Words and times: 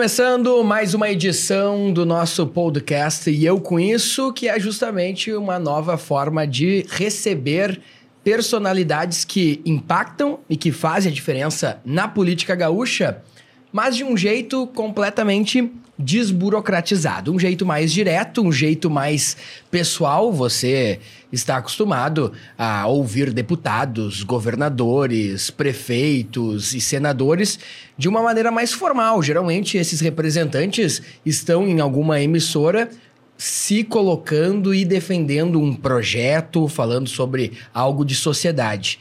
Começando 0.00 0.64
mais 0.64 0.94
uma 0.94 1.10
edição 1.10 1.92
do 1.92 2.06
nosso 2.06 2.46
podcast 2.46 3.30
e 3.30 3.44
eu 3.44 3.60
com 3.60 3.78
isso 3.78 4.32
que 4.32 4.48
é 4.48 4.58
justamente 4.58 5.30
uma 5.30 5.58
nova 5.58 5.98
forma 5.98 6.46
de 6.46 6.86
receber 6.88 7.82
personalidades 8.24 9.26
que 9.26 9.60
impactam 9.62 10.38
e 10.48 10.56
que 10.56 10.72
fazem 10.72 11.12
a 11.12 11.14
diferença 11.14 11.82
na 11.84 12.08
política 12.08 12.54
gaúcha, 12.54 13.22
mas 13.70 13.94
de 13.94 14.02
um 14.02 14.16
jeito 14.16 14.66
completamente 14.68 15.70
desburocratizado, 16.00 17.32
um 17.32 17.38
jeito 17.38 17.66
mais 17.66 17.92
direto, 17.92 18.42
um 18.42 18.50
jeito 18.50 18.88
mais 18.88 19.36
pessoal. 19.70 20.32
Você 20.32 20.98
está 21.32 21.58
acostumado 21.58 22.32
a 22.58 22.86
ouvir 22.86 23.32
deputados, 23.32 24.22
governadores, 24.22 25.50
prefeitos 25.50 26.74
e 26.74 26.80
senadores 26.80 27.58
de 27.96 28.08
uma 28.08 28.22
maneira 28.22 28.50
mais 28.50 28.72
formal. 28.72 29.22
Geralmente, 29.22 29.76
esses 29.76 30.00
representantes 30.00 31.02
estão 31.24 31.68
em 31.68 31.80
alguma 31.80 32.20
emissora 32.20 32.88
se 33.36 33.82
colocando 33.82 34.74
e 34.74 34.84
defendendo 34.84 35.58
um 35.58 35.74
projeto, 35.74 36.68
falando 36.68 37.08
sobre 37.08 37.52
algo 37.72 38.04
de 38.04 38.14
sociedade. 38.14 38.98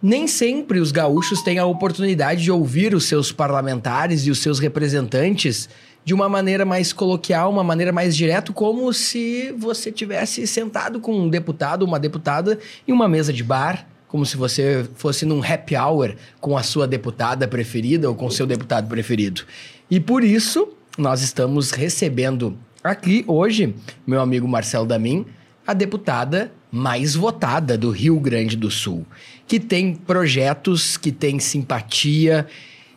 Nem 0.00 0.28
sempre 0.28 0.78
os 0.78 0.92
gaúchos 0.92 1.42
têm 1.42 1.58
a 1.58 1.64
oportunidade 1.66 2.42
de 2.42 2.52
ouvir 2.52 2.94
os 2.94 3.06
seus 3.06 3.32
parlamentares 3.32 4.26
e 4.26 4.30
os 4.30 4.38
seus 4.38 4.58
representantes 4.58 5.68
de 6.04 6.12
uma 6.12 6.28
maneira 6.28 6.64
mais 6.64 6.92
coloquial, 6.92 7.50
uma 7.50 7.64
maneira 7.64 7.92
mais 7.92 8.14
direta, 8.14 8.52
como 8.52 8.92
se 8.92 9.52
você 9.56 9.90
tivesse 9.90 10.46
sentado 10.46 11.00
com 11.00 11.18
um 11.18 11.28
deputado, 11.28 11.82
uma 11.82 11.98
deputada 11.98 12.58
em 12.86 12.92
uma 12.92 13.08
mesa 13.08 13.32
de 13.32 13.42
bar, 13.42 13.86
como 14.06 14.24
se 14.24 14.36
você 14.36 14.86
fosse 14.94 15.24
num 15.24 15.42
happy 15.42 15.74
hour 15.76 16.14
com 16.40 16.56
a 16.56 16.62
sua 16.62 16.86
deputada 16.86 17.48
preferida 17.48 18.08
ou 18.08 18.14
com 18.14 18.30
seu 18.30 18.46
deputado 18.46 18.86
preferido. 18.86 19.42
E 19.90 19.98
por 19.98 20.22
isso, 20.22 20.68
nós 20.96 21.22
estamos 21.22 21.70
recebendo 21.70 22.56
aqui 22.82 23.24
hoje, 23.26 23.74
meu 24.06 24.20
amigo 24.20 24.46
Marcelo 24.46 24.86
Damin, 24.86 25.26
a 25.66 25.72
deputada 25.72 26.52
mais 26.70 27.14
votada 27.14 27.78
do 27.78 27.90
Rio 27.90 28.20
Grande 28.20 28.56
do 28.56 28.70
Sul, 28.70 29.06
que 29.46 29.58
tem 29.58 29.94
projetos, 29.94 30.96
que 30.96 31.10
tem 31.10 31.38
simpatia 31.38 32.46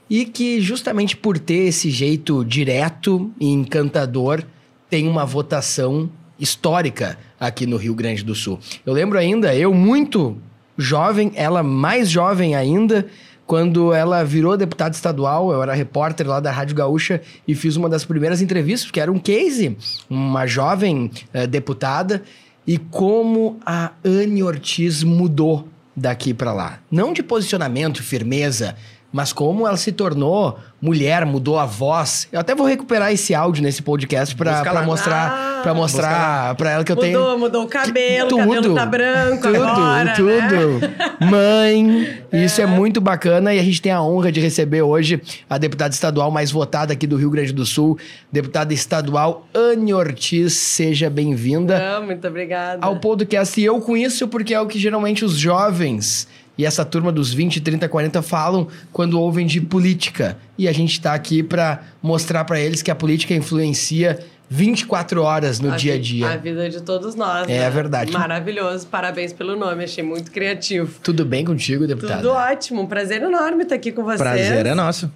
e 0.09 0.25
que 0.25 0.61
justamente 0.61 1.15
por 1.15 1.37
ter 1.37 1.67
esse 1.67 1.89
jeito 1.89 2.43
direto 2.45 3.31
e 3.39 3.49
encantador 3.49 4.43
tem 4.89 5.07
uma 5.07 5.25
votação 5.25 6.09
histórica 6.39 7.17
aqui 7.39 7.65
no 7.65 7.77
Rio 7.77 7.95
Grande 7.95 8.23
do 8.23 8.35
Sul. 8.35 8.59
Eu 8.85 8.93
lembro 8.93 9.17
ainda, 9.17 9.53
eu 9.55 9.73
muito 9.73 10.37
jovem, 10.77 11.31
ela 11.35 11.63
mais 11.63 12.09
jovem 12.09 12.55
ainda, 12.55 13.07
quando 13.45 13.93
ela 13.93 14.23
virou 14.23 14.57
deputada 14.57 14.93
estadual, 14.93 15.51
eu 15.51 15.63
era 15.63 15.73
repórter 15.73 16.27
lá 16.27 16.39
da 16.39 16.51
Rádio 16.51 16.75
Gaúcha 16.75 17.21
e 17.47 17.55
fiz 17.55 17.75
uma 17.75 17.89
das 17.89 18.03
primeiras 18.03 18.41
entrevistas, 18.41 18.85
porque 18.85 18.99
era 18.99 19.11
um 19.11 19.17
case, 19.17 19.75
uma 20.09 20.45
jovem 20.45 21.09
uh, 21.33 21.47
deputada, 21.47 22.21
e 22.67 22.77
como 22.77 23.57
a 23.65 23.93
Anne 24.03 24.43
Ortiz 24.43 25.01
mudou 25.01 25.67
daqui 25.95 26.33
para 26.33 26.53
lá. 26.53 26.79
Não 26.91 27.13
de 27.13 27.23
posicionamento, 27.23 28.03
firmeza, 28.03 28.75
mas 29.11 29.31
como 29.31 29.65
ela 29.67 29.77
se 29.77 29.91
tornou 29.91 30.59
mulher, 30.81 31.25
mudou 31.25 31.57
a 31.57 31.65
voz. 31.65 32.27
Eu 32.31 32.39
até 32.39 32.53
vou 32.53 32.67
recuperar 32.67 33.11
esse 33.11 33.33
áudio 33.33 33.63
nesse 33.63 33.81
podcast 33.81 34.35
pra, 34.35 34.61
pra 34.61 34.83
mostrar, 34.83 35.31
ah, 35.31 35.61
pra 35.63 35.73
mostrar 35.73 36.55
pra 36.55 36.71
ela 36.71 36.83
que 36.83 36.91
eu 36.91 36.95
mudou, 36.95 37.09
tenho. 37.09 37.19
Mudou, 37.19 37.39
mudou 37.39 37.63
o 37.63 37.67
cabelo, 37.67 38.29
tudo, 38.29 38.43
o 38.43 38.53
cabelo 38.53 38.75
tá 38.75 38.85
branco 38.85 39.41
tudo, 39.41 39.63
agora, 39.63 40.13
Tudo, 40.13 40.29
né? 40.31 40.95
Mãe, 41.19 42.07
é. 42.31 42.45
isso 42.45 42.61
é 42.61 42.65
muito 42.65 43.01
bacana 43.01 43.53
e 43.53 43.59
a 43.59 43.63
gente 43.63 43.81
tem 43.81 43.91
a 43.91 44.01
honra 44.01 44.31
de 44.31 44.39
receber 44.39 44.81
hoje 44.81 45.21
a 45.49 45.57
deputada 45.57 45.93
estadual 45.93 46.29
mais 46.29 46.51
votada 46.51 46.93
aqui 46.93 47.07
do 47.07 47.15
Rio 47.15 47.31
Grande 47.31 47.53
do 47.53 47.65
Sul, 47.65 47.97
deputada 48.31 48.73
estadual 48.73 49.47
Anne 49.53 49.93
Ortiz. 49.93 50.53
Seja 50.53 51.09
bem-vinda. 51.09 52.01
Muito 52.01 52.27
obrigada. 52.27 52.85
Ao 52.85 52.99
podcast. 52.99 53.59
E 53.59 53.65
eu 53.65 53.77
isso 53.95 54.27
porque 54.27 54.53
é 54.53 54.59
o 54.59 54.67
que 54.67 54.77
geralmente 54.77 55.23
os 55.23 55.37
jovens 55.37 56.27
e 56.57 56.65
essa 56.65 56.83
turma 56.83 57.11
dos 57.11 57.33
20, 57.33 57.61
30, 57.61 57.87
40 57.87 58.21
falam 58.21 58.67
quando 58.91 59.19
ouvem 59.19 59.45
de 59.45 59.61
política. 59.61 60.37
E 60.57 60.67
a 60.67 60.71
gente 60.71 60.93
está 60.93 61.13
aqui 61.13 61.43
para 61.43 61.83
mostrar 62.01 62.43
para 62.45 62.59
eles 62.59 62.81
que 62.81 62.89
a 62.89 62.95
política 62.95 63.33
influencia 63.33 64.19
24 64.49 65.21
horas 65.21 65.59
no 65.59 65.73
a 65.73 65.75
dia 65.75 65.95
a 65.95 65.99
dia. 65.99 66.29
A 66.29 66.37
vida 66.37 66.69
de 66.69 66.81
todos 66.81 67.15
nós. 67.15 67.47
É 67.49 67.59
né? 67.59 67.69
verdade. 67.69 68.11
Maravilhoso. 68.11 68.87
Parabéns 68.87 69.33
pelo 69.33 69.55
nome. 69.55 69.83
Achei 69.83 70.03
muito 70.03 70.31
criativo. 70.31 70.99
Tudo 71.03 71.25
bem 71.25 71.43
contigo, 71.43 71.85
deputado? 71.85 72.21
Tudo 72.21 72.31
ótimo. 72.31 72.81
Um 72.81 72.87
prazer 72.87 73.21
enorme 73.21 73.63
estar 73.63 73.75
aqui 73.75 73.91
com 73.91 74.03
vocês. 74.03 74.21
Prazer 74.21 74.65
é 74.65 74.73
nosso. 74.73 75.11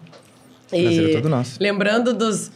Prazer 0.69 0.91
e 0.91 1.11
é 1.11 1.13
todo 1.15 1.29
nosso. 1.29 1.57
Lembrando 1.59 2.13
dos 2.13 2.51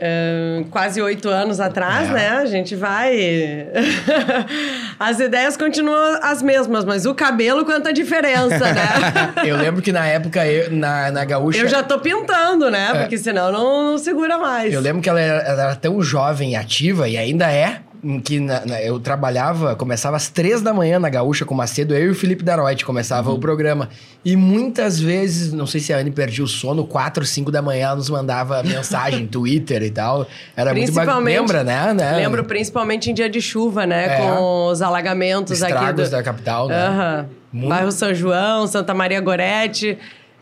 Uh, 0.00 0.64
quase 0.70 1.02
oito 1.02 1.28
anos 1.28 1.60
atrás, 1.60 2.08
é. 2.08 2.12
né? 2.12 2.28
A 2.30 2.46
gente 2.46 2.74
vai. 2.74 3.68
as 4.98 5.20
ideias 5.20 5.58
continuam 5.58 6.18
as 6.22 6.42
mesmas, 6.42 6.86
mas 6.86 7.04
o 7.04 7.14
cabelo 7.14 7.66
quanta 7.66 7.92
diferença, 7.92 8.72
né? 8.72 9.34
eu 9.44 9.58
lembro 9.58 9.82
que 9.82 9.92
na 9.92 10.06
época, 10.06 10.46
eu, 10.46 10.72
na, 10.72 11.10
na 11.10 11.24
Gaúcha. 11.26 11.60
Eu 11.60 11.68
já 11.68 11.82
tô 11.82 11.98
pintando, 11.98 12.70
né? 12.70 12.92
É. 12.94 12.98
Porque 13.00 13.18
senão 13.18 13.52
não, 13.52 13.90
não 13.90 13.98
segura 13.98 14.38
mais. 14.38 14.72
Eu 14.72 14.80
lembro 14.80 15.02
que 15.02 15.08
ela 15.08 15.20
era, 15.20 15.42
ela 15.42 15.62
era 15.64 15.76
tão 15.76 16.00
jovem 16.00 16.52
e 16.52 16.56
ativa, 16.56 17.06
e 17.06 17.18
ainda 17.18 17.52
é, 17.52 17.80
em 18.02 18.18
que 18.18 18.40
na, 18.40 18.64
na, 18.64 18.82
eu 18.82 18.98
trabalhava, 18.98 19.76
começava 19.76 20.16
às 20.16 20.28
três 20.28 20.62
da 20.62 20.72
manhã 20.72 20.98
na 20.98 21.08
Gaúcha 21.08 21.44
com 21.44 21.54
o 21.54 21.56
Macedo, 21.56 21.94
eu 21.94 22.06
e 22.06 22.10
o 22.10 22.14
Felipe 22.14 22.42
Daroit 22.42 22.84
começava 22.84 23.30
uhum. 23.30 23.36
o 23.36 23.38
programa. 23.38 23.88
E 24.24 24.36
muitas 24.36 24.98
vezes, 24.98 25.52
não 25.52 25.66
sei 25.66 25.80
se 25.80 25.92
a 25.92 25.98
Anne 25.98 26.10
perdia 26.10 26.44
o 26.44 26.48
sono, 26.48 26.86
quatro, 26.86 27.24
cinco 27.24 27.50
da 27.50 27.62
manhã 27.62 27.86
ela 27.86 27.96
nos 27.96 28.10
mandava 28.10 28.62
mensagem, 28.64 29.26
Twitter 29.26 29.82
e 29.82 29.90
tal. 29.90 30.26
Era 30.56 30.74
muito 30.74 30.92
bacana. 30.92 31.20
Lembra, 31.20 31.64
né? 31.64 31.92
né? 31.94 32.16
Lembro 32.16 32.44
principalmente 32.44 33.10
em 33.10 33.14
dia 33.14 33.28
de 33.28 33.40
chuva, 33.40 33.86
né? 33.86 34.16
É. 34.16 34.16
Com 34.18 34.66
os 34.68 34.82
alagamentos 34.82 35.52
Estragos 35.52 35.88
aqui. 35.88 36.02
Do... 36.02 36.10
da 36.10 36.22
capital, 36.22 36.68
né? 36.68 37.26
Uhum. 37.52 37.68
Bairro 37.68 37.90
São 37.90 38.14
João, 38.14 38.66
Santa 38.66 38.94
Maria 38.94 39.20
Gorete. 39.20 39.98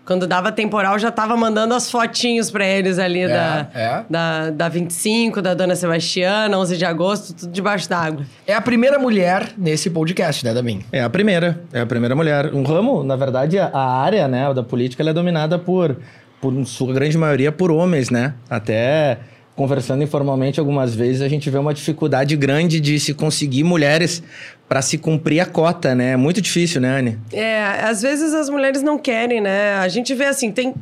Quando 0.08 0.26
dava 0.26 0.50
temporal, 0.50 0.98
já 0.98 1.10
tava 1.10 1.36
mandando 1.36 1.74
as 1.74 1.90
fotinhos 1.90 2.50
para 2.50 2.66
eles 2.66 2.98
ali 2.98 3.20
é, 3.20 3.28
da, 3.28 3.68
é. 3.74 4.04
da, 4.08 4.50
da 4.50 4.66
25, 4.66 5.42
da 5.42 5.52
Dona 5.52 5.76
Sebastiana, 5.76 6.56
11 6.56 6.78
de 6.78 6.84
agosto, 6.86 7.34
tudo 7.34 7.52
debaixo 7.52 7.86
d'água. 7.90 8.24
É 8.46 8.54
a 8.54 8.60
primeira 8.62 8.98
mulher 8.98 9.52
nesse 9.58 9.90
podcast, 9.90 10.42
né, 10.46 10.54
Damin? 10.54 10.82
É 10.90 11.02
a 11.02 11.10
primeira, 11.10 11.60
é 11.74 11.82
a 11.82 11.86
primeira 11.86 12.16
mulher. 12.16 12.54
Um 12.54 12.62
ramo, 12.62 13.04
na 13.04 13.16
verdade, 13.16 13.58
a 13.58 13.78
área 13.78 14.26
né, 14.26 14.50
da 14.54 14.62
política 14.62 15.02
é 15.02 15.12
dominada 15.12 15.58
por, 15.58 15.98
por 16.40 16.54
sua 16.64 16.94
grande 16.94 17.18
maioria, 17.18 17.52
por 17.52 17.70
homens, 17.70 18.08
né? 18.08 18.32
Até 18.48 19.18
conversando 19.58 20.04
informalmente 20.04 20.60
algumas 20.60 20.94
vezes, 20.94 21.20
a 21.20 21.28
gente 21.28 21.50
vê 21.50 21.58
uma 21.58 21.74
dificuldade 21.74 22.36
grande 22.36 22.78
de 22.78 23.00
se 23.00 23.12
conseguir 23.12 23.64
mulheres 23.64 24.22
para 24.68 24.80
se 24.80 24.96
cumprir 24.96 25.40
a 25.40 25.46
cota, 25.46 25.96
né? 25.96 26.12
É 26.12 26.16
muito 26.16 26.40
difícil, 26.40 26.80
né, 26.80 26.96
Anne? 26.96 27.18
É, 27.32 27.64
às 27.82 28.00
vezes 28.00 28.32
as 28.34 28.48
mulheres 28.48 28.82
não 28.84 28.96
querem, 28.96 29.40
né? 29.40 29.74
A 29.78 29.88
gente 29.88 30.14
vê 30.14 30.26
assim, 30.26 30.52
tem, 30.52 30.72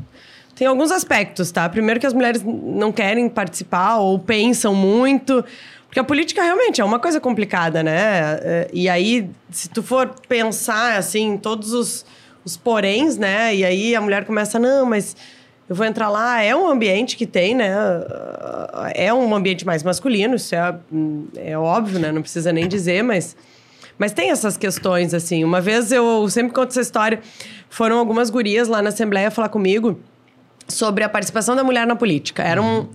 tem 0.55 0.67
alguns 0.67 0.91
aspectos, 0.91 1.51
tá? 1.51 1.67
Primeiro 1.71 1.99
que 1.99 2.07
as 2.07 2.13
mulheres 2.13 2.43
não 2.45 2.93
querem 2.93 3.31
participar 3.31 3.97
ou 3.97 4.19
pensam 4.19 4.75
muito. 4.75 5.43
Porque 5.87 5.99
a 5.99 6.05
política 6.05 6.43
realmente 6.43 6.79
é 6.79 6.85
uma 6.85 6.99
coisa 6.99 7.19
complicada, 7.19 7.83
né? 7.83 8.39
É, 8.43 8.69
e 8.75 8.91
aí, 8.91 9.31
se 9.51 9.71
tu 9.71 9.83
for 9.83 10.15
pensar, 10.29 10.99
assim, 10.99 11.39
todos 11.39 11.73
os, 11.73 12.05
os 12.45 12.59
poréns, 12.59 13.17
né? 13.17 13.55
E 13.55 13.65
aí 13.65 13.97
a 13.97 14.03
mulher 14.03 14.27
começa, 14.27 14.59
não, 14.59 14.85
mas 14.85 15.17
eu 15.69 15.75
vou 15.75 15.85
entrar 15.85 16.09
lá, 16.09 16.43
é 16.43 16.55
um 16.55 16.69
ambiente 16.69 17.17
que 17.17 17.27
tem, 17.27 17.55
né? 17.55 17.75
É 18.95 19.13
um 19.13 19.35
ambiente 19.35 19.67
mais 19.67 19.83
masculino, 19.83 20.37
isso 20.37 20.55
é, 20.55 20.77
é 21.37 21.59
óbvio, 21.59 21.99
né? 21.99 22.13
Não 22.13 22.23
precisa 22.23 22.53
nem 22.53 22.69
dizer, 22.69 23.03
mas, 23.03 23.37
mas 23.99 24.13
tem 24.13 24.31
essas 24.31 24.57
questões, 24.57 25.13
assim. 25.13 25.43
Uma 25.43 25.61
vez 25.61 25.91
eu 25.91 26.29
sempre 26.29 26.53
conto 26.53 26.71
essa 26.71 26.81
história, 26.81 27.21
foram 27.69 27.99
algumas 27.99 28.31
gurias 28.31 28.69
lá 28.69 28.81
na 28.81 28.91
Assembleia 28.91 29.31
falar 29.31 29.49
comigo 29.49 29.99
sobre 30.69 31.03
a 31.03 31.09
participação 31.09 31.57
da 31.57 31.65
mulher 31.65 31.87
na 31.87 31.97
política. 31.97 32.45
Eram 32.45 32.89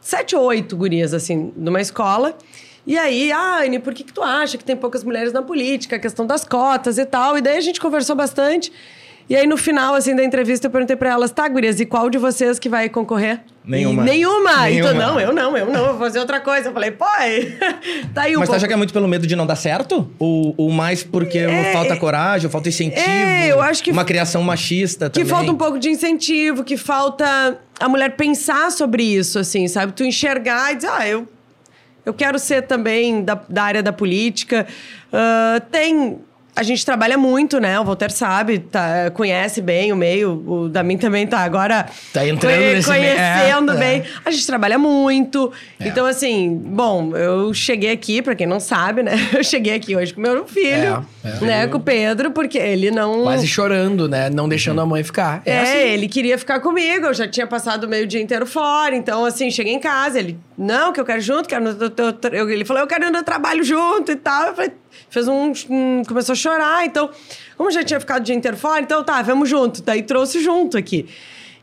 sete 0.00 0.36
ou 0.36 0.44
oito 0.44 0.76
gurias, 0.76 1.14
assim, 1.14 1.52
numa 1.56 1.80
escola. 1.80 2.36
E 2.86 2.98
aí, 2.98 3.30
ah, 3.32 3.62
Anne, 3.62 3.78
por 3.78 3.94
que, 3.94 4.04
que 4.04 4.12
tu 4.12 4.22
acha 4.22 4.58
que 4.58 4.64
tem 4.64 4.76
poucas 4.76 5.04
mulheres 5.04 5.32
na 5.32 5.42
política? 5.42 5.96
A 5.96 5.98
questão 5.98 6.26
das 6.26 6.44
cotas 6.44 6.98
e 6.98 7.06
tal. 7.06 7.38
E 7.38 7.40
daí 7.40 7.56
a 7.56 7.60
gente 7.60 7.80
conversou 7.80 8.16
bastante. 8.16 8.72
E 9.30 9.36
aí, 9.36 9.46
no 9.46 9.56
final, 9.56 9.94
assim, 9.94 10.16
da 10.16 10.24
entrevista, 10.24 10.66
eu 10.66 10.72
perguntei 10.72 10.96
pra 10.96 11.10
elas, 11.10 11.30
tá, 11.30 11.46
gurias, 11.46 11.78
e 11.78 11.86
qual 11.86 12.10
de 12.10 12.18
vocês 12.18 12.58
que 12.58 12.68
vai 12.68 12.88
concorrer? 12.88 13.38
Nenhuma. 13.64 14.02
E 14.02 14.04
nenhuma. 14.04 14.62
nenhuma. 14.64 14.90
Então, 14.90 14.94
não, 14.94 15.20
eu 15.20 15.32
não, 15.32 15.56
eu 15.56 15.66
não, 15.66 15.86
vou 15.90 15.98
fazer 15.98 16.18
outra 16.18 16.40
coisa. 16.40 16.70
Eu 16.70 16.72
falei, 16.72 16.90
pô, 16.90 17.04
tá 18.12 18.22
aí 18.22 18.34
um 18.34 18.40
Mas 18.40 18.46
pouco... 18.46 18.46
você 18.46 18.56
acha 18.56 18.66
que 18.66 18.72
é 18.72 18.76
muito 18.76 18.92
pelo 18.92 19.06
medo 19.06 19.28
de 19.28 19.36
não 19.36 19.46
dar 19.46 19.54
certo? 19.54 20.10
Ou, 20.18 20.52
ou 20.56 20.68
mais 20.72 21.04
porque 21.04 21.38
é, 21.38 21.72
falta 21.72 21.96
coragem, 21.96 22.46
ou 22.46 22.50
falta 22.50 22.68
incentivo? 22.68 23.08
É, 23.08 23.52
eu 23.52 23.62
acho 23.62 23.84
que... 23.84 23.92
Uma 23.92 24.04
criação 24.04 24.42
machista 24.42 25.08
também? 25.08 25.24
Que 25.24 25.30
falta 25.30 25.52
um 25.52 25.56
pouco 25.56 25.78
de 25.78 25.90
incentivo, 25.90 26.64
que 26.64 26.76
falta 26.76 27.56
a 27.78 27.88
mulher 27.88 28.16
pensar 28.16 28.72
sobre 28.72 29.04
isso, 29.04 29.38
assim, 29.38 29.68
sabe? 29.68 29.92
Tu 29.92 30.02
enxergar 30.02 30.72
e 30.72 30.74
dizer, 30.74 30.90
ah, 30.90 31.06
eu, 31.06 31.28
eu 32.04 32.12
quero 32.12 32.36
ser 32.36 32.62
também 32.62 33.22
da, 33.22 33.40
da 33.48 33.62
área 33.62 33.80
da 33.80 33.92
política. 33.92 34.66
Uh, 35.12 35.60
tem 35.70 36.18
a 36.54 36.62
gente 36.62 36.84
trabalha 36.84 37.16
muito, 37.16 37.58
né? 37.60 37.78
O 37.80 37.84
Walter 37.84 38.10
sabe, 38.10 38.58
tá, 38.58 39.10
conhece 39.14 39.60
bem 39.62 39.92
o 39.92 39.96
meio. 39.96 40.42
O 40.46 40.68
Damin 40.68 40.98
também 40.98 41.26
tá 41.26 41.38
agora 41.40 41.86
Tá 42.12 42.26
entrando 42.26 42.56
nesse 42.60 42.90
meio. 42.90 43.00
conhecendo 43.16 43.72
É, 43.72 43.76
bem. 43.76 43.98
é. 44.00 44.04
A 44.24 44.30
gente 44.30 44.46
trabalha 44.46 44.78
muito. 44.78 45.52
É. 45.78 45.88
Então, 45.88 46.04
assim, 46.06 46.54
bom, 46.62 47.16
eu 47.16 47.54
cheguei 47.54 47.90
aqui, 47.92 48.20
pra 48.20 48.34
quem 48.34 48.46
não 48.46 48.60
sabe, 48.60 49.02
né? 49.02 49.12
Eu 49.32 49.44
cheguei 49.44 49.74
aqui 49.74 49.94
hoje 49.96 50.12
com 50.12 50.20
meu 50.20 50.46
filho, 50.46 51.06
É, 51.24 51.28
é. 51.28 51.40
né? 51.44 51.66
Com 51.68 51.78
o 51.78 51.80
Pedro, 51.80 52.30
porque 52.30 52.58
ele 52.58 52.90
não. 52.90 53.22
Quase 53.22 53.46
chorando, 53.46 54.08
né? 54.08 54.28
Não 54.28 54.48
deixando 54.48 54.80
a 54.80 54.86
mãe 54.86 55.02
ficar. 55.02 55.42
É, 55.46 55.60
assim. 55.60 55.76
ele 55.78 56.08
queria 56.08 56.36
ficar 56.36 56.60
comigo, 56.60 57.06
eu 57.06 57.14
já 57.14 57.26
tinha 57.28 57.46
passado 57.46 57.84
o 57.84 57.88
meio 57.88 58.06
dia 58.06 58.20
inteiro 58.20 58.44
fora, 58.46 58.94
então 58.94 59.24
assim, 59.24 59.50
cheguei 59.50 59.72
em 59.72 59.78
casa, 59.80 60.18
ele, 60.18 60.38
não, 60.62 60.92
que 60.92 61.00
eu 61.00 61.04
quero 61.06 61.20
junto, 61.20 61.48
quero 61.48 61.64
eu- 62.32 62.50
ele 62.50 62.64
falou, 62.64 62.82
eu 62.82 62.86
quero 62.86 63.10
no 63.10 63.22
trabalho 63.22 63.64
junto 63.64 64.12
e 64.12 64.16
tal, 64.16 64.48
eu 64.48 64.54
falei, 64.54 64.72
fez 65.08 65.26
um, 65.26 65.52
um- 65.70 66.02
começou 66.06 66.34
a 66.34 66.36
chorar, 66.36 66.84
então, 66.84 67.08
como 67.56 67.70
já 67.70 67.82
tinha 67.82 67.98
ficado 67.98 68.20
o 68.20 68.24
dia 68.24 68.34
inteiro 68.34 68.56
fora, 68.56 68.80
então 68.80 69.02
tá, 69.02 69.22
vamos 69.22 69.48
junto, 69.48 69.82
daí 69.82 70.02
trouxe 70.02 70.40
junto 70.42 70.76
aqui. 70.76 71.08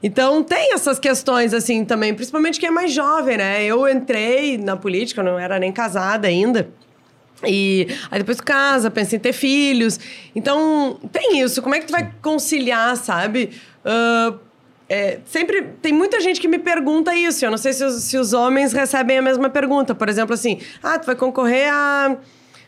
Então 0.01 0.43
tem 0.43 0.73
essas 0.73 0.99
questões 0.99 1.53
assim 1.53 1.83
também, 1.85 2.13
principalmente 2.13 2.59
quem 2.59 2.69
é 2.69 2.71
mais 2.71 2.91
jovem, 2.91 3.37
né? 3.37 3.63
Eu 3.65 3.87
entrei 3.87 4.57
na 4.57 4.75
política, 4.75 5.21
eu 5.21 5.25
não 5.25 5.39
era 5.39 5.57
nem 5.59 5.71
casada 5.71 6.27
ainda. 6.27 6.69
E 7.45 7.87
aí 8.09 8.17
depois 8.19 8.37
tu 8.37 8.43
casa, 8.43 8.89
pensa 8.89 9.15
em 9.15 9.19
ter 9.19 9.33
filhos. 9.33 9.99
Então, 10.35 10.99
tem 11.11 11.39
isso. 11.41 11.61
Como 11.61 11.73
é 11.75 11.79
que 11.79 11.85
tu 11.85 11.91
vai 11.91 12.11
conciliar, 12.21 12.95
sabe? 12.97 13.51
Ah, 13.85 14.33
é, 14.89 15.19
sempre 15.25 15.73
tem 15.81 15.91
muita 15.91 16.21
gente 16.21 16.39
que 16.39 16.47
me 16.47 16.59
pergunta 16.59 17.13
isso. 17.13 17.45
Eu 17.45 17.51
não 17.51 17.57
sei 17.57 17.73
se 17.73 17.83
os, 17.83 18.03
se 18.03 18.17
os 18.17 18.33
homens 18.33 18.71
recebem 18.71 19.17
a 19.17 19.21
mesma 19.21 19.49
pergunta. 19.49 19.93
Por 19.93 20.07
exemplo, 20.07 20.33
assim: 20.33 20.59
ah, 20.81 20.97
tu 20.97 21.05
vai 21.05 21.15
concorrer 21.15 21.69
a, 21.71 22.15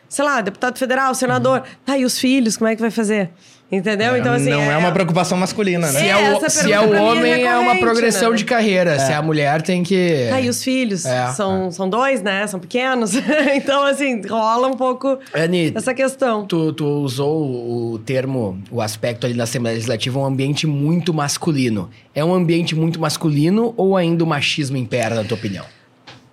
sei 0.08 0.24
lá, 0.24 0.40
deputado 0.40 0.78
federal, 0.78 1.14
senador. 1.14 1.62
Tá, 1.84 1.96
e 1.96 2.04
os 2.04 2.18
filhos, 2.18 2.56
como 2.56 2.68
é 2.68 2.74
que 2.74 2.80
vai 2.80 2.90
fazer? 2.90 3.30
Entendeu? 3.72 4.16
então, 4.16 4.32
assim. 4.32 4.50
não 4.50 4.62
é, 4.62 4.76
uma 4.76 4.90
preocupação 4.90 5.38
masculina, 5.38 5.86
Se 5.86 5.94
né? 5.94 6.08
é, 6.08 6.10
É, 6.10 6.32
o, 6.32 6.36
essa 6.44 6.50
se 6.50 6.72
é 6.72 6.80
o 6.80 6.92
é 6.92 7.00
homem, 7.00 7.44
é, 7.44 7.50
uma 7.54 7.74
recorrente, 7.74 7.80
progressão 7.80 8.30
né? 8.30 8.36
de 8.36 8.44
carreira. 8.44 8.98
Se 8.98 9.12
é 9.12 9.14
a 9.14 9.22
mulher, 9.22 9.62
tem 9.62 9.84
que. 9.84 10.26
Tá, 10.28 10.40
e 10.40 10.48
os 10.48 10.62
filhos? 10.62 11.06
É. 11.06 11.28
São, 11.28 11.70
são 11.70 11.88
dois, 11.88 12.20
né? 12.20 12.44
São 12.48 12.58
pequenos. 12.58 13.12
então, 13.54 13.84
assim, 13.84 14.22
rola 14.26 14.66
um 14.66 14.76
pouco 14.76 15.18
Ani, 15.32 15.72
essa 15.72 15.94
questão. 15.94 16.46
Tu, 16.46 16.72
tu 16.72 16.84
usou 16.84 17.92
o 17.92 17.98
termo, 18.00 18.60
o 18.72 18.82
aspecto 18.82 19.24
ali 19.24 19.34
na 19.34 19.44
Assembleia 19.44 19.74
Legislativa, 19.74 20.18
um 20.18 20.24
ambiente 20.24 20.66
muito 20.66 21.14
masculino. 21.14 21.88
É 22.12 22.24
um 22.24 22.34
ambiente 22.34 22.74
muito 22.74 22.98
masculino 23.00 23.72
ou 23.76 23.96
ainda 23.96 24.24
o 24.24 24.26
machismo 24.26 24.76
impera, 24.76 25.14
na 25.14 25.22
tua 25.22 25.36
opinião? 25.36 25.64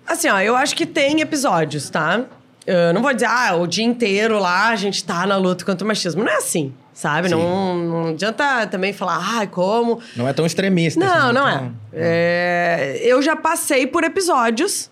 Assim, 0.07 0.27
ó, 0.27 0.39
eu 0.39 0.55
acho 0.55 0.75
que 0.75 0.87
tem 0.87 1.21
episódios, 1.21 1.87
tá? 1.89 2.25
Eu 2.65 2.93
não 2.93 3.01
vou 3.01 3.13
dizer, 3.13 3.27
ah, 3.27 3.55
o 3.55 3.67
dia 3.67 3.85
inteiro 3.85 4.39
lá 4.39 4.69
a 4.69 4.75
gente 4.75 5.03
tá 5.03 5.25
na 5.25 5.37
luta 5.37 5.63
contra 5.63 5.85
o 5.85 5.87
machismo. 5.87 6.23
Não 6.23 6.31
é 6.31 6.35
assim, 6.37 6.73
sabe? 6.97 7.29
Não, 7.29 7.77
não 7.77 8.07
adianta 8.07 8.65
também 8.65 8.91
falar, 8.91 9.41
ah, 9.41 9.45
como. 9.45 9.99
Não 10.15 10.27
é 10.27 10.33
tão 10.33 10.45
extremista. 10.47 10.99
Não, 10.99 11.25
assim, 11.25 11.33
não 11.33 11.43
tão- 11.43 11.75
é. 11.93 12.95
É, 12.95 12.99
Eu 13.03 13.21
já 13.21 13.35
passei 13.35 13.85
por 13.85 14.03
episódios 14.03 14.89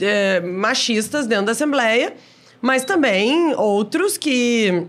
é, 0.00 0.40
machistas 0.40 1.26
dentro 1.26 1.46
da 1.46 1.52
Assembleia, 1.52 2.14
mas 2.60 2.84
também 2.84 3.54
outros 3.54 4.18
que 4.18 4.86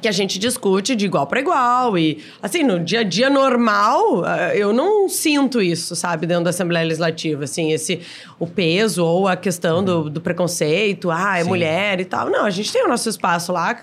que 0.00 0.06
a 0.06 0.12
gente 0.12 0.38
discute 0.38 0.94
de 0.94 1.06
igual 1.06 1.26
para 1.26 1.40
igual 1.40 1.98
e 1.98 2.22
assim 2.40 2.62
no 2.62 2.78
dia 2.78 3.00
a 3.00 3.02
dia 3.02 3.28
normal 3.28 4.24
eh, 4.24 4.52
eu 4.56 4.72
não 4.72 5.08
sinto 5.08 5.60
isso 5.60 5.96
sabe 5.96 6.24
dentro 6.24 6.44
da 6.44 6.50
Assembleia 6.50 6.84
Legislativa 6.86 7.42
assim 7.42 7.72
esse 7.72 8.00
o 8.38 8.46
peso 8.46 9.04
ou 9.04 9.26
a 9.26 9.34
questão 9.34 9.82
do, 9.82 10.08
do 10.08 10.20
preconceito 10.20 11.10
ah 11.10 11.38
é 11.38 11.42
Sim. 11.42 11.48
mulher 11.48 12.00
e 12.00 12.04
tal 12.04 12.30
não 12.30 12.44
a 12.44 12.50
gente 12.50 12.72
tem 12.72 12.84
o 12.84 12.88
nosso 12.88 13.08
espaço 13.08 13.50
lá 13.50 13.76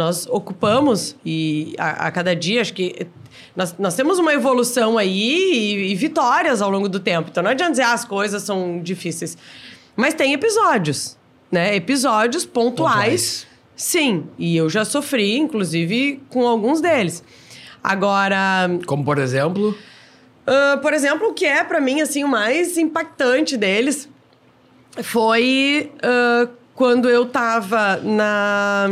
nós 0.00 0.26
ocupamos 0.26 1.14
e 1.24 1.74
a, 1.78 2.06
a 2.06 2.10
cada 2.10 2.34
dia 2.34 2.60
acho 2.60 2.72
que 2.74 3.06
nós, 3.54 3.74
nós 3.78 3.94
temos 3.94 4.18
uma 4.18 4.32
evolução 4.32 4.96
aí 4.96 5.52
e, 5.54 5.92
e 5.92 5.94
vitórias 5.94 6.62
ao 6.62 6.70
longo 6.70 6.88
do 6.88 6.98
tempo 6.98 7.28
então 7.30 7.42
não 7.42 7.50
adianta 7.50 7.72
dizer 7.72 7.82
ah, 7.82 7.92
as 7.92 8.04
coisas 8.04 8.42
são 8.42 8.80
difíceis 8.82 9.36
mas 9.94 10.14
tem 10.14 10.32
episódios 10.32 11.18
né 11.50 11.74
episódios 11.76 12.44
pontuais. 12.44 12.96
Pontuais. 12.96 13.50
Sim, 13.76 14.28
e 14.38 14.58
eu 14.58 14.68
já 14.68 14.84
sofri, 14.84 15.38
inclusive, 15.38 16.20
com 16.28 16.46
alguns 16.46 16.82
deles. 16.82 17.24
Agora, 17.82 18.68
Como, 18.84 19.02
por 19.02 19.16
exemplo, 19.16 19.74
ah, 20.46 20.78
por 20.82 20.92
exemplo, 20.92 21.28
o 21.28 21.32
que 21.32 21.46
é 21.46 21.62
pra 21.62 21.80
mim 21.80 22.00
assim 22.00 22.24
o 22.24 22.28
mais 22.28 22.76
impactante 22.76 23.56
deles 23.56 24.08
foi 25.02 25.92
ah, 26.02 26.48
quando 26.74 27.08
eu 27.08 27.26
tava 27.26 27.96
na. 27.98 28.88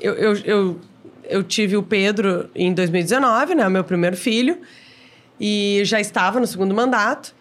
Eu, 0.00 0.14
eu, 0.14 0.36
eu, 0.44 0.80
eu 1.24 1.42
tive 1.42 1.76
o 1.76 1.82
Pedro 1.82 2.48
em 2.54 2.72
2019, 2.72 3.54
né? 3.54 3.66
o 3.66 3.70
Meu 3.70 3.84
primeiro 3.84 4.16
filho. 4.16 4.58
E 5.40 5.82
já 5.84 6.00
estava 6.00 6.40
no 6.40 6.46
segundo 6.46 6.74
mandato. 6.74 7.34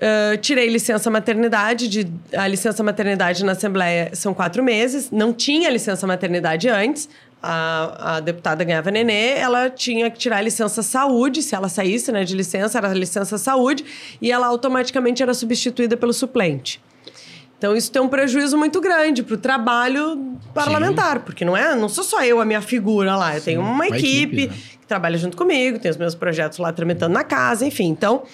Ah, 0.00 0.36
tirei 0.36 0.68
licença 0.68 1.10
maternidade. 1.10 1.88
De, 1.88 2.06
a 2.36 2.46
licença 2.46 2.82
maternidade 2.82 3.44
na 3.44 3.52
Assembleia 3.52 4.10
são 4.12 4.34
quatro 4.34 4.62
meses. 4.62 5.10
Não 5.10 5.32
tinha 5.32 5.70
licença 5.70 6.06
maternidade 6.06 6.68
antes. 6.68 7.08
A, 7.42 8.16
a 8.16 8.20
deputada 8.20 8.64
ganhava 8.64 8.90
nenê, 8.90 9.34
ela 9.36 9.68
tinha 9.68 10.10
que 10.10 10.18
tirar 10.18 10.38
a 10.38 10.40
licença 10.40 10.82
saúde. 10.82 11.42
Se 11.42 11.54
ela 11.54 11.68
saísse 11.68 12.10
né, 12.10 12.24
de 12.24 12.34
licença, 12.34 12.78
era 12.78 12.92
licença 12.92 13.36
saúde. 13.38 13.84
E 14.20 14.32
ela 14.32 14.46
automaticamente 14.46 15.22
era 15.22 15.34
substituída 15.34 15.96
pelo 15.96 16.12
suplente. 16.12 16.82
Então, 17.58 17.74
isso 17.76 17.90
tem 17.90 18.02
um 18.02 18.08
prejuízo 18.08 18.58
muito 18.58 18.80
grande 18.80 19.22
para 19.22 19.34
o 19.34 19.38
trabalho 19.38 20.36
parlamentar, 20.52 21.20
porque 21.20 21.44
não 21.44 21.56
é, 21.56 21.74
não 21.74 21.88
sou 21.88 22.04
só 22.04 22.22
eu 22.22 22.40
a 22.40 22.44
minha 22.44 22.60
figura 22.60 23.16
lá, 23.16 23.36
eu 23.36 23.40
tenho 23.40 23.60
uma, 23.60 23.70
uma 23.70 23.86
equipe, 23.88 24.42
equipe, 24.42 24.46
né? 24.48 24.54
que 24.80 24.86
trabalha 24.86 25.16
junto 25.16 25.36
comigo, 25.36 25.78
tem 25.78 25.90
os 25.90 25.96
meus 25.96 26.14
projetos 26.14 26.58
lá 26.58 26.72
tramitando 26.72 27.14
na 27.14 27.24
casa, 27.24 27.64
enfim. 27.64 27.86
Então, 27.88 28.24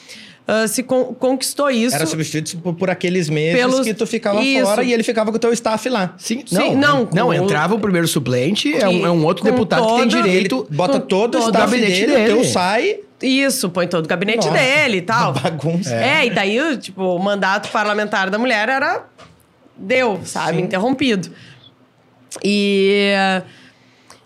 ah, 0.47 0.67
se 0.67 0.83
con- 0.83 1.15
conquistou 1.15 1.71
isso. 1.71 1.95
Era 1.95 2.07
substituído 2.07 2.63
por, 2.63 2.75
por 2.75 2.91
aqueles 2.91 3.29
meses 3.29 3.61
Pelos- 3.61 3.87
que 3.87 3.95
tu 3.95 4.07
ficava 4.07 4.43
Isso. 4.43 4.65
fora 4.65 4.83
e 4.83 4.93
ele 4.93 5.03
ficava 5.03 5.31
com 5.31 5.37
o 5.37 5.41
teu 5.41 5.53
staff 5.53 5.89
lá. 5.89 6.15
sim, 6.19 6.43
Sim, 6.47 6.75
não, 6.75 7.05
não, 7.05 7.09
não, 7.13 7.35
entrava 7.35 7.75
o 7.75 7.79
primeiro 7.79 8.09
suplente, 8.09 8.75
é 8.75 8.89
um, 8.89 9.07
é 9.07 9.11
um 9.11 9.25
outro 9.25 9.45
deputado 9.45 9.87
que 9.87 9.97
tem 10.01 10.09
direito. 10.09 10.67
Ele 10.69 10.77
bota 10.77 10.99
todo 10.99 11.37
o 11.37 11.41
todo 11.41 11.45
o 11.45 11.47
staff 11.47 11.71
gabinete 11.71 12.01
dele, 12.07 12.13
o 12.13 12.27
teu 12.27 12.37
dele. 12.39 12.49
sai... 12.49 13.01
Isso, 13.23 13.69
põe 13.69 13.87
todo 13.87 14.07
o 14.07 14.09
gabinete 14.09 14.47
Nossa, 14.47 14.59
dele 14.59 14.97
e 14.97 15.03
tal. 15.03 15.33
uma 15.33 15.41
bagunça. 15.43 15.95
É. 15.95 16.25
e 16.25 16.31
daí, 16.31 16.59
o, 16.59 16.79
tipo, 16.79 17.03
o 17.03 17.19
mandato 17.19 17.69
parlamentar 17.71 18.31
da 18.31 18.39
mulher 18.39 18.67
era. 18.67 19.05
Deu, 19.77 20.19
sabe? 20.25 20.57
Sim. 20.57 20.63
Interrompido. 20.65 21.31
E. 22.43 23.13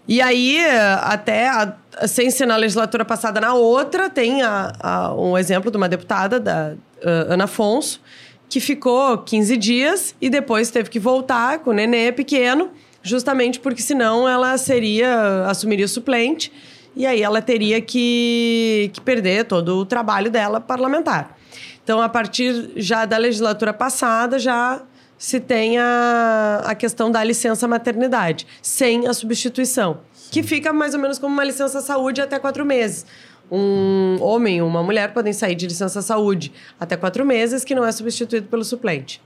E 0.06 0.21
aí, 0.23 0.59
até 1.00 1.49
a- 1.49 1.75
sem 2.06 2.30
ser 2.30 2.46
na 2.46 2.56
legislatura 2.56 3.04
passada, 3.04 3.40
na 3.40 3.54
outra, 3.54 4.08
tem 4.10 4.42
a- 4.42 4.72
a- 4.80 5.14
um 5.14 5.36
exemplo 5.38 5.70
de 5.70 5.76
uma 5.76 5.88
deputada, 5.88 6.38
da 6.40 6.74
ah, 7.04 7.26
Ana 7.34 7.44
Afonso, 7.44 8.00
que 8.48 8.60
ficou 8.60 9.18
15 9.18 9.56
dias 9.56 10.14
e 10.20 10.28
depois 10.30 10.70
teve 10.70 10.88
que 10.90 10.98
voltar 10.98 11.58
com 11.60 11.70
o 11.70 11.72
nenê 11.72 12.12
pequeno, 12.12 12.70
justamente 13.02 13.58
porque 13.60 13.82
senão 13.82 14.28
ela 14.28 14.56
seria, 14.58 15.44
assumiria 15.46 15.88
suplente 15.88 16.52
e 16.96 17.04
aí 17.06 17.22
ela 17.22 17.42
teria 17.42 17.80
que, 17.80 18.90
que 18.92 19.00
perder 19.00 19.44
todo 19.46 19.78
o 19.78 19.84
trabalho 19.84 20.30
dela 20.30 20.60
parlamentar. 20.60 21.36
Então, 21.82 22.00
a 22.00 22.08
partir 22.08 22.70
já 22.76 23.04
da 23.04 23.16
legislatura 23.18 23.72
passada, 23.72 24.38
já 24.38 24.80
se 25.18 25.38
tem 25.40 25.76
a, 25.78 26.62
a 26.64 26.74
questão 26.74 27.10
da 27.10 27.22
licença 27.24 27.66
maternidade, 27.68 28.46
sem 28.62 29.06
a 29.06 29.12
substituição, 29.14 29.98
que 30.34 30.42
fica 30.42 30.72
mais 30.72 30.94
ou 30.94 31.00
menos 31.00 31.16
como 31.16 31.32
uma 31.32 31.44
licença 31.44 31.80
saúde 31.80 32.20
até 32.20 32.40
quatro 32.40 32.66
meses. 32.66 33.06
Um 33.48 34.16
homem 34.20 34.56
e 34.56 34.62
uma 34.62 34.82
mulher 34.82 35.14
podem 35.14 35.32
sair 35.32 35.54
de 35.54 35.64
licença 35.64 36.02
saúde 36.02 36.52
até 36.80 36.96
quatro 36.96 37.24
meses, 37.24 37.64
que 37.64 37.72
não 37.72 37.84
é 37.84 37.92
substituído 37.92 38.48
pelo 38.48 38.64
suplente. 38.64 39.22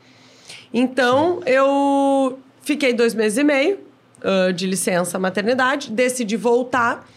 Então, 0.71 1.41
eu 1.47 2.39
fiquei 2.61 2.93
dois 2.93 3.15
meses 3.15 3.39
e 3.39 3.43
meio 3.43 3.79
ah, 4.23 4.53
de 4.53 4.67
licença 4.67 5.19
maternidade, 5.19 5.91
decidi 5.91 6.37
voltar, 6.37 7.09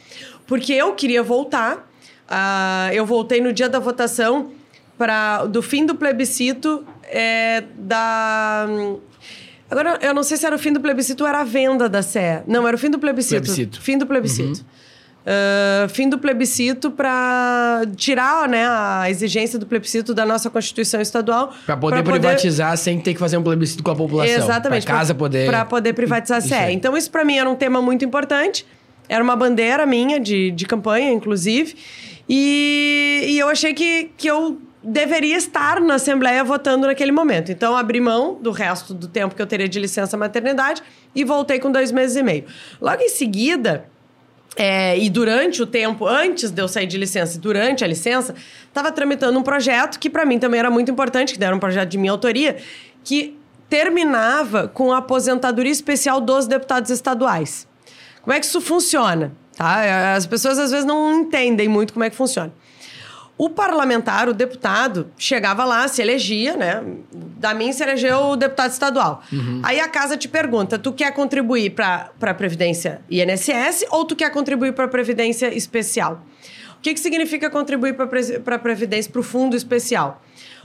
porque 0.48 0.71
eu 0.71 0.93
queria 0.95 1.21
voltar. 1.21 1.86
Ah, 2.29 2.89
eu 2.93 3.05
voltei 3.05 3.41
no 3.41 3.51
dia 3.51 3.67
da 3.67 3.79
votação 3.79 4.53
para 4.98 5.43
do 5.48 5.62
fim 5.62 5.86
do 5.86 5.95
plebiscito 5.95 6.88
é, 7.03 7.65
da. 7.75 8.67
Agora, 9.72 9.98
eu 10.01 10.13
não 10.13 10.22
sei 10.22 10.38
se 10.38 10.46
era 10.46 10.56
o 10.56 10.60
fim 10.60 10.74
do 10.74 10.82
plebiscito 10.82 11.24
ou 11.24 11.30
era 11.30 11.40
a 11.40 11.44
venda 11.44 11.88
da 11.88 12.04
Sé. 12.04 12.44
Não, 12.46 12.68
era 12.68 12.75
o 12.75 12.80
fim 12.80 12.90
do 12.90 13.00
plebiscito. 13.00 13.42
Plebiscito. 13.42 13.82
Fim 13.82 13.98
do 13.98 14.06
plebiscito. 14.06 14.66
Ah, 15.25 15.88
fim 15.90 16.10
do 16.10 16.18
plebiscito 16.18 16.90
para 16.90 17.84
tirar 17.96 18.48
né, 18.48 18.66
a 18.68 19.10
exigência 19.10 19.60
do 19.60 19.66
plebiscito 19.66 20.13
da 20.13 20.25
nossa 20.25 20.50
Constituição 20.50 21.00
Estadual. 21.00 21.54
Pra 21.66 21.78
poder 21.78 22.04
privatizar 22.04 22.75
sem 22.78 23.00
ter 23.00 23.13
que 23.13 23.20
fazer 23.20 23.38
um 23.38 23.44
plebiscito 23.44 23.84
com 23.84 23.92
a 23.92 23.96
população. 23.96 24.36
Exatamente. 24.36 24.86
Pra 24.86 24.96
casa 24.96 25.13
poder. 25.13 25.48
Para 25.48 25.66
poder 25.66 25.94
privatizar 25.94 26.40
a 26.40 26.42
Sé. 26.42 26.72
Então, 26.72 26.98
isso 26.98 27.10
para 27.10 27.24
mim 27.24 27.38
era 27.38 27.50
um 27.50 27.56
tema 27.56 27.82
muito 27.82 28.04
importante. 28.04 28.66
Era 29.08 29.24
uma 29.24 29.36
bandeira 29.36 29.86
minha 29.86 30.20
de, 30.20 30.51
de 30.51 30.66
campanha, 30.66 31.12
inclusive. 31.12 31.75
E, 32.28 33.25
e 33.28 33.40
eu 33.40 33.50
achei 33.50 33.74
que, 33.74 34.10
que 34.18 34.28
eu 34.28 34.58
deveria 34.84 35.38
estar 35.38 35.80
na 35.80 35.96
Assembleia 35.96 36.44
votando 36.44 36.88
naquele 36.88 37.12
momento. 37.12 37.52
Então, 37.52 37.76
abri 37.76 38.02
mão 38.02 38.36
do 38.42 38.52
resto 38.52 38.94
do 38.94 39.08
tempo 39.08 39.36
que 39.36 39.42
eu 39.42 39.48
teria 39.48 39.70
de 39.70 39.80
licença 39.80 40.18
maternidade 40.18 40.82
e 41.14 41.24
voltei 41.24 41.60
com 41.60 41.72
dois 41.72 41.92
meses 41.92 42.16
e 42.16 42.24
meio. 42.24 42.46
Logo 42.80 43.02
em 43.02 43.10
seguida, 43.10 43.86
é, 44.56 44.98
e 44.98 45.10
durante 45.10 45.62
o 45.62 45.68
tempo, 45.68 46.06
antes 46.06 46.52
de 46.52 46.62
eu 46.62 46.68
sair 46.68 46.88
de 46.88 46.98
licença 46.98 47.38
e 47.38 47.40
durante 47.40 47.84
a 47.84 47.88
licença, 47.88 48.36
estava 48.68 48.92
tramitando 48.92 49.38
um 49.38 49.44
projeto 49.44 50.00
que 50.00 50.10
para 50.10 50.26
mim 50.26 50.40
também 50.40 50.60
era 50.60 50.70
muito 50.70 50.92
importante, 50.92 51.38
que 51.38 51.44
era 51.44 51.56
um 51.56 51.60
projeto 51.60 51.90
de 51.90 51.98
minha 51.98 52.12
autoria, 52.12 52.58
que 53.04 53.38
terminava 53.70 54.68
com 54.68 54.92
a 54.92 54.98
aposentadoria 54.98 55.72
especial 55.72 56.20
dos 56.20 56.48
deputados 56.48 56.90
estaduais. 56.90 57.68
Como 58.22 58.34
é 58.34 58.40
que 58.40 58.46
isso 58.46 58.60
funciona? 58.60 59.32
Tá? 59.56 60.16
As 60.16 60.26
pessoas 60.26 60.60
às 60.60 60.72
vezes 60.72 60.86
não 60.86 61.22
entendem 61.22 61.70
muito 61.70 61.94
como 61.94 62.04
é 62.04 62.10
que 62.10 62.16
funciona. 62.16 62.52
O 63.38 63.50
parlamentar, 63.50 64.30
o 64.30 64.34
deputado, 64.34 65.08
chegava 65.18 65.66
lá, 65.66 65.88
se 65.88 66.02
elegia, 66.02 66.56
né? 66.56 66.84
Da 67.12 67.54
mim 67.54 67.74
se 67.74 67.82
elegeu 67.82 68.20
o 68.28 68.36
deputado 68.36 68.72
estadual. 68.72 69.24
Uhum. 69.34 69.62
Aí 69.64 69.80
a 69.80 69.88
casa 69.88 70.16
te 70.16 70.28
pergunta: 70.28 70.78
tu 70.78 70.92
quer 70.94 71.12
contribuir 71.12 71.72
para 71.72 72.12
a 72.22 72.34
Previdência 72.34 73.02
INSS 73.10 73.86
ou 73.90 74.06
tu 74.06 74.16
quer 74.16 74.32
contribuir 74.32 74.74
para 74.74 74.86
a 74.86 74.88
Previdência 74.88 75.54
Especial? 75.56 76.24
O 76.78 76.82
que, 76.82 76.94
que 76.94 77.00
significa 77.00 77.50
contribuir 77.50 77.96
para 77.96 78.56
a 78.56 78.60
Previdência, 78.60 79.12
para 79.12 79.20
o 79.22 79.24
Fundo 79.24 79.56
Especial? 79.56 80.22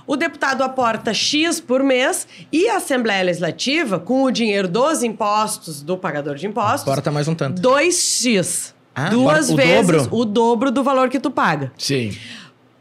O 0.06 0.16
deputado 0.16 0.62
aporta 0.62 1.12
X 1.12 1.60
por 1.60 1.82
mês 1.82 2.28
e 2.52 2.68
a 2.68 2.76
Assembleia 2.76 3.24
Legislativa, 3.24 3.98
com 3.98 4.22
o 4.22 4.30
dinheiro 4.30 4.68
dos 4.68 5.02
impostos, 5.02 5.82
do 5.82 5.98
pagador 5.98 6.36
de 6.36 6.46
impostos. 6.46 6.82
Aporta 6.82 7.10
mais 7.10 7.26
um 7.26 7.34
tanto. 7.34 7.60
2X. 7.60 8.74
Ah, 8.94 9.10
Duas 9.10 9.50
o 9.50 9.56
vezes 9.56 10.06
dobro. 10.06 10.16
o 10.16 10.24
dobro 10.24 10.70
do 10.70 10.82
valor 10.82 11.10
que 11.10 11.20
tu 11.20 11.30
paga. 11.30 11.72
Sim. 11.76 12.16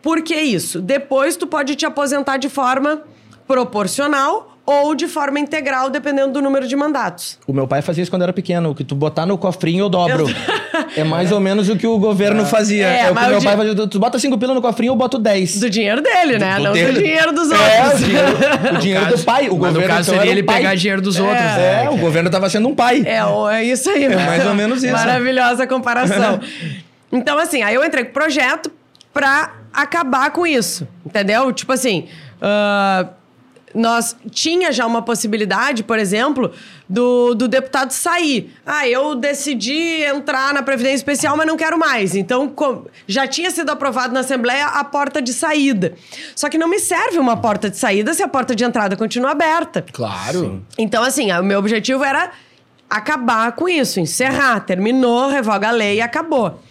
Por 0.06 0.22
que 0.22 0.36
isso? 0.36 0.84
Depois 0.84 1.36
tu 1.36 1.48
pode 1.48 1.74
te 1.74 1.84
aposentar 1.84 2.38
de 2.38 2.48
forma 2.48 3.02
proporcional 3.48 4.56
ou 4.64 4.94
de 4.94 5.08
forma 5.08 5.40
integral, 5.40 5.90
dependendo 5.90 6.32
do 6.32 6.44
número 6.44 6.68
de 6.68 6.76
mandatos. 6.76 7.40
O 7.48 7.52
meu 7.52 7.68
pai 7.68 7.82
fazia 7.82 8.04
isso 8.04 8.12
quando 8.12 8.22
era 8.22 8.32
pequeno, 8.32 8.76
que 8.76 8.84
tu 8.84 8.94
botar 8.94 9.26
no 9.26 9.36
cofrinho 9.36 9.86
eu 9.86 9.90
dobro. 9.90 10.30
Eu... 10.30 10.86
é 10.96 11.04
mais 11.04 11.32
ou 11.32 11.40
menos 11.40 11.70
o 11.70 11.76
que 11.76 11.88
o 11.88 11.98
governo 11.98 12.44
é. 12.44 12.46
fazia. 12.46 12.86
É, 12.86 13.00
é 13.00 13.12
o 13.12 13.16
que 13.16 13.26
meu 13.26 13.42
pai 13.42 13.58
fazia. 13.58 13.88
Tu 13.88 14.00
bota 14.00 14.20
cinco 14.20 14.38
pila 14.38 14.54
no 14.54 14.62
cofrinho, 14.62 14.92
eu 14.92 14.96
boto 14.96 15.18
10. 15.18 15.60
Do 15.60 15.72
dinheiro 15.72 16.04
dele, 16.04 16.38
né? 16.38 16.58
Do, 16.58 16.64
Não 16.66 16.74
dele. 16.74 16.92
do 16.92 17.02
dinheiro 17.02 17.34
dos 17.34 17.50
é, 17.50 17.56
outros. 17.56 17.92
É, 17.92 17.96
o 17.96 18.08
dinheiro, 18.08 18.76
o 18.76 18.78
dinheiro 18.78 19.06
caso, 19.06 19.18
do 19.18 19.24
pai. 19.24 19.50
O 19.50 19.56
governo, 19.56 19.82
no 19.82 19.88
caso 19.88 20.12
então, 20.12 20.22
seria 20.22 20.32
ele 20.32 20.44
pai. 20.44 20.58
pegar 20.58 20.76
dinheiro 20.76 21.02
dos 21.02 21.20
outros. 21.20 21.40
É, 21.40 21.86
né? 21.86 21.90
o 21.90 21.98
governo 21.98 22.30
tava 22.30 22.48
sendo 22.48 22.70
um 22.70 22.76
pai. 22.76 23.04
É, 23.08 23.22
é 23.56 23.64
isso 23.64 23.90
aí. 23.90 24.04
É 24.04 24.16
mais 24.16 24.46
ou 24.46 24.54
menos 24.54 24.84
isso. 24.84 24.94
Maravilhosa 24.94 25.66
comparação. 25.66 26.40
então, 27.12 27.40
assim, 27.40 27.64
aí 27.64 27.74
eu 27.74 27.84
entrei 27.84 28.04
com 28.04 28.12
o 28.12 28.14
projeto 28.14 28.72
pra 29.16 29.54
acabar 29.74 30.30
com 30.32 30.46
isso, 30.46 30.86
entendeu? 31.06 31.54
Tipo 31.54 31.72
assim... 31.72 32.08
Uh, 32.36 33.26
nós 33.74 34.16
tinha 34.32 34.72
já 34.72 34.86
uma 34.86 35.02
possibilidade, 35.02 35.84
por 35.84 36.00
exemplo, 36.00 36.54
do, 36.88 37.36
do 37.36 37.46
deputado 37.46 37.92
sair. 37.92 38.54
Ah, 38.66 38.88
eu 38.88 39.16
decidi 39.16 40.02
entrar 40.02 40.54
na 40.54 40.64
Previdência 40.64 40.96
Especial, 40.96 41.36
mas 41.36 41.46
não 41.46 41.58
quero 41.58 41.78
mais. 41.78 42.16
Então, 42.16 42.48
com, 42.48 42.86
já 43.06 43.28
tinha 43.28 43.52
sido 43.52 43.70
aprovado 43.70 44.14
na 44.14 44.22
Assembleia 44.22 44.68
a 44.68 44.84
porta 44.86 45.22
de 45.22 45.34
saída. 45.34 45.94
Só 46.34 46.48
que 46.48 46.58
não 46.58 46.70
me 46.70 46.80
serve 46.80 47.20
uma 47.20 47.36
porta 47.36 47.70
de 47.70 47.76
saída 47.76 48.14
se 48.14 48.24
a 48.24 48.30
porta 48.30 48.56
de 48.56 48.64
entrada 48.64 48.96
continua 48.96 49.32
aberta. 49.32 49.84
Claro. 49.92 50.40
Sim. 50.40 50.66
Então, 50.78 51.04
assim, 51.04 51.30
o 51.34 51.44
meu 51.44 51.60
objetivo 51.60 52.02
era 52.02 52.32
acabar 52.90 53.52
com 53.52 53.68
isso, 53.68 54.00
encerrar. 54.00 54.62
Terminou, 54.62 55.28
revoga 55.28 55.68
a 55.68 55.72
lei 55.72 55.98
e 55.98 56.02
acabou. 56.02 56.62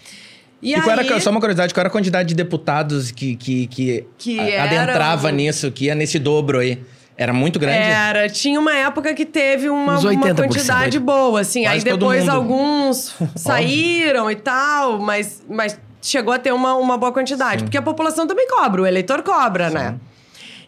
E, 0.65 0.71
e 0.71 0.75
aí... 0.75 0.89
era, 0.89 1.21
só 1.21 1.31
uma 1.31 1.41
curiosidade, 1.41 1.75
qual 1.75 1.83
era 1.83 1.89
a 1.89 1.93
quantidade 1.93 2.31
de 2.31 2.35
deputados 2.35 3.11
que, 3.11 3.37
que, 3.37 3.67
que, 3.67 4.07
que 4.17 4.57
adentrava 4.57 5.31
nisso, 5.31 5.71
que 5.71 5.85
ia 5.85 5.95
nesse 5.95 6.19
dobro 6.19 6.59
aí? 6.59 6.83
Era 7.19 7.35
muito 7.35 7.59
grande? 7.59 7.79
Era. 7.79 8.29
Tinha 8.31 8.59
uma 8.59 8.75
época 8.75 9.13
que 9.13 9.27
teve 9.27 9.69
uma, 9.69 9.99
uma 9.99 10.35
quantidade 10.35 10.99
boa, 10.99 11.43
assim. 11.43 11.63
Quase 11.63 11.77
aí 11.77 11.85
depois 11.85 12.29
alguns 12.29 13.15
saíram 13.37 14.31
e 14.31 14.37
tal, 14.37 14.99
mas, 14.99 15.45
mas 15.49 15.79
chegou 16.01 16.33
a 16.33 16.39
ter 16.39 16.53
uma, 16.53 16.75
uma 16.75 16.97
boa 16.97 17.13
quantidade. 17.13 17.61
Sim. 17.61 17.65
Porque 17.67 17.77
a 17.77 17.83
população 17.83 18.27
também 18.27 18.49
cobra, 18.49 18.83
o 18.83 18.87
eleitor 18.87 19.23
cobra, 19.23 19.69
né? 19.69 19.81
Sim. 19.81 19.87
né? 19.87 20.01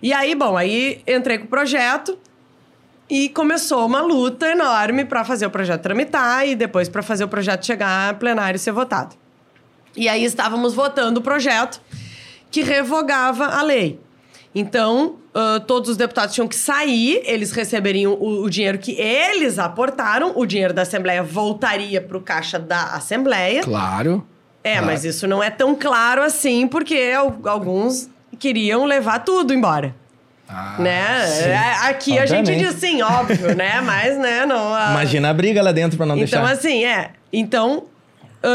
E 0.03 0.12
aí, 0.12 0.35
bom, 0.35 0.57
aí 0.59 1.00
entrei 1.07 1.38
com 1.38 1.47
o 1.47 1.49
projeto 1.49 2.19
e 3.09 3.31
começou 3.31 3.87
uma 3.87 4.03
luta 4.03 4.47
enorme 4.47 5.07
para 5.07 5.25
fazer 5.25 5.47
o 5.47 5.50
projeto 5.50 5.81
tramitar 5.81 6.47
e 6.47 6.55
depois 6.55 6.87
para 6.87 7.03
fazer 7.03 7.25
o 7.25 7.29
projeto 7.29 7.65
chegar 7.65 8.11
a 8.11 8.15
plenário 8.15 8.57
e 8.57 8.59
ser 8.59 8.73
votado. 8.73 9.17
E 9.97 10.09
aí 10.09 10.25
estávamos 10.25 10.75
votando 10.75 11.21
o 11.21 11.23
projeto 11.23 11.81
que 12.50 12.62
revogava 12.62 13.47
a 13.47 13.62
lei. 13.62 13.99
Então, 14.55 15.17
uh, 15.35 15.61
todos 15.61 15.91
os 15.91 15.97
deputados 15.99 16.35
tinham 16.35 16.49
que 16.49 16.57
sair, 16.57 17.21
eles 17.25 17.53
receberiam 17.53 18.15
o, 18.15 18.45
o, 18.45 18.49
dinheiro 18.50 18.79
que 18.79 18.93
eles 18.93 19.59
aportaram, 19.59 20.33
o 20.35 20.47
dinheiro 20.47 20.73
da 20.73 20.83
Assembleia 20.83 21.23
voltaria 21.23 22.00
para 22.00 22.17
o 22.17 22.21
caixa 22.23 22.59
da 22.59 22.95
Assembleia. 22.95 23.62
Claro. 23.62 24.26
É, 24.65 24.73
claro. 24.73 24.87
mas 24.87 25.05
isso 25.05 25.29
não 25.29 25.43
é 25.43 25.50
tão 25.50 25.75
claro 25.75 26.23
assim, 26.23 26.67
porque 26.67 27.12
alguns 27.45 28.09
queriam 28.38 28.87
levar 28.87 29.21
tudo 29.21 29.53
embora. 29.53 29.95
Ah, 30.49 30.76
né? 30.79 31.26
Sim. 31.26 31.49
É, 31.49 31.88
aqui 31.88 32.19
Obviamente. 32.19 32.50
a 32.50 32.55
gente 32.55 32.65
diz 32.65 32.75
sim, 32.81 33.03
óbvio, 33.03 33.55
né? 33.55 33.81
Mas, 33.83 34.17
né, 34.17 34.47
não. 34.47 34.73
A... 34.73 34.91
Imagina 34.93 35.31
a 35.31 35.35
briga 35.35 35.62
lá 35.62 35.73
dentro 35.73 35.97
para 35.97 36.07
não 36.07 36.17
então, 36.17 36.25
deixar. 36.25 36.38
Então, 36.38 36.50
assim, 36.50 36.85
é. 36.85 37.11
Então, 37.33 37.85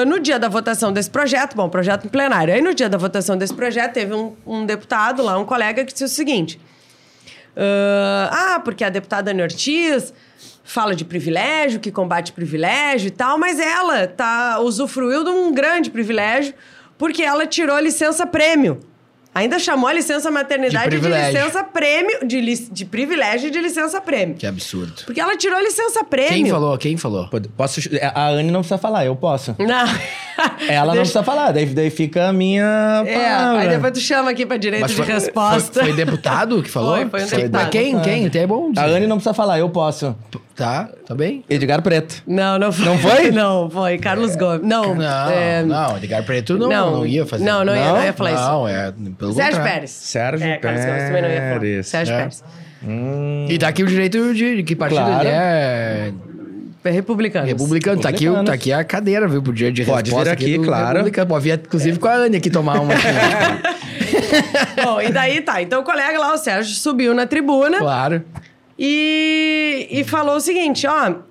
no 0.05 0.19
dia 0.19 0.39
da 0.39 0.47
votação 0.47 0.91
desse 0.93 1.09
projeto, 1.09 1.55
bom, 1.55 1.69
projeto 1.69 2.05
em 2.05 2.09
plenário. 2.09 2.53
Aí 2.53 2.61
no 2.61 2.73
dia 2.73 2.89
da 2.89 2.97
votação 2.97 3.37
desse 3.37 3.53
projeto, 3.53 3.93
teve 3.93 4.13
um, 4.13 4.35
um 4.45 4.65
deputado 4.65 5.21
lá, 5.21 5.37
um 5.37 5.45
colega, 5.45 5.83
que 5.83 5.91
disse 5.91 6.05
o 6.05 6.09
seguinte: 6.09 6.59
uh, 7.55 8.29
Ah, 8.31 8.61
porque 8.63 8.83
a 8.83 8.89
deputada 8.89 9.31
Ana 9.31 9.43
Ortiz 9.43 10.13
fala 10.63 10.95
de 10.95 11.03
privilégio, 11.03 11.79
que 11.79 11.91
combate 11.91 12.31
privilégio 12.31 13.07
e 13.07 13.11
tal, 13.11 13.37
mas 13.37 13.59
ela 13.59 14.07
tá, 14.07 14.59
usufruiu 14.59 15.23
de 15.23 15.29
um 15.29 15.53
grande 15.53 15.89
privilégio 15.89 16.53
porque 16.97 17.23
ela 17.23 17.47
tirou 17.47 17.79
licença 17.79 18.27
prêmio. 18.27 18.79
Ainda 19.33 19.57
chamou 19.59 19.87
a 19.87 19.93
licença 19.93 20.29
maternidade 20.29 20.89
de, 20.89 20.99
de 20.99 21.07
licença 21.07 21.63
prêmio, 21.63 22.27
de, 22.27 22.41
li, 22.41 22.57
de 22.69 22.83
privilégio 22.83 23.49
de 23.49 23.61
licença 23.61 24.01
prêmio. 24.01 24.35
Que 24.35 24.45
absurdo. 24.45 25.03
Porque 25.05 25.21
ela 25.21 25.37
tirou 25.37 25.57
a 25.57 25.61
licença 25.61 26.03
prêmio. 26.03 26.33
Quem 26.33 26.49
falou? 26.49 26.77
Quem 26.77 26.97
falou? 26.97 27.29
Posso, 27.55 27.79
a 28.13 28.27
Anne 28.27 28.51
não 28.51 28.59
precisa 28.59 28.77
falar, 28.77 29.05
eu 29.05 29.15
posso. 29.15 29.55
Não. 29.57 29.85
Ela 30.67 30.87
não 30.93 31.01
precisa 31.01 31.23
falar, 31.23 31.53
daí, 31.53 31.65
daí 31.67 31.89
fica 31.89 32.27
a 32.27 32.33
minha 32.33 33.03
é, 33.05 33.25
Aí 33.25 33.69
depois 33.69 33.93
tu 33.93 34.01
chama 34.01 34.31
aqui 34.31 34.45
pra 34.45 34.57
direito 34.57 34.89
foi, 34.89 35.05
de 35.05 35.11
resposta. 35.11 35.79
Foi, 35.79 35.93
foi, 35.93 35.93
deputado 35.93 36.61
que 36.61 36.69
falou? 36.69 36.97
Foi, 36.97 37.09
foi 37.09 37.23
um 37.23 37.27
deputado. 37.27 37.69
Quem? 37.69 37.99
Quem? 38.01 38.25
Até 38.27 38.39
é 38.39 38.47
bom 38.47 38.69
dizer. 38.71 38.85
A 38.85 38.89
Anne 38.89 39.07
não 39.07 39.15
precisa 39.15 39.33
falar, 39.33 39.59
eu 39.59 39.69
posso. 39.69 40.13
Tá, 40.55 40.89
tá 41.05 41.15
bem. 41.15 41.43
Edgar 41.49 41.81
Preto. 41.81 42.21
Não, 42.27 42.59
não 42.59 42.71
foi. 42.71 42.85
Não 42.85 42.97
foi? 42.97 43.31
não, 43.31 43.69
foi. 43.69 43.97
Carlos 43.97 44.35
Gomes. 44.35 44.67
Não, 44.67 44.93
não, 44.93 45.31
é... 45.31 45.63
não 45.63 45.97
Edgar 45.97 46.23
Preto 46.23 46.57
não, 46.57 46.69
não, 46.69 46.91
não 46.97 47.05
ia 47.05 47.25
fazer. 47.25 47.43
Não, 47.43 47.63
não, 47.63 47.75
ia, 47.75 47.93
não 47.93 48.03
ia 48.03 48.13
falar 48.13 48.31
isso. 48.33 48.43
Não, 48.43 48.67
é 48.67 48.93
pelo 49.17 49.33
Sérgio 49.33 49.51
contrário. 49.51 49.73
Pérez. 49.73 49.91
Sérgio 49.91 50.47
é, 50.47 50.57
Carlos 50.57 50.85
Gomes 50.85 51.03
também 51.03 51.21
não 51.21 51.29
ia 51.29 51.41
falar. 51.41 51.83
Sérgio 51.83 52.13
é. 52.13 52.17
Pérez. 52.17 52.43
Hum. 52.83 53.45
E 53.49 53.57
tá 53.57 53.67
aqui 53.67 53.83
o 53.83 53.87
direito 53.87 54.33
de, 54.33 54.57
de 54.57 54.63
que 54.63 54.75
partido 54.75 55.05
claro. 55.05 55.27
ele 55.27 55.29
é... 55.29 56.13
É 56.83 56.89
republicano. 56.89 57.45
Republicano. 57.45 58.01
Tá 58.01 58.09
aqui, 58.09 58.25
tá 58.43 58.53
aqui 58.53 58.73
a 58.73 58.83
cadeira, 58.83 59.27
viu? 59.27 59.41
Pro 59.41 59.53
dia 59.53 59.71
de 59.71 59.85
Pode 59.85 60.09
vir 60.09 60.29
aqui, 60.29 60.55
aqui 60.55 60.65
claro. 60.65 61.11
Pode 61.27 61.43
vir, 61.43 61.53
inclusive, 61.63 61.99
com 61.99 62.07
a 62.07 62.13
Anne 62.15 62.37
aqui 62.37 62.49
tomar 62.49 62.79
uma. 62.79 62.95
Bom, 64.83 64.99
e 64.99 65.11
daí 65.11 65.41
tá. 65.41 65.61
Então 65.61 65.81
o 65.81 65.83
colega 65.83 66.17
lá, 66.17 66.33
o 66.33 66.37
Sérgio, 66.37 66.73
subiu 66.73 67.13
na 67.13 67.27
tribuna. 67.27 67.77
Claro. 67.77 68.23
E, 68.83 69.87
e 69.91 70.03
falou 70.03 70.37
o 70.37 70.39
seguinte, 70.39 70.87
ó. 70.87 71.11
Uh, 71.11 71.21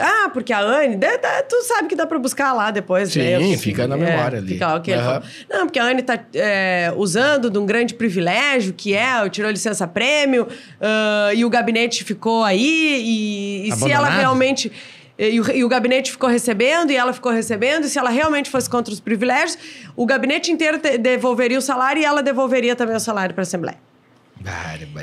ah, 0.00 0.30
porque 0.32 0.54
a 0.54 0.60
Anne, 0.60 0.98
tu 1.46 1.62
sabe 1.64 1.86
que 1.86 1.94
dá 1.94 2.06
pra 2.06 2.18
buscar 2.18 2.54
lá 2.54 2.70
depois, 2.70 3.12
Sim, 3.12 3.20
né? 3.20 3.38
Sim, 3.40 3.58
fica 3.58 3.86
na 3.86 3.94
memória 3.94 4.36
é, 4.36 4.40
ali. 4.40 4.54
Fica, 4.54 4.76
okay, 4.76 4.94
uhum. 4.96 5.20
Não, 5.50 5.66
porque 5.66 5.78
a 5.78 5.84
Anne 5.84 6.00
tá 6.00 6.18
é, 6.32 6.90
usando 6.96 7.50
de 7.50 7.58
um 7.58 7.66
grande 7.66 7.92
privilégio, 7.92 8.72
que 8.72 8.94
é, 8.94 9.28
tirou 9.28 9.50
licença 9.50 9.86
prêmio, 9.86 10.44
uh, 10.44 11.34
e 11.34 11.44
o 11.44 11.50
gabinete 11.50 12.04
ficou 12.04 12.42
aí, 12.42 13.02
e, 13.04 13.68
e 13.68 13.72
se 13.72 13.92
ela 13.92 14.08
realmente. 14.08 14.72
E 15.18 15.40
o, 15.40 15.50
e 15.50 15.62
o, 15.62 15.68
gabinete 15.68 16.10
ficou 16.10 16.30
recebendo, 16.30 16.90
e 16.90 16.96
ela 16.96 17.12
ficou 17.12 17.30
recebendo, 17.30 17.84
e 17.84 17.88
se 17.90 17.98
ela 17.98 18.08
realmente 18.08 18.48
fosse 18.48 18.70
contra 18.70 18.94
os 18.94 18.98
privilégios, 18.98 19.58
o 19.94 20.06
gabinete 20.06 20.50
inteiro 20.50 20.78
te, 20.78 20.96
devolveria 20.96 21.58
o 21.58 21.62
salário 21.62 22.00
e 22.00 22.04
ela 22.06 22.22
devolveria 22.22 22.74
também 22.74 22.96
o 22.96 23.00
salário 23.00 23.34
para 23.34 23.42
a 23.42 23.44
Assembleia. 23.44 23.91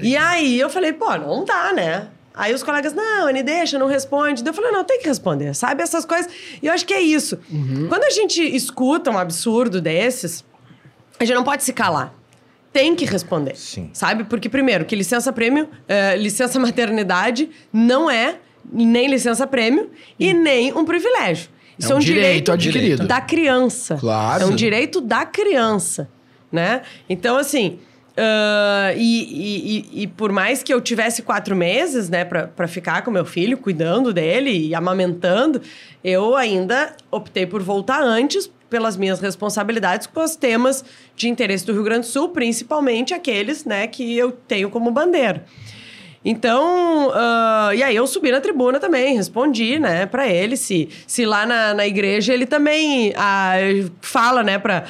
E 0.01 0.17
aí 0.17 0.59
eu 0.59 0.69
falei, 0.69 0.93
pô, 0.93 1.15
não 1.17 1.45
dá, 1.45 1.73
né? 1.73 2.07
Aí 2.33 2.53
os 2.53 2.63
colegas, 2.63 2.93
não, 2.93 3.27
Anne, 3.27 3.43
deixa, 3.43 3.77
não 3.77 3.87
responde. 3.87 4.43
Eu 4.45 4.53
falei, 4.53 4.71
não, 4.71 4.83
tem 4.83 4.99
que 4.99 5.07
responder, 5.07 5.53
sabe? 5.53 5.83
Essas 5.83 6.05
coisas. 6.05 6.31
E 6.61 6.67
eu 6.67 6.73
acho 6.73 6.85
que 6.85 6.93
é 6.93 7.01
isso. 7.01 7.37
Uhum. 7.49 7.87
Quando 7.89 8.03
a 8.03 8.09
gente 8.09 8.41
escuta 8.41 9.11
um 9.11 9.17
absurdo 9.17 9.81
desses, 9.81 10.45
a 11.19 11.25
gente 11.25 11.35
não 11.35 11.43
pode 11.43 11.63
se 11.63 11.73
calar. 11.73 12.13
Tem 12.71 12.95
que 12.95 13.03
responder. 13.03 13.57
Sim. 13.57 13.89
Sabe? 13.93 14.23
Porque, 14.23 14.47
primeiro, 14.47 14.85
que 14.85 14.95
licença 14.95 15.33
prêmio, 15.33 15.65
uh, 15.65 16.17
licença 16.17 16.57
maternidade 16.61 17.49
não 17.73 18.09
é 18.09 18.37
nem 18.71 19.07
licença 19.07 19.47
prêmio 19.47 19.89
e 20.19 20.33
nem 20.33 20.71
um 20.73 20.85
privilégio. 20.85 21.49
Isso 21.77 21.91
é 21.91 21.95
um, 21.95 21.97
é 21.97 22.01
um 22.01 22.03
direito, 22.03 22.23
direito 22.25 22.51
adquirido 22.51 23.07
da 23.07 23.19
criança. 23.19 23.97
Claro. 23.99 24.43
É 24.43 24.45
um 24.45 24.55
direito 24.55 25.01
da 25.01 25.25
criança, 25.25 26.09
né? 26.51 26.83
Então, 27.09 27.37
assim, 27.37 27.79
Uh, 28.19 28.97
e, 28.97 29.85
e, 29.93 30.03
e, 30.03 30.07
por 30.07 30.29
mais 30.29 30.61
que 30.61 30.73
eu 30.73 30.81
tivesse 30.81 31.21
quatro 31.21 31.55
meses, 31.55 32.09
né, 32.09 32.25
para 32.25 32.67
ficar 32.67 33.01
com 33.01 33.09
meu 33.09 33.23
filho, 33.23 33.57
cuidando 33.57 34.11
dele 34.11 34.51
e 34.51 34.75
amamentando, 34.75 35.61
eu 36.03 36.35
ainda 36.35 36.97
optei 37.09 37.45
por 37.45 37.61
voltar 37.61 38.03
antes 38.03 38.51
pelas 38.69 38.97
minhas 38.97 39.21
responsabilidades 39.21 40.05
com 40.05 40.21
os 40.21 40.35
temas 40.35 40.83
de 41.15 41.29
interesse 41.29 41.65
do 41.65 41.71
Rio 41.71 41.83
Grande 41.83 42.07
do 42.07 42.11
Sul, 42.11 42.27
principalmente 42.29 43.13
aqueles, 43.13 43.63
né, 43.63 43.87
que 43.87 44.17
eu 44.17 44.33
tenho 44.33 44.69
como 44.69 44.91
bandeira. 44.91 45.45
Então, 46.29 47.07
uh, 47.07 47.73
e 47.73 47.81
aí 47.81 47.95
eu 47.95 48.05
subi 48.05 48.31
na 48.31 48.39
tribuna 48.39 48.79
também, 48.79 49.15
respondi, 49.15 49.79
né, 49.79 50.05
para 50.05 50.27
ele, 50.27 50.55
se, 50.55 50.87
se 51.07 51.25
lá 51.25 51.43
na, 51.43 51.73
na 51.73 51.87
igreja 51.87 52.31
ele 52.31 52.45
também 52.45 53.09
uh, 53.09 53.91
fala, 53.99 54.43
né, 54.43 54.59
para 54.59 54.85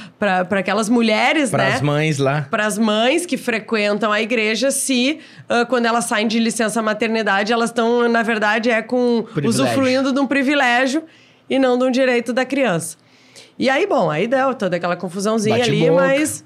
aquelas 0.52 0.90
mulheres, 0.90 1.50
pras 1.50 1.64
né. 1.64 1.70
Para 1.70 1.76
as 1.78 1.82
mães 1.82 2.18
lá. 2.18 2.48
Para 2.52 2.66
as 2.66 2.78
mães 2.78 3.26
que 3.26 3.38
frequentam 3.38 4.12
a 4.12 4.22
igreja, 4.22 4.70
se 4.70 5.20
uh, 5.46 5.66
quando 5.68 5.86
elas 5.86 6.04
saem 6.04 6.28
de 6.28 6.40
licença 6.40 6.82
maternidade, 6.82 7.54
elas 7.54 7.70
estão, 7.70 8.10
na 8.10 8.22
verdade, 8.22 8.70
é 8.70 8.82
com 8.82 9.24
privilégio. 9.34 9.64
usufruindo 9.64 10.12
de 10.12 10.20
um 10.20 10.28
privilégio 10.28 11.04
e 11.50 11.58
não 11.58 11.78
de 11.78 11.86
um 11.86 11.92
direito 11.92 12.34
da 12.34 12.44
criança. 12.44 12.98
E 13.58 13.70
aí, 13.70 13.88
bom, 13.88 14.12
aí 14.12 14.28
deu 14.28 14.54
toda 14.54 14.76
aquela 14.76 14.98
confusãozinha 14.98 15.58
Bate 15.58 15.70
ali, 15.70 15.90
boca. 15.90 15.94
mas 15.94 16.44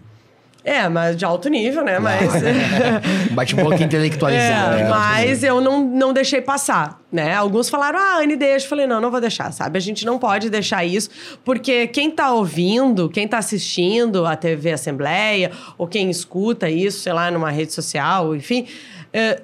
é, 0.64 0.88
mas 0.88 1.18
de 1.18 1.26
alto 1.26 1.50
nível, 1.50 1.84
né? 1.84 2.00
Mas. 2.00 2.32
Bate-boca 3.32 3.84
intelectualizado. 3.84 4.78
É, 4.78 4.88
mas 4.88 5.44
eu 5.44 5.60
não, 5.60 5.84
não 5.84 6.14
deixei 6.14 6.40
passar, 6.40 7.02
né? 7.12 7.36
Alguns 7.36 7.70
falaram, 7.70 8.00
ah, 8.00 8.20
Anne, 8.22 8.38
deixa. 8.38 8.66
Eu 8.66 8.70
falei, 8.70 8.88
não, 8.88 9.02
não 9.02 9.12
vou 9.12 9.20
deixar, 9.20 9.52
sabe? 9.52 9.78
A 9.78 9.82
gente 9.82 10.06
não 10.06 10.18
pode 10.18 10.50
deixar 10.50 10.86
isso, 10.86 11.10
porque 11.44 11.88
quem 11.88 12.10
tá 12.10 12.32
ouvindo, 12.32 13.10
quem 13.10 13.28
tá 13.28 13.40
assistindo 13.40 14.26
a 14.26 14.38
TV 14.38 14.72
Assembleia, 14.72 15.52
ou 15.78 15.86
quem 15.86 16.10
escuta 16.10 16.70
isso, 16.70 17.02
sei 17.02 17.12
lá, 17.12 17.30
numa 17.30 17.52
rede 17.52 17.74
social, 17.74 18.34
enfim. 18.34 18.66
É, 19.12 19.42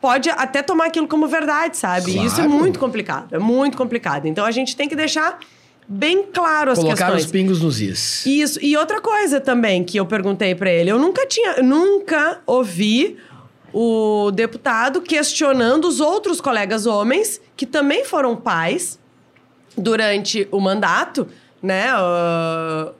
pode 0.00 0.30
até 0.30 0.62
tomar 0.62 0.86
aquilo 0.86 1.06
como 1.06 1.28
verdade, 1.28 1.76
sabe? 1.76 2.12
Claro. 2.12 2.26
Isso 2.26 2.40
é 2.40 2.48
muito 2.48 2.78
complicado, 2.78 3.34
é 3.34 3.38
muito 3.38 3.76
complicado. 3.76 4.26
Então 4.26 4.46
a 4.46 4.50
gente 4.50 4.74
tem 4.74 4.88
que 4.88 4.96
deixar 4.96 5.38
bem 5.88 6.24
claro 6.32 6.70
as 6.70 6.78
Colocar 6.78 7.06
questões. 7.06 7.24
os 7.24 7.30
pingos 7.30 7.62
nos 7.62 7.80
is. 7.80 8.26
Isso. 8.26 8.58
E 8.62 8.76
outra 8.76 9.00
coisa 9.00 9.40
também 9.40 9.82
que 9.82 9.98
eu 9.98 10.04
perguntei 10.04 10.54
para 10.54 10.70
ele, 10.70 10.90
eu 10.90 10.98
nunca 10.98 11.26
tinha, 11.26 11.62
nunca 11.62 12.40
ouvi 12.46 13.16
o 13.72 14.30
deputado 14.30 15.00
questionando 15.00 15.86
os 15.86 16.00
outros 16.00 16.40
colegas 16.40 16.86
homens 16.86 17.40
que 17.56 17.64
também 17.64 18.04
foram 18.04 18.36
pais 18.36 18.98
durante 19.76 20.46
o 20.50 20.60
mandato, 20.60 21.26
né? 21.62 21.88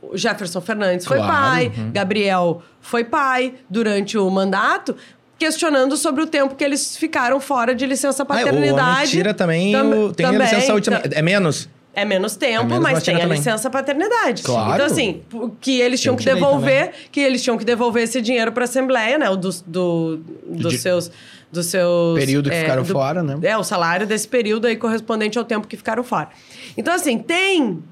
O 0.03 0.17
Jefferson 0.17 0.61
Fernandes 0.61 1.07
foi 1.07 1.19
claro, 1.19 1.33
pai, 1.33 1.73
uhum. 1.77 1.93
Gabriel 1.93 2.63
foi 2.81 3.05
pai 3.05 3.55
durante 3.69 4.17
o 4.17 4.29
mandato 4.31 4.97
questionando 5.39 5.97
sobre 5.97 6.23
o 6.23 6.27
tempo 6.27 6.57
que 6.57 6.65
eles 6.65 6.97
ficaram 6.97 7.39
fora 7.39 7.75
de 7.75 7.87
licença 7.87 8.25
paternidade. 8.25 8.81
Ah, 8.81 8.85
o 8.85 8.95
homem 8.97 9.07
tira 9.07 9.33
também, 9.33 9.73
Tam 9.73 9.91
o, 9.91 10.13
tem 10.13 10.27
também, 10.27 10.41
a 10.41 10.45
licença 10.45 10.75
última, 10.75 11.01
é 11.13 11.23
menos? 11.23 11.69
É 11.95 12.05
menos 12.05 12.37
tempo, 12.37 12.63
é 12.63 12.65
menos 12.65 12.83
mas 12.83 13.03
tem 13.03 13.17
a 13.17 13.21
também. 13.21 13.39
licença 13.39 13.69
paternidade. 13.69 14.43
Claro. 14.43 14.75
Então, 14.75 14.87
assim, 14.87 15.23
que 15.61 15.81
eles 15.81 16.01
tinham 16.01 16.15
que 16.15 16.25
devolver, 16.25 16.93
que 17.11 17.21
eles 17.21 17.43
tinham 17.43 17.59
que 17.59 17.65
devolver 17.65 18.05
esse 18.05 18.21
dinheiro 18.21 18.53
para 18.53 18.65
a 18.65 18.67
Assembleia, 18.67 19.19
né? 19.19 19.29
O 19.29 19.37
do, 19.37 19.51
do, 19.67 20.17
dos 20.47 20.73
de... 20.73 20.79
seus. 20.79 21.11
Dos 21.51 21.67
seus. 21.67 22.19
Período 22.19 22.51
que 22.51 22.57
é, 22.57 22.61
ficaram 22.61 22.83
do, 22.83 22.93
fora, 22.93 23.23
né? 23.23 23.39
É, 23.43 23.57
o 23.57 23.65
salário 23.65 24.07
desse 24.07 24.29
período 24.29 24.67
aí 24.67 24.77
correspondente 24.77 25.39
ao 25.39 25.45
tempo 25.45 25.67
que 25.67 25.79
ficaram 25.79 26.05
fora. 26.05 26.29
Então, 26.77 26.95
assim, 26.95 27.19
tem. 27.19 27.83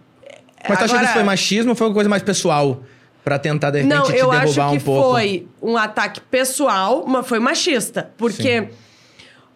Mas 0.68 0.78
tu 0.78 0.84
acha 0.84 0.98
que 0.98 1.04
isso 1.04 1.12
foi 1.14 1.22
machismo 1.22 1.70
ou 1.70 1.76
foi 1.76 1.86
uma 1.86 1.94
coisa 1.94 2.08
mais 2.08 2.22
pessoal? 2.22 2.82
para 3.24 3.40
tentar, 3.40 3.72
de 3.72 3.78
repente, 3.78 3.92
Não, 3.92 4.04
te 4.04 4.12
derrubar 4.12 4.70
um 4.70 4.78
pouco? 4.78 5.00
eu 5.00 5.16
acho 5.16 5.34
que 5.34 5.40
foi 5.42 5.48
um 5.60 5.76
ataque 5.76 6.20
pessoal, 6.20 7.04
mas 7.08 7.26
foi 7.26 7.40
machista. 7.40 8.08
Porque... 8.16 8.62
Sim 8.62 8.68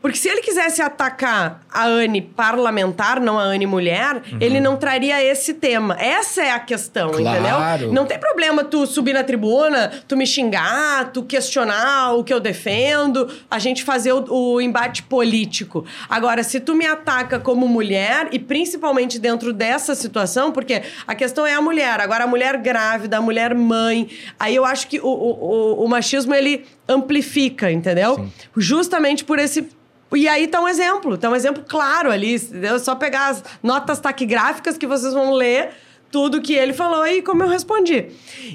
porque 0.01 0.17
se 0.17 0.29
ele 0.29 0.41
quisesse 0.41 0.81
atacar 0.81 1.63
a 1.71 1.85
Anne 1.85 2.23
parlamentar, 2.23 3.21
não 3.21 3.39
a 3.39 3.43
Anne 3.43 3.67
mulher, 3.67 4.17
uhum. 4.17 4.39
ele 4.41 4.61
não 4.61 4.77
traria 4.77 5.23
esse 5.23 5.55
tema. 5.55 5.97
Essa 6.01 6.43
é 6.43 6.51
a 6.51 6.59
questão, 6.59 7.11
claro. 7.11 7.29
entendeu? 7.29 7.93
Não 7.93 8.07
tem 8.07 8.19
problema 8.19 8.65
tu 8.65 8.87
subir 8.87 9.13
na 9.13 9.23
tribuna, 9.23 9.91
tu 10.09 10.17
me 10.17 10.27
xingar, 10.27 11.13
tu 11.13 11.23
questionar 11.23 12.15
o 12.15 12.25
que 12.25 12.33
eu 12.33 12.41
defendo, 12.41 13.29
a 13.51 13.59
gente 13.59 13.85
fazer 13.85 14.13
o, 14.13 14.25
o 14.29 14.61
embate 14.61 15.03
político. 15.03 15.85
Agora, 16.09 16.43
se 16.43 16.61
tu 16.61 16.75
me 16.75 16.87
ataca 16.87 17.39
como 17.39 17.69
mulher, 17.69 18.29
e 18.33 18.39
principalmente 18.39 19.19
dentro 19.19 19.53
dessa 19.53 19.95
situação, 19.95 20.51
porque 20.51 20.83
a 21.07 21.15
questão 21.15 21.45
é 21.45 21.55
a 21.55 21.61
mulher, 21.61 22.01
agora 22.01 22.25
a 22.25 22.27
mulher 22.27 22.57
grávida, 22.57 23.19
a 23.19 23.21
mulher 23.21 23.55
mãe, 23.55 24.09
aí 24.39 24.57
eu 24.57 24.65
acho 24.65 24.89
que 24.89 24.99
o, 24.99 25.07
o, 25.07 25.85
o 25.85 25.89
machismo 25.89 26.35
ele 26.35 26.65
amplifica, 26.89 27.71
entendeu? 27.71 28.17
Sim. 28.17 28.33
Justamente 28.57 29.25
por 29.25 29.39
esse 29.39 29.69
e 30.12 30.29
aí 30.29 30.49
tá 30.49 30.61
um 30.61 30.68
exemplo, 30.68 31.16
tá 31.16 31.31
um 31.31 31.37
exemplo 31.37 31.64
claro 31.66 32.11
ali. 32.11 32.35
É 32.35 32.79
só 32.79 32.94
pegar 32.94 33.29
as 33.29 33.44
notas 33.62 34.01
taquigráficas 34.01 34.77
que 34.77 34.87
vocês 34.87 35.14
vão 35.14 35.33
ler 35.33 35.70
tudo 36.11 36.40
que 36.40 36.53
ele 36.53 36.73
falou 36.73 37.07
e 37.07 37.23
como 37.23 37.42
eu 37.42 37.49
respondi. 37.49 38.09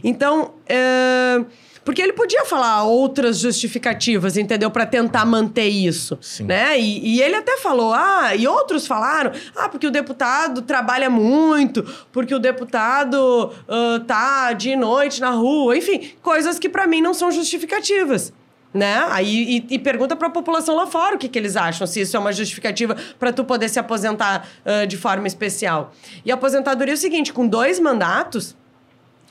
Então, 0.03 0.55
é... 0.67 1.43
porque 1.85 2.01
ele 2.01 2.11
podia 2.11 2.43
falar 2.43 2.83
outras 2.83 3.39
justificativas, 3.39 4.35
entendeu? 4.35 4.69
Para 4.69 4.85
tentar 4.85 5.25
manter 5.25 5.67
isso, 5.67 6.17
Sim. 6.21 6.43
né? 6.43 6.77
E, 6.77 7.15
e, 7.15 7.21
ele 7.21 7.35
até 7.35 7.57
falou, 7.57 7.93
ah, 7.93 8.35
e 8.35 8.45
outros 8.45 8.85
falaram, 8.85 9.31
ah, 9.55 9.69
porque 9.69 9.87
o 9.87 9.91
deputado 9.91 10.61
trabalha 10.61 11.09
muito, 11.09 11.83
porque 12.11 12.35
o 12.35 12.39
deputado 12.39 13.53
uh, 13.69 13.99
tá 14.01 14.51
de 14.51 14.75
noite 14.75 15.21
na 15.21 15.29
rua, 15.29 15.77
enfim, 15.77 16.11
coisas 16.21 16.59
que 16.59 16.67
para 16.67 16.85
mim 16.85 17.01
não 17.01 17.13
são 17.13 17.31
justificativas 17.31 18.33
né? 18.75 19.07
Aí 19.09 19.63
e, 19.69 19.75
e 19.75 19.79
pergunta 19.79 20.15
para 20.15 20.27
a 20.27 20.31
população 20.31 20.75
lá 20.75 20.85
fora 20.85 21.15
o 21.15 21.17
que, 21.17 21.29
que 21.29 21.39
eles 21.39 21.55
acham, 21.55 21.87
se 21.87 22.01
isso 22.01 22.15
é 22.15 22.19
uma 22.19 22.33
justificativa 22.33 22.95
para 23.17 23.31
tu 23.31 23.45
poder 23.45 23.69
se 23.69 23.79
aposentar 23.79 24.45
uh, 24.65 24.85
de 24.85 24.97
forma 24.97 25.25
especial. 25.25 25.93
E 26.25 26.31
a 26.31 26.35
aposentadoria 26.35 26.93
é 26.93 26.95
o 26.95 26.97
seguinte, 26.97 27.31
com 27.31 27.47
dois 27.47 27.79
mandatos, 27.79 28.53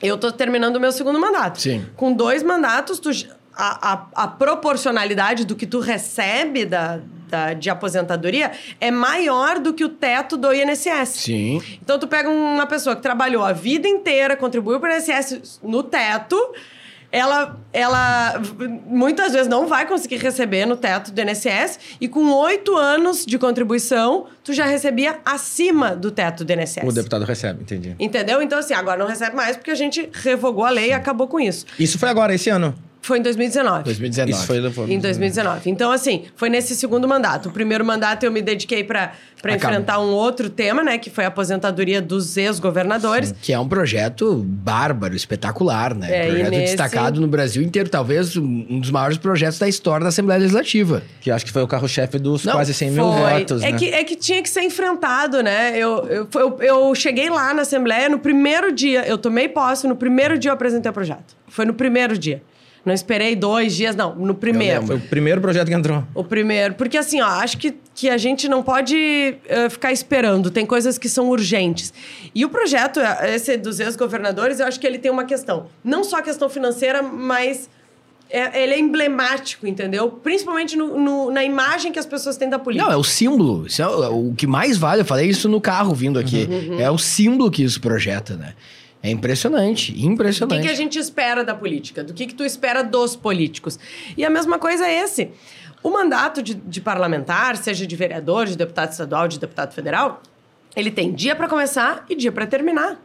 eu 0.01 0.17
tô 0.17 0.31
terminando 0.31 0.77
o 0.77 0.79
meu 0.79 0.91
segundo 0.91 1.19
mandato. 1.19 1.61
Sim. 1.61 1.85
Com 1.95 2.11
dois 2.11 2.41
mandatos, 2.41 2.99
tu, 2.99 3.11
a, 3.55 3.93
a, 3.93 4.23
a 4.23 4.27
proporcionalidade 4.27 5.45
do 5.45 5.55
que 5.55 5.67
tu 5.67 5.79
recebe 5.79 6.65
da, 6.65 6.99
da, 7.29 7.53
de 7.53 7.69
aposentadoria 7.69 8.51
é 8.81 8.89
maior 8.89 9.59
do 9.59 9.73
que 9.73 9.85
o 9.85 9.89
teto 9.89 10.35
do 10.37 10.51
INSS. 10.51 11.09
Sim. 11.09 11.61
Então, 11.81 11.99
tu 11.99 12.07
pega 12.07 12.29
uma 12.29 12.65
pessoa 12.65 12.95
que 12.95 13.01
trabalhou 13.01 13.43
a 13.43 13.53
vida 13.53 13.87
inteira, 13.87 14.35
contribuiu 14.35 14.79
para 14.79 14.93
o 14.93 14.97
INSS 14.97 15.59
no 15.63 15.83
teto 15.83 16.35
ela, 17.15 17.57
ela 17.71 18.41
muitas 18.85 19.31
vezes 19.31 19.47
não 19.47 19.67
vai 19.67 19.87
conseguir 19.87 20.17
receber 20.17 20.65
no 20.65 20.75
teto 20.75 21.13
do 21.13 21.21
INSS 21.21 21.79
e 22.01 22.09
com 22.09 22.29
oito 22.29 22.75
anos 22.75 23.25
de 23.25 23.39
contribuição, 23.39 24.25
tu 24.43 24.51
já 24.51 24.65
recebia 24.65 25.19
acima 25.23 25.95
do 25.95 26.11
teto 26.11 26.43
do 26.43 26.51
INSS. 26.51 26.83
O 26.83 26.91
deputado 26.91 27.23
recebe, 27.23 27.61
entendi. 27.61 27.95
Entendeu? 27.97 28.41
Então, 28.41 28.59
assim, 28.59 28.73
agora 28.73 28.99
não 28.99 29.07
recebe 29.07 29.33
mais 29.33 29.55
porque 29.55 29.71
a 29.71 29.75
gente 29.75 30.09
revogou 30.11 30.65
a 30.65 30.69
lei 30.69 30.87
Sim. 30.87 30.89
e 30.89 30.93
acabou 30.93 31.25
com 31.29 31.39
isso. 31.39 31.65
Isso 31.79 31.97
foi 31.97 32.09
agora, 32.09 32.35
esse 32.35 32.49
ano? 32.49 32.75
Foi 33.05 33.19
em 33.19 33.21
2019. 33.21 33.83
2019. 33.83 34.31
Isso 34.31 34.47
foi, 34.47 34.71
foi 34.71 34.91
em 34.91 34.97
2019. 34.97 35.69
Então, 35.69 35.91
assim, 35.91 36.23
foi 36.35 36.49
nesse 36.49 36.73
segundo 36.73 37.07
mandato. 37.07 37.49
O 37.49 37.51
primeiro 37.51 37.85
mandato 37.85 38.23
eu 38.23 38.31
me 38.31 38.41
dediquei 38.41 38.83
para 38.83 39.13
enfrentar 39.45 39.99
um 39.99 40.09
outro 40.09 40.49
tema, 40.49 40.83
né? 40.83 40.97
Que 40.97 41.11
foi 41.11 41.23
a 41.23 41.27
aposentadoria 41.27 42.01
dos 42.01 42.35
ex-governadores. 42.35 43.31
Que 43.43 43.53
é 43.53 43.59
um 43.59 43.67
projeto 43.67 44.43
bárbaro, 44.43 45.15
espetacular, 45.15 45.93
né? 45.93 46.07
É, 46.09 46.25
projeto 46.29 46.49
nesse... 46.49 46.63
destacado 46.63 47.21
no 47.21 47.27
Brasil 47.27 47.61
inteiro. 47.61 47.89
Talvez 47.89 48.35
um 48.35 48.79
dos 48.79 48.89
maiores 48.89 49.19
projetos 49.19 49.59
da 49.59 49.69
história 49.69 50.03
da 50.03 50.09
Assembleia 50.09 50.39
Legislativa. 50.39 51.03
Que 51.21 51.29
acho 51.29 51.45
que 51.45 51.51
foi 51.51 51.61
o 51.61 51.67
carro-chefe 51.67 52.17
dos 52.17 52.43
Não, 52.43 52.53
quase 52.53 52.73
100 52.73 52.89
mil 52.89 53.11
foi. 53.11 53.21
votos, 53.21 53.61
é 53.61 53.71
né? 53.71 53.77
Que, 53.77 53.89
é 53.89 54.03
que 54.03 54.15
tinha 54.15 54.41
que 54.41 54.49
ser 54.49 54.63
enfrentado, 54.63 55.43
né? 55.43 55.77
Eu, 55.77 56.07
eu, 56.07 56.27
eu, 56.33 56.57
eu 56.59 56.95
cheguei 56.95 57.29
lá 57.29 57.53
na 57.53 57.61
Assembleia 57.61 58.09
no 58.09 58.17
primeiro 58.17 58.71
dia. 58.71 59.07
Eu 59.07 59.19
tomei 59.19 59.47
posse, 59.47 59.87
no 59.87 59.95
primeiro 59.95 60.39
dia 60.39 60.49
eu 60.49 60.55
apresentei 60.55 60.89
o 60.89 60.93
projeto. 60.93 61.35
Foi 61.47 61.65
no 61.65 61.73
primeiro 61.75 62.17
dia. 62.17 62.41
Não 62.85 62.93
esperei 62.93 63.35
dois 63.35 63.75
dias, 63.75 63.95
não, 63.95 64.13
no 64.15 64.35
primeiro. 64.35 64.85
Foi 64.85 64.97
o 64.97 64.99
primeiro 65.01 65.41
projeto 65.41 65.67
que 65.67 65.73
entrou. 65.73 66.03
O 66.13 66.23
primeiro. 66.23 66.75
Porque 66.75 66.97
assim, 66.97 67.19
ó, 67.19 67.25
acho 67.25 67.57
que, 67.57 67.73
que 67.95 68.09
a 68.09 68.17
gente 68.17 68.47
não 68.47 68.61
pode 68.61 68.95
uh, 68.95 69.69
ficar 69.71 69.91
esperando. 69.91 70.51
Tem 70.51 70.65
coisas 70.65 70.97
que 70.97 71.09
são 71.09 71.29
urgentes. 71.29 71.91
E 72.33 72.45
o 72.45 72.49
projeto, 72.49 72.99
esse 73.23 73.57
dos 73.57 73.79
ex-governadores, 73.79 74.59
eu 74.59 74.67
acho 74.67 74.79
que 74.79 74.85
ele 74.85 74.99
tem 74.99 75.09
uma 75.09 75.25
questão. 75.25 75.65
Não 75.83 76.03
só 76.03 76.19
a 76.19 76.21
questão 76.21 76.47
financeira, 76.47 77.01
mas 77.01 77.67
é, 78.29 78.63
ele 78.63 78.73
é 78.73 78.79
emblemático, 78.79 79.65
entendeu? 79.65 80.09
Principalmente 80.09 80.75
no, 80.75 80.99
no, 80.99 81.31
na 81.31 81.43
imagem 81.43 81.91
que 81.91 81.97
as 81.97 82.05
pessoas 82.05 82.37
têm 82.37 82.49
da 82.49 82.59
política. 82.59 82.87
Não, 82.87 82.93
é 82.93 82.97
o 82.97 83.03
símbolo. 83.03 83.65
Isso 83.65 83.81
é 83.81 83.87
o, 83.87 84.29
o 84.29 84.35
que 84.35 84.45
mais 84.45 84.77
vale. 84.77 85.01
Eu 85.01 85.05
falei 85.05 85.27
isso 85.27 85.49
no 85.49 85.59
carro 85.59 85.93
vindo 85.95 86.19
aqui. 86.19 86.47
Uhum. 86.49 86.79
É 86.79 86.91
o 86.91 86.97
símbolo 86.99 87.49
que 87.49 87.63
isso 87.63 87.81
projeta, 87.81 88.35
né? 88.35 88.53
É 89.05 89.11
impressionante, 89.11 89.93
impressionante. 90.03 90.57
O 90.57 90.61
que, 90.63 90.67
que, 90.67 90.73
a 90.73 90.75
gente 90.75 90.97
espera 90.97 91.43
da 91.43 91.53
política? 91.53 92.03
Do 92.03 92.11
que, 92.11 92.25
que 92.25 92.33
tu 92.33 92.43
espera 92.43 92.83
dos 92.83 93.15
políticos? 93.15 93.77
E 94.17 94.25
a 94.25 94.31
mesma 94.31 94.57
coisa 94.57 94.87
é 94.87 95.03
esse. 95.03 95.29
O 95.83 95.91
mandato 95.91 96.41
de, 96.41 96.55
de 96.55 96.81
parlamentar, 96.81 97.55
seja 97.55 97.85
de 97.85 97.95
vereador, 97.95 98.47
de 98.47 98.57
deputado 98.57 98.91
estadual, 98.91 99.27
de 99.27 99.37
deputado 99.37 99.73
federal, 99.73 100.23
ele 100.75 100.89
tem 100.89 101.13
dia 101.13 101.35
para 101.35 101.47
começar 101.47 102.03
e 102.09 102.15
dia 102.15 102.31
para 102.31 102.47
terminar. 102.47 102.99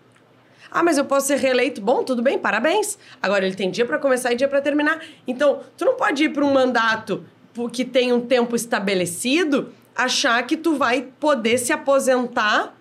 Ah, 0.70 0.82
mas 0.82 0.96
eu 0.96 1.04
posso 1.04 1.26
ser 1.26 1.36
reeleito. 1.36 1.82
Bom, 1.82 2.02
tudo 2.02 2.22
bem, 2.22 2.38
parabéns. 2.38 2.96
Agora 3.20 3.44
ele 3.44 3.54
tem 3.54 3.70
dia 3.70 3.84
para 3.84 3.98
começar 3.98 4.32
e 4.32 4.36
dia 4.36 4.48
para 4.48 4.62
terminar. 4.62 5.02
Então, 5.26 5.60
tu 5.76 5.84
não 5.84 5.96
pode 5.96 6.24
ir 6.24 6.30
para 6.30 6.42
um 6.42 6.50
mandato 6.50 7.26
que 7.74 7.84
tem 7.84 8.10
um 8.10 8.22
tempo 8.22 8.56
estabelecido, 8.56 9.70
achar 9.94 10.42
que 10.46 10.56
tu 10.56 10.76
vai 10.76 11.02
poder 11.20 11.58
se 11.58 11.74
aposentar 11.74 12.74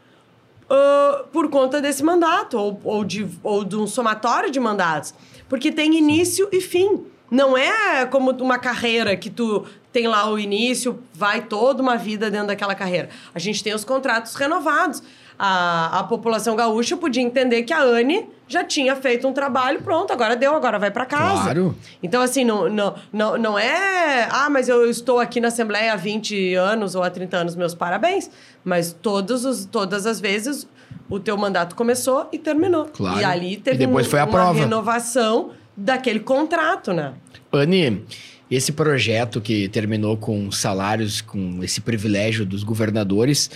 uh, 0.69 1.27
por 1.31 1.49
conta 1.49 1.81
desse 1.81 2.03
mandato 2.03 2.57
ou, 2.57 2.79
ou, 2.83 3.03
de, 3.03 3.27
ou 3.43 3.63
de 3.63 3.75
um 3.75 3.87
somatório 3.87 4.51
de 4.51 4.59
mandatos. 4.59 5.13
Porque 5.47 5.71
tem 5.71 5.97
início 5.97 6.47
e 6.51 6.61
fim. 6.61 7.05
Não 7.29 7.57
é 7.57 8.05
como 8.05 8.31
uma 8.31 8.57
carreira 8.57 9.15
que 9.15 9.29
tu 9.29 9.65
tem 9.91 10.07
lá 10.07 10.29
o 10.29 10.37
início, 10.37 10.99
vai 11.13 11.41
toda 11.41 11.81
uma 11.81 11.95
vida 11.95 12.29
dentro 12.29 12.47
daquela 12.47 12.75
carreira. 12.75 13.09
A 13.33 13.39
gente 13.39 13.63
tem 13.63 13.73
os 13.73 13.83
contratos 13.83 14.35
renovados. 14.35 15.01
A, 15.37 15.99
a 15.99 16.03
população 16.03 16.55
gaúcha 16.55 16.97
podia 16.97 17.23
entender 17.23 17.63
que 17.63 17.73
a 17.73 17.81
Anne 17.81 18.27
já 18.49 18.63
tinha 18.65 18.95
feito 18.95 19.25
um 19.27 19.31
trabalho, 19.31 19.81
pronto, 19.81 20.11
agora 20.11 20.35
deu, 20.35 20.53
agora 20.55 20.77
vai 20.77 20.91
para 20.91 21.05
casa. 21.05 21.43
Claro. 21.43 21.75
Então, 22.03 22.21
assim, 22.21 22.43
não, 22.43 22.67
não, 22.67 22.95
não, 23.13 23.37
não 23.37 23.59
é. 23.59 24.27
Ah, 24.31 24.49
mas 24.49 24.67
eu 24.67 24.89
estou 24.89 25.19
aqui 25.19 25.39
na 25.39 25.47
Assembleia 25.49 25.93
há 25.93 25.95
20 25.95 26.55
anos 26.55 26.95
ou 26.95 27.03
há 27.03 27.09
30 27.09 27.37
anos, 27.37 27.55
meus 27.55 27.73
parabéns. 27.75 28.29
Mas 28.65 28.91
todos 28.91 29.45
os, 29.45 29.65
todas 29.65 30.05
as 30.05 30.19
vezes 30.19 30.67
o 31.09 31.19
teu 31.19 31.37
mandato 31.37 31.75
começou 31.75 32.27
e 32.31 32.37
terminou. 32.39 32.85
Claro. 32.85 33.19
E 33.21 33.23
ali 33.23 33.55
teve 33.57 33.83
E 33.83 33.87
depois 33.87 34.07
um- 34.07 34.09
foi 34.09 34.19
a 34.19 34.25
uma 34.25 34.31
prova. 34.31 34.59
renovação 34.59 35.51
daquele 35.77 36.19
contrato, 36.19 36.91
né? 36.91 37.13
Anne, 37.53 38.03
esse 38.49 38.71
projeto 38.71 39.39
que 39.39 39.67
terminou 39.69 40.17
com 40.17 40.51
salários, 40.51 41.21
com 41.21 41.63
esse 41.63 41.81
privilégio 41.81 42.45
dos 42.45 42.63
governadores, 42.63 43.49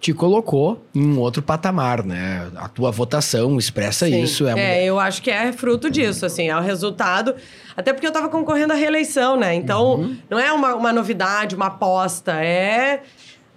te 0.00 0.14
colocou 0.14 0.82
em 0.94 1.06
um 1.06 1.18
outro 1.18 1.42
patamar, 1.42 2.02
né? 2.04 2.48
A 2.56 2.68
tua 2.68 2.90
votação 2.90 3.58
expressa 3.58 4.06
Sim. 4.06 4.22
isso. 4.22 4.48
É, 4.48 4.54
um- 4.54 4.58
É, 4.58 4.84
eu 4.84 4.98
acho 4.98 5.20
que 5.20 5.30
é 5.30 5.52
fruto 5.52 5.90
disso, 5.90 6.24
assim, 6.24 6.48
é 6.48 6.56
o 6.56 6.60
resultado. 6.60 7.34
Até 7.76 7.92
porque 7.92 8.06
eu 8.06 8.12
tava 8.12 8.28
concorrendo 8.30 8.72
à 8.72 8.76
reeleição, 8.76 9.36
né? 9.36 9.54
Então, 9.54 9.96
Uhum. 10.00 10.16
não 10.30 10.38
é 10.38 10.50
uma, 10.52 10.74
uma 10.74 10.92
novidade, 10.92 11.54
uma 11.54 11.66
aposta, 11.66 12.32
é, 12.42 13.02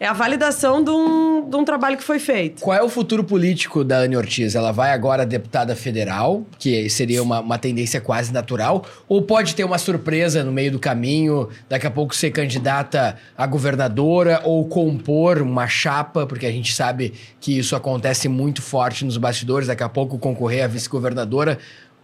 é 0.03 0.07
a 0.07 0.11
validação 0.11 0.83
de 0.83 0.91
um, 0.91 1.49
de 1.49 1.55
um 1.55 1.63
trabalho 1.63 1.95
que 1.95 2.03
foi 2.03 2.19
feito. 2.19 2.61
Qual 2.61 2.77
é 2.77 2.83
o 2.83 2.89
futuro 2.89 3.23
político 3.23 3.85
da 3.85 3.99
Anne 3.99 4.17
Ortiz? 4.17 4.53
Ela 4.53 4.73
vai 4.73 4.91
agora 4.91 5.25
deputada 5.25 5.77
federal, 5.77 6.45
que 6.59 6.89
seria 6.89 7.23
uma, 7.23 7.39
uma 7.39 7.57
tendência 7.57 8.01
quase 8.01 8.33
natural, 8.33 8.85
ou 9.07 9.21
pode 9.21 9.55
ter 9.55 9.63
uma 9.63 9.77
surpresa 9.77 10.43
no 10.43 10.51
meio 10.51 10.73
do 10.73 10.79
caminho, 10.79 11.47
daqui 11.69 11.87
a 11.87 11.91
pouco 11.91 12.13
ser 12.13 12.31
candidata 12.31 13.15
a 13.37 13.47
governadora 13.47 14.41
ou 14.43 14.67
compor 14.67 15.41
uma 15.41 15.69
chapa, 15.69 16.27
porque 16.27 16.45
a 16.45 16.51
gente 16.51 16.73
sabe 16.73 17.13
que 17.39 17.57
isso 17.57 17.73
acontece 17.73 18.27
muito 18.27 18.61
forte 18.61 19.05
nos 19.05 19.15
bastidores, 19.15 19.69
daqui 19.69 19.83
a 19.83 19.89
pouco 19.89 20.19
concorrer 20.19 20.65
a 20.65 20.67
vice-governadora. 20.67 21.57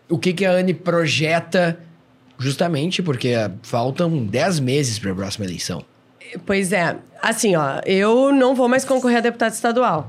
O 0.08 0.18
que, 0.18 0.32
que 0.32 0.46
a 0.46 0.54
Anne 0.54 0.74
projeta, 0.74 1.78
justamente 2.38 3.04
porque 3.04 3.34
faltam 3.62 4.26
10 4.26 4.62
meses 4.62 4.98
para 4.98 5.12
a 5.12 5.16
próxima 5.16 5.46
eleição? 5.46 5.84
Pois 6.46 6.72
é, 6.74 6.96
assim, 7.22 7.56
ó, 7.56 7.80
eu 7.86 8.32
não 8.32 8.54
vou 8.56 8.68
mais 8.68 8.86
concorrer 8.86 9.18
a 9.18 9.22
deputado 9.22 9.52
estadual, 9.54 10.08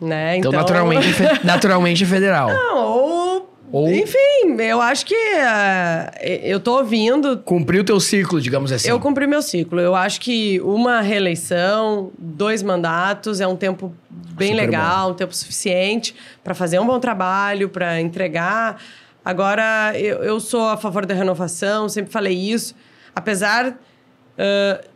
né? 0.00 0.36
Então, 0.36 0.52
naturalmente, 0.52 1.12
fe- 1.12 1.40
naturalmente 1.44 2.04
federal. 2.06 2.48
Não, 2.48 2.76
ou, 2.78 3.50
Ou- 3.72 3.88
Enfim, 3.94 4.56
eu 4.58 4.80
acho 4.80 5.06
que 5.06 5.14
eh, 5.14 6.40
eu 6.44 6.58
tô 6.58 6.76
ouvindo 6.78 7.38
Cumpriu 7.38 7.82
o 7.82 7.84
teu 7.84 8.00
ciclo, 8.00 8.40
digamos 8.40 8.72
assim. 8.72 8.88
Eu 8.88 8.98
cumpri 8.98 9.26
meu 9.28 9.40
ciclo. 9.42 9.78
Eu 9.80 9.94
acho 9.94 10.20
que 10.20 10.60
uma 10.62 11.00
reeleição, 11.00 12.10
dois 12.18 12.62
mandatos 12.64 13.40
é 13.40 13.46
um 13.46 13.54
tempo 13.56 13.94
bem 14.10 14.48
Super 14.52 14.60
legal, 14.62 15.10
um 15.10 15.14
tempo 15.14 15.34
suficiente 15.34 16.14
para 16.42 16.54
fazer 16.54 16.78
um 16.80 16.86
bom 16.86 16.98
trabalho, 16.98 17.68
para 17.68 18.00
entregar. 18.00 18.80
Agora, 19.24 19.92
eu, 19.94 20.16
eu 20.24 20.40
sou 20.40 20.66
a 20.68 20.76
favor 20.76 21.04
da 21.06 21.14
renovação, 21.14 21.88
sempre 21.88 22.10
falei 22.10 22.34
isso. 22.36 22.74
Apesar 23.14 23.78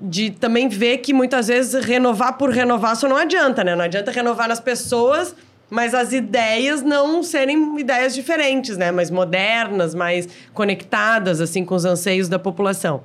de 0.00 0.30
também 0.30 0.68
ver 0.68 0.98
que 0.98 1.12
muitas 1.12 1.48
vezes 1.48 1.84
renovar 1.84 2.38
por 2.38 2.50
renovar 2.50 2.96
só 2.96 3.08
não 3.08 3.16
adianta, 3.16 3.62
né? 3.62 3.74
Não 3.74 3.84
adianta 3.84 4.10
renovar 4.10 4.48
nas 4.48 4.60
pessoas, 4.60 5.34
mas 5.68 5.94
as 5.94 6.12
ideias 6.12 6.82
não 6.82 7.22
serem 7.22 7.78
ideias 7.78 8.14
diferentes, 8.14 8.76
né? 8.76 8.90
Mais 8.90 9.10
modernas, 9.10 9.94
mais 9.94 10.28
conectadas, 10.52 11.40
assim, 11.40 11.64
com 11.64 11.74
os 11.74 11.84
anseios 11.84 12.28
da 12.28 12.38
população. 12.38 13.02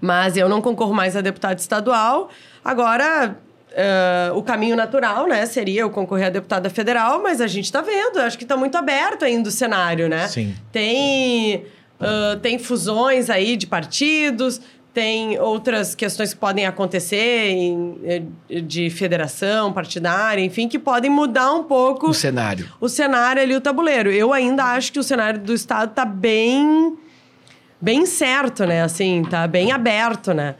Mas 0.00 0.36
eu 0.36 0.48
não 0.48 0.60
concorro 0.60 0.92
mais 0.92 1.16
a 1.16 1.20
deputado 1.20 1.58
estadual. 1.58 2.28
Agora, 2.64 3.36
eh, 3.72 4.32
o 4.34 4.42
caminho 4.42 4.74
natural, 4.74 5.28
né, 5.28 5.46
seria 5.46 5.82
eu 5.82 5.90
concorrer 5.90 6.26
a 6.26 6.30
deputada 6.30 6.68
federal, 6.68 7.22
mas 7.22 7.40
a 7.40 7.46
gente 7.46 7.66
está 7.66 7.80
vendo, 7.80 8.18
acho 8.18 8.36
que 8.36 8.44
está 8.44 8.56
muito 8.56 8.76
aberto 8.76 9.24
ainda 9.24 9.48
o 9.48 9.52
cenário, 9.52 10.08
né? 10.08 10.26
Sim. 10.26 10.54
Tem, 10.72 11.64
ah, 12.00 12.38
tem 12.40 12.58
fusões 12.58 13.28
aí 13.28 13.56
de 13.56 13.66
partidos, 13.66 14.60
tem 14.92 15.38
outras 15.38 15.94
questões 15.94 16.34
que 16.34 16.40
podem 16.40 16.66
acontecer 16.66 17.50
em, 17.50 18.00
eh, 18.04 18.60
de 18.60 18.90
federação 18.90 19.72
partidária, 19.72 20.42
enfim, 20.42 20.66
que 20.68 20.78
podem 20.78 21.10
mudar 21.10 21.52
um 21.52 21.62
pouco 21.62 22.08
O 22.10 22.14
cenário. 22.14 22.68
o 22.80 22.88
cenário 22.88 23.40
ali, 23.40 23.54
o 23.54 23.60
tabuleiro. 23.60 24.10
Eu 24.10 24.32
ainda 24.32 24.64
acho 24.64 24.92
que 24.92 24.98
o 24.98 25.02
cenário 25.02 25.38
do 25.40 25.52
Estado 25.54 25.94
tá 25.94 26.04
bem. 26.04 26.96
bem 27.80 28.04
certo, 28.04 28.64
né? 28.66 28.82
Assim, 28.82 29.22
tá 29.22 29.46
bem 29.46 29.72
aberto, 29.72 30.34
né? 30.34 30.56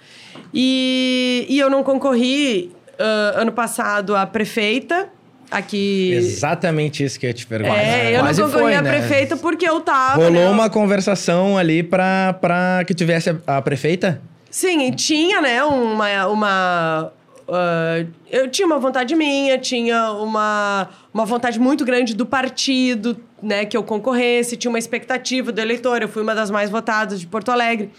E, 0.54 1.44
e 1.48 1.58
eu 1.58 1.68
não 1.68 1.82
concorri 1.82 2.72
ah, 2.98 3.40
ano 3.40 3.52
passado 3.52 4.14
a 4.14 4.26
prefeita 4.26 5.08
aqui. 5.50 6.12
Exatamente 6.12 7.02
isso 7.04 7.18
que 7.18 7.26
eu 7.26 7.30
ia 7.30 7.34
te 7.34 7.46
perguntar. 7.46 7.76
É, 7.76 8.16
eu 8.16 8.20
Quase 8.20 8.40
não 8.40 8.48
concorri 8.48 8.64
foi, 8.64 8.74
a 8.76 8.82
né? 8.82 8.90
prefeita 8.90 9.36
porque 9.36 9.68
eu 9.68 9.80
tava. 9.80 10.16
Rolou 10.16 10.32
né? 10.32 10.48
uma 10.48 10.70
conversação 10.70 11.58
ali 11.58 11.82
pra, 11.82 12.34
pra 12.34 12.84
que 12.86 12.94
tivesse 12.94 13.30
a, 13.30 13.58
a 13.58 13.62
prefeita? 13.62 14.20
Sim, 14.50 14.88
e 14.88 14.92
tinha, 14.92 15.40
né, 15.40 15.62
uma. 15.62 16.26
uma 16.26 17.12
ah, 17.48 18.04
eu 18.30 18.48
tinha 18.48 18.66
uma 18.66 18.78
vontade 18.78 19.14
minha, 19.16 19.58
tinha 19.58 20.12
uma, 20.12 20.88
uma 21.12 21.24
vontade 21.24 21.58
muito 21.58 21.84
grande 21.84 22.14
do 22.14 22.24
partido, 22.24 23.16
né, 23.42 23.64
que 23.64 23.76
eu 23.76 23.82
concorresse, 23.82 24.56
tinha 24.56 24.70
uma 24.70 24.78
expectativa 24.78 25.50
do 25.50 25.60
eleitor. 25.60 26.02
Eu 26.02 26.08
fui 26.08 26.22
uma 26.22 26.34
das 26.34 26.50
mais 26.50 26.70
votadas 26.70 27.20
de 27.20 27.26
Porto 27.26 27.50
Alegre. 27.50 27.90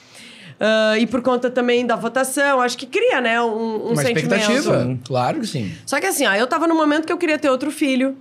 Ah, 0.63 0.95
e 0.99 1.07
por 1.07 1.23
conta 1.23 1.49
também 1.49 1.87
da 1.87 1.95
votação, 1.95 2.61
acho 2.61 2.77
que 2.77 2.85
cria, 2.85 3.19
né, 3.19 3.41
um, 3.41 3.47
um 3.47 3.85
Uma 3.87 3.95
sentimento. 3.95 4.35
expectativa. 4.35 4.99
Claro 5.03 5.39
que 5.39 5.47
sim. 5.47 5.71
Só 5.87 5.99
que 5.99 6.05
assim, 6.05 6.27
ó, 6.27 6.33
eu 6.35 6.45
tava 6.45 6.67
num 6.67 6.77
momento 6.77 7.07
que 7.07 7.11
eu 7.11 7.17
queria 7.17 7.39
ter 7.39 7.49
outro 7.49 7.71
filho. 7.71 8.15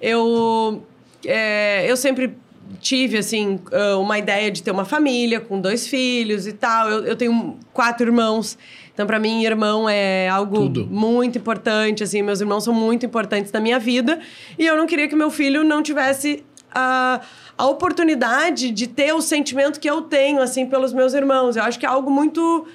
Eu, 0.00 0.82
é, 1.22 1.84
eu 1.86 1.94
sempre 1.94 2.34
tive, 2.80 3.18
assim, 3.18 3.60
ah, 3.70 3.98
uma 3.98 4.18
ideia 4.18 4.50
de 4.50 4.62
ter 4.62 4.70
uma 4.70 4.86
família 4.86 5.38
com 5.38 5.60
dois 5.60 5.86
filhos 5.86 6.46
e 6.46 6.54
tal. 6.54 6.88
Eu, 6.88 7.04
eu 7.04 7.14
tenho 7.16 7.58
quatro 7.74 8.06
irmãos. 8.06 8.56
Então, 8.94 9.06
pra 9.06 9.18
mim, 9.18 9.44
irmão 9.44 9.86
é 9.86 10.26
algo 10.30 10.56
Tudo. 10.56 10.86
muito 10.86 11.36
importante, 11.36 12.02
assim. 12.02 12.22
Meus 12.22 12.40
irmãos 12.40 12.64
são 12.64 12.72
muito 12.72 13.04
importantes 13.04 13.52
na 13.52 13.60
minha 13.60 13.78
vida. 13.78 14.18
E 14.58 14.64
eu 14.66 14.78
não 14.78 14.86
queria 14.86 15.06
que 15.08 15.14
meu 15.14 15.30
filho 15.30 15.62
não 15.62 15.82
tivesse 15.82 16.42
a, 16.74 17.20
a 17.58 17.66
oportunidade 17.66 18.70
de 18.70 18.86
ter 18.86 19.14
o 19.14 19.20
sentimento 19.22 19.80
que 19.80 19.88
eu 19.88 20.02
tenho, 20.02 20.40
assim, 20.42 20.66
pelos 20.66 20.92
meus 20.92 21.14
irmãos. 21.14 21.56
Eu 21.56 21.62
acho 21.62 21.78
que 21.78 21.86
é 21.86 21.88
algo 21.88 22.10
muito 22.10 22.66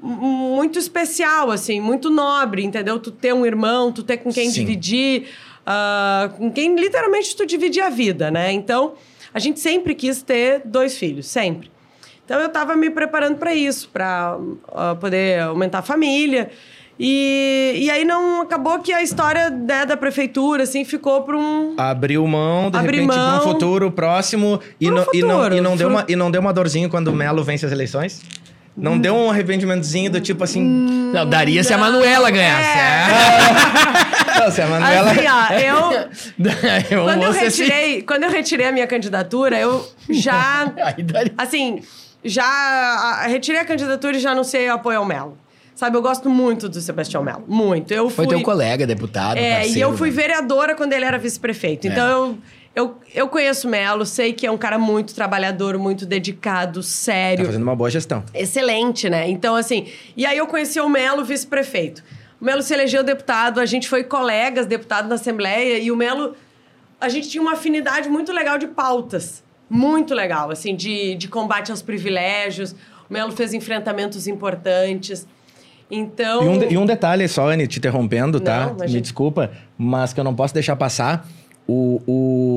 muito 0.00 0.78
especial, 0.78 1.50
assim, 1.50 1.80
muito 1.80 2.08
nobre, 2.08 2.62
entendeu? 2.62 3.00
Tu 3.00 3.10
ter 3.10 3.34
um 3.34 3.44
irmão, 3.44 3.90
tu 3.90 4.04
ter 4.04 4.18
com 4.18 4.32
quem 4.32 4.48
Sim. 4.48 4.60
dividir, 4.60 5.26
ah, 5.66 6.30
com 6.36 6.52
quem 6.52 6.76
literalmente 6.76 7.34
tu 7.34 7.44
dividir 7.44 7.82
a 7.82 7.90
vida, 7.90 8.30
né? 8.30 8.52
Então, 8.52 8.94
a 9.34 9.40
gente 9.40 9.58
sempre 9.58 9.96
quis 9.96 10.22
ter 10.22 10.62
dois 10.64 10.96
filhos, 10.96 11.26
sempre. 11.26 11.68
Então, 12.24 12.38
eu 12.40 12.48
tava 12.48 12.76
me 12.76 12.90
preparando 12.90 13.38
para 13.38 13.54
isso, 13.54 13.88
para 13.88 14.38
poder 15.00 15.40
aumentar 15.40 15.78
a 15.80 15.82
família. 15.82 16.50
E, 17.00 17.74
e 17.76 17.90
aí 17.90 18.04
não 18.04 18.40
acabou 18.42 18.80
que 18.80 18.92
a 18.92 19.00
história 19.02 19.48
né, 19.50 19.86
da 19.86 19.96
prefeitura 19.96 20.64
assim 20.64 20.84
ficou 20.84 21.22
para 21.22 21.36
um 21.36 21.74
Abriu 21.78 22.26
mão, 22.26 22.70
de 22.70 22.78
repente, 22.78 23.06
pra 23.06 23.16
mão. 23.16 23.38
um 23.38 23.40
futuro 23.42 23.90
próximo. 23.92 24.60
E, 24.80 24.90
não, 24.90 25.06
e, 25.14 25.22
não, 25.22 25.36
futuro. 25.36 25.56
e, 25.56 25.60
não 25.60 25.76
deu 25.76 25.88
uma, 25.88 26.04
e 26.08 26.16
não 26.16 26.30
deu 26.30 26.40
uma 26.40 26.52
dorzinha 26.52 26.88
quando 26.88 27.08
o 27.08 27.12
Melo 27.14 27.44
vence 27.44 27.64
as 27.64 27.70
eleições? 27.72 28.20
Não 28.76 28.92
Hum. 28.92 28.98
deu 29.00 29.14
um 29.14 29.30
arrependimentozinho 29.30 30.10
do 30.10 30.20
tipo 30.20 30.42
assim. 30.44 30.60
Não, 30.60 31.28
daria 31.28 31.62
se 31.64 31.72
a 31.72 31.78
Manuela 31.78 32.30
ganhasse. 32.30 32.78
É. 32.78 34.38
Não, 34.40 34.50
se 34.52 34.62
a 34.62 34.66
Manuela. 34.68 35.10
assim, 35.10 35.26
ó, 35.26 35.52
eu 35.58 35.90
É. 35.90 36.86
Eu 36.94 37.04
quando 37.04 37.22
eu 37.24 37.32
ser 37.32 37.46
assim. 37.46 37.62
retirei, 37.64 38.02
quando 38.02 38.22
eu 38.24 38.30
retirei 38.30 38.66
a 38.68 38.72
minha 38.72 38.86
candidatura, 38.86 39.58
eu 39.58 39.84
já 40.08 40.72
Aí 40.96 41.02
daria. 41.02 41.32
assim, 41.36 41.80
já 42.24 43.22
retirei 43.26 43.60
a 43.60 43.64
candidatura 43.64 44.16
e 44.16 44.20
já 44.20 44.32
não 44.34 44.44
sei 44.44 44.68
apoio 44.68 44.98
ao 44.98 45.04
Melo. 45.04 45.36
Sabe, 45.78 45.96
eu 45.96 46.02
gosto 46.02 46.28
muito 46.28 46.68
do 46.68 46.80
Sebastião 46.80 47.22
Melo, 47.22 47.44
muito. 47.46 47.92
Eu 47.94 48.10
fui 48.10 48.24
Foi 48.24 48.26
teu 48.26 48.42
colega, 48.42 48.84
deputado, 48.84 49.36
É, 49.38 49.58
parceiro, 49.58 49.78
e 49.78 49.80
eu 49.80 49.96
fui 49.96 50.10
né? 50.10 50.16
vereadora 50.16 50.74
quando 50.74 50.92
ele 50.92 51.04
era 51.04 51.16
vice-prefeito. 51.18 51.86
É. 51.86 51.90
Então 51.92 52.08
eu, 52.08 52.38
eu, 52.74 52.96
eu 53.14 53.28
conheço 53.28 53.68
o 53.68 53.70
Melo, 53.70 54.04
sei 54.04 54.32
que 54.32 54.44
é 54.44 54.50
um 54.50 54.58
cara 54.58 54.76
muito 54.76 55.14
trabalhador, 55.14 55.78
muito 55.78 56.04
dedicado, 56.04 56.80
Tá 56.80 56.86
sério. 56.88 57.46
fazendo 57.46 57.62
uma 57.62 57.76
boa 57.76 57.88
gestão. 57.88 58.24
Excelente, 58.34 59.08
né? 59.08 59.30
Então, 59.30 59.54
assim. 59.54 59.86
E 60.16 60.26
aí 60.26 60.36
eu 60.36 60.48
conheci 60.48 60.80
o 60.80 60.88
Melo, 60.88 61.24
vice-prefeito. 61.24 62.02
O 62.40 62.44
Melo 62.44 62.60
se 62.60 62.74
elegeu 62.74 63.04
deputado, 63.04 63.60
a 63.60 63.64
gente 63.66 63.88
foi 63.88 64.02
colegas, 64.02 64.66
deputado 64.66 65.08
na 65.08 65.14
Assembleia, 65.14 65.78
e 65.78 65.92
o 65.92 65.96
Melo 65.96 66.34
a 67.00 67.08
gente 67.08 67.28
tinha 67.28 67.40
uma 67.40 67.52
afinidade 67.52 68.08
muito 68.08 68.32
legal 68.32 68.58
de 68.58 68.66
pautas. 68.66 69.44
Muito 69.70 70.12
legal, 70.12 70.50
assim, 70.50 70.74
de, 70.74 71.14
de 71.14 71.28
combate 71.28 71.70
aos 71.70 71.82
privilégios. 71.82 72.72
O 73.08 73.12
Melo 73.12 73.30
fez 73.30 73.54
enfrentamentos 73.54 74.26
importantes. 74.26 75.24
Então. 75.90 76.42
E 76.42 76.48
um, 76.48 76.58
de- 76.58 76.74
e 76.74 76.78
um 76.78 76.84
detalhe 76.86 77.26
só, 77.28 77.50
Anne, 77.50 77.66
te 77.66 77.78
interrompendo, 77.78 78.40
tá? 78.40 78.66
Não, 78.66 78.74
imagina. 78.76 78.94
Me 78.96 79.00
desculpa, 79.00 79.50
mas 79.76 80.12
que 80.12 80.20
eu 80.20 80.24
não 80.24 80.34
posso 80.34 80.52
deixar 80.54 80.76
passar. 80.76 81.26
O, 81.66 82.00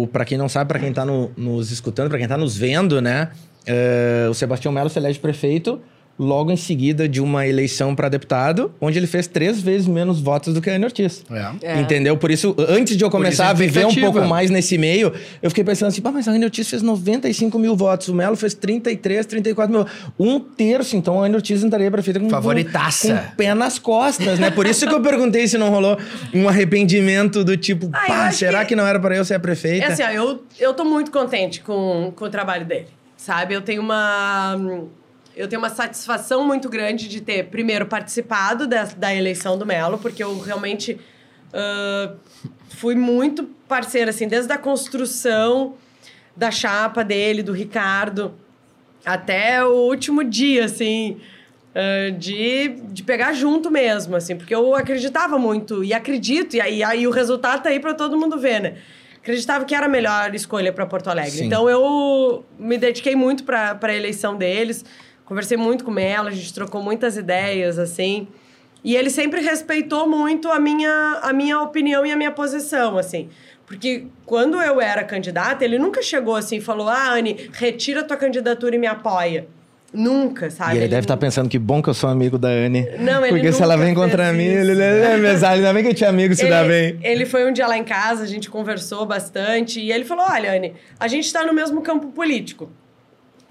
o, 0.04 0.08
pra 0.08 0.24
quem 0.24 0.38
não 0.38 0.48
sabe, 0.48 0.67
pra 0.70 0.80
quem 0.80 0.94
tá 0.94 1.04
no- 1.06 1.32
nos 1.36 1.70
escutando, 1.72 2.10
pra 2.10 2.17
quem 2.17 2.28
tá 2.28 2.38
nos 2.38 2.56
vendo, 2.58 3.02
né? 3.02 3.30
eh, 3.65 4.26
o 4.30 4.34
Sebastião 4.34 4.72
Melo 4.72 4.89
se 4.89 4.98
elege 4.98 5.20
prefeito 5.20 5.80
logo 6.24 6.52
em 6.52 6.56
seguida 6.56 7.10
de 7.10 7.20
uma 7.20 7.48
eleição 7.48 7.96
pra 7.96 8.08
deputado, 8.08 8.72
onde 8.80 9.00
ele 9.00 9.08
fez 9.08 9.26
três 9.26 9.60
vezes 9.60 9.88
menos 9.88 10.22
votos 10.22 10.54
do 10.54 10.62
que 10.62 10.70
a 10.70 10.76
Anne 10.76 10.86
Ortiz. 10.86 11.24
É. 11.32 11.52
É. 11.74 11.80
Entendeu? 11.82 12.16
Por 12.16 12.30
isso, 12.30 12.56
antes 12.70 12.96
de 12.96 13.04
eu 13.04 13.10
começar 13.10 13.48
a 13.48 13.50
a 13.50 13.54
viver 13.54 13.86
um 13.88 13.96
pouco 13.96 14.22
mais 14.22 14.52
nesse 14.52 14.78
meio, 14.78 15.12
eu 15.42 15.50
fiquei 15.50 15.64
pensando 15.64 15.88
assim, 15.88 16.00
pá, 16.02 16.12
mas 16.12 16.28
a 16.28 16.32
Anne 16.32 16.46
Ortiz 16.46 16.70
fez 16.70 16.84
95 16.84 17.58
mil 17.58 17.76
votos, 17.76 18.08
o 18.08 18.14
Melo 18.14 18.36
fez 18.36 18.54
33, 18.54 19.26
34 19.26 19.76
mil. 19.76 19.86
Um 20.20 20.40
terço, 20.40 20.96
então 20.96 21.22
a 21.22 21.26
Anne 21.26 21.36
Ortiz 21.36 21.64
entraria 21.64 21.90
prefeita 21.90 22.20
com, 22.20 22.30
Favoritaça. 22.30 23.08
com, 23.16 23.30
com 23.30 23.36
pé 23.36 23.54
nas 23.56 23.80
costas, 23.80 24.38
né? 24.38 24.52
Por 24.52 24.68
isso 24.68 24.88
que 24.88 24.94
eu 24.94 25.02
perguntei 25.02 25.48
se 25.48 25.58
não 25.58 25.70
rolou 25.72 25.98
um 26.34 26.48
arrependimento 26.48 27.44
do 27.44 27.58
tipo, 27.58 27.90
Ah, 27.94 28.06
pá, 28.08 28.32
será 28.32 28.60
que... 28.62 28.68
que- 28.70 28.76
não 28.76 28.86
era 28.86 29.00
pra 29.00 29.16
eu 29.16 29.26
ser 29.26 29.34
a 29.34 29.38
É 29.38 29.40
prefeita? 29.40 29.88
assim, 29.88 30.04
ó, 30.04 30.10
eu, 30.10 30.44
eu 30.60 30.74
tô 30.74 30.86
muito 30.86 31.10
contente 31.10 31.62
com, 31.62 32.14
com 32.16 32.26
o 32.26 32.30
trabalho 32.30 32.66
dele, 32.66 32.88
sabe? 33.18 33.54
Eu 33.56 33.62
tenho 33.62 33.82
uma... 33.82 34.56
Eu 35.36 35.48
tenho 35.48 35.62
uma 35.62 35.70
satisfação 35.70 36.46
muito 36.46 36.70
grande 36.70 37.08
de 37.08 37.22
ter, 37.22 37.46
primeiro, 37.46 37.86
participado 37.86 38.67
da, 38.67 38.84
da 38.84 39.15
eleição 39.15 39.58
do 39.58 39.65
Melo, 39.65 39.98
porque 39.98 40.24
eu 40.24 40.39
realmente 40.39 41.00
ah, 41.54 42.13
fui 42.70 42.96
muito 42.96 43.44
parceira, 43.67 44.10
assim, 44.10 44.28
desde 44.28 44.52
a 44.52 44.58
construção 44.58 45.76
da 46.36 46.50
chapa 46.52 47.04
dele, 47.04 47.44
do 47.44 47.52
Ricardo, 47.52 48.34
até 49.06 49.63
o 49.63 49.88
último 49.88 50.24
dia, 50.24 50.65
assim, 50.65 51.17
ah, 51.76 52.12
de, 52.17 52.70
de 52.89 53.04
pegar 53.04 53.34
junto 53.34 53.70
mesmo, 53.70 54.15
assim, 54.15 54.36
porque 54.36 54.54
eu 54.54 54.76
acreditava 54.76 55.38
muito 55.38 55.84
e 55.84 55.94
acredito, 55.94 56.56
e 56.56 56.62
aí, 56.62 56.84
aí 56.84 57.08
o 57.08 57.12
resultado 57.12 57.63
tá 57.63 57.70
aí 57.70 57.80
para 57.80 57.94
todo 57.94 58.17
mundo 58.17 58.38
ver, 58.38 58.62
né? 58.62 58.78
Acreditava 59.22 59.65
que 59.65 59.76
era 59.76 59.86
a 59.86 59.89
melhor 59.89 60.34
escolha 60.34 60.74
para 60.74 60.84
Porto 60.88 61.08
Alegre. 61.08 61.32
Sim. 61.32 61.46
Então 61.46 61.70
eu 61.70 62.44
me 62.58 62.76
dediquei 62.76 63.15
muito 63.15 63.44
para 63.44 63.78
a 63.80 63.94
eleição 63.94 64.36
deles, 64.36 64.84
conversei 65.32 65.56
muito 65.56 65.86
com 65.86 65.98
ela, 65.98 66.30
a 66.30 66.34
gente 66.34 66.54
trocou 66.54 66.84
muitas 66.84 67.15
ideias, 67.15 67.80
assim. 67.80 68.28
E 68.84 68.98
ele 68.98 69.10
sempre 69.10 69.39
respeitou 69.39 70.06
muito 70.06 70.50
a 70.50 70.60
minha, 70.60 71.20
a 71.24 71.32
minha 71.32 71.62
opinião 71.62 72.06
e 72.06 72.12
a 72.12 72.17
minha 72.17 72.32
posição, 72.32 72.98
assim. 72.98 73.30
Porque 73.65 74.08
quando 74.26 74.62
eu 74.62 74.82
era 74.82 75.06
candidata, 75.06 75.63
ele 75.63 75.80
nunca 75.80 76.02
chegou 76.02 76.36
assim 76.36 76.58
e 76.58 76.62
falou: 76.62 76.89
Ah, 76.89 77.13
Anne, 77.13 77.50
retira 77.54 78.04
tua 78.04 78.17
candidatura 78.17 78.76
e 78.76 78.78
me 78.78 78.88
apoia. 78.88 79.48
Nunca, 79.94 80.50
sabe? 80.50 80.76
E 80.76 80.78
ele, 80.80 80.89
deve 80.89 81.04
estar 81.04 81.15
pensando 81.15 81.48
que 81.48 81.58
bom 81.58 81.82
que 81.82 81.88
eu 81.88 81.94
sou 81.94 82.10
amigo 82.10 82.38
da 82.38 82.50
Anne. 82.50 82.89
Não, 83.00 83.26
ele 83.26 83.36
Porque 83.36 83.54
se 83.54 83.63
ela 83.63 83.78
vem 83.78 83.94
contra 83.94 84.34
mim, 84.34 84.44
isso. 84.44 84.58
ele, 84.58 84.72
ele 84.72 84.84
é 84.84 85.15
mesário. 85.15 85.60
Ainda 85.60 85.74
bem 85.74 85.84
que 85.84 85.89
eu 85.89 85.94
tinha 85.94 86.10
amigo 86.10 86.36
se 86.36 86.46
dá 86.50 86.62
bem. 86.65 87.00
Ele 87.02 87.26
foi 87.26 87.50
um 87.50 87.54
dia 87.54 87.67
lá 87.67 87.78
em 87.78 87.86
casa, 87.86 88.24
a 88.24 88.28
gente 88.28 88.50
conversou 88.50 89.06
bastante, 89.06 89.80
e 89.80 89.94
ele 89.94 90.04
falou: 90.04 90.26
Olha, 90.30 90.52
Anne, 90.54 90.74
a 91.00 91.08
gente 91.08 91.26
está 91.26 91.46
no 91.46 91.54
mesmo 91.54 91.82
campo 91.82 92.08
político. 92.08 92.70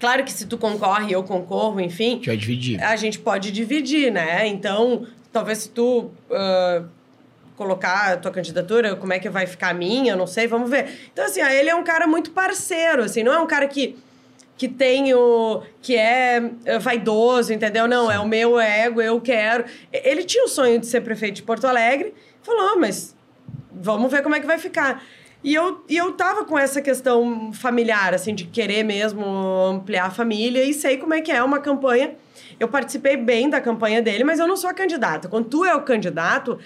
Claro 0.01 0.23
que 0.25 0.31
se 0.33 0.47
tu 0.47 0.57
concorre, 0.57 1.13
eu 1.13 1.23
concorro, 1.23 1.79
enfim, 1.79 2.13
A 2.13 2.15
gente 2.15 2.25
vai 2.27 2.37
dividir. 2.37 2.83
a 2.83 2.95
gente 2.97 3.19
pode 3.19 3.51
dividir, 3.51 4.11
né? 4.11 4.47
Então, 4.47 5.05
talvez 5.31 5.59
se 5.59 5.69
tu 5.69 6.09
ah, 6.31 6.83
colocar 7.55 8.13
a 8.13 8.17
tua 8.17 8.31
candidatura, 8.31 8.95
como 8.95 9.13
é 9.13 9.19
que 9.19 9.29
vai 9.29 9.45
ficar 9.45 9.69
a 9.69 9.73
minha, 9.75 10.15
não 10.15 10.25
sei, 10.25 10.47
vamos 10.47 10.69
ver. 10.69 10.89
Então, 11.13 11.23
assim, 11.23 11.39
ele 11.41 11.69
é 11.69 11.75
um 11.75 11.83
cara 11.83 12.07
muito 12.07 12.31
parceiro, 12.31 13.03
assim, 13.03 13.21
não 13.21 13.31
é 13.31 13.39
um 13.39 13.45
cara 13.45 13.67
que, 13.67 13.95
que 14.57 14.67
tem 14.67 15.13
o... 15.13 15.61
que 15.83 15.95
é 15.95 16.41
vaidoso, 16.81 17.53
entendeu? 17.53 17.87
Não, 17.87 18.11
é 18.11 18.19
o 18.19 18.27
meu 18.27 18.59
ego, 18.59 18.99
eu 19.01 19.21
quero. 19.21 19.65
Ele 19.93 20.23
tinha 20.23 20.43
o 20.45 20.47
sonho 20.47 20.79
de 20.79 20.87
ser 20.87 21.01
prefeito 21.01 21.35
de 21.35 21.43
Porto 21.43 21.65
Alegre, 21.67 22.11
falou, 22.41 22.71
"Ah, 22.73 22.75
mas 22.75 23.15
vamos 23.71 24.11
ver 24.11 24.23
como 24.23 24.33
é 24.33 24.39
que 24.39 24.47
vai 24.47 24.57
ficar. 24.57 25.03
E 25.43 25.53
eu, 25.55 25.83
e 25.89 25.97
eu 25.97 26.11
tava 26.11 26.45
com 26.45 26.57
essa 26.57 26.81
questão 26.81 27.51
familiar, 27.51 28.13
assim, 28.13 28.33
de 28.35 28.45
querer 28.45 28.83
mesmo 28.83 29.25
ampliar 29.25 30.05
a 30.05 30.11
família 30.11 30.63
e 30.63 30.73
sei 30.73 30.97
como 30.97 31.13
é 31.15 31.21
que 31.21 31.31
é 31.31 31.41
uma 31.41 31.59
campanha. 31.59 32.13
Eu 32.59 32.67
participei 32.67 33.17
bem 33.17 33.49
da 33.49 33.59
campanha 33.59 34.01
dele, 34.03 34.23
mas 34.23 34.39
eu 34.39 34.47
não 34.47 34.55
sou 34.55 34.69
a 34.69 34.73
candidata. 34.73 35.27
Quando 35.27 35.45
tu 35.45 35.65
é 35.65 35.73
o 35.75 35.81
candidato, 35.81 36.59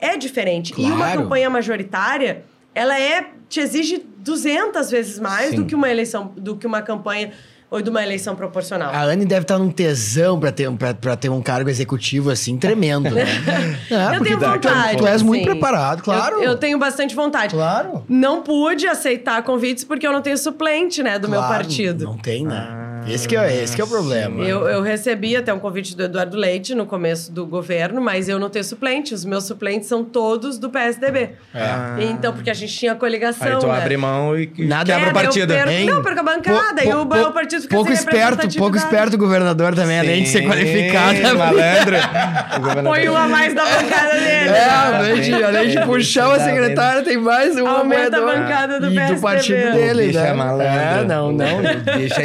é 0.00 0.16
diferente. 0.16 0.74
E 0.76 0.84
uma 0.86 0.96
Claro. 0.96 1.22
campanha 1.22 1.48
majoritária, 1.48 2.44
ela 2.74 2.98
é 2.98 3.30
te 3.48 3.60
exige 3.60 4.04
200 4.18 4.90
vezes 4.90 5.18
mais 5.20 5.50
Sim. 5.50 5.56
do 5.56 5.64
que 5.66 5.74
uma 5.74 5.88
eleição, 5.88 6.32
do 6.36 6.56
que 6.56 6.66
uma 6.66 6.82
campanha 6.82 7.32
ou 7.70 7.80
de 7.80 7.88
uma 7.88 8.02
eleição 8.02 8.34
proporcional. 8.34 8.92
A 8.92 9.02
Anne 9.04 9.24
deve 9.24 9.42
estar 9.42 9.58
num 9.58 9.70
tesão 9.70 10.40
pra 10.40 10.50
ter, 10.50 10.68
um- 10.68 10.76
pra, 10.76 10.92
pra 10.92 11.16
ter 11.16 11.28
um 11.28 11.40
cargo 11.40 11.70
executivo 11.70 12.30
assim, 12.30 12.58
tremendo, 12.58 13.10
né? 13.10 13.24
É, 13.90 13.94
eu 14.06 14.08
porque 14.18 14.24
tenho 14.24 14.38
dá- 14.38 14.52
vontade. 14.52 14.96
Tu 14.98 15.06
és 15.06 15.22
muito 15.22 15.44
preparado, 15.44 16.02
claro. 16.02 16.36
Eu, 16.36 16.42
eu 16.50 16.56
tenho 16.56 16.78
bastante 16.78 17.14
vontade. 17.14 17.54
Claro. 17.54 18.04
Não 18.08 18.42
pude 18.42 18.86
aceitar 18.86 19.42
convites 19.42 19.84
porque 19.84 20.06
eu 20.06 20.12
não 20.12 20.20
tenho 20.22 20.36
suplente, 20.38 21.02
né, 21.02 21.18
do 21.18 21.28
meu 21.28 21.38
Claro, 21.40 21.54
partido. 21.54 22.04
Não 22.04 22.16
tem, 22.18 22.44
né? 22.44 22.79
Esse, 23.08 23.26
que 23.28 23.36
é, 23.36 23.62
esse 23.62 23.74
que 23.74 23.80
é 23.80 23.84
o 23.84 23.88
problema. 23.88 24.44
Eu, 24.44 24.68
eu 24.68 24.82
recebi 24.82 25.36
até 25.36 25.52
um 25.52 25.58
convite 25.58 25.96
do 25.96 26.02
Eduardo 26.04 26.36
Leite 26.36 26.74
no 26.74 26.86
começo 26.86 27.32
do 27.32 27.46
governo, 27.46 28.00
mas 28.00 28.28
eu 28.28 28.38
não 28.38 28.48
tenho 28.50 28.64
suplente. 28.64 29.14
Os 29.14 29.24
meus 29.24 29.44
suplentes 29.44 29.88
são 29.88 30.04
todos 30.04 30.58
do 30.58 30.70
PSDB. 30.70 31.30
É. 31.54 32.02
Então, 32.04 32.32
porque 32.32 32.50
a 32.50 32.54
gente 32.54 32.72
tinha 32.76 32.94
coligação. 32.94 33.46
Aí 33.46 33.56
tu 33.58 33.66
né? 33.66 33.78
abre 33.78 33.96
mão 33.96 34.36
e 34.38 34.50
e 34.58 34.64
Nada- 34.66 34.84
quebra 34.92 35.08
É, 35.08 35.10
o 35.10 35.12
daí 35.14 35.22
eu 35.22 35.26
partido. 35.28 35.54
perco- 35.54 35.70
Hein? 35.70 35.86
Não, 35.86 36.02
perco 36.02 36.20
a 36.20 36.22
bancada, 36.22 36.84
e 36.84 36.88
o- 36.92 37.02
o 37.02 37.32
partido 37.32 37.62
fica 37.62 37.74
pouco 37.74 37.90
sem 37.90 37.98
esperto, 37.98 38.58
pouco 38.58 38.76
esperto 38.76 39.14
o 39.14 39.18
governador 39.18 39.74
também, 39.74 39.98
além 40.00 40.22
de 40.24 40.28
ser 40.28 40.40
Sim, 40.40 40.48
qualificado. 40.48 41.38
malandro. 41.38 41.96
O 42.56 42.60
governador- 42.60 42.92
Põe 42.94 43.08
um 43.08 43.16
a 43.16 43.28
mais 43.28 43.54
da 43.54 43.64
bancada 43.64 44.10
dele. 44.14 44.48
É, 44.50 44.64
além 44.70 45.20
de, 45.20 45.44
além 45.44 45.68
de 45.70 45.80
puxar 45.82 46.28
uma 46.28 46.36
bem. 46.36 46.46
secretária, 46.46 47.02
tem 47.02 47.16
mais 47.16 47.56
um 47.56 47.66
Aumenta 47.66 48.16
a 48.18 48.20
bancada 48.20 48.80
do 48.80 48.86
e 48.86 48.90
do 48.90 48.94
PSDB. 48.96 49.20
partido 49.20 49.68
O 49.68 49.72
dele, 49.72 50.06
bicho 50.08 50.18
né? 50.18 50.28
é 50.28 50.32
malandro. 50.32 50.66
É, 50.66 51.04
não, 51.04 51.32
não. 51.32 51.58
O 51.58 51.98
bicho 51.98 52.20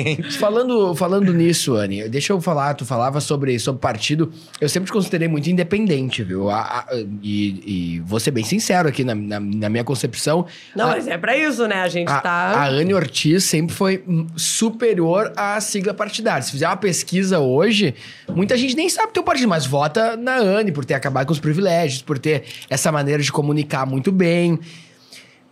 inteligente. 0.00 0.38
Falando, 0.38 0.94
falando 0.94 1.32
nisso, 1.32 1.74
Anne, 1.74 2.08
deixa 2.08 2.32
eu 2.32 2.40
falar, 2.40 2.74
tu 2.74 2.84
falava 2.84 3.20
sobre, 3.20 3.58
sobre 3.58 3.80
partido, 3.80 4.32
eu 4.60 4.68
sempre 4.68 4.86
te 4.88 4.92
considerei 4.92 5.28
muito 5.28 5.48
independente, 5.48 6.22
viu? 6.22 6.48
A- 6.50 6.84
a- 6.90 6.94
e, 7.22 7.94
e 7.96 8.00
vou 8.00 8.18
ser 8.20 8.30
bem 8.30 8.44
sincero 8.44 8.88
aqui 8.88 9.04
na, 9.04 9.14
na, 9.14 9.40
na 9.40 9.68
minha 9.68 9.84
concepção. 9.84 10.46
Não, 10.74 10.86
a, 10.86 10.88
mas 10.88 11.06
é 11.08 11.18
pra 11.18 11.36
isso, 11.36 11.66
né? 11.66 11.76
A 11.82 11.88
gente 11.88 12.10
a, 12.10 12.20
tá. 12.20 12.30
a 12.30 12.68
Anne 12.68 12.94
Ortiz 12.94 13.44
sempre 13.44 13.74
foi 13.74 14.02
superior 14.36 15.32
à 15.36 15.60
sigla 15.60 15.92
partidária. 15.94 16.42
Se 16.42 16.50
fizer 16.52 16.66
uma 16.66 16.76
pesquisa 16.76 17.38
hoje, 17.38 17.94
muita 18.34 18.56
gente 18.56 18.74
nem 18.76 18.88
sabe 18.88 19.12
teu 19.12 19.22
partido, 19.22 19.48
mas 19.48 19.66
vota 19.66 20.16
na 20.16 20.36
Anne 20.36 20.72
por 20.72 20.84
ter 20.84 20.94
acabado 20.94 21.26
com 21.26 21.32
os 21.32 21.40
privilégios, 21.40 22.02
por 22.02 22.18
ter 22.18 22.44
essa 22.70 22.90
maneira 22.92 23.22
de 23.22 23.30
comunicar 23.32 23.84
muito 23.86 24.10
bem. 24.12 24.58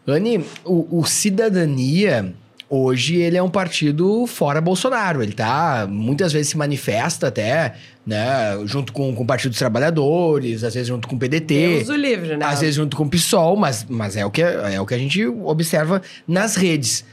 Anne, 0.07 0.45
o, 0.65 1.01
o 1.01 1.05
Cidadania, 1.05 2.33
hoje, 2.69 3.17
ele 3.17 3.37
é 3.37 3.43
um 3.43 3.51
partido 3.51 4.27
fora 4.27 4.61
Bolsonaro. 4.61 5.23
Ele 5.23 5.33
tá, 5.33 5.87
muitas 5.89 6.33
vezes 6.33 6.49
se 6.49 6.57
manifesta 6.57 7.29
até, 7.29 7.75
né, 8.07 8.59
junto 8.65 8.93
com, 8.93 9.15
com 9.15 9.23
o 9.23 9.27
Partido 9.27 9.51
dos 9.51 9.59
Trabalhadores, 9.59 10.65
às 10.65 10.75
vezes 10.75 10.89
junto 10.89 11.09
com 11.09 11.17
o 11.17 11.19
PDT. 11.19 11.45
Deus 11.45 11.89
o 11.89 11.97
livre, 11.97 12.37
né? 12.37 12.45
Às 12.45 12.61
vezes 12.61 12.77
junto 12.77 12.97
com 12.97 13.05
o 13.05 13.09
PSOL, 13.09 13.57
mas, 13.57 13.87
mas 13.89 14.17
é, 14.17 14.25
o 14.25 14.31
que, 14.31 14.43
é 14.43 14.81
o 14.81 14.87
que 14.87 14.95
a 14.95 14.99
gente 14.99 15.27
observa 15.27 16.03
nas 16.27 16.57
redes. 16.57 17.05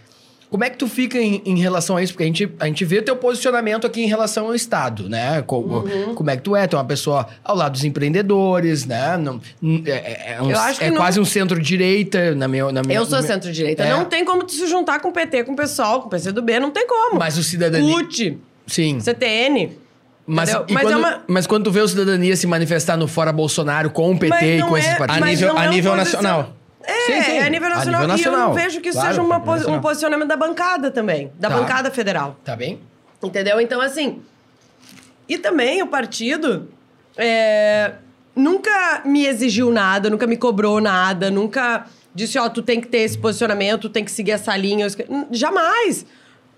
Como 0.53 0.63
é 0.63 0.69
que 0.69 0.77
tu 0.77 0.87
fica 0.87 1.17
em, 1.17 1.41
em 1.43 1.57
relação 1.57 1.97
a 1.97 2.03
isso? 2.03 2.13
Porque 2.13 2.21
a 2.21 2.27
gente, 2.27 2.47
a 2.59 2.67
gente 2.67 2.85
vê 2.85 3.01
teu 3.01 3.15
posicionamento 3.15 3.87
aqui 3.87 4.03
em 4.03 4.07
relação 4.07 4.45
ao 4.45 4.53
Estado, 4.53 5.09
né? 5.09 5.41
Co- 5.41 5.57
Uhum. 5.61 6.13
Como 6.13 6.29
é 6.29 6.37
que 6.37 6.43
tu 6.43 6.55
é? 6.55 6.67
Tu 6.67 6.75
é 6.75 6.79
uma 6.79 6.85
pessoa 6.85 7.25
ao 7.43 7.55
lado 7.55 7.71
dos 7.71 7.83
empreendedores, 7.83 8.85
né? 8.85 9.17
Não, 9.17 9.41
é 9.87 9.89
é, 9.89 10.33
é 10.37 10.41
um- 10.43 10.51
Eu 10.51 10.59
acho 10.59 10.77
que 10.77 10.85
é 10.85 10.89
não- 10.91 10.97
quase 10.97 11.19
um 11.19 11.25
centro-direita, 11.25 12.35
na 12.35 12.47
minha, 12.47 12.71
na 12.71 12.83
minha... 12.83 12.99
Eu 12.99 13.03
sou 13.03 13.19
centro-direita. 13.23 13.83
É. 13.83 13.89
Não 13.89 14.05
tem 14.05 14.23
como 14.23 14.43
tu 14.43 14.51
se 14.51 14.67
juntar 14.67 14.99
com 14.99 15.09
o 15.09 15.11
PT, 15.11 15.43
com 15.43 15.53
o 15.53 15.55
PSOL, 15.55 16.01
com 16.01 16.07
o 16.07 16.09
PCdoB, 16.11 16.59
não 16.59 16.69
tem 16.69 16.85
como. 16.87 17.17
Mas 17.17 17.35
o 17.35 17.43
Cidadania... 17.43 17.91
CUT, 17.91 18.37
Sim. 18.67 18.99
CTN. 18.99 19.71
Mas, 20.27 20.49
e 20.51 20.53
Mas 20.53 20.69
é 20.69 20.81
quando, 20.87 20.97
uma- 20.99 21.23
mas 21.27 21.47
quando 21.47 21.63
tu 21.65 21.71
vê 21.71 21.81
o 21.81 21.87
Cidadania 21.87 22.35
se 22.35 22.45
manifestar 22.47 22.95
no 22.95 23.07
Fora 23.07 23.33
Bolsonaro 23.33 23.89
com 23.89 24.11
o 24.11 24.19
PT 24.19 24.57
e 24.59 24.61
com 24.61 24.77
esses 24.77 24.91
é- 24.91 24.93
A 24.93 24.97
partidos... 24.97 25.19
mas 25.19 25.39
nível, 25.41 25.57
a 25.57 25.65
é 25.65 25.69
nível 25.69 25.91
posição- 25.95 26.21
nacional. 26.21 26.53
É, 26.85 26.93
Sim, 27.05 27.21
sim. 27.21 27.31
é 27.37 27.43
a 27.45 27.49
nível 27.49 27.67
A 27.67 27.75
nacional. 27.75 28.01
nível 28.01 28.17
E 28.17 28.23
eu 28.23 28.31
não 28.31 28.37
nacional. 28.39 28.53
vejo 28.53 28.81
que 28.81 28.89
isso 28.89 28.97
Claro, 28.97 29.09
seja 29.15 29.21
a 29.21 29.25
um 29.25 29.27
nacional. 29.29 29.81
posicionamento 29.81 30.27
da 30.27 30.35
bancada 30.35 30.91
também, 30.91 31.31
da 31.39 31.49
Tá. 31.49 31.57
bancada 31.57 31.91
federal. 31.91 32.37
Tá 32.43 32.55
bem? 32.55 32.79
Entendeu? 33.23 33.59
Então, 33.61 33.79
assim. 33.79 34.21
E 35.29 35.37
também 35.37 35.81
o 35.81 35.87
partido 35.87 36.67
é, 37.17 37.93
nunca 38.35 39.01
me 39.05 39.25
exigiu 39.25 39.71
nada, 39.71 40.09
nunca 40.09 40.27
me 40.27 40.35
cobrou 40.35 40.81
nada, 40.81 41.31
nunca 41.31 41.85
disse, 42.13 42.37
ó, 42.37 42.49
tu 42.49 42.61
tem 42.61 42.81
que 42.81 42.87
ter 42.87 42.99
esse 42.99 43.17
posicionamento, 43.17 43.81
tu 43.83 43.89
tem 43.89 44.03
que 44.03 44.11
seguir 44.11 44.31
essa 44.31 44.55
linha. 44.57 44.85
Jamais! 45.31 46.05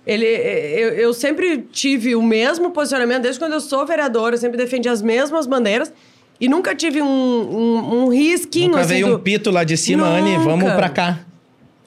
Ele, 0.08 0.26
eu, 0.26 0.90
eu 0.90 1.14
sempre 1.14 1.60
tive 1.72 2.16
o 2.16 2.22
mesmo 2.22 2.72
posicionamento, 2.72 3.24
desde 3.24 3.40
quando 3.40 3.54
eu 3.54 3.60
sou 3.62 3.86
vereadora, 3.86 4.36
eu 4.36 4.40
sempre 4.40 4.58
defendi 4.58 4.88
as 4.90 5.02
mesmas 5.02 5.48
bandeiras 5.48 5.92
e 6.40 6.48
nunca 6.50 6.76
tive 6.76 7.02
um, 7.02 7.06
um, 7.08 8.04
um 8.06 8.08
risquinho 8.10 8.70
Nunca 8.70 8.82
assim, 8.82 8.90
veio 8.96 9.08
do- 9.08 9.16
um 9.16 9.20
pito 9.20 9.50
lá 9.52 9.64
de 9.64 9.78
cima, 9.78 10.06
Anne, 10.08 10.38
Nunca. 10.38 10.44
vamos 10.50 10.74
pra 10.74 10.90
cá. 10.90 11.20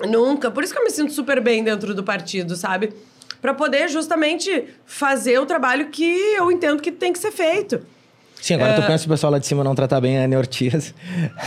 Nunca. 0.08 0.50
Por 0.50 0.62
isso 0.64 0.72
que 0.72 0.78
eu 0.78 0.84
me 0.84 0.90
sinto 0.90 1.12
super 1.12 1.40
bem 1.40 1.62
dentro 1.64 1.94
do 1.94 2.04
partido, 2.04 2.54
sabe? 2.56 2.92
Pra 3.42 3.52
poder 3.54 3.88
justamente 3.88 4.64
fazer 4.86 5.38
o 5.38 5.46
trabalho 5.46 5.88
que 5.88 6.04
eu 6.36 6.50
entendo 6.50 6.80
que 6.82 6.90
tem 6.92 7.12
que 7.12 7.18
ser 7.18 7.30
feito. 7.32 7.80
Sim, 8.40 8.54
agora 8.54 8.80
tu 8.80 8.86
pensa 8.86 9.04
o 9.04 9.08
pessoal 9.08 9.32
lá 9.32 9.38
de 9.40 9.46
cima 9.48 9.64
não 9.64 9.74
tratar 9.74 10.00
bem 10.00 10.16
a 10.16 10.22
Anne 10.22 10.36
Ortiz. 10.36 10.94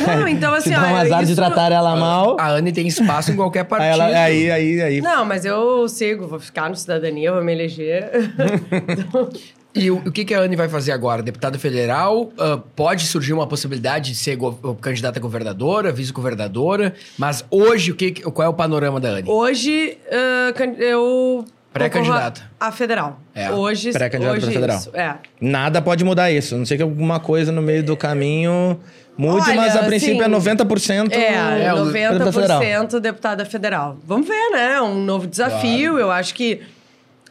Não, 0.05 0.27
então, 0.27 0.51
assim, 0.55 0.71
Se 0.71 0.75
dá 0.75 0.91
um 0.91 0.95
azar 0.97 1.19
de 1.19 1.31
isso- 1.31 1.35
tratar 1.35 1.71
ela 1.71 1.95
mal. 1.95 2.35
A 2.37 2.49
Anne 2.49 2.73
tem 2.73 2.85
espaço 2.85 3.31
em 3.31 3.35
qualquer 3.37 3.59
Aí, 3.63 3.65
partido. 3.65 3.93
ela, 3.93 4.05
aí, 4.23 4.51
aí, 4.51 4.81
aí. 4.81 5.01
Não, 5.01 5.23
mas 5.23 5.45
eu 5.45 5.87
sigo, 5.87 6.27
vou 6.27 6.37
ficar 6.39 6.69
no 6.69 6.75
Cidadania, 6.75 7.31
vou 7.31 7.41
me 7.41 7.53
eleger. 7.53 8.11
E 9.73 9.89
o, 9.89 9.97
o 9.97 10.11
que, 10.11 10.25
que 10.25 10.33
a 10.33 10.39
Anne 10.41 10.55
vai 10.55 10.67
fazer 10.67 10.91
agora? 10.91 11.23
Deputada 11.23 11.57
federal? 11.57 12.31
ah, 12.37 12.59
pode 12.75 13.05
surgir 13.07 13.31
uma 13.33 13.47
possibilidade 13.47 14.11
de 14.11 14.17
ser 14.17 14.35
go- 14.35 14.75
candidata 14.81 15.17
a 15.17 15.21
governadora, 15.21 15.91
vice-governadora. 15.91 16.93
Mas 17.17 17.45
hoje, 17.49 17.91
o 17.91 17.95
que, 17.95 18.11
qual 18.11 18.45
é 18.45 18.49
o 18.49 18.53
panorama 18.53 18.99
da 18.99 19.09
Anne? 19.09 19.29
Hoje, 19.29 19.97
ah, 20.11 20.51
can- 20.53 20.73
eu. 20.77 21.45
Pré-candidata. 21.73 22.41
A 22.59 22.69
federal. 22.69 23.17
É, 23.33 23.49
Hoje. 23.49 23.93
pré-candidata 23.93 24.39
pra 24.41 24.51
federal. 24.51 24.77
isso, 24.77 24.91
É. 24.93 25.15
Nada 25.39 25.81
pode 25.81 26.03
mudar 26.03 26.29
isso. 26.29 26.55
A 26.55 26.57
Não 26.57 26.65
sei 26.65 26.75
que 26.75 26.83
alguma 26.83 27.17
coisa 27.21 27.49
no 27.49 27.61
meio 27.61 27.81
do 27.81 27.95
caminho 27.95 28.77
mude, 29.17 29.45
Olha, 29.49 29.55
mas 29.55 29.75
a 29.77 29.83
princípio 29.83 30.15
assim, 30.21 30.23
é 30.25 30.27
90%. 30.27 31.13
É, 31.13 31.63
É, 31.67 31.73
o- 31.73 31.85
deputada 31.85 32.31
federal. 32.33 32.59
90% 32.61 32.99
deputada 32.99 33.45
federal. 33.45 33.97
Vamos 34.05 34.27
ver, 34.27 34.49
né? 34.51 34.81
Um 34.81 35.01
novo 35.05 35.25
desafio. 35.27 35.97
Eu 35.97 36.11
acho 36.11 36.33
que 36.35 36.61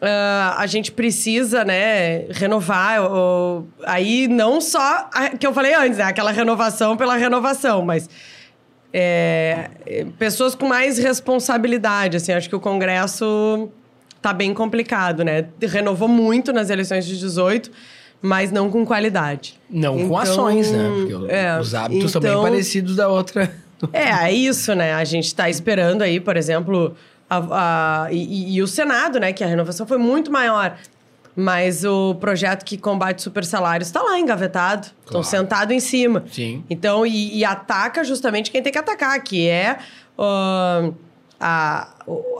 ah, 0.00 0.54
a 0.58 0.66
gente 0.66 0.90
precisa, 0.92 1.64
né, 1.64 2.26
renovar. 2.30 3.02
o- 3.04 3.66
aí 3.84 4.26
não 4.28 4.60
só 4.60 5.08
a, 5.12 5.30
que 5.30 5.46
eu 5.46 5.52
falei 5.52 5.74
antes, 5.74 5.98
né? 5.98 6.04
Aquela 6.04 6.30
renovação 6.30 6.96
pela 6.96 7.16
renovação, 7.16 7.82
mas 7.82 8.08
é, 8.92 9.70
pessoas 10.18 10.54
com 10.54 10.66
mais 10.66 10.98
responsabilidade. 10.98 12.16
Assim, 12.16 12.32
acho 12.32 12.48
que 12.48 12.56
o 12.56 12.60
Congresso 12.60 13.68
tá 14.20 14.32
bem 14.32 14.52
complicado, 14.52 15.24
né? 15.24 15.46
Renovou 15.62 16.08
muito 16.08 16.52
nas 16.52 16.70
eleições 16.70 17.06
de 17.06 17.18
18, 17.18 17.70
mas 18.20 18.50
não 18.50 18.70
com 18.70 18.84
qualidade. 18.84 19.58
Não 19.70 19.94
com 19.96 20.04
Então, 20.04 20.18
ações, 20.18 20.70
né? 20.72 20.90
Porque 20.94 21.32
é, 21.32 21.58
os 21.58 21.74
hábitos 21.74 22.10
são 22.10 22.20
bem 22.20 22.30
então- 22.30 22.42
parecidos 22.42 22.96
da 22.96 23.08
outra. 23.08 23.50
É, 23.94 24.10
é 24.28 24.32
isso, 24.32 24.74
né? 24.74 24.92
A 24.92 25.04
gente 25.04 25.24
está 25.26 25.48
esperando 25.48 26.02
aí, 26.02 26.20
por 26.20 26.36
exemplo, 26.36 26.94
a, 27.30 28.04
a- 28.06 28.12
e, 28.12 28.56
e 28.56 28.62
o 28.62 28.66
Senado, 28.66 29.20
né? 29.20 29.32
Que 29.32 29.44
a 29.44 29.46
renovação 29.46 29.86
foi 29.86 29.96
muito 29.98 30.30
maior. 30.32 30.76
Mas 31.36 31.84
o 31.84 32.16
projeto 32.16 32.64
que 32.64 32.76
combate 32.76 33.22
super 33.22 33.44
salários 33.44 33.88
está 33.88 34.02
lá 34.02 34.18
engavetado. 34.18 34.88
Estão 34.88 35.22
Claro. 35.22 35.24
sentados 35.26 35.74
em 35.74 35.78
cima. 35.80 36.24
Sim. 36.30 36.64
Então, 36.68 37.06
e, 37.06 37.38
e 37.38 37.44
ataca 37.44 38.02
justamente 38.02 38.50
quem 38.50 38.60
tem 38.60 38.72
que 38.72 38.78
atacar, 38.78 39.18
que 39.22 39.48
é 39.48 39.78
ah, 40.18 40.90
a, 41.38 41.88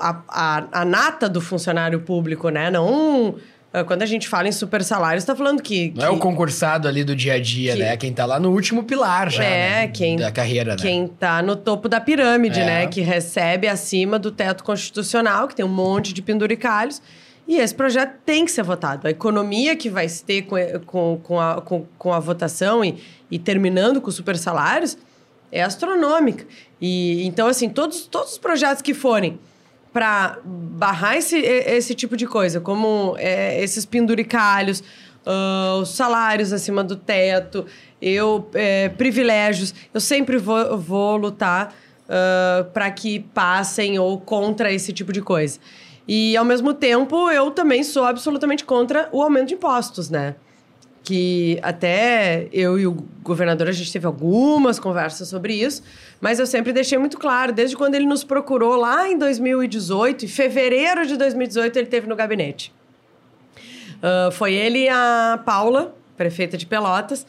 a, 0.00 0.16
a, 0.28 0.64
a 0.80 0.84
nata 0.84 1.28
do 1.28 1.40
funcionário 1.40 2.00
público, 2.00 2.48
né? 2.50 2.68
Não. 2.70 3.36
Ah, 3.72 3.84
Quando 3.84 4.02
a 4.02 4.06
gente 4.06 4.28
fala 4.28 4.48
em 4.48 4.52
super 4.52 4.82
salários, 4.82 5.22
está 5.22 5.34
falando 5.36 5.62
que. 5.62 5.92
Não 5.96 6.04
é 6.04 6.08
que- 6.08 6.14
o 6.14 6.18
concursado 6.18 6.88
ali 6.88 7.04
do 7.04 7.14
dia 7.14 7.34
a 7.34 7.40
dia, 7.40 7.74
que- 7.74 7.78
né? 7.82 7.96
Quem 7.96 8.12
tá 8.12 8.26
lá 8.26 8.38
no 8.40 8.50
último 8.50 8.82
pilar 8.84 9.30
já, 9.30 9.44
É, 9.44 9.80
né? 9.82 9.88
quem- 9.88 10.16
Da 10.16 10.30
carreira, 10.32 10.72
né? 10.72 10.78
Quem 10.82 11.06
tá 11.08 11.40
no 11.42 11.56
topo 11.56 11.88
da 11.88 12.00
pirâmide, 12.00 12.60
É. 12.60 12.64
né? 12.66 12.86
Que 12.86 13.00
recebe 13.00 13.68
acima 13.68 14.18
do 14.18 14.30
teto 14.30 14.64
constitucional, 14.64 15.46
que 15.48 15.54
tem 15.54 15.64
um 15.64 15.68
monte 15.68 16.12
de 16.12 16.20
penduricalhos. 16.22 17.00
E 17.48 17.56
esse 17.56 17.74
projeto 17.74 18.12
tem 18.24 18.44
que 18.44 18.50
ser 18.52 18.62
votado. 18.62 19.08
A 19.08 19.10
economia 19.10 19.74
que 19.74 19.90
vai 19.90 20.08
se 20.08 20.22
ter 20.24 20.42
com, 20.42 20.56
com, 20.86 21.20
com, 21.22 21.40
a, 21.40 21.60
com, 21.60 21.84
com 21.98 22.12
a 22.12 22.20
votação 22.20 22.84
e, 22.84 22.96
e 23.30 23.38
terminando 23.40 24.00
com 24.00 24.08
os 24.08 24.14
super 24.14 24.36
salários 24.36 24.96
é 25.50 25.60
astronômica. 25.62 26.44
E 26.80 27.26
então, 27.26 27.48
assim, 27.48 27.68
todos, 27.68 28.06
todos 28.06 28.32
os 28.32 28.38
projetos 28.38 28.80
que 28.82 28.94
forem 28.94 29.38
para 29.92 30.38
barrar 30.44 31.16
esse, 31.16 31.36
esse 31.36 31.94
tipo 31.94 32.16
de 32.16 32.26
coisa, 32.26 32.60
como 32.60 33.16
é, 33.18 33.62
esses 33.62 33.84
penduricalhos, 33.84 34.82
ah, 35.26 35.78
os 35.80 35.90
salários 35.90 36.52
acima 36.52 36.82
do 36.82 36.96
teto, 36.96 37.66
eu 38.00 38.48
é, 38.54 38.88
privilégios, 38.88 39.74
eu 39.92 40.00
sempre 40.00 40.38
vou, 40.38 40.78
vou 40.78 41.16
lutar 41.16 41.74
para 42.72 42.90
que 42.90 43.20
passem 43.20 43.96
ou 44.00 44.18
contra 44.18 44.72
esse 44.72 44.92
tipo 44.92 45.12
de 45.12 45.22
coisa. 45.22 45.60
E, 46.08 46.36
ao 46.36 46.44
mesmo 46.44 46.74
tempo, 46.74 47.30
eu 47.30 47.52
também 47.52 47.84
sou 47.84 48.04
absolutamente 48.04 48.64
contra 48.64 49.08
o 49.12 49.22
aumento 49.22 49.46
de 49.46 49.54
impostos, 49.54 50.10
né? 50.10 50.34
Que 51.02 51.58
até 51.62 52.48
eu 52.52 52.78
e 52.78 52.86
o 52.86 53.04
governador 53.22 53.68
a 53.68 53.72
gente 53.72 53.92
teve 53.92 54.06
algumas 54.06 54.78
conversas 54.78 55.28
sobre 55.28 55.54
isso, 55.54 55.82
mas 56.20 56.38
eu 56.38 56.46
sempre 56.46 56.72
deixei 56.72 56.98
muito 56.98 57.18
claro, 57.18 57.52
desde 57.52 57.76
quando 57.76 57.94
ele 57.94 58.06
nos 58.06 58.22
procurou 58.22 58.76
lá 58.76 59.08
em 59.08 59.18
2018, 59.18 60.24
em 60.24 60.28
fevereiro 60.28 61.06
de 61.06 61.16
2018 61.16 61.78
ele 61.78 61.86
teve 61.86 62.06
no 62.06 62.14
gabinete. 62.14 62.72
Ah, 64.02 64.30
foi 64.32 64.54
ele 64.54 64.84
e 64.84 64.88
a 64.88 65.40
Paula, 65.44 65.94
prefeita 66.16 66.56
de 66.56 66.66
Pelotas, 66.66 67.26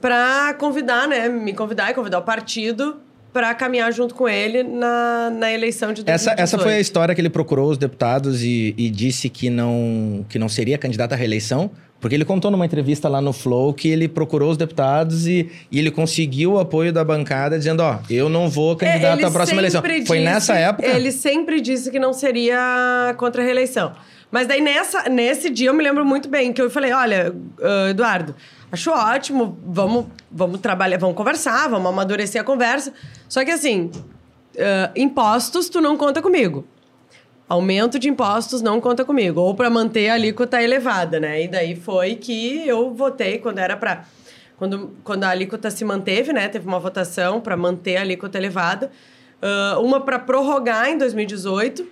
para 0.00 0.54
convidar, 0.54 1.08
né, 1.08 1.28
me 1.28 1.54
convidar 1.54 1.90
e 1.90 1.94
convidar 1.94 2.18
o 2.18 2.22
partido 2.22 3.00
para 3.32 3.52
caminhar 3.52 3.92
junto 3.92 4.14
com 4.14 4.28
ele 4.28 4.62
na, 4.62 5.28
na 5.30 5.52
eleição 5.52 5.92
de 5.92 6.04
2018. 6.04 6.08
Essa, 6.08 6.40
essa 6.40 6.58
foi 6.58 6.74
a 6.74 6.80
história 6.80 7.14
que 7.14 7.20
ele 7.20 7.30
procurou 7.30 7.68
os 7.68 7.76
deputados 7.76 8.42
e, 8.44 8.74
e 8.78 8.88
disse 8.88 9.28
que 9.28 9.50
não, 9.50 10.24
que 10.28 10.38
não 10.38 10.48
seria 10.48 10.78
candidato 10.78 11.14
à 11.14 11.16
reeleição, 11.16 11.70
porque 12.04 12.14
ele 12.14 12.24
contou 12.26 12.50
numa 12.50 12.66
entrevista 12.66 13.08
lá 13.08 13.18
no 13.18 13.32
Flow 13.32 13.72
que 13.72 13.88
ele 13.88 14.06
procurou 14.06 14.50
os 14.50 14.58
deputados 14.58 15.26
e, 15.26 15.50
e 15.72 15.78
ele 15.78 15.90
conseguiu 15.90 16.52
o 16.52 16.58
apoio 16.58 16.92
da 16.92 17.02
bancada 17.02 17.56
dizendo, 17.56 17.80
ó, 17.82 17.98
eu 18.10 18.28
não 18.28 18.46
vou 18.46 18.74
É, 18.74 18.76
candidato 18.76 19.20
ele 19.20 19.24
à 19.26 19.30
próxima 19.30 19.58
eleição. 19.62 19.80
sempre 19.80 20.04
Foi 20.04 20.18
disse- 20.18 20.30
nessa 20.30 20.54
época? 20.54 20.86
Ele 20.86 21.10
sempre 21.10 21.62
disse 21.62 21.90
que 21.90 21.98
não 21.98 22.12
seria 22.12 23.14
contra 23.16 23.40
a 23.40 23.44
reeleição. 23.46 23.94
Mas 24.30 24.46
daí, 24.46 24.60
nessa, 24.60 25.08
nesse 25.08 25.48
dia, 25.48 25.70
eu 25.70 25.74
me 25.74 25.82
lembro 25.82 26.04
muito 26.04 26.28
bem 26.28 26.52
que 26.52 26.60
eu 26.60 26.68
falei: 26.68 26.92
olha, 26.92 27.34
ah, 27.62 27.88
Eduardo, 27.88 28.34
acho 28.70 28.90
ótimo, 28.90 29.58
vamos, 29.66 30.04
vamos 30.30 30.60
trabalhar, 30.60 30.98
vamos 30.98 31.16
conversar, 31.16 31.70
vamos 31.70 31.88
amadurecer 31.88 32.38
a 32.38 32.44
conversa. 32.44 32.92
Só 33.26 33.42
que 33.46 33.50
assim, 33.50 33.90
ah, 34.58 34.90
impostos, 34.94 35.70
tu 35.70 35.80
não 35.80 35.96
conta 35.96 36.20
comigo. 36.20 36.66
Aumento 37.48 37.98
de 37.98 38.08
impostos 38.08 38.62
não 38.62 38.80
conta 38.80 39.04
comigo. 39.04 39.40
Ou 39.40 39.54
para 39.54 39.68
manter 39.68 40.08
a 40.08 40.14
alíquota 40.14 40.62
elevada, 40.62 41.20
né? 41.20 41.44
E 41.44 41.48
daí 41.48 41.76
foi 41.76 42.14
que 42.16 42.66
eu 42.66 42.94
votei 42.94 43.38
quando 43.38 43.58
era 43.58 43.76
para. 43.76 44.04
Quando, 44.56 44.92
quando 45.04 45.24
a 45.24 45.28
alíquota 45.30 45.70
se 45.70 45.84
manteve, 45.84 46.32
né? 46.32 46.48
Teve 46.48 46.66
uma 46.66 46.78
votação 46.80 47.40
para 47.40 47.56
manter 47.56 47.96
a 47.96 48.00
alíquota 48.00 48.38
elevada. 48.38 48.90
Ah, 49.42 49.78
uma 49.80 50.00
para 50.00 50.18
prorrogar 50.18 50.88
em 50.88 50.96
2018 50.96 51.86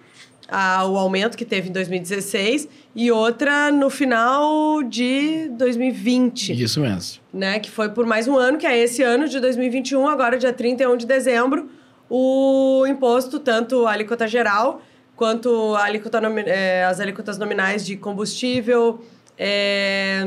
a- 0.49 0.87
o 0.87 0.97
aumento 0.97 1.37
que 1.37 1.45
teve 1.45 1.69
em 1.69 1.73
2016 1.73 2.67
e 2.97 3.11
outra 3.13 3.71
no 3.71 3.91
final 3.91 4.83
de 4.83 5.49
2020 5.51 6.53
Isso 6.63 6.81
mesmo. 6.81 7.21
né, 7.33 7.59
que 7.59 7.71
foi 7.71 7.89
por 7.91 8.07
mais 8.07 8.27
um 8.27 8.37
ano, 8.39 8.57
que 8.59 8.67
é 8.67 8.79
esse 8.79 9.03
ano 9.03 9.29
de 9.29 9.39
2021, 9.41 10.09
agora 10.09 10.39
dia 10.39 10.53
31 10.53 10.97
de 10.97 11.05
dezembro, 11.07 11.69
o 12.09 12.85
imposto, 12.87 13.39
tanto 13.39 13.87
a 13.87 13.93
alíquota 13.93 14.27
geral, 14.27 14.81
quanto 15.23 15.77
alíquota 15.77 16.21
eh, 16.47 16.85
as 16.85 16.99
alíquotas 16.99 17.39
nominais 17.39 17.87
de 17.87 17.97
combustível, 17.97 19.01
eh, 19.39 20.25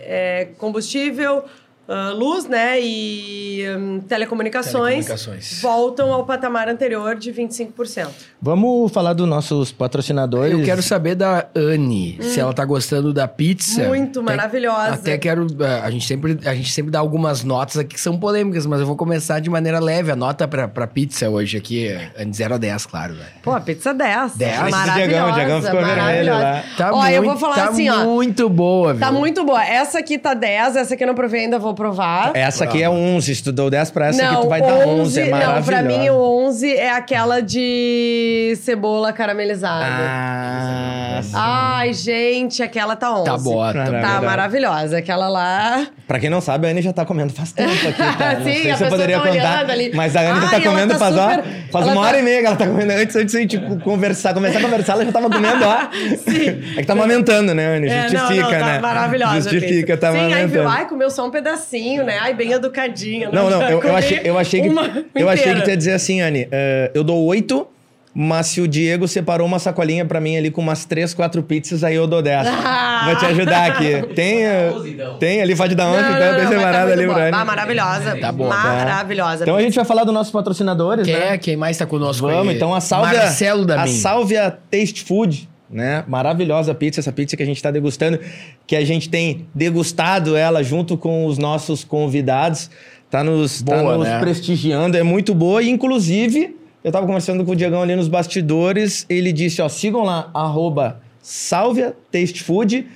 eh, 0.00 0.48
combustível, 0.56 1.44
ah, 1.86 2.12
luz, 2.12 2.46
né, 2.46 2.78
e 2.80 3.64
hum, 3.68 4.00
telecomunicações, 4.00 5.06
Telecomunicações. 5.06 5.62
voltam 5.62 6.12
ao 6.12 6.24
patamar 6.24 6.68
anterior 6.68 7.16
de 7.16 7.32
25%. 7.32 8.08
Vamos 8.40 8.92
falar 8.92 9.14
dos 9.14 9.26
nossos 9.28 9.72
patrocinadores. 9.72 10.52
Eu 10.52 10.62
quero 10.64 10.80
saber 10.80 11.16
da 11.16 11.46
Anne, 11.56 12.18
se 12.22 12.38
ela 12.38 12.52
tá 12.52 12.64
gostando 12.64 13.12
da 13.12 13.26
pizza. 13.26 13.82
Hum. 13.82 13.88
Muito 13.88 14.20
Até- 14.20 14.36
maravilhosa. 14.36 14.94
Até 14.94 15.18
quero. 15.18 15.46
eh, 15.60 15.80
A 15.82 15.90
gente, 15.90 16.06
sempre, 16.06 16.38
a 16.44 16.54
gente 16.54 16.70
sempre 16.72 16.90
dá 16.92 17.00
algumas 17.00 17.42
notas 17.42 17.78
aqui 17.78 17.94
que 17.96 18.00
são 18.00 18.16
polêmicas, 18.16 18.64
mas 18.64 18.78
eu 18.80 18.86
vou 18.86 18.94
começar 18.94 19.40
de 19.40 19.50
maneira 19.50 19.80
leve. 19.80 20.12
A 20.12 20.16
nota 20.16 20.46
pra, 20.46 20.68
pra 20.68 20.86
pizza 20.86 21.28
hoje 21.28 21.56
aqui 21.56 21.88
é 21.88 22.24
de 22.24 22.36
0 22.36 22.54
a 22.54 22.58
10, 22.58 22.86
claro. 22.86 23.14
Né? 23.14 23.24
Pô, 23.42 23.50
a 23.50 23.60
pizza 23.60 23.92
10. 23.92 24.36
10? 24.36 24.52
Esse 24.52 24.70
Maravilhosa. 24.70 24.94
Diegão, 25.08 25.28
o 25.30 25.32
Diegão 25.34 25.62
ficou 25.62 25.80
vermelho 25.80 25.96
maravilhosa. 26.02 26.40
lá. 26.44 26.64
Tá 26.76 26.92
ó, 26.92 26.96
muito, 27.00 27.12
eu 27.14 27.22
vou 27.24 27.36
falar 27.36 27.54
tá 27.56 27.68
assim, 27.70 27.88
ó. 27.90 28.04
muito 28.04 28.48
boa, 28.48 28.92
viu? 28.92 29.00
Tá 29.00 29.10
muito 29.10 29.44
boa. 29.44 29.64
Essa 29.64 29.98
aqui 29.98 30.16
tá 30.16 30.32
10, 30.34 30.76
essa 30.76 30.94
aqui 30.94 31.02
eu 31.02 31.08
não 31.08 31.14
provei 31.16 31.40
ainda, 31.40 31.58
vou 31.58 31.74
provar. 31.74 32.30
Essa 32.34 32.62
aqui 32.64 32.82
é 32.84 32.88
11. 32.88 33.34
Se 33.34 33.42
tu 33.42 33.50
deu 33.50 33.68
10 33.68 33.90
pra 33.90 34.06
essa 34.08 34.22
não, 34.22 34.32
aqui, 34.34 34.42
tu 34.42 34.48
vai 34.48 34.60
dar 34.60 34.86
11. 34.86 35.20
É 35.20 35.24
não, 35.24 35.30
maravilhosa. 35.30 35.66
pra 35.66 35.82
mim 35.82 36.08
o 36.10 36.46
11 36.46 36.72
é 36.72 36.90
aquela 36.92 37.40
de 37.40 38.27
cebola 38.56 39.12
caramelizada. 39.12 39.84
Ah, 39.86 41.20
sim. 41.22 41.30
Ai, 41.34 41.92
gente, 41.92 42.62
aquela 42.62 42.96
tá 42.96 43.12
11. 43.12 43.24
Tá 43.24 43.36
boa, 43.38 43.72
tá. 43.72 43.84
Tá 43.84 44.22
maravilhosa. 44.22 44.98
Aquela 44.98 45.28
lá. 45.28 45.86
Pra 46.06 46.18
quem 46.18 46.30
não 46.30 46.40
sabe, 46.40 46.66
a 46.66 46.70
Anne 46.70 46.80
já 46.82 46.92
tá 46.92 47.04
comendo 47.04 47.32
faz 47.32 47.52
tempo 47.52 47.70
aqui, 47.70 47.92
tá? 48.18 48.34
Não 48.34 48.44
Sim, 48.44 48.62
sei 48.62 48.70
a 48.70 48.76
se 48.76 48.84
eu 48.84 48.88
poderia 48.88 49.16
tá 49.20 49.28
contar. 49.28 49.32
olhando 49.56 49.70
ali. 49.70 49.90
Mas 49.94 50.16
a 50.16 50.20
Anne 50.20 50.40
já 50.40 50.48
tá 50.50 50.60
comendo 50.60 50.92
tá 50.94 50.98
faz, 50.98 51.16
ó, 51.16 51.30
super- 51.30 51.44
faz 51.70 51.84
ela 51.84 51.92
uma 51.94 52.02
tá- 52.02 52.08
hora 52.08 52.18
e 52.18 52.22
meia 52.22 52.40
que 52.40 52.46
ela 52.46 52.56
tá 52.56 52.66
comendo. 52.66 52.92
Antes, 52.92 53.16
antes 53.16 53.32
de 53.32 53.40
gente 53.40 53.58
conversar, 53.84 54.32
começar 54.34 54.58
a 54.58 54.62
conversar, 54.62 54.92
ela 54.94 55.04
já 55.04 55.12
tava 55.12 55.28
comendo, 55.30 55.64
ó. 55.64 55.88
Sim. 56.16 56.48
É 56.78 56.80
que 56.80 56.86
tá 56.86 56.92
amamentando, 56.92 57.52
né, 57.54 57.76
Anne? 57.76 57.88
É, 57.88 58.08
Justifica, 58.08 58.42
não, 58.42 58.50
não, 58.52 58.58
tá 58.60 58.66
né? 58.66 58.78
Maravilhosa. 58.78 59.34
a 59.34 59.40
Justifica, 59.40 59.96
tá 59.96 60.12
Sim, 60.12 60.18
aí 60.18 60.26
viu, 60.28 60.34
amamentando. 60.62 60.68
ai, 60.68 60.88
comeu 60.88 61.10
só 61.10 61.26
um 61.26 61.30
pedacinho, 61.30 62.04
né? 62.04 62.18
Ai, 62.20 62.34
bem 62.34 62.52
educadinha. 62.52 63.28
Não, 63.32 63.50
não, 63.50 63.62
eu, 63.68 63.82
eu 63.82 63.96
achei, 63.96 64.20
eu 64.24 64.38
achei 64.38 64.62
que, 64.62 64.68
uma 64.68 65.04
eu 65.14 65.28
achei 65.28 65.54
que 65.54 65.62
tu 65.62 65.70
ia 65.70 65.76
dizer 65.76 65.92
assim, 65.92 66.20
Anne, 66.20 66.48
eh, 66.50 66.90
eu 66.94 67.02
dou 67.04 67.24
8 67.26 67.66
Mas 68.14 68.48
se 68.48 68.60
o 68.60 68.66
Diego 68.66 69.06
separou 69.06 69.46
uma 69.46 69.58
sacolinha 69.58 70.04
pra 70.04 70.20
mim 70.20 70.36
ali 70.36 70.50
com 70.50 70.60
umas 70.60 70.84
três, 70.84 71.14
quatro 71.14 71.42
pizzas, 71.42 71.84
aí 71.84 71.94
eu 71.94 72.06
dou 72.06 72.22
dessa. 72.22 72.50
Vou 73.04 73.16
te 73.16 73.26
ajudar 73.26 73.70
aqui. 73.70 74.14
Tem, 74.14 74.44
eh, 74.44 74.72
tem 75.20 75.40
ali, 75.40 75.54
pode 75.54 75.74
dar 75.74 75.88
onde, 75.88 76.02
não, 76.02 76.16
então 76.16 76.32
não, 76.32 76.50
tem 76.50 76.58
tá 76.58 76.82
ali 76.82 77.02
ele. 77.04 77.12
Ah, 77.32 77.44
maravilhosa. 77.44 78.16
Tá 78.16 78.32
bom, 78.32 78.48
tá. 78.48 78.56
Maravilhosa. 78.56 79.44
Então 79.44 79.56
a 79.56 79.62
gente 79.62 79.74
vai 79.74 79.84
falar 79.84 80.04
dos 80.04 80.12
nossos 80.12 80.32
patrocinadores, 80.32 81.04
Quem 81.04 81.14
né? 81.14 81.34
é? 81.34 81.38
Quem 81.38 81.56
mais 81.56 81.76
tá 81.76 81.86
conosco 81.86 82.26
Vamos, 82.26 82.48
aí? 82.48 82.56
então 82.56 82.74
a 82.74 82.80
Sálvia, 82.80 83.18
Marcelo 83.18 83.64
da 83.64 83.82
a. 83.82 83.86
Sálvia 83.86 84.58
Taste 84.70 85.04
Food, 85.04 85.48
né? 85.70 86.02
Maravilhosa 86.08 86.74
pizza, 86.74 87.00
essa 87.00 87.12
pizza 87.12 87.36
que 87.36 87.42
a 87.42 87.46
gente 87.46 87.56
está 87.56 87.70
degustando, 87.70 88.18
que 88.66 88.74
a 88.74 88.84
gente 88.84 89.08
tem 89.08 89.46
degustado 89.54 90.34
ela 90.34 90.62
junto 90.62 90.96
com 90.96 91.26
os 91.26 91.38
nossos 91.38 91.84
convidados, 91.84 92.70
tá 93.10 93.22
nos, 93.22 93.62
tá 93.62 93.76
Boa, 93.76 93.98
nos 93.98 94.08
né? 94.08 94.18
prestigiando, 94.18 94.96
é 94.96 95.02
muito 95.02 95.34
boa 95.34 95.62
e 95.62 95.68
inclusive 95.68 96.56
eu 96.82 96.92
tava 96.92 97.06
conversando 97.06 97.44
com 97.44 97.52
o 97.52 97.56
Diegão 97.56 97.82
ali 97.82 97.94
nos 97.96 98.08
bastidores, 98.08 99.04
ele 99.08 99.32
disse, 99.32 99.60
ó, 99.60 99.68
sigam 99.68 100.02
lá 100.02 100.30
arroba 100.32 101.00
Sálvia 101.20 101.96
Taste 102.10 102.42
Food 102.42 102.86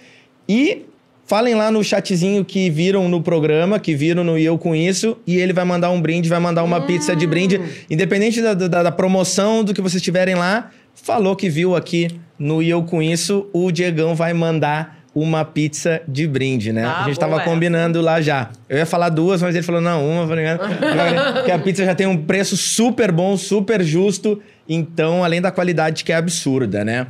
e 0.49 0.87
Falem 1.33 1.55
lá 1.55 1.71
no 1.71 1.83
chatzinho 1.83 2.45
que 2.45 2.69
viram 2.69 3.09
no 3.09 3.23
programa, 3.23 3.81
que 3.81 3.95
viram 3.95 4.23
no 4.23 4.37
E 4.37 4.45
Eu 4.45 4.59
Com 4.59 4.75
Isso, 4.75 5.17
e 5.27 5.39
ele 5.39 5.55
vai 5.55 5.65
mandar 5.65 5.91
um 5.91 5.99
brinde, 5.99 6.29
vai 6.29 6.39
mandar 6.39 6.63
uma 6.63 6.83
pizza 6.83 7.17
de 7.17 7.27
brinde. 7.27 7.59
Independente 7.89 8.43
da, 8.43 8.53
da, 8.53 8.83
da 8.83 8.93
promoção, 8.93 9.65
do 9.65 9.73
que 9.73 9.81
vocês 9.81 10.03
tiverem 10.03 10.35
lá, 10.35 10.71
falou 10.95 11.35
que 11.35 11.49
viu 11.49 11.75
aqui 11.75 12.09
no 12.39 12.63
E 12.63 12.69
Eu 12.69 12.83
Com 12.83 13.01
Isso, 13.01 13.49
o 13.51 13.73
Diegão 13.73 14.15
vai 14.15 14.35
mandar 14.35 15.02
uma 15.15 15.45
pizza 15.45 16.01
de 16.09 16.27
brinde, 16.27 16.73
né? 16.73 16.85
Ah, 16.85 17.03
a 17.03 17.09
gente 17.09 17.19
boa 17.21 17.29
tava 17.29 17.45
combinando 17.45 18.01
lá 18.01 18.21
já. 18.21 18.51
Eu 18.69 18.79
ia 18.79 18.87
falar 18.87 19.11
duas, 19.11 19.43
mas 19.43 19.55
ele 19.55 19.65
falou, 19.65 19.81
não, 19.81 20.09
uma, 20.09 20.27
falei, 20.27 20.47
"Ah", 20.47 20.59
porque 21.37 21.51
a 21.51 21.59
pizza 21.59 21.85
já 21.85 21.95
tem 21.95 22.07
um 22.07 22.17
preço 22.17 22.57
super 22.57 23.13
bom, 23.13 23.37
super 23.37 23.83
justo, 23.83 24.41
então, 24.69 25.23
além 25.23 25.41
da 25.41 25.51
qualidade 25.51 26.03
que 26.05 26.13
é 26.13 26.17
absurda, 26.17 26.85
né? 26.85 27.07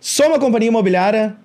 Sou 0.00 0.26
uma 0.26 0.38
companhia 0.38 0.68
imobiliária, 0.68 1.36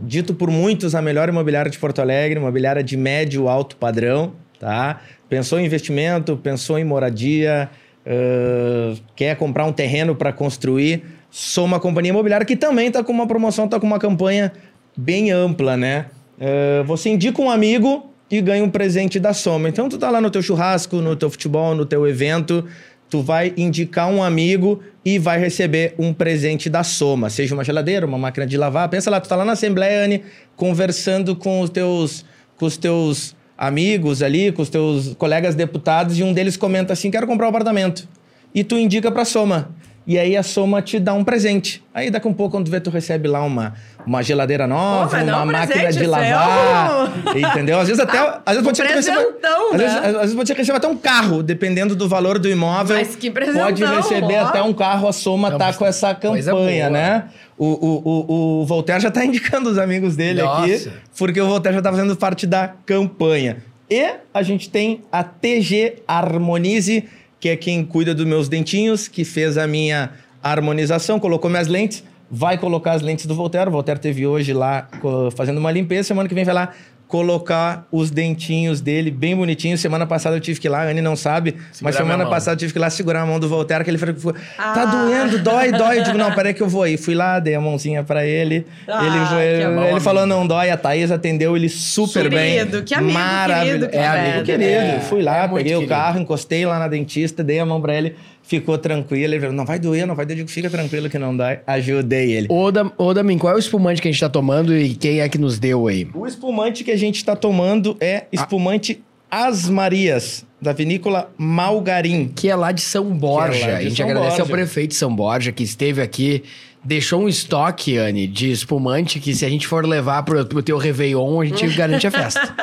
dito 0.00 0.34
por 0.34 0.50
muitos 0.50 0.94
a 0.94 1.02
melhor 1.02 1.28
imobiliária 1.28 1.70
de 1.70 1.78
Porto 1.78 2.00
Alegre, 2.00 2.38
imobiliária 2.38 2.82
de 2.82 2.96
médio 2.96 3.48
alto 3.48 3.76
padrão, 3.76 4.32
tá? 4.58 5.00
Pensou 5.28 5.58
em 5.58 5.66
investimento, 5.66 6.36
pensou 6.36 6.78
em 6.78 6.84
moradia, 6.84 7.68
ãh, 8.06 8.94
quer 9.14 9.36
comprar 9.36 9.66
um 9.66 9.72
terreno 9.72 10.14
para 10.14 10.32
construir, 10.32 11.02
sou 11.30 11.64
uma 11.64 11.80
companhia 11.80 12.10
imobiliária 12.10 12.46
que 12.46 12.56
também 12.56 12.88
está 12.88 13.02
com 13.02 13.12
uma 13.12 13.26
promoção, 13.26 13.64
está 13.66 13.78
com 13.78 13.86
uma 13.86 13.98
campanha 13.98 14.52
bem 14.96 15.30
ampla, 15.30 15.76
né? 15.76 16.06
Ãh, 16.40 16.82
você 16.84 17.10
indica 17.10 17.40
um 17.40 17.50
amigo 17.50 18.10
e 18.30 18.40
ganha 18.40 18.64
um 18.64 18.70
presente 18.70 19.20
da 19.20 19.32
Soma. 19.32 19.68
Então 19.68 19.88
tu 19.88 19.98
tá 19.98 20.10
lá 20.10 20.20
no 20.20 20.30
teu 20.30 20.42
churrasco, 20.42 20.96
no 20.96 21.14
teu 21.14 21.30
futebol, 21.30 21.74
no 21.74 21.86
teu 21.86 22.06
evento, 22.06 22.64
tu 23.08 23.22
vai 23.22 23.52
indicar 23.56 24.10
um 24.10 24.22
amigo 24.22 24.82
e 25.04 25.18
vai 25.18 25.38
receber 25.38 25.94
um 25.98 26.12
presente 26.12 26.68
da 26.68 26.82
Soma, 26.82 27.30
seja 27.30 27.54
uma 27.54 27.62
geladeira, 27.62 28.06
uma 28.06 28.18
máquina 28.18 28.46
de 28.46 28.56
lavar. 28.56 28.88
Pensa 28.88 29.10
lá, 29.10 29.20
tu 29.20 29.28
tá 29.28 29.36
lá 29.36 29.44
na 29.44 29.52
Assembleia, 29.52 30.04
Anne, 30.04 30.22
conversando 30.56 31.36
com 31.36 31.60
os 31.60 31.70
teus 31.70 32.24
com 32.56 32.66
os 32.66 32.76
teus 32.76 33.34
amigos 33.58 34.22
ali, 34.22 34.52
com 34.52 34.62
os 34.62 34.68
teus 34.68 35.14
colegas 35.14 35.54
deputados 35.54 36.18
e 36.18 36.22
um 36.22 36.32
deles 36.32 36.56
comenta 36.56 36.92
assim: 36.92 37.10
"Quero 37.10 37.26
comprar 37.26 37.46
um 37.46 37.50
apartamento". 37.50 38.08
E 38.54 38.62
tu 38.64 38.78
indica 38.78 39.10
pra 39.10 39.24
Soma. 39.24 39.70
E 40.06 40.18
aí 40.18 40.36
a 40.36 40.42
Soma 40.42 40.82
te 40.82 40.98
dá 41.00 41.14
um 41.14 41.24
presente. 41.24 41.82
Aí 41.94 42.10
daqui 42.10 42.26
a 42.26 42.30
um 42.30 42.34
pouco, 42.34 42.52
quando 42.52 42.66
tu 42.66 42.70
vê, 42.70 42.78
tu 42.78 42.90
recebe 42.90 43.26
lá 43.26 43.42
uma, 43.42 43.72
uma 44.06 44.22
geladeira 44.22 44.66
nova, 44.66 45.16
Pô, 45.16 45.24
uma 45.24 45.42
um 45.42 45.46
máquina 45.46 45.66
presente, 45.82 45.98
de 45.98 46.04
é 46.04 46.08
lavar. 46.08 47.10
um- 47.34 47.38
Entendeu? 47.38 47.80
Às 47.80 47.88
vezes 47.88 48.02
até. 48.02 48.18
às 48.18 48.42
vezes 48.56 48.62
pode 48.64 48.76
ser 48.76 48.82
que 48.82 48.92
tu 48.92 48.96
receba- 48.96 49.16
presentão, 49.16 49.66
às, 49.72 49.72
né? 49.72 49.78
vezes, 49.78 49.96
às 50.04 50.12
vezes 50.20 50.34
pode 50.34 50.52
receba 50.52 50.76
até 50.78 50.88
um 50.88 50.96
carro, 50.96 51.42
dependendo 51.42 51.96
do 51.96 52.06
valor 52.06 52.38
do 52.38 52.48
imóvel. 52.50 52.96
Mas 52.98 53.16
que 53.16 53.30
presentão, 53.30 53.64
Pode 53.64 53.82
receber 53.82 54.34
ó. 54.42 54.46
até 54.46 54.62
um 54.62 54.74
carro, 54.74 55.08
a 55.08 55.12
Soma 55.12 55.48
Não, 55.50 55.58
tá 55.58 55.72
com 55.72 55.86
essa 55.86 56.14
campanha, 56.14 56.90
né? 56.90 57.24
O, 57.56 57.66
o, 57.66 58.02
o, 58.04 58.60
o 58.62 58.66
Voltaire 58.66 59.00
já 59.00 59.10
tá 59.10 59.24
indicando 59.26 59.70
os 59.70 59.78
amigos 59.78 60.14
dele 60.16 60.42
aqui, 60.42 60.72
Nossa. 60.72 60.92
porque 61.16 61.40
o 61.40 61.46
Voltaire 61.46 61.76
já 61.76 61.82
tá 61.82 61.90
fazendo 61.90 62.14
parte 62.14 62.46
da 62.46 62.68
campanha. 62.84 63.56
E 63.88 64.06
a 64.34 64.42
gente 64.42 64.68
tem 64.68 65.02
a 65.12 65.22
TG 65.22 66.02
Harmonize, 66.06 67.04
que 67.44 67.50
é 67.50 67.56
quem 67.56 67.84
cuida 67.84 68.14
dos 68.14 68.24
meus 68.24 68.48
dentinhos, 68.48 69.06
que 69.06 69.22
fez 69.22 69.58
a 69.58 69.66
minha 69.66 70.12
harmonização, 70.42 71.20
colocou 71.20 71.50
minhas 71.50 71.68
lentes, 71.68 72.02
vai 72.30 72.56
colocar 72.56 72.92
as 72.92 73.02
lentes 73.02 73.26
do 73.26 73.34
Voltaire. 73.34 73.68
O 73.68 73.70
Voltaire 73.70 74.00
teve 74.00 74.26
hoje 74.26 74.54
lá 74.54 74.88
fazendo 75.36 75.58
uma 75.58 75.70
limpeza, 75.70 76.08
semana 76.08 76.26
que 76.26 76.34
vem 76.34 76.42
vai 76.42 76.54
lá 76.54 76.72
colocar 77.06 77.86
os 77.92 78.10
dentinhos 78.10 78.80
dele 78.80 79.10
bem 79.10 79.36
bonitinhos. 79.36 79.80
Semana 79.80 80.06
passada 80.06 80.36
eu 80.36 80.40
tive 80.40 80.58
que 80.58 80.66
ir 80.66 80.70
lá, 80.70 80.82
a 80.82 80.86
Anne 80.88 81.00
não 81.00 81.14
sabe, 81.14 81.54
mas 81.56 81.76
Segurar 81.76 81.92
semana 81.92 82.14
minha 82.16 82.24
mão. 82.24 82.30
passada 82.34 82.54
eu 82.54 82.58
tive 82.58 82.72
que 82.72 82.78
ir 82.78 82.80
lá 82.80 82.90
segurar 82.90 83.20
a 83.22 83.26
mão 83.26 83.38
do 83.38 83.48
Voltaire, 83.48 83.84
que 83.84 83.90
ele 83.90 83.98
falou, 83.98 84.14
tá 84.34 84.38
Ah. 84.58 84.84
doendo, 84.86 85.38
dói, 85.38 85.70
dói. 85.70 85.98
Eu 86.00 86.02
digo, 86.04 86.18
não, 86.18 86.32
peraí 86.34 86.52
que 86.54 86.62
eu 86.62 86.68
vou 86.68 86.82
aí. 86.82 86.96
Fui 86.96 87.14
lá, 87.14 87.38
dei 87.38 87.54
a 87.54 87.60
mãozinha 87.60 88.02
pra 88.02 88.26
ele. 88.26 88.66
Ah, 88.88 89.04
ele 89.04 89.26
foi- 89.26 89.88
ele 89.90 90.00
falou, 90.00 90.26
não 90.26 90.46
dói. 90.46 90.70
A 90.70 90.76
Thaís 90.76 91.10
atendeu 91.10 91.56
ele 91.56 91.68
super 91.68 92.28
bem. 92.28 92.58
Querido, 92.58 92.82
que 92.82 92.94
amigo 92.94 93.12
Maravilhoso. 93.12 93.66
querido 93.66 93.88
que 93.90 93.96
É 93.96 94.06
amigo 94.08 94.38
é, 94.38 94.42
querido. 94.42 94.70
é. 94.70 95.00
Fui 95.00 95.22
lá, 95.22 95.44
É 95.44 95.48
peguei 95.48 95.74
o 95.74 95.80
querido. 95.80 95.86
carro, 95.88 96.18
encostei 96.20 96.66
lá 96.66 96.78
na 96.78 96.88
dentista, 96.88 97.44
dei 97.44 97.58
a 97.60 97.66
mão 97.66 97.80
pra 97.80 97.94
ele, 97.94 98.16
ficou 98.46 98.78
tranquilo. 98.78 99.32
Ele 99.34 99.40
falou, 99.40 99.54
não 99.54 99.64
vai 99.64 99.78
doer, 99.78 100.06
não 100.06 100.14
vai 100.14 100.24
doer. 100.24 100.34
Eu 100.38 100.44
digo, 100.44 100.50
fica 100.50 100.70
tranquilo 100.70 101.08
que 101.10 101.18
não 101.18 101.36
dói. 101.36 101.58
Ajudei 101.66 102.32
ele. 102.32 102.46
Ô, 102.50 102.70
Dam- 102.70 102.92
Ô, 102.96 103.12
Damin, 103.12 103.38
qual 103.38 103.52
é 103.52 103.56
o 103.56 103.58
espumante 103.58 104.00
que 104.00 104.08
a 104.08 104.10
gente 104.12 104.20
tá 104.20 104.28
tomando 104.28 104.76
e 104.76 104.94
quem 104.94 105.20
é 105.20 105.28
que 105.28 105.38
nos 105.38 105.58
deu 105.58 105.86
aí? 105.88 106.06
O 106.14 106.26
espumante 106.26 106.84
que 106.84 106.90
a 106.90 106.96
gente 106.96 107.16
está 107.16 107.34
tomando 107.34 107.96
é 108.00 108.24
espumante 108.30 109.02
As 109.30 109.68
Marias, 109.68 110.44
da 110.60 110.72
vinícola 110.72 111.30
Malgarim. 111.36 112.30
Que 112.34 112.48
é 112.50 112.54
lá 112.56 112.70
de 112.70 112.80
São 112.82 113.04
Borja. 113.10 113.58
É 113.64 113.66
de 113.66 113.70
a 113.70 113.80
gente 113.88 113.96
São 113.96 114.06
agradece 114.06 114.40
ao 114.40 114.46
Borja. 114.46 114.52
prefeito 114.52 114.90
de 114.90 114.96
São 114.96 115.14
Borja 115.14 115.50
que 115.52 115.62
esteve 115.64 116.00
aqui, 116.02 116.44
deixou 116.84 117.22
um 117.22 117.28
estoque, 117.28 117.96
Anne, 117.96 118.26
de 118.26 118.50
espumante 118.50 119.18
que 119.18 119.34
se 119.34 119.44
a 119.44 119.48
gente 119.48 119.66
for 119.66 119.84
levar 119.86 120.22
pro, 120.22 120.44
pro 120.46 120.62
teu 120.62 120.76
Réveillon, 120.78 121.40
a 121.40 121.44
gente 121.46 121.66
garante 121.74 122.06
a 122.06 122.10
festa. 122.10 122.54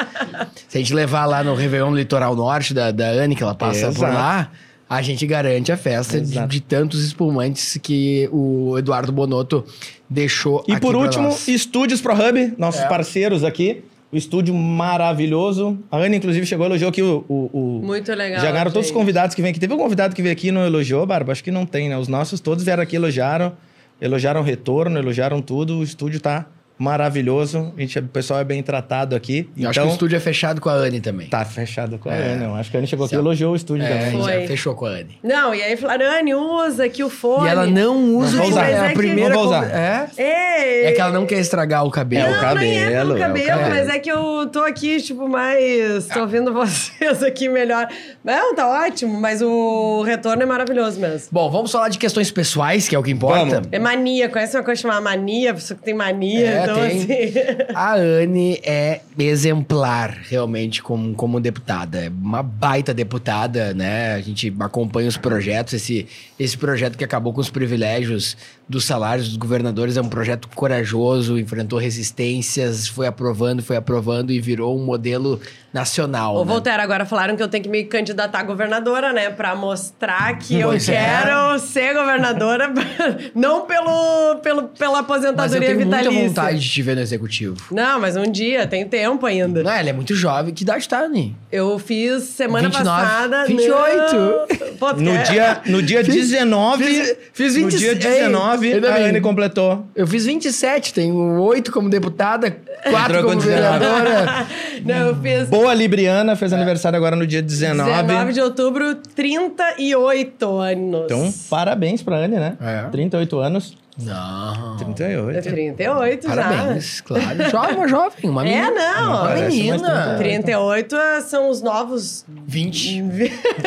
se 0.68 0.78
a 0.78 0.82
gente 0.82 0.94
levar 0.94 1.26
lá 1.26 1.44
no 1.44 1.56
Réveillon 1.56 1.90
no 1.90 1.98
Litoral 1.98 2.36
Norte 2.36 2.74
da, 2.74 2.92
da 2.92 3.08
Anne, 3.10 3.36
que 3.36 3.44
ela 3.44 3.56
passa 3.56 3.88
por 3.88 3.98
Exato. 3.98 4.14
lá, 4.14 4.52
a 4.94 5.02
gente 5.02 5.26
garante 5.26 5.72
a 5.72 5.78
festa 5.78 6.20
de, 6.20 6.48
de 6.48 6.60
tantos 6.60 7.02
espumantes 7.06 7.80
que 7.82 8.28
o 8.30 8.78
Eduardo 8.78 9.10
Bonotto 9.10 9.64
deixou 10.10 10.62
E 10.68 10.74
aqui 10.74 10.82
por 10.82 10.92
pra 10.92 11.00
último, 11.00 11.24
nós. 11.30 11.48
Estúdios 11.48 12.02
ProHub, 12.02 12.56
nossos 12.58 12.82
É. 12.82 12.88
parceiros 12.90 13.46
aqui. 13.46 13.84
O 14.12 14.18
estúdio 14.18 14.54
maravilhoso. 14.54 15.80
A 15.90 15.96
Ana, 15.96 16.18
inclusive, 16.18 16.46
chegou 16.46 16.66
e 16.66 16.68
elogiou 16.68 16.90
aqui 16.90 17.02
o. 17.02 17.24
o, 17.30 17.50
o- 17.54 17.82
Muito 17.82 18.14
legal, 18.14 18.42
Já 18.42 18.52
ganharam 18.52 18.70
todos 18.70 18.88
os 18.88 18.94
convidados 18.94 19.34
que 19.34 19.42
vêm 19.42 19.52
aqui. 19.52 19.60
Teve 19.62 19.74
um 19.74 19.78
convidado 19.78 20.14
que 20.14 20.22
veio 20.22 20.34
aqui 20.34 20.50
e 20.50 20.52
não 20.52 20.66
elogiou, 20.66 21.06
Barba? 21.06 21.32
Acho 21.32 21.42
que 21.42 21.52
não 21.52 21.66
tem, 21.66 21.88
né? 21.88 21.98
Os 21.98 22.10
nossos 22.10 22.42
todos 22.42 22.62
vieram 22.66 22.84
aqui 22.84 22.96
e 22.96 22.98
elogiaram. 22.98 23.54
Elogiaram 24.02 24.42
o 24.42 24.44
retorno, 24.44 25.00
elogiaram 25.00 25.42
tudo. 25.42 25.78
O 25.78 25.84
estúdio 25.84 26.20
tá 26.20 26.46
maravilhoso. 26.82 27.74
A 27.78 27.80
gente, 27.82 28.00
o 28.00 28.04
pessoal 28.08 28.40
é 28.40 28.44
bem 28.44 28.62
tratado 28.64 29.16
aqui. 29.16 29.50
Eu 29.58 29.70
acho 29.70 29.80
que 29.80 29.80
o 29.80 29.84
então, 29.84 29.94
estúdio 29.94 30.16
é 30.18 30.20
fechado 30.20 30.60
com 30.60 30.70
a 30.70 30.74
Anne 30.74 31.00
também. 31.00 31.28
tá 31.28 31.46
fechado 31.46 31.98
com 31.98 32.10
a 32.10 32.14
É. 32.14 32.34
Ana. 32.34 32.46
Eu 32.46 32.56
acho 32.56 32.70
que 32.72 32.78
a 32.78 32.80
Ana 32.80 32.88
chegou 32.88 33.06
aqui 33.06 33.16
e 33.16 33.18
Sim. 33.18 33.22
elogiou 33.24 33.54
o 33.54 33.56
estúdio 33.56 33.86
É, 33.86 33.90
também. 33.90 34.22
Foi. 34.22 34.42
já 34.42 34.48
fechou 34.48 34.76
com 34.76 34.86
a 34.86 34.90
Anne. 34.90 35.18
Não, 35.24 35.54
e 35.56 35.62
aí 35.62 35.78
falaram, 35.78 36.06
Anne, 36.06 36.34
usa 36.36 36.86
aqui 36.86 37.04
o 37.04 37.10
fone. 37.10 37.46
E 37.46 37.50
ela 37.50 37.66
não 37.66 38.16
usa 38.16 38.38
Não 38.38 38.46
o 38.46 38.50
usar. 38.50 38.70
É 38.70 38.80
a 38.80 38.86
é 38.86 38.90
que- 38.90 38.96
primeira 38.96 39.30
Não 39.34 39.38
vou 39.38 39.46
usar. 39.48 39.66
É? 39.72 40.08
É 40.18 40.92
que 40.92 41.02
ela 41.02 41.12
não 41.12 41.26
quer 41.26 41.40
estragar 41.40 41.86
o 41.86 41.92
cabelo. 41.92 42.26
É, 42.26 42.30
o 42.40 42.42
Não, 42.42 42.56
nem 42.56 42.78
é 42.78 42.84
cabelo, 42.84 43.12
é 43.14 43.16
o 43.16 43.20
cabelo, 43.20 43.48
cabelo. 43.48 43.70
mas 43.70 43.88
é 43.90 44.00
que 44.00 44.12
eu 44.12 44.48
tô 44.52 44.60
aqui, 44.64 45.02
tipo, 45.02 45.28
mais. 45.28 46.08
Tô 46.08 46.22
ouvindo 46.22 46.52
vocês 46.54 47.24
aqui 47.24 47.48
melhor. 47.50 47.88
Não, 48.24 48.56
tá 48.56 48.68
ótimo, 48.86 49.20
mas 49.20 49.42
o 49.42 50.04
retorno 50.04 50.44
é 50.44 50.46
maravilhoso 50.46 51.00
mesmo. 51.00 51.30
Bom, 51.32 51.50
vamos 51.50 51.72
falar 51.72 51.90
de 51.90 51.98
questões 51.98 52.32
pessoais, 52.32 52.88
que 52.88 52.96
é 52.96 53.00
o 53.00 53.04
que 53.04 53.12
importa. 53.12 53.46
Vamos. 53.46 53.68
É 53.72 53.80
mania, 53.80 54.30
conhece 54.30 54.56
uma 54.58 54.64
coisa 54.64 54.82
chamada 54.82 55.02
mania? 55.02 55.54
Pessoa 55.54 55.78
que 55.78 55.84
tem 55.84 55.94
mania, 55.94 56.48
É, 56.50 56.64
então 56.72 56.90
tem. 56.90 57.00
assim. 57.00 57.34
A 57.74 57.96
Anne 57.96 58.60
é 58.64 59.02
exemplar, 59.18 60.18
realmente, 60.30 60.82
como, 60.82 61.14
como 61.14 61.40
deputada. 61.40 62.06
É 62.06 62.10
uma 62.10 62.42
baita 62.42 62.94
deputada, 62.94 63.74
né? 63.74 64.16
A 64.16 64.22
gente 64.22 64.54
acompanha 64.60 65.08
os 65.08 65.18
projetos. 65.18 65.74
Esse, 65.74 66.08
esse 66.40 66.58
projeto 66.58 66.98
que 66.98 67.04
acabou 67.04 67.34
com 67.34 67.42
os 67.42 67.50
privilégios 67.50 68.38
dos 68.68 68.86
salários 68.86 69.28
dos 69.28 69.38
governadores 69.38 69.98
é 69.98 70.02
um 70.02 70.08
projeto 70.08 70.48
corajoso, 70.56 71.38
enfrentou 71.38 71.78
resistências, 71.78 72.88
foi 72.88 73.06
aprovando, 73.06 73.62
foi 73.62 73.76
aprovando 73.76 74.32
e 74.32 74.40
virou 74.40 74.80
um 74.80 74.86
modelo 74.86 75.40
nacional. 75.74 76.36
Ô, 76.36 76.40
né? 76.44 76.52
Voltaire, 76.52 76.82
agora 76.82 77.06
falaram 77.06 77.36
que 77.36 77.44
eu 77.44 77.48
tenho 77.48 77.64
que 77.64 77.70
me 77.70 77.84
candidatar 77.84 78.40
a 78.40 78.44
governadora, 78.44 79.14
né? 79.14 79.30
Pra 79.30 79.56
mostrar 79.56 80.38
que 80.38 80.62
Pois 80.62 80.88
eu 80.88 80.94
é. 80.94 80.98
quero 80.98 81.60
ser 81.60 81.94
governadora, 81.94 82.72
não 83.34 83.62
pelo, 83.66 84.36
pelo, 84.44 84.64
pela 84.64 84.92
Mas 84.92 85.24
eu 85.24 85.30
aposentadoria 85.32 85.68
tenho 85.68 85.80
muita 85.82 85.98
vitalícia. 85.98 86.28
vontade 86.28 86.60
de 86.60 86.70
te 86.70 86.82
ver 86.82 86.96
no 86.96 87.02
executivo. 87.02 87.58
Não, 87.72 88.00
mas 88.00 88.16
um 88.18 88.24
dia, 88.30 88.68
tem 88.68 88.86
tempo 88.88 89.26
ainda. 89.26 89.64
Não, 89.64 89.72
ela 89.72 89.90
é 89.90 89.94
muito 89.94 90.14
jovem. 90.16 90.54
Que 90.54 90.64
idade 90.64 90.88
tá, 90.88 91.00
Anne? 91.02 91.36
Eu 91.52 91.78
fiz 91.80 92.24
semana 92.24 92.68
29, 92.70 93.02
passada. 93.02 93.46
28. 93.46 94.16
Não. 94.16 94.76
Pô, 94.78 94.94
No 94.94 95.12
quer- 95.12 95.32
dia, 95.32 95.62
no 95.68 95.82
dia 95.82 96.04
19. 96.04 96.84
fiz- 96.84 97.16
fiz 97.34 97.56
No 97.56 97.70
20 97.70 97.78
dia 97.78 97.96
19, 97.96 98.68
Ei, 98.68 98.86
a. 98.88 98.96
Anne 99.10 99.22
completou. 99.22 99.86
Eu 99.96 100.08
fiz 100.08 100.26
27, 100.26 100.94
tenho 100.94 101.16
8 101.42 101.72
como 101.72 101.90
deputada, 101.90 102.52
4 102.84 103.00
Entrou 103.18 103.24
como 103.24 103.36
com 103.36 103.48
19. 103.48 103.80
vereadora. 103.80 104.46
Não, 104.86 104.96
eu 105.10 105.16
fiz. 105.22 105.48
Bom 105.50 105.61
Boa 105.62 105.74
Libriana, 105.74 106.36
fez 106.36 106.52
aniversário 106.54 106.98
agora 106.98 107.16
no 107.16 107.26
dia 107.28 107.42
19. 107.42 107.90
19 108.04 108.34
de 108.34 108.42
outubro, 108.42 108.96
38 108.96 110.48
anos. 110.60 111.02
Então, 111.06 111.34
parabéns 111.50 112.02
pra 112.02 112.18
Anne, 112.18 112.38
né? 112.38 112.58
É. 112.60 112.90
38 112.90 113.40
anos. 113.40 113.78
Não. 114.02 114.78
38. 114.78 115.42
38 115.50 116.28
Parabéns, 116.28 117.02
claro. 117.02 117.26
Jovem, 117.52 117.76
uma 117.76 117.88
jovem, 117.88 118.30
uma 118.30 118.42
É, 118.48 118.62
menina. 118.62 118.72
não. 118.72 119.10
Uma 119.12 119.36
menina. 119.36 120.16
38 120.18 120.96
são 121.28 121.50
os 121.50 121.62
novos 121.62 122.26
20. 122.48 123.02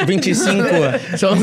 25. 0.06 0.54
São, 1.18 1.36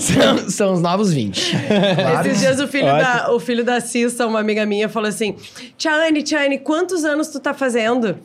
são, 0.00 0.50
são 0.50 0.72
os 0.74 0.80
novos 0.82 1.12
20. 1.12 1.56
Claro. 1.94 2.28
Esses 2.28 2.40
dias 2.40 2.60
o 2.60 2.68
filho, 2.68 2.86
Ótimo. 2.86 3.02
da, 3.02 3.32
o 3.32 3.40
filho 3.40 3.64
da 3.64 3.80
Cissa, 3.80 4.26
uma 4.26 4.40
amiga 4.40 4.64
minha, 4.66 4.88
falou 4.88 5.08
assim: 5.08 5.34
Tiane, 5.76 6.22
Tiane, 6.22 6.58
quantos 6.58 7.04
anos 7.04 7.28
tu 7.28 7.40
tá 7.40 7.54
fazendo? 7.54 8.16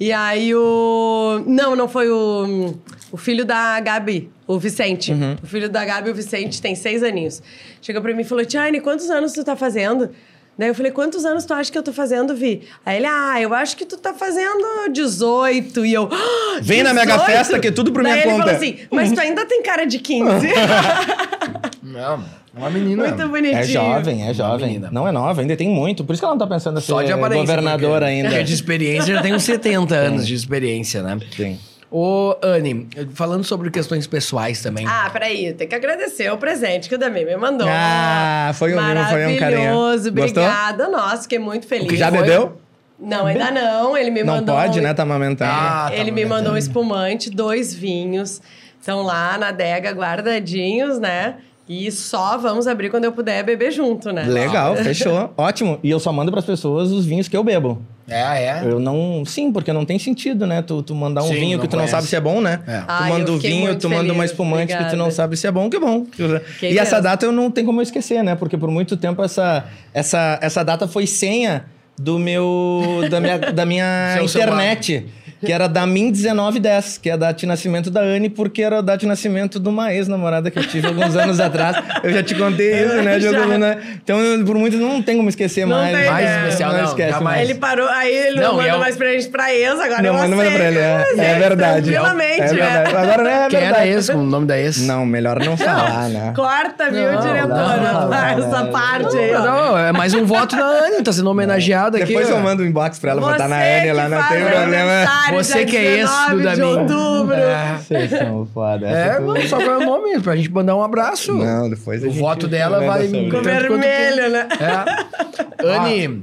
E 0.00 0.10
aí 0.12 0.54
o. 0.54 1.42
Não, 1.46 1.76
não 1.76 1.86
foi 1.86 2.10
o. 2.10 2.74
O 3.12 3.16
filho 3.16 3.44
da 3.44 3.78
Gabi, 3.80 4.30
o 4.46 4.58
Vicente. 4.58 5.12
Uhum. 5.12 5.36
O 5.42 5.46
filho 5.46 5.68
da 5.68 5.84
Gabi, 5.84 6.10
o 6.10 6.14
Vicente, 6.14 6.62
tem 6.62 6.74
seis 6.74 7.02
aninhos. 7.02 7.42
Chegou 7.82 8.00
pra 8.00 8.14
mim 8.14 8.22
e 8.22 8.24
falou: 8.24 8.44
Tiane, 8.44 8.80
quantos 8.80 9.10
anos 9.10 9.32
tu 9.32 9.44
tá 9.44 9.54
fazendo? 9.56 10.10
Daí 10.56 10.68
eu 10.68 10.74
falei, 10.74 10.92
quantos 10.92 11.24
anos 11.24 11.46
tu 11.46 11.54
acha 11.54 11.72
que 11.72 11.78
eu 11.78 11.82
tô 11.82 11.90
fazendo, 11.92 12.34
Vi? 12.34 12.68
Aí 12.84 12.98
ele, 12.98 13.06
ah, 13.06 13.40
eu 13.40 13.54
acho 13.54 13.74
que 13.78 13.86
tu 13.86 13.96
tá 13.96 14.12
fazendo 14.12 14.90
18. 14.92 15.86
E 15.86 15.94
eu, 15.94 16.06
"Ah, 16.12 16.58
Vem 16.60 16.82
na 16.82 16.92
mega 16.92 17.12
18?" 17.16 17.26
festa 17.32 17.58
que 17.58 17.68
é 17.68 17.70
tudo 17.70 17.90
por 17.92 18.02
Daí 18.02 18.12
minha 18.12 18.24
ele 18.24 18.32
conta. 18.32 18.44
falou 18.44 18.56
assim, 18.56 18.78
mas 18.90 19.10
tu 19.10 19.18
ainda 19.20 19.46
tem 19.46 19.62
cara 19.62 19.86
de 19.86 19.98
15. 19.98 20.48
Não, 21.82 22.22
uma 22.54 22.70
menina. 22.70 23.06
Muito 23.08 23.28
bonitinho. 23.28 23.58
É 23.58 23.64
jovem, 23.64 24.28
é 24.28 24.34
jovem. 24.34 24.66
menina. 24.66 24.88
Não 24.90 25.06
é 25.06 25.12
nova, 25.12 25.40
ainda 25.40 25.56
tem 25.56 25.68
muito. 25.68 26.04
Por 26.04 26.12
isso 26.12 26.20
que 26.20 26.24
ela 26.26 26.34
não 26.34 26.38
tá 26.38 26.46
pensando 26.46 26.78
em 26.78 26.82
Só 26.82 27.02
de 27.02 27.12
aparência. 27.12 27.40
governador 27.46 27.90
porque- 27.92 28.04
ainda. 28.04 28.28
Porque 28.28 28.44
de 28.44 28.54
experiência 28.54 29.14
já 29.14 29.22
tem 29.22 29.34
uns 29.34 29.42
70 29.44 29.94
anos 29.94 30.26
de 30.26 30.34
experiência, 30.34 31.02
né? 31.02 31.18
Sim. 31.36 31.58
Ô, 31.92 32.36
Anne, 32.40 32.86
falando 33.14 33.42
sobre 33.42 33.68
questões 33.68 34.06
pessoais 34.06 34.62
também. 34.62 34.86
Ah, 34.86 35.10
peraí, 35.12 35.52
tem 35.54 35.66
que 35.66 35.74
agradecer 35.74 36.30
o 36.32 36.38
presente 36.38 36.88
que 36.88 36.94
o 36.94 36.98
Dami 36.98 37.24
me 37.24 37.36
mandou. 37.36 37.66
Ah, 37.68 38.52
foi 38.54 38.74
um- 38.74 38.78
foi 39.08 39.26
um 39.26 39.36
carinho. 39.36 39.60
Maravilhoso, 39.60 40.12
Gostou? 40.12 40.42
obrigada. 40.44 40.88
Nossa, 40.88 41.22
fiquei 41.22 41.38
muito 41.40 41.66
feliz. 41.66 41.98
Já 41.98 42.08
foi? 42.10 42.20
bebeu? 42.20 42.60
Não, 42.96 43.26
ainda 43.26 43.50
não. 43.50 43.96
Ele 43.96 44.10
me 44.10 44.22
Não 44.22 44.34
mandou. 44.36 44.54
pode, 44.54 44.80
né? 44.80 44.94
Tá 44.94 45.02
amamentando. 45.02 45.50
Ah, 45.52 45.86
tá 45.88 45.96
Ele 45.96 46.10
me 46.12 46.24
mandou 46.24 46.52
um 46.52 46.56
espumante, 46.56 47.28
dois 47.28 47.74
vinhos. 47.74 48.40
Estão 48.78 49.02
lá 49.02 49.36
na 49.36 49.48
adega 49.48 49.90
guardadinhos, 49.90 50.98
né? 51.00 51.36
E 51.72 51.88
só 51.92 52.36
vamos 52.36 52.66
abrir 52.66 52.90
quando 52.90 53.04
eu 53.04 53.12
puder 53.12 53.44
beber 53.44 53.70
junto, 53.70 54.10
né? 54.12 54.24
Legal, 54.24 54.74
fechou. 54.82 55.32
Ótimo. 55.36 55.78
E 55.84 55.88
eu 55.88 56.00
só 56.00 56.12
mando 56.12 56.32
pras 56.32 56.44
pessoas 56.44 56.90
os 56.90 57.06
vinhos 57.06 57.28
que 57.28 57.36
eu 57.36 57.44
bebo. 57.44 57.80
É, 58.08 58.16
é. 58.44 58.62
Eu 58.64 58.80
não. 58.80 59.22
Sim, 59.24 59.52
porque 59.52 59.72
não 59.72 59.84
tem 59.84 59.96
sentido, 59.96 60.48
né? 60.48 60.62
Tu, 60.62 60.82
tu 60.82 60.96
mandar 60.96 61.22
um 61.22 61.28
Sim, 61.28 61.34
vinho 61.34 61.60
que 61.60 61.68
tu 61.68 61.76
não 61.76 61.84
conhece. 61.84 61.92
sabe 61.92 62.08
se 62.08 62.16
é 62.16 62.20
bom, 62.20 62.40
né? 62.40 62.60
É. 62.66 62.80
Tu 62.80 63.08
manda 63.08 63.32
o 63.32 63.38
vinho, 63.38 63.78
tu 63.78 63.88
manda 63.88 64.12
uma 64.12 64.24
espumante 64.24 64.72
que 64.76 64.78
tu 64.78 64.96
não 64.96 65.04
obrigada. 65.04 65.10
sabe 65.12 65.36
se 65.36 65.46
é 65.46 65.52
bom, 65.52 65.70
que 65.70 65.78
bom. 65.78 66.06
Fiquei 66.10 66.72
e 66.72 66.78
essa 66.80 67.00
data 67.00 67.24
eu 67.24 67.30
não 67.30 67.52
tenho 67.52 67.68
como 67.68 67.78
eu 67.78 67.84
esquecer, 67.84 68.24
né? 68.24 68.34
Porque 68.34 68.58
por 68.58 68.68
muito 68.68 68.96
tempo 68.96 69.22
essa, 69.22 69.64
essa, 69.94 70.40
essa 70.42 70.64
data 70.64 70.88
foi 70.88 71.06
senha 71.06 71.66
do 71.96 72.18
meu. 72.18 72.82
da 73.08 73.20
minha, 73.20 73.38
da 73.52 73.64
minha 73.64 74.18
internet. 74.20 75.06
Que 75.44 75.52
era 75.52 75.66
da 75.68 75.86
Min 75.86 76.10
1910, 76.12 76.98
que 76.98 77.08
é 77.08 77.12
a 77.14 77.16
data 77.16 77.32
de 77.34 77.46
nascimento 77.46 77.90
da 77.90 78.00
Anne, 78.02 78.28
porque 78.28 78.62
era 78.62 78.78
a 78.78 78.80
data 78.82 78.98
de 78.98 79.06
nascimento 79.06 79.58
de 79.58 79.68
uma 79.68 79.92
ex-namorada 79.92 80.50
que 80.50 80.58
eu 80.58 80.62
tive 80.66 80.86
alguns 80.86 81.16
anos 81.16 81.40
atrás. 81.40 81.76
Eu 82.02 82.12
já 82.12 82.22
te 82.22 82.34
contei 82.34 82.72
isso, 82.84 82.96
né, 83.02 83.18
Já. 83.18 83.30
Diogo? 83.32 83.56
Né? 83.58 83.78
Então, 84.04 84.18
eu, 84.20 84.44
por 84.44 84.56
muito, 84.56 84.76
não 84.76 85.00
tem 85.02 85.16
como 85.16 85.28
esquecer 85.28 85.66
Não 85.66 85.76
mais. 85.78 85.96
tem, 85.96 86.10
Mais 86.10 86.24
né? 86.26 86.38
especial, 86.44 86.72
não. 86.74 86.84
esquece 86.84 87.10
jamais. 87.12 87.24
mais. 87.38 87.48
Ele 87.50 87.58
parou, 87.58 87.88
aí 87.88 88.12
ele 88.14 88.36
não, 88.40 88.48
Não, 88.48 88.56
manda 88.56 88.68
é 88.68 88.74
o- 88.74 88.78
mais 88.80 88.96
presente 88.96 89.28
pra 89.30 89.54
ex, 89.54 89.80
agora 89.80 90.02
Não, 90.02 90.08
eu 90.08 90.14
manda 90.14 90.36
mais 90.36 90.52
pra 90.54 90.64
ele. 90.64 90.78
É, 90.78 91.04
Eu 91.16 91.20
é 91.20 91.38
verdade. 91.38 91.90
Tranquilamente, 91.90 92.40
é 92.40 92.46
né? 92.46 92.52
verdade. 92.54 92.96
Agora 92.96 93.22
não 93.24 93.30
é 93.30 93.48
Quem 93.48 93.60
verdade. 93.60 93.88
era 93.88 93.98
esse? 93.98 94.12
Com 94.12 94.18
o 94.18 94.22
nome 94.26 94.46
da 94.46 94.58
ex? 94.58 94.82
Não, 94.86 95.06
melhor 95.06 95.38
não 95.42 95.56
falar, 95.56 96.08
né? 96.08 96.32
Corta, 96.36 96.90
viu, 96.90 97.12
Não, 97.12 97.20
diretora? 97.20 97.76
não, 97.76 98.08
não, 98.10 98.14
Essa 98.14 98.64
não, 98.64 98.72
parte 98.72 99.16
aí. 99.16 99.32
Não, 99.32 99.78
é 99.78 99.92
mais 99.92 100.12
um 100.14 100.24
voto 100.24 100.54
da 100.56 100.64
Anne, 100.66 101.02
tá 101.02 101.12
sendo 101.12 101.30
homenageada 101.30 101.96
aqui. 101.96 102.08
Depois 102.08 102.28
eu 102.28 102.38
mando 102.40 102.62
um 102.62 102.66
inbox 102.66 102.98
pra 102.98 103.12
ela 103.12 103.20
botar 103.22 103.48
na 103.48 103.64
N 103.64 103.92
lá, 103.94 104.08
não 104.08 104.22
tem 104.28 104.44
problema. 104.44 105.29
Aniversário 105.30 105.44
Você 105.44 105.64
dia 105.64 105.66
que 105.66 105.76
é 105.76 106.00
esse 106.00 106.30
do 106.30 106.36
19 106.36 106.54
de 106.56 106.62
outubro. 106.92 107.34
É, 107.34 107.76
Vocês 107.78 108.10
são 108.10 108.46
foda. 108.46 108.86
é 108.88 109.20
não, 109.20 109.40
só 109.48 109.56
qual 109.56 109.70
é 109.70 109.76
o 109.78 109.86
nome, 109.86 110.20
pra 110.20 110.36
gente 110.36 110.50
mandar 110.50 110.76
um 110.76 110.82
abraço. 110.82 111.32
Não, 111.34 111.68
depois 111.70 112.02
a 112.04 112.06
O 112.06 112.10
gente 112.10 112.20
voto 112.20 112.46
dela 112.48 112.80
vai 112.84 113.06
com 113.08 113.42
vermelho, 113.42 114.30
né? 114.30 114.48
É. 114.60 115.64
Anne, 115.66 116.22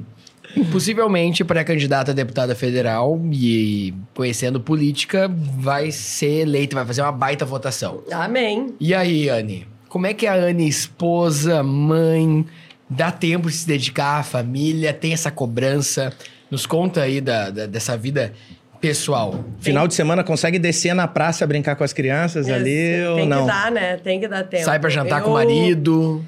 possivelmente 0.72 1.44
pré-candidata 1.44 2.12
a 2.12 2.14
deputada 2.14 2.56
federal 2.56 3.20
e 3.32 3.94
conhecendo 4.14 4.60
política, 4.60 5.30
vai 5.58 5.92
ser 5.92 6.42
eleita, 6.42 6.76
vai 6.76 6.86
fazer 6.86 7.02
uma 7.02 7.12
baita 7.12 7.46
votação. 7.46 8.02
Amém. 8.12 8.74
E 8.80 8.94
aí, 8.94 9.30
Anne? 9.30 9.68
Como 9.90 10.06
é 10.06 10.14
que 10.14 10.28
a 10.28 10.34
Anne, 10.36 10.68
esposa, 10.68 11.64
mãe, 11.64 12.46
dá 12.90 13.12
tempo 13.12 13.50
de 13.50 13.56
se 13.56 13.68
dedicar 13.68 14.20
à 14.20 14.24
família, 14.24 14.92
tem 14.94 15.14
essa 15.14 15.32
cobrança? 15.32 16.12
Nos 16.50 16.66
conta 16.66 17.02
aí 17.02 17.20
da, 17.22 17.50
da- 17.50 17.66
dessa 17.66 17.96
vida 17.98 18.34
pessoal. 18.82 19.44
Final 19.60 19.88
de 19.88 19.94
semana 19.94 20.24
consegue 20.24 20.58
descer 20.60 20.94
na 20.94 21.08
praça 21.08 21.46
brincar 21.48 21.76
com 21.76 21.84
as 21.84 21.94
crianças 21.94 22.48
ali 22.50 23.04
ou 23.06 23.16
Tem 23.18 23.28
não? 23.28 23.42
que 23.42 23.48
dar, 23.52 23.72
né? 23.72 23.98
Tem 23.98 24.20
que 24.20 24.28
dar 24.28 24.44
tempo. 24.44 24.64
Sai 24.66 24.80
pra 24.80 24.90
jantar 24.90 25.22
com 25.22 25.32
o 25.32 25.40
Eu- 25.40 25.46
marido. 25.46 26.26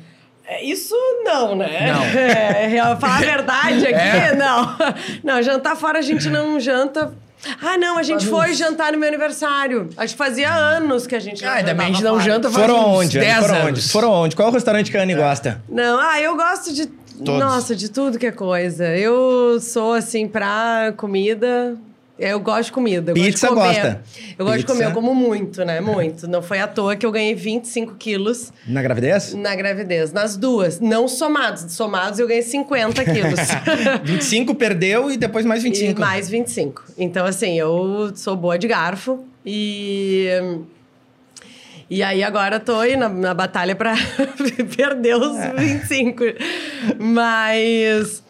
É, 0.52 0.64
Isso 0.66 0.96
não, 1.24 1.56
né? 1.56 1.92
Não. 1.94 2.04
É, 2.20 2.68
real- 2.68 3.00
falar 3.00 3.18
a 3.18 3.22
verdade 3.22 3.86
aqui, 3.88 3.94
É? 3.96 4.36
não. 4.36 4.76
Não, 5.24 5.44
jantar 5.44 5.76
fora 5.76 6.00
a 6.00 6.02
gente 6.02 6.28
não 6.30 6.60
janta. 6.60 7.14
Ah, 7.62 7.78
não, 7.78 7.98
a 7.98 8.04
gente 8.04 8.26
foi 8.28 8.54
jantar 8.54 8.92
no 8.92 8.98
meu 8.98 9.08
aniversário. 9.08 9.90
Acho 9.96 10.14
que 10.14 10.18
fazia 10.18 10.52
anos 10.54 11.08
que 11.08 11.16
a 11.16 11.20
gente 11.22 11.42
não 11.42 11.50
Ah, 11.50 11.54
ainda 11.56 11.74
bem 11.74 11.86
a 11.86 11.90
gente 11.90 12.04
não 12.04 12.14
fora. 12.20 12.24
janta 12.26 12.50
faz 12.50 12.66
Foram? 12.68 13.00
10 13.08 13.14
Foram 13.14 13.46
anos. 13.46 13.52
aonde? 13.66 13.82
Foram 13.90 14.14
aonde? 14.14 14.36
Qual 14.36 14.48
é 14.48 14.52
o 14.52 14.54
restaurante 14.54 14.92
que 14.92 14.98
a 14.98 15.04
Anne 15.04 15.16
gosta? 15.16 15.62
Não, 15.70 16.00
ah, 16.02 16.20
eu 16.20 16.36
gosto 16.36 16.74
de. 16.74 16.90
Nossa, 17.20 17.76
de 17.76 17.90
tudo 17.90 18.18
que 18.20 18.26
é 18.26 18.32
coisa. 18.32 18.88
Eu 18.98 19.58
sou 19.62 19.94
assim 19.94 20.28
pra 20.28 20.94
comida. 20.98 21.78
Eu 22.20 22.40
gosto 22.42 22.66
de 22.66 22.72
comida. 22.74 23.12
Eu 23.12 23.16
Pizza 23.16 23.48
gosto 23.48 23.62
de 23.74 23.80
comer. 23.80 23.82
gosta? 23.82 24.04
Eu 24.38 24.46
gosto 24.46 24.58
de 24.58 24.64
Pizza. 24.66 24.74
comer, 24.74 24.90
eu 24.90 24.94
como 24.94 25.16
muito, 25.16 25.64
né? 25.64 25.80
Muito. 25.80 26.28
Não 26.28 26.42
foi 26.42 26.60
à 26.60 26.68
toa 26.68 26.96
que 26.98 27.06
eu 27.06 27.12
ganhei 27.14 27.34
25 27.34 27.96
quilos 27.96 28.52
Na 28.68 28.82
gravidez? 28.82 29.34
na 29.34 29.56
gravidez. 29.56 30.12
Nas 30.12 30.36
duas. 30.36 30.80
Não 30.82 31.08
somados. 31.08 31.72
Somados 31.72 32.20
eu 32.20 32.28
ganhei 32.28 32.44
50 32.44 33.06
quilos. 33.06 33.40
25 34.04 34.54
perdeu 34.56 35.10
e 35.10 35.16
depois 35.16 35.46
mais 35.46 35.64
25. 35.64 35.98
E 35.98 36.00
mais 36.02 36.30
25. 36.30 36.84
Então, 36.98 37.26
assim, 37.26 37.58
eu 37.58 38.12
sou 38.16 38.36
boa 38.36 38.60
de 38.60 38.68
garfo 38.68 39.24
e. 39.46 40.28
E 41.90 42.04
aí 42.04 42.22
agora 42.22 42.60
tô 42.60 42.76
aí 42.76 42.96
na, 42.96 43.10
na 43.10 43.34
batalha 43.34 43.76
pra 43.76 43.96
perder 44.78 45.16
os 45.16 45.36
25. 45.58 46.24
Mas. 47.00 48.22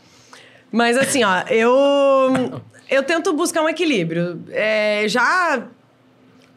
Mas 0.71 0.97
assim, 0.97 1.23
ó, 1.23 1.41
eu. 1.49 2.61
Eu 2.89 3.03
tento 3.03 3.33
buscar 3.33 3.61
um 3.61 3.69
equilíbrio. 3.69 4.41
É, 4.49 5.05
já. 5.07 5.63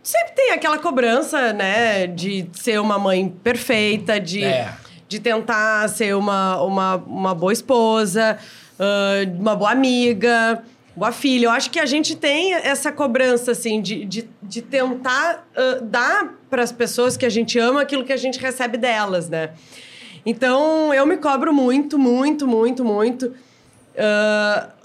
Sempre 0.03 0.35
tem 0.35 0.51
aquela 0.53 0.79
cobrança, 0.79 1.53
né? 1.53 2.07
De 2.07 2.47
ser 2.55 2.81
uma 2.81 2.99
mãe 2.99 3.29
perfeita, 3.29 4.19
de 4.19 4.43
É. 4.43 4.75
de 5.09 5.21
tentar 5.21 5.89
ser 5.89 6.17
uma, 6.17 6.61
uma, 6.63 6.97
uma 6.97 7.35
boa 7.35 7.53
esposa, 7.53 8.39
ah, 8.81 9.15
uma 9.39 9.55
boa 9.55 9.71
amiga, 9.71 10.63
boa 10.97 11.13
filha. 11.13 11.47
Eu 11.47 11.51
acho 11.51 11.71
que 11.71 11.79
a 11.79 11.85
gente 11.87 12.17
tem 12.17 12.55
essa 12.55 12.91
cobrança, 12.91 13.53
assim, 13.53 13.81
de, 13.83 14.05
de, 14.07 14.29
de 14.43 14.63
tentar 14.63 15.47
ah, 15.55 15.79
dar 15.83 16.33
para 16.49 16.63
as 16.63 16.73
pessoas 16.73 17.17
que 17.17 17.27
a 17.27 17.31
gente 17.31 17.59
ama 17.59 17.83
aquilo 17.83 18.05
que 18.05 18.13
a 18.13 18.17
gente 18.17 18.41
recebe 18.41 18.77
delas, 18.79 19.29
né? 19.29 19.51
Então, 20.25 20.95
eu 20.95 21.05
me 21.07 21.17
cobro 21.17 21.53
muito, 21.53 21.99
muito, 21.99 22.47
muito, 22.49 22.85
muito. 22.85 23.35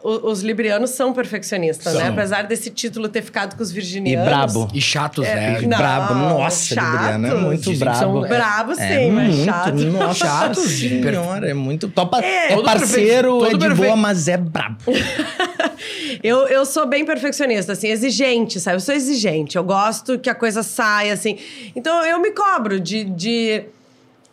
O- 0.04 0.30
os 0.32 0.42
librianos 0.42 0.92
são 0.92 1.12
perfeccionistas, 1.12 1.94
né? 1.96 2.02
São. 2.02 2.10
Apesar 2.14 2.44
desse 2.44 2.70
título 2.70 3.10
ter 3.10 3.22
ficado 3.22 3.58
com 3.58 3.64
os 3.64 3.72
E 3.72 3.74
virginianos. 3.74 4.26
brabo. 4.26 4.68
E 4.74 4.80
chatos, 4.80 5.26
É, 5.26 5.36
né? 5.36 5.60
E 5.64 5.66
Não, 5.68 5.78
brabo. 5.78 6.14
Nossa, 6.14 6.76
chato. 6.76 6.92
Libriana, 6.92 7.28
é 7.28 7.34
muito 7.34 7.62
Dizem 7.72 7.78
brabo. 7.80 8.00
são- 8.00 8.26
É, 8.26 8.30
Bravo 8.30 8.76
sim, 8.76 8.82
É 8.84 9.12
mas 9.12 9.28
muito, 9.36 9.46
chato. 9.46 9.74
Nossa 9.92 10.14
Chato, 10.26 10.60
senhora, 10.62 11.50
é 11.50 11.54
muito... 11.54 11.90
Topa, 11.90 12.22
É. 12.24 12.54
é, 12.54 12.62
parceiro, 12.64 13.44
é 13.46 13.50
de 13.50 13.58
perfeito. 13.58 13.82
boa, 13.84 13.96
mas 13.98 14.28
é 14.30 14.38
brabo. 14.38 14.78
Eu, 16.24 16.48
eu 16.48 16.66
sou 16.66 16.86
bem 16.88 17.06
perfeccionista, 17.06 17.74
assim, 17.74 17.88
exigente, 17.90 18.60
sabe? 18.60 18.78
Eu 18.78 18.82
sou 18.82 18.96
exigente. 18.96 19.56
Eu 19.58 19.64
gosto 19.64 20.18
que 20.18 20.30
a 20.30 20.36
coisa 20.36 20.64
saia, 20.64 21.14
assim. 21.14 21.38
Então 21.76 22.04
eu 22.06 22.20
me 22.20 22.32
cobro 22.32 22.80
de, 22.80 23.04
de, 23.04 23.64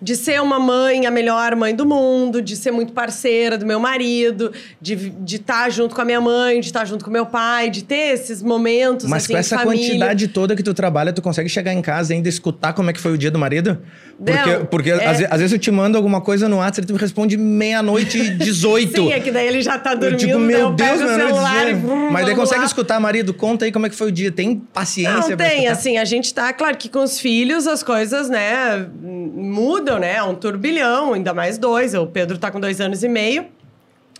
de 0.04 0.16
ser 0.16 0.38
uma 0.42 0.60
mãe, 0.60 1.06
a 1.06 1.10
melhor 1.10 1.56
mãe 1.56 1.74
do 1.74 1.86
mundo, 1.86 2.42
de 2.42 2.56
ser 2.56 2.70
muito 2.70 2.92
parceira 2.92 3.56
do 3.56 3.64
meu 3.64 3.80
marido, 3.80 4.52
de 4.78 5.10
estar 5.24 5.70
junto 5.70 5.94
com 5.94 6.02
a 6.02 6.04
minha 6.04 6.20
mãe, 6.20 6.60
de 6.60 6.66
estar 6.66 6.84
junto 6.84 7.02
com 7.02 7.10
meu 7.10 7.24
pai, 7.24 7.70
de 7.70 7.82
ter 7.82 8.12
esses 8.12 8.42
momentos, 8.42 9.06
Mas 9.06 9.24
assim, 9.24 9.32
com 9.32 9.38
essa 9.38 9.58
família. 9.58 9.88
quantidade 9.88 10.28
toda 10.28 10.54
que 10.54 10.62
tu 10.62 10.74
trabalha, 10.74 11.10
tu 11.10 11.22
consegue 11.22 11.48
chegar 11.48 11.72
em 11.72 11.80
casa 11.80 12.12
e 12.12 12.16
ainda 12.16 12.28
escutar 12.28 12.74
como 12.74 12.90
é 12.90 12.92
que 12.92 13.00
foi 13.00 13.12
o 13.12 13.18
dia 13.18 13.30
do 13.30 13.38
marido? 13.38 13.78
Porque, 14.18 14.66
porque 14.70 14.90
é- 14.90 15.06
às, 15.06 15.20
às 15.22 15.38
vezes 15.40 15.52
eu 15.52 15.58
te 15.58 15.70
mando 15.70 15.96
alguma 15.96 16.20
coisa 16.20 16.48
no 16.48 16.58
WhatsApp 16.58 16.82
e 16.84 16.86
tu 16.86 16.92
me 16.94 16.98
responde 16.98 17.36
meia-noite 17.36 18.18
e 18.18 18.30
18. 18.38 18.96
Sim, 18.96 19.12
é 19.12 19.20
que 19.20 19.30
daí 19.30 19.46
ele 19.48 19.60
já 19.62 19.78
tá 19.78 19.92
Eu 19.92 19.98
dormindo, 19.98 20.26
daí 20.26 20.38
meu 20.38 20.58
eu 20.58 20.72
Deus, 20.72 20.90
pego 20.90 21.02
o 21.02 21.06
meu 21.16 21.26
celular 21.26 21.68
e... 21.68 21.74
Vrum, 21.74 22.10
Mas 22.10 22.26
daí 22.26 22.34
consegue 22.34 22.60
lá. 22.60 22.66
escutar, 22.66 23.00
marido, 23.00 23.34
conta 23.34 23.64
aí 23.64 23.72
como 23.72 23.86
é 23.86 23.88
que 23.90 23.96
foi 23.96 24.08
o 24.08 24.12
dia. 24.12 24.30
Tem 24.30 24.56
paciência 24.56 25.12
Não 25.30 25.36
tem, 25.36 25.56
escutar? 25.56 25.72
assim, 25.72 25.98
a 25.98 26.04
gente 26.04 26.32
tá, 26.32 26.52
claro 26.52 26.76
que 26.76 26.88
com 26.88 27.02
os 27.02 27.18
filhos 27.18 27.66
as 27.66 27.82
coisas, 27.82 28.28
né, 28.28 28.86
mudam, 29.02 29.98
né? 29.98 30.16
É 30.16 30.22
um 30.22 30.34
turbilhão, 30.34 31.12
ainda 31.14 31.34
mais 31.34 31.58
dois. 31.58 31.94
O 31.94 32.06
Pedro 32.06 32.38
tá 32.38 32.50
com 32.50 32.60
dois 32.60 32.80
anos 32.80 33.02
e 33.02 33.08
meio, 33.08 33.46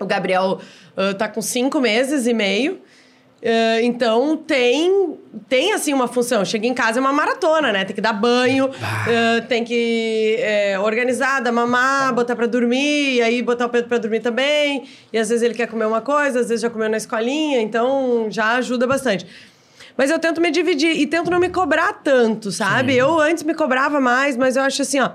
o 0.00 0.06
Gabriel 0.06 0.60
ah, 0.96 1.14
tá 1.14 1.28
com 1.28 1.40
cinco 1.42 1.80
meses 1.80 2.26
e 2.26 2.34
meio. 2.34 2.78
Ah, 3.44 3.82
então 3.82 4.36
tem, 4.38 5.18
tem 5.48 5.74
assim 5.74 5.92
uma 5.92 6.08
função. 6.08 6.44
Chega 6.44 6.66
em 6.66 6.72
casa 6.72 6.98
é 6.98 7.00
uma 7.00 7.12
maratona, 7.12 7.70
né? 7.72 7.84
Tem 7.84 7.94
que 7.94 8.00
dar 8.00 8.14
banho, 8.14 8.70
ah, 8.82 9.42
tem 9.46 9.62
que 9.62 10.36
é, 10.38 10.78
organizar, 10.78 11.40
dar 11.40 11.52
mamar, 11.52 12.14
botar 12.14 12.34
pra 12.34 12.46
dormir, 12.46 13.16
e 13.16 13.22
aí 13.22 13.42
botar 13.42 13.66
o 13.66 13.68
Pedro 13.68 13.88
pra 13.88 13.98
dormir 13.98 14.20
também. 14.20 14.84
E 15.12 15.18
às 15.18 15.28
vezes 15.28 15.42
ele 15.42 15.54
quer 15.54 15.66
comer 15.66 15.84
uma 15.84 16.00
coisa, 16.00 16.40
às 16.40 16.48
vezes 16.48 16.62
já 16.62 16.70
comeu 16.70 16.88
na 16.88 16.96
escolinha, 16.96 17.60
então 17.60 18.26
já 18.30 18.54
ajuda 18.54 18.86
bastante. 18.86 19.26
Mas 19.96 20.10
eu 20.10 20.18
tento 20.18 20.40
me 20.40 20.50
dividir 20.50 20.90
e 20.90 21.06
tento 21.06 21.30
não 21.30 21.38
me 21.38 21.50
cobrar 21.50 21.92
tanto, 21.92 22.50
sabe? 22.50 22.96
Eu 22.96 23.20
antes 23.20 23.44
me 23.44 23.54
cobrava 23.54 24.00
mais, 24.00 24.36
mas 24.36 24.56
eu 24.56 24.62
acho 24.62 24.82
assim, 24.82 24.98
ó, 24.98 25.10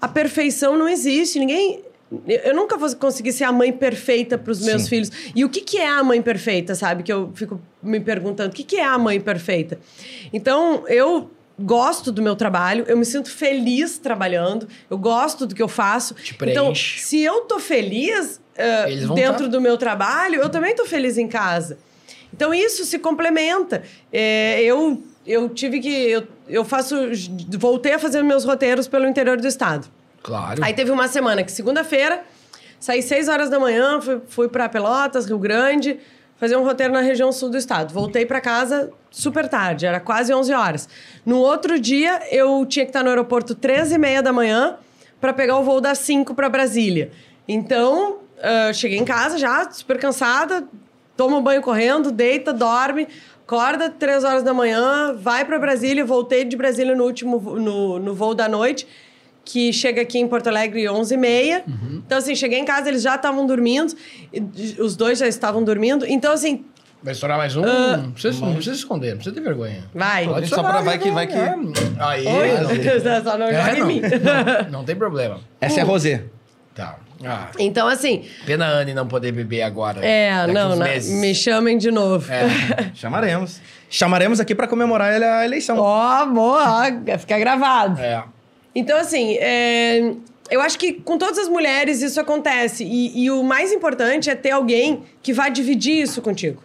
a 0.00 0.06
perfeição 0.06 0.76
não 0.76 0.88
existe. 0.88 1.38
Ninguém. 1.38 1.82
Eu 2.26 2.54
nunca 2.54 2.76
vou 2.76 2.94
conseguir 2.96 3.32
ser 3.32 3.44
a 3.44 3.52
mãe 3.52 3.72
perfeita 3.72 4.36
para 4.36 4.50
os 4.50 4.60
meus 4.60 4.82
Sim. 4.82 4.88
filhos. 4.88 5.10
E 5.34 5.44
o 5.44 5.48
que, 5.48 5.60
que 5.60 5.78
é 5.78 5.88
a 5.88 6.02
mãe 6.02 6.20
perfeita, 6.20 6.74
sabe? 6.74 7.02
Que 7.02 7.12
eu 7.12 7.30
fico 7.34 7.60
me 7.82 8.00
perguntando. 8.00 8.50
O 8.50 8.54
que, 8.54 8.64
que 8.64 8.76
é 8.76 8.84
a 8.84 8.98
mãe 8.98 9.20
perfeita? 9.20 9.78
Então, 10.32 10.84
eu 10.88 11.30
gosto 11.58 12.10
do 12.10 12.22
meu 12.22 12.34
trabalho, 12.34 12.84
eu 12.88 12.96
me 12.96 13.04
sinto 13.04 13.30
feliz 13.30 13.98
trabalhando, 13.98 14.68
eu 14.90 14.98
gosto 14.98 15.46
do 15.46 15.54
que 15.54 15.62
eu 15.62 15.68
faço. 15.68 16.14
Te 16.14 16.36
então, 16.42 16.74
se 16.74 17.20
eu 17.20 17.42
tô 17.42 17.58
feliz 17.58 18.40
vão 19.06 19.14
dentro 19.14 19.44
tá. 19.44 19.50
do 19.50 19.60
meu 19.60 19.76
trabalho, 19.76 20.40
eu 20.40 20.48
também 20.48 20.74
tô 20.74 20.84
feliz 20.84 21.16
em 21.16 21.28
casa. 21.28 21.78
Então 22.34 22.52
isso 22.52 22.84
se 22.84 22.98
complementa. 22.98 23.82
É, 24.12 24.62
eu, 24.62 25.02
eu 25.26 25.48
tive 25.48 25.80
que. 25.80 25.88
Eu, 25.88 26.26
eu 26.48 26.64
faço. 26.64 26.96
Voltei 27.58 27.92
a 27.92 27.98
fazer 27.98 28.22
meus 28.22 28.44
roteiros 28.44 28.88
pelo 28.88 29.06
interior 29.06 29.38
do 29.38 29.46
estado. 29.46 29.86
Claro. 30.22 30.64
Aí 30.64 30.72
teve 30.72 30.90
uma 30.90 31.08
semana 31.08 31.42
que, 31.42 31.50
segunda-feira, 31.50 32.22
saí 32.78 33.02
6 33.02 33.28
horas 33.28 33.50
da 33.50 33.58
manhã, 33.58 34.00
fui, 34.00 34.20
fui 34.28 34.48
para 34.48 34.68
Pelotas, 34.68 35.26
Rio 35.26 35.38
Grande, 35.38 35.98
fazer 36.36 36.56
um 36.56 36.64
roteiro 36.64 36.92
na 36.92 37.00
região 37.00 37.32
sul 37.32 37.50
do 37.50 37.56
estado. 37.56 37.92
Voltei 37.92 38.26
para 38.26 38.40
casa 38.40 38.90
super 39.10 39.48
tarde, 39.48 39.86
era 39.86 40.00
quase 40.00 40.32
11 40.32 40.52
horas. 40.52 40.88
No 41.24 41.38
outro 41.38 41.78
dia, 41.78 42.20
eu 42.30 42.64
tinha 42.66 42.84
que 42.84 42.90
estar 42.90 43.02
no 43.02 43.10
aeroporto 43.10 43.54
13 43.54 43.94
e 43.94 43.98
meia 43.98 44.22
da 44.22 44.32
manhã 44.32 44.76
para 45.20 45.32
pegar 45.32 45.56
o 45.58 45.62
voo 45.62 45.80
das 45.80 45.98
5 45.98 46.34
para 46.34 46.48
Brasília. 46.48 47.10
Então, 47.46 48.18
ah, 48.42 48.72
cheguei 48.72 48.98
em 48.98 49.04
casa 49.04 49.38
já, 49.38 49.70
super 49.70 49.98
cansada, 49.98 50.64
toma 51.16 51.36
um 51.36 51.42
banho 51.42 51.62
correndo, 51.62 52.10
deita, 52.10 52.52
dorme, 52.52 53.06
acorda 53.46 53.88
3 53.88 54.24
horas 54.24 54.42
da 54.42 54.52
manhã, 54.52 55.14
vai 55.14 55.44
para 55.44 55.58
Brasília, 55.60 56.04
voltei 56.04 56.44
de 56.44 56.56
Brasília 56.56 56.96
no 56.96 57.04
último 57.04 57.38
no, 57.38 58.00
no 58.00 58.14
voo 58.14 58.34
da 58.34 58.48
noite, 58.48 58.86
que 59.44 59.72
chega 59.72 60.02
aqui 60.02 60.18
em 60.18 60.26
Porto 60.28 60.46
Alegre 60.48 60.84
11h30. 60.84 61.62
Então, 62.04 62.18
assim, 62.18 62.34
cheguei 62.34 62.58
em 62.58 62.64
casa, 62.64 62.88
eles 62.88 63.02
já 63.02 63.14
estavam 63.16 63.46
dormindo, 63.46 63.94
e 64.32 64.76
os 64.80 64.96
dois 64.96 65.18
já 65.18 65.26
estavam 65.26 65.62
dormindo. 65.64 66.06
Então, 66.06 66.32
assim, 66.32 66.64
Vai 67.02 67.12
estourar 67.14 67.36
mais 67.36 67.56
um? 67.56 67.62
não, 67.62 68.12
precisa, 68.12 68.46
não 68.46 68.54
precisa 68.54 68.76
esconder, 68.76 69.08
não 69.10 69.16
precisa 69.16 69.34
ter 69.34 69.40
vergonha. 69.40 69.82
vai. 69.92 70.24
Pode 70.26 70.46
Só 70.48 70.62
pra 70.62 70.80
vai 70.82 70.98
que- 70.98 71.08
não, 71.08 71.14
vai 71.14 71.26
que- 71.26 71.34
é. 71.34 71.54
Aí, 71.98 72.26
Oi, 72.26 72.48
não, 73.02 73.24
só 73.24 73.36
não 73.38 73.46
É, 73.46 73.74
em 73.76 73.80
não, 73.80 73.86
mim. 73.88 74.00
não, 74.00 74.70
não 74.70 74.84
tem 74.84 74.94
problema. 74.94 75.40
Essa 75.60 75.80
é 75.80 75.82
a 75.82 75.84
Rosé. 75.86 76.24
Tá. 76.74 76.96
Ah, 77.24 77.50
Então, 77.58 77.86
assim, 77.86 78.24
pena 78.46 78.66
a 78.66 78.70
Anne 78.78 78.94
não 78.94 79.06
poder 79.06 79.30
beber 79.32 79.62
agora. 79.62 80.04
é, 80.04 80.32
daqui 80.46 80.52
não, 80.52 80.76
meses. 80.76 81.12
me 81.20 81.34
chamem 81.34 81.76
de 81.78 81.90
novo. 81.90 82.30
É. 82.32 82.46
Chamaremos. 82.94 83.60
Chamaremos 83.90 84.40
aqui 84.40 84.54
pra 84.54 84.66
comemorar 84.66 85.12
a 85.22 85.44
eleição. 85.44 85.76
Ó, 85.78 86.26
boa, 86.26 86.86
ó, 86.88 87.18
fica 87.18 87.38
gravado. 87.38 88.00
É. 88.00 88.24
Então, 88.74 88.98
assim, 88.98 89.36
é, 89.38 90.14
eu 90.50 90.60
acho 90.60 90.78
que 90.78 90.92
com 90.94 91.18
todas 91.18 91.38
as 91.38 91.48
mulheres 91.48 92.02
isso 92.02 92.20
acontece. 92.20 92.84
E, 92.84 93.24
e 93.24 93.30
o 93.30 93.42
mais 93.42 93.72
importante 93.72 94.30
é 94.30 94.34
ter 94.34 94.50
alguém 94.50 95.02
que 95.22 95.32
vai 95.32 95.50
dividir 95.50 96.02
isso 96.02 96.22
contigo. 96.22 96.62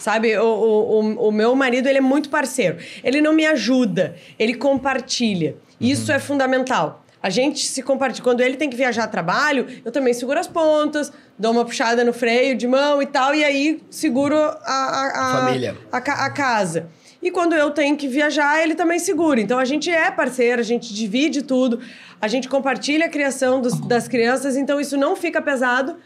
Sabe, 0.00 0.36
o, 0.38 0.44
o, 0.44 1.28
o- 1.28 1.32
meu 1.32 1.54
marido, 1.54 1.86
ele 1.88 1.98
é 1.98 2.02
muito 2.02 2.28
parceiro. 2.30 2.78
Ele 3.04 3.20
não 3.20 3.32
me 3.32 3.46
ajuda, 3.46 4.16
ele 4.38 4.54
compartilha. 4.54 5.56
Isso 5.80 6.10
é 6.10 6.18
fundamental. 6.18 7.04
A 7.22 7.30
gente 7.30 7.66
se 7.66 7.82
compartilha. 7.82 8.24
Quando 8.24 8.40
ele 8.40 8.56
tem 8.56 8.70
que 8.70 8.76
viajar 8.76 9.04
a 9.04 9.08
trabalho, 9.08 9.66
eu 9.84 9.92
também 9.92 10.14
seguro 10.14 10.38
as 10.40 10.46
pontas, 10.46 11.12
dou 11.38 11.52
uma 11.52 11.64
puxada 11.64 12.02
no 12.04 12.12
freio 12.12 12.56
de 12.56 12.66
mão 12.66 13.02
e 13.02 13.06
tal, 13.06 13.34
e 13.34 13.44
aí 13.44 13.80
seguro 13.90 14.36
a, 14.36 14.52
a, 14.64 15.12
a- 15.14 15.40
Família. 15.46 15.76
a, 15.92 15.96
a 15.98 16.30
casa. 16.30 16.88
E 17.22 17.30
quando 17.30 17.54
eu 17.54 17.70
tenho 17.70 17.96
que 17.96 18.06
viajar, 18.06 18.62
ele 18.62 18.74
também 18.74 18.98
segura. 18.98 19.40
Então 19.40 19.58
a 19.58 19.64
gente 19.64 19.90
é 19.90 20.10
parceiro, 20.10 20.60
a 20.60 20.64
gente 20.64 20.94
divide 20.94 21.42
tudo, 21.42 21.80
a 22.20 22.28
gente 22.28 22.48
compartilha 22.48 23.06
a 23.06 23.08
criação 23.08 23.60
dos- 23.60 23.80
das 23.80 24.06
crianças, 24.06 24.56
então 24.56 24.80
isso 24.80 24.96
não 24.96 25.16
fica 25.16 25.42
pesado 25.42 25.96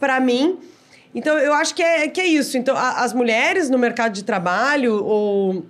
para 0.00 0.18
mim. 0.18 0.58
Então 1.14 1.36
eu 1.38 1.52
acho 1.54 1.74
que 1.74 1.82
é, 1.82 2.08
que 2.08 2.20
é 2.20 2.26
isso. 2.26 2.56
Então 2.56 2.74
a- 2.76 3.02
as 3.04 3.12
mulheres 3.12 3.68
no 3.68 3.78
mercado 3.78 4.12
de 4.12 4.24
trabalho 4.24 5.04
ou 5.04 5.64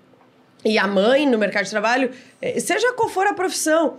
e 0.65 0.79
a 0.79 0.87
mãe 0.87 1.27
no 1.29 1.39
mercado 1.39 1.65
de 1.65 1.71
trabalho, 1.71 2.11
eh, 2.43 2.59
seja 2.59 2.93
qual 2.95 3.09
for 3.09 3.27
a 3.27 3.35
profissão, 3.35 3.99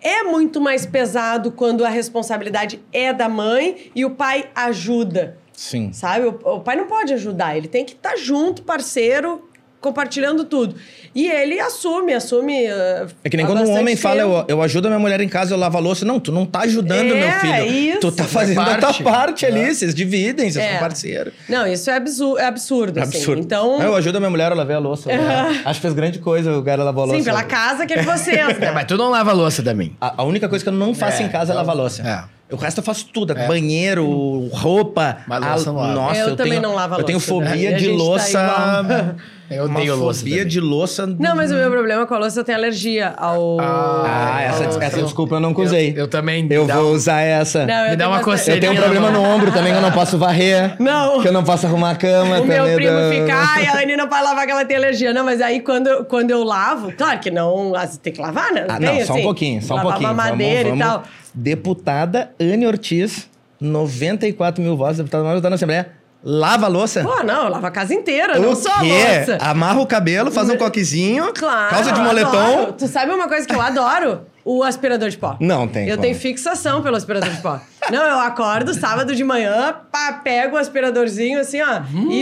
é 0.00 0.22
muito 0.22 0.60
mais 0.60 0.84
pesado 0.86 1.50
quando 1.50 1.84
a 1.84 1.88
responsabilidade 1.88 2.80
é 2.92 3.12
da 3.12 3.28
mãe 3.28 3.90
e 3.94 4.04
o 4.04 4.10
pai 4.10 4.48
ajuda. 4.54 5.38
Sim. 5.52 5.92
Sabe? 5.92 6.26
O, 6.26 6.38
o 6.56 6.60
pai 6.60 6.76
não 6.76 6.86
pode 6.86 7.12
ajudar, 7.14 7.56
ele 7.56 7.66
tem 7.68 7.84
que 7.84 7.94
estar 7.94 8.16
junto, 8.16 8.62
parceiro, 8.62 9.48
compartilhando 9.84 10.44
tudo. 10.44 10.74
E 11.14 11.28
ele 11.28 11.60
assume, 11.60 12.12
assume. 12.12 12.66
ah, 12.66 13.06
É 13.22 13.28
que 13.30 13.36
nem 13.36 13.46
quando 13.46 13.60
um 13.62 13.70
homem 13.78 13.94
fala, 13.94 14.22
tempo. 14.22 14.44
eu, 14.48 14.56
eu 14.56 14.62
ajudo 14.62 14.86
a 14.86 14.90
minha 14.90 14.98
mulher 14.98 15.20
em 15.20 15.28
casa, 15.28 15.54
eu 15.54 15.58
lavo 15.58 15.76
a 15.76 15.80
louça. 15.80 16.04
Não, 16.04 16.18
tu 16.18 16.32
não 16.32 16.44
tá 16.44 16.60
ajudando 16.62 17.12
É, 17.12 17.14
meu 17.14 17.40
filho. 17.40 17.66
isso. 17.90 18.00
Tu 18.00 18.10
tá 18.12 18.24
É 18.24 18.26
fazendo 18.26 18.60
a 18.60 18.76
tua 18.78 18.94
parte. 18.94 19.46
ali, 19.46 19.60
É. 19.60 19.72
vocês 19.74 19.94
dividem, 19.94 20.50
vocês 20.50 20.64
É. 20.64 20.70
são 20.72 20.80
parceiros. 20.80 21.32
Não, 21.48 21.66
isso 21.66 21.88
é 21.90 21.94
absurdo, 21.96 22.38
é 22.40 22.46
absurdo. 22.46 22.98
É 22.98 23.02
assim. 23.02 23.18
absurdo. 23.18 23.40
Então. 23.42 23.80
Eu 23.80 23.94
ajudo 23.94 24.16
a 24.16 24.20
minha 24.20 24.30
mulher 24.30 24.50
a 24.50 24.54
lavar 24.54 24.76
a 24.76 24.80
louça. 24.80 25.08
né? 25.08 25.62
Acho 25.64 25.78
que 25.78 25.82
fez 25.82 25.94
grande 25.94 26.18
coisa 26.18 26.56
o 26.58 26.62
cara 26.64 26.82
lavar 26.82 27.02
a 27.04 27.06
louça. 27.06 27.18
Sim, 27.20 27.24
pela 27.24 27.44
casa 27.44 27.86
que 27.86 27.92
é 27.94 27.98
de 27.98 28.04
vocês, 28.06 28.36
É, 28.56 28.58
né? 28.58 28.70
mas 28.72 28.84
tu 28.86 28.96
não 28.96 29.10
lava 29.10 29.30
a 29.30 29.34
louça 29.34 29.62
também. 29.62 29.96
A, 30.00 30.22
a 30.22 30.24
única 30.24 30.48
coisa 30.48 30.64
que 30.64 30.68
eu 30.68 30.74
não 30.74 30.94
faço 30.94 31.22
É, 31.22 31.26
em 31.26 31.28
casa 31.28 31.52
é 31.52 31.54
lavar 31.54 31.74
a 31.76 31.78
louça. 31.78 32.02
é. 32.02 32.33
O 32.54 32.56
resto 32.56 32.78
eu 32.78 32.84
faço 32.84 33.06
tudo. 33.12 33.36
É. 33.36 33.46
Banheiro, 33.46 34.48
roupa. 34.52 35.18
Mas 35.26 35.42
a- 35.42 35.50
louça 35.50 35.72
não 35.72 35.78
lava. 35.80 35.92
Nossa, 35.94 36.20
Eu 36.20 36.28
eu, 36.30 36.36
também 36.36 36.52
tenho, 36.52 36.62
não 36.62 36.74
lavo 36.74 36.94
a 36.94 36.98
Eu 36.98 37.04
tenho 37.04 37.18
louça, 37.18 37.34
né? 37.34 37.46
fobia 37.50 37.68
a 37.70 37.78
de 37.78 37.86
tá 37.88 37.92
louça. 37.94 38.30
igual. 38.30 39.14
Eu 39.50 39.66
uma 39.66 39.78
odeio 39.78 39.94
louça 39.94 40.20
fobia 40.20 40.36
também. 40.38 40.48
de 40.48 40.58
louça. 40.60 41.06
Não, 41.06 41.36
mas 41.36 41.50
o 41.52 41.54
meu 41.54 41.70
problema 41.70 42.06
com 42.06 42.14
a 42.14 42.18
louça 42.18 42.40
eu 42.40 42.44
tenho 42.44 42.56
alergia 42.56 43.12
ao. 43.14 43.58
Ah, 43.60 44.40
essa, 44.42 44.64
eu- 44.64 44.82
essa 44.82 44.98
eu- 44.98 45.04
desculpa 45.04 45.34
eu 45.36 45.40
não 45.40 45.52
usei. 45.52 45.90
Eu, 45.92 45.96
eu 46.04 46.08
também. 46.08 46.48
Eu 46.50 46.66
vou 46.66 46.90
um- 46.90 46.92
usar 46.94 47.20
essa. 47.20 47.66
Não, 47.66 47.90
Me 47.90 47.94
dá 47.94 48.08
uma 48.08 48.20
coceirinha 48.20 48.56
Eu 48.56 48.60
tenho 48.60 48.72
um 48.72 48.82
problema 48.82 49.10
no 49.10 49.22
ombro 49.22 49.52
também, 49.52 49.70
que 49.72 49.78
eu 49.78 49.82
não 49.82 49.92
posso 49.92 50.16
varrer. 50.16 50.74
Não. 50.80 51.20
Que 51.20 51.28
eu 51.28 51.32
não 51.32 51.44
posso 51.44 51.66
arrumar 51.66 51.90
a 51.90 51.94
cama 51.94 52.40
O 52.40 52.46
meu 52.46 52.64
primo 52.74 52.98
fica, 53.10 53.34
ai, 53.36 53.66
a 53.66 53.76
Anne 53.84 53.96
não 53.98 54.08
pode 54.08 54.22
lavar 54.24 54.46
que 54.46 54.50
ela 54.50 54.64
tem 54.64 54.78
alergia. 54.78 55.12
Não, 55.12 55.24
mas 55.24 55.42
aí 55.42 55.60
quando, 55.60 55.88
eu- 55.88 56.04
quando 56.06 56.30
eu 56.30 56.42
lavo, 56.42 56.90
claro 56.92 57.18
que 57.20 57.30
não, 57.30 57.74
ah, 57.76 57.86
tem 58.02 58.14
que 58.14 58.20
lavar, 58.22 58.50
né? 58.50 58.64
Ah, 58.66 58.78
Tem, 58.78 58.98
não, 59.00 59.06
só 59.06 59.12
um 59.12 59.16
assim, 59.16 59.24
pouquinho, 59.24 59.62
só 59.62 59.74
um 59.74 59.76
lavar 59.76 59.92
pouquinho. 59.92 60.14
mamadeira 60.14 60.70
Vamos- 60.70 60.84
e 60.84 60.88
tal. 60.88 61.04
Deputada 61.34 62.30
Anne 62.40 62.66
Ortiz, 62.66 63.28
94 63.60 64.62
mil 64.62 64.76
votos, 64.76 64.98
deputada 64.98 65.24
mais 65.24 65.34
votada 65.36 65.50
na 65.50 65.56
Assembleia. 65.56 65.90
Lava 66.22 66.66
a 66.66 66.68
louça? 66.68 67.02
Pô, 67.02 67.22
não, 67.22 67.44
eu 67.44 67.50
lavo 67.50 67.66
a 67.66 67.70
casa 67.70 67.92
inteira, 67.92 68.38
não 68.38 68.52
o 68.52 68.56
só 68.56 68.70
a 68.72 68.82
louça. 68.82 69.38
Amarra 69.42 69.80
o 69.80 69.86
cabelo, 69.86 70.30
faz 70.32 70.48
um 70.48 70.56
coquezinho, 70.56 71.32
Claro. 71.34 71.70
calça 71.74 71.92
de 71.92 72.00
moletom. 72.00 72.28
adoro. 72.30 72.72
Tu 72.72 72.88
sabe 72.88 73.12
uma 73.12 73.28
coisa 73.28 73.46
que 73.46 73.54
eu 73.54 73.60
adoro? 73.60 74.20
O 74.44 74.62
aspirador 74.62 75.08
de 75.08 75.16
pó. 75.16 75.36
Não 75.40 75.66
tem 75.66 75.84
Eu 75.88 75.96
como. 75.96 76.02
tenho 76.02 76.14
fixação 76.14 76.82
pelo 76.82 76.96
aspirador 76.96 77.30
de 77.30 77.40
pó. 77.40 77.58
Não, 77.90 78.02
eu 78.02 78.18
acordo 78.18 78.74
sábado 78.74 79.14
de 79.14 79.24
manhã, 79.24 79.74
pá, 79.90 80.20
pego 80.22 80.56
o 80.56 80.58
aspiradorzinho 80.58 81.40
assim, 81.40 81.62
ó. 81.62 81.80
e, 82.10 82.20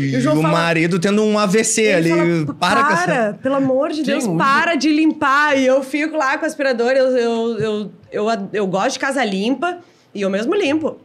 E, 0.00 0.14
e 0.14 0.26
o, 0.26 0.32
o 0.32 0.42
fala, 0.42 0.48
marido 0.48 0.98
tendo 0.98 1.22
um 1.22 1.38
AVC 1.38 1.82
Ele 1.82 2.12
ali. 2.12 2.44
fala, 2.46 2.54
para 2.58 2.84
com 2.84 2.92
essa... 2.92 3.04
para, 3.04 3.32
pelo 3.34 3.54
amor 3.56 3.90
de 3.90 4.02
Deus, 4.02 4.24
Sim, 4.24 4.38
para 4.38 4.74
de 4.74 4.88
limpar. 4.90 5.58
E 5.58 5.66
eu 5.66 5.82
fico 5.82 6.16
lá 6.16 6.38
com 6.38 6.44
o 6.44 6.48
aspirador, 6.48 6.92
eu, 6.92 7.08
eu, 7.16 7.58
eu, 7.58 7.92
eu, 8.10 8.48
eu 8.54 8.66
gosto 8.66 8.92
de 8.94 8.98
casa 8.98 9.22
limpa 9.24 9.78
e 10.14 10.22
eu 10.22 10.30
mesmo 10.30 10.54
limpo. 10.54 10.96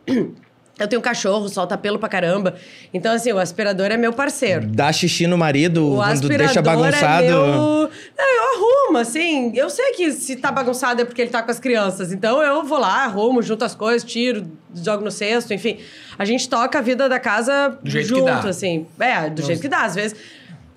Eu 0.78 0.88
tenho 0.90 1.00
um 1.00 1.04
cachorro, 1.04 1.48
solta 1.48 1.78
pelo 1.78 1.98
pra 1.98 2.10
caramba. 2.10 2.56
Então, 2.94 3.14
assim, 3.14 3.32
o 3.32 3.40
aspirador 3.40 3.88
é 3.88 3.98
meu 3.98 4.12
parceiro. 4.12 4.68
Dá 4.68 4.92
xixi 4.92 5.26
no 5.26 5.38
marido, 5.38 5.94
O 5.94 5.96
quando 5.96 6.12
aspirador 6.12 6.46
deixa 6.46 6.62
bagunçado. 6.62 7.24
é 7.24 7.30
meu... 7.30 7.90
Não, 8.18 8.36
eu 8.36 8.44
arrumo, 8.56 8.98
assim. 8.98 9.54
Eu 9.56 9.70
sei 9.70 9.94
que 9.94 10.12
se 10.12 10.36
tá 10.36 10.52
bagunçado 10.52 11.02
é 11.02 11.06
porque 11.06 11.22
ele 11.22 11.32
tá 11.32 11.42
com 11.42 11.50
as 11.52 11.60
crianças. 11.60 12.12
Então, 12.12 12.42
eu 12.42 12.64
vou 12.64 12.78
lá, 12.78 13.06
arrumo, 13.06 13.42
junto 13.42 13.64
as 13.64 13.74
coisas, 13.74 14.04
tiro, 14.04 14.46
jogo 14.74 15.04
no 15.04 15.12
cesto, 15.12 15.54
enfim. 15.54 15.78
A 16.20 16.26
gente 16.26 16.50
toca 16.50 16.80
a 16.80 16.82
vida 16.82 17.08
da 17.08 17.20
casa 17.20 17.78
Do 17.82 17.90
jeito 17.90 18.10
que 18.10 18.20
junto, 18.20 18.26
dá. 18.26 18.50
assim. 18.50 18.86
É, 19.00 19.30
do 19.30 19.42
jeito 19.44 19.62
que 19.62 19.70
dá. 19.70 19.84
Às 19.84 19.96
vezes... 19.96 20.16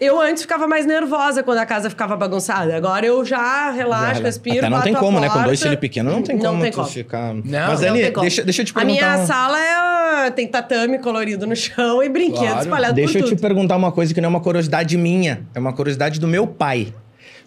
Eu 0.01 0.20
antes 0.20 0.42
ficava 0.42 0.68
mais 0.68 0.86
nervosa 0.86 1.42
quando 1.42 1.59
a 1.59 1.66
casa 1.66 1.90
ficava 1.90 2.16
bagunçada. 2.16 2.76
Agora 2.76 3.05
eu 3.05 3.24
já 3.24 3.70
relaxo, 3.72 4.22
respiro, 4.22 4.59
Até 4.59 4.68
não 4.70 4.80
tem 4.80 4.94
como, 4.94 5.18
né? 5.18 5.28
Com 5.28 5.42
dois 5.42 5.61
filhos 5.61 5.78
pequenos, 5.80 6.12
não 6.12 6.22
tem 6.22 6.36
Não 6.36 6.51
como 6.51 6.62
tem 6.62 6.70
tu 6.70 6.76
como. 6.76 6.88
ficar... 6.88 7.34
Não, 7.34 7.42
Mas, 7.44 7.80
Não 7.80 8.12
como. 8.12 8.20
deixa, 8.20 8.44
deixa 8.44 8.62
eu 8.62 8.66
te 8.66 8.72
A 8.76 8.84
minha 8.84 9.01
perguntar... 9.01 9.26
sala 9.26 9.59
é... 10.26 10.30
tem 10.30 10.46
tatame 10.46 10.99
colorido 11.01 11.49
no 11.49 11.57
chão 11.57 12.01
e 12.01 12.09
brinquedos 12.09 12.38
Claro. 12.46 12.61
espalhados 12.61 12.94
Deixa 12.94 13.12
por 13.14 13.18
eu 13.18 13.24
te 13.24 13.30
tudo. 13.30 13.40
perguntar 13.40 13.76
uma 13.76 13.90
coisa 13.90 14.14
que 14.14 14.20
não 14.20 14.28
é 14.28 14.30
uma 14.30 14.40
curiosidade 14.40 14.96
minha, 14.96 15.40
é 15.53 15.59
uma 15.59 15.72
curiosidade 15.72 16.20
do 16.20 16.28
meu 16.28 16.46
pai. 16.46 16.92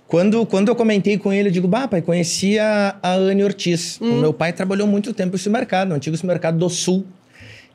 Quando, 0.05 0.45
quando 0.45 0.67
eu 0.67 0.75
comentei 0.75 1.17
com 1.17 1.31
ele, 1.31 1.47
eu 1.47 1.53
digo, 1.53 1.69
bah, 1.69 1.87
pai, 1.87 2.01
conheci 2.01 2.59
a, 2.59 2.97
Anne 3.01 3.45
Ortiz. 3.45 3.97
Hum. 4.01 4.17
O 4.17 4.19
meu 4.19 4.33
pai 4.33 4.51
trabalhou 4.51 4.85
muito 4.85 5.13
tempo 5.13 5.31
nesse 5.31 5.49
mercado, 5.49 5.87
no 5.87 5.95
antigo 5.95 6.17
mercado 6.27 6.57
do 6.57 6.69
Sul. 6.69 7.05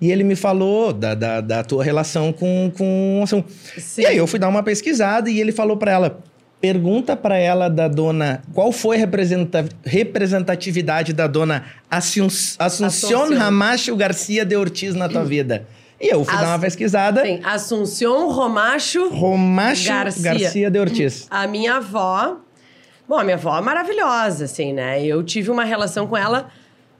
E 0.01 0.11
ele 0.11 0.23
me 0.25 0.37
falou 0.37 0.93
da, 0.93 1.15
da, 1.15 1.41
da 1.41 1.65
tua 1.65 1.83
relação 1.83 2.33
com, 2.33 2.71
com 2.77 3.21
ação. 3.23 3.43
Sim. 3.79 4.03
E 4.03 4.07
aí 4.07 4.17
eu 4.17 4.27
fui 4.27 4.39
dar 4.39 4.49
uma 4.49 4.63
pesquisada 4.63 5.31
e 5.31 5.41
ele 5.41 5.53
falou 5.53 5.77
pra 5.79 5.91
ela, 5.93 6.19
pergunta 6.61 7.17
pra 7.17 7.39
ela 7.39 7.69
da 7.71 7.89
dona, 7.89 8.43
qual 8.53 8.71
foi 8.73 8.97
a 8.97 8.99
representa- 9.01 9.65
representatividade 9.85 11.13
da 11.13 11.27
dona 11.27 11.65
Assun- 11.91 12.27
Assunción 12.27 12.59
Assunción. 12.89 13.35
Ramacho 13.39 13.97
Garcia 13.97 14.45
de 14.45 14.57
Ortiz 14.57 14.95
na 14.95 15.09
tua 15.09 15.25
vida? 15.25 15.67
E 16.01 16.09
eu 16.13 16.23
fui 16.25 16.35
As- 16.35 16.41
dar 16.43 16.49
uma 16.49 16.59
pesquisada. 16.59 17.23
Tem 17.23 17.41
Assunción 17.43 18.29
Romacho, 18.31 19.09
Romacho 19.09 19.89
Garcia. 19.89 20.23
Garcia. 20.35 20.71
de 20.71 20.79
Ortiz. 20.79 21.27
a 21.31 21.47
minha 21.47 21.77
avó. 21.77 22.37
Bom, 23.09 23.17
a 23.19 23.25
minha 23.25 23.37
avó 23.37 23.57
é 23.57 23.61
maravilhosa, 23.63 24.45
assim, 24.45 24.73
né? 24.73 25.03
Eu 25.03 25.23
tive 25.23 25.51
uma 25.51 25.65
relação 25.65 26.07
com 26.07 26.17
ela 26.17 26.49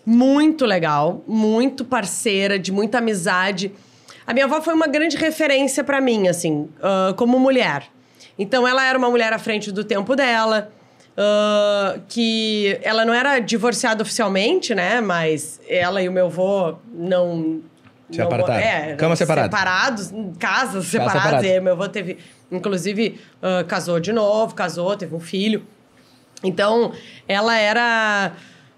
muito 0.07 0.65
legal, 0.65 1.25
muito 1.27 1.85
parceira, 1.85 2.59
de 2.59 2.71
muita 2.71 2.99
amizade. 2.99 3.73
A 4.25 4.33
minha 4.33 4.45
avó 4.47 4.63
foi 4.63 4.73
uma 4.73 4.87
grande 4.87 5.17
referência 5.17 5.83
pra 5.83 6.01
mim, 6.01 6.29
assim, 6.29 6.69
ah, 6.83 7.13
como 7.17 7.39
mulher. 7.41 7.85
Então, 8.39 8.67
ela 8.69 8.85
era 8.87 8.97
uma 8.97 9.11
mulher 9.11 9.33
à 9.33 9.39
frente 9.39 9.73
do 9.73 9.83
tempo 9.83 10.15
dela, 10.15 10.71
ah, 11.17 11.99
que 12.09 12.79
ela 12.83 13.05
não 13.05 13.13
era 13.13 13.39
divorciada 13.41 14.03
oficialmente, 14.03 14.75
né? 14.75 15.01
Mas 15.01 15.61
ela 15.69 16.01
e 16.01 16.09
o 16.09 16.13
meu 16.13 16.27
avô 16.27 16.77
não. 16.95 17.61
Se 18.11 18.19
não- 18.19 18.27
apartaram. 18.27 18.61
É, 18.63 18.95
Cama 18.95 19.17
separada. 19.17 19.49
Separados, 19.49 20.13
casas 20.39 20.87
separadas. 20.87 21.23
separada. 21.23 21.47
E 21.49 21.61
meu 21.61 21.73
avô 21.73 21.89
teve, 21.89 22.19
inclusive, 22.53 23.21
ah, 23.43 23.65
casou 23.67 23.99
de 23.99 24.13
novo, 24.13 24.55
casou, 24.55 24.97
teve 24.97 25.15
um 25.17 25.21
filho. 25.21 25.65
Então, 26.45 26.93
ela 27.27 27.57
era. 27.59 28.33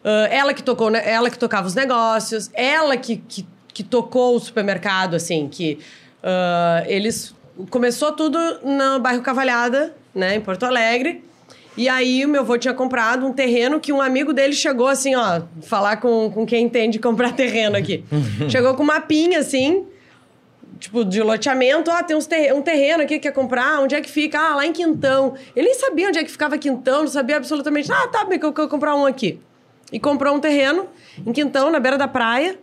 Ah, 0.08 0.28
ela 0.30 0.54
que 0.54 0.62
tocou, 0.62 0.88
ela 0.94 1.28
que 1.28 1.38
tocava 1.38 1.66
os 1.66 1.74
negócios, 1.74 2.50
ela 2.54 2.96
que, 2.96 3.16
que, 3.18 3.46
que 3.74 3.82
tocou 3.84 4.36
o 4.36 4.40
supermercado, 4.40 5.14
assim, 5.14 5.48
que 5.48 5.78
ah, 6.22 6.82
eles. 6.86 7.34
Começou 7.70 8.12
tudo 8.12 8.38
no 8.64 9.00
bairro 9.00 9.20
Cavalhada, 9.20 9.92
né, 10.14 10.36
em 10.36 10.40
Porto 10.40 10.64
Alegre. 10.64 11.24
E 11.76 11.88
aí 11.88 12.24
o 12.24 12.28
meu 12.28 12.42
avô 12.42 12.56
tinha 12.56 12.72
comprado 12.72 13.26
um 13.26 13.32
terreno 13.32 13.78
que 13.80 13.92
um 13.92 14.00
amigo 14.00 14.32
dele 14.32 14.52
chegou 14.52 14.86
assim, 14.88 15.14
ó, 15.16 15.42
falar 15.62 15.96
com, 15.96 16.30
com 16.30 16.46
quem 16.46 16.64
entende 16.64 16.98
comprar 17.00 17.32
terreno 17.34 17.76
aqui. 17.76 18.04
chegou 18.48 18.74
com 18.74 18.82
uma 18.84 19.00
pinha 19.00 19.40
assim, 19.40 19.86
tipo, 20.78 21.04
de 21.04 21.20
loteamento, 21.22 21.90
ó, 21.90 22.00
tem 22.02 22.16
uns 22.16 22.26
terre- 22.26 22.52
um 22.52 22.62
terreno 22.62 23.02
aqui 23.02 23.14
que 23.14 23.20
quer 23.28 23.32
comprar, 23.32 23.80
onde 23.80 23.94
é 23.96 24.00
que 24.00 24.10
fica? 24.10 24.38
Ah, 24.38 24.54
lá 24.56 24.66
em 24.66 24.72
Quintão. 24.72 25.34
Ele 25.54 25.66
nem 25.66 25.74
sabia 25.74 26.08
onde 26.08 26.18
é 26.18 26.24
que 26.24 26.30
ficava 26.30 26.56
Quintão, 26.58 27.00
não 27.02 27.08
sabia 27.08 27.36
absolutamente. 27.36 27.90
Ah, 27.92 28.06
tá, 28.08 28.24
bem 28.24 28.38
que 28.38 28.46
eu 28.46 28.52
quero 28.52 28.68
comprar 28.68 28.94
um 28.94 29.04
aqui. 29.06 29.40
E 29.92 29.98
comprou 29.98 30.34
um 30.34 30.40
terreno 30.40 30.86
em 31.26 31.32
Quintão, 31.32 31.70
na 31.70 31.80
beira 31.80 31.96
da 31.96 32.06
praia. 32.06 32.58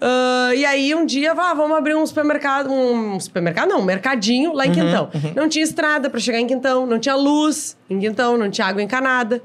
Ah, 0.00 0.54
e 0.54 0.64
aí, 0.64 0.94
um 0.94 1.06
dia, 1.06 1.32
ah, 1.32 1.54
vamos 1.54 1.76
abrir 1.76 1.94
um 1.94 2.06
supermercado, 2.06 2.70
um 2.70 3.18
supermercado 3.18 3.68
não, 3.70 3.80
um 3.80 3.84
mercadinho 3.84 4.52
lá 4.52 4.66
em 4.66 4.72
Quintão. 4.72 5.10
Não 5.34 5.48
tinha 5.48 5.64
estrada 5.64 6.10
para 6.10 6.20
chegar 6.20 6.38
em 6.38 6.46
Quintão, 6.46 6.86
não 6.86 6.98
tinha 6.98 7.14
luz 7.14 7.76
em 7.88 7.98
Quintão, 7.98 8.36
não 8.36 8.50
tinha 8.50 8.66
água 8.66 8.82
encanada. 8.82 9.42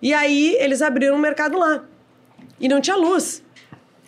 E 0.00 0.12
aí, 0.14 0.56
eles 0.60 0.82
abriram 0.82 1.16
um 1.16 1.18
mercado 1.18 1.58
lá. 1.58 1.84
E 2.60 2.68
não 2.68 2.80
tinha 2.80 2.96
luz. 2.96 3.42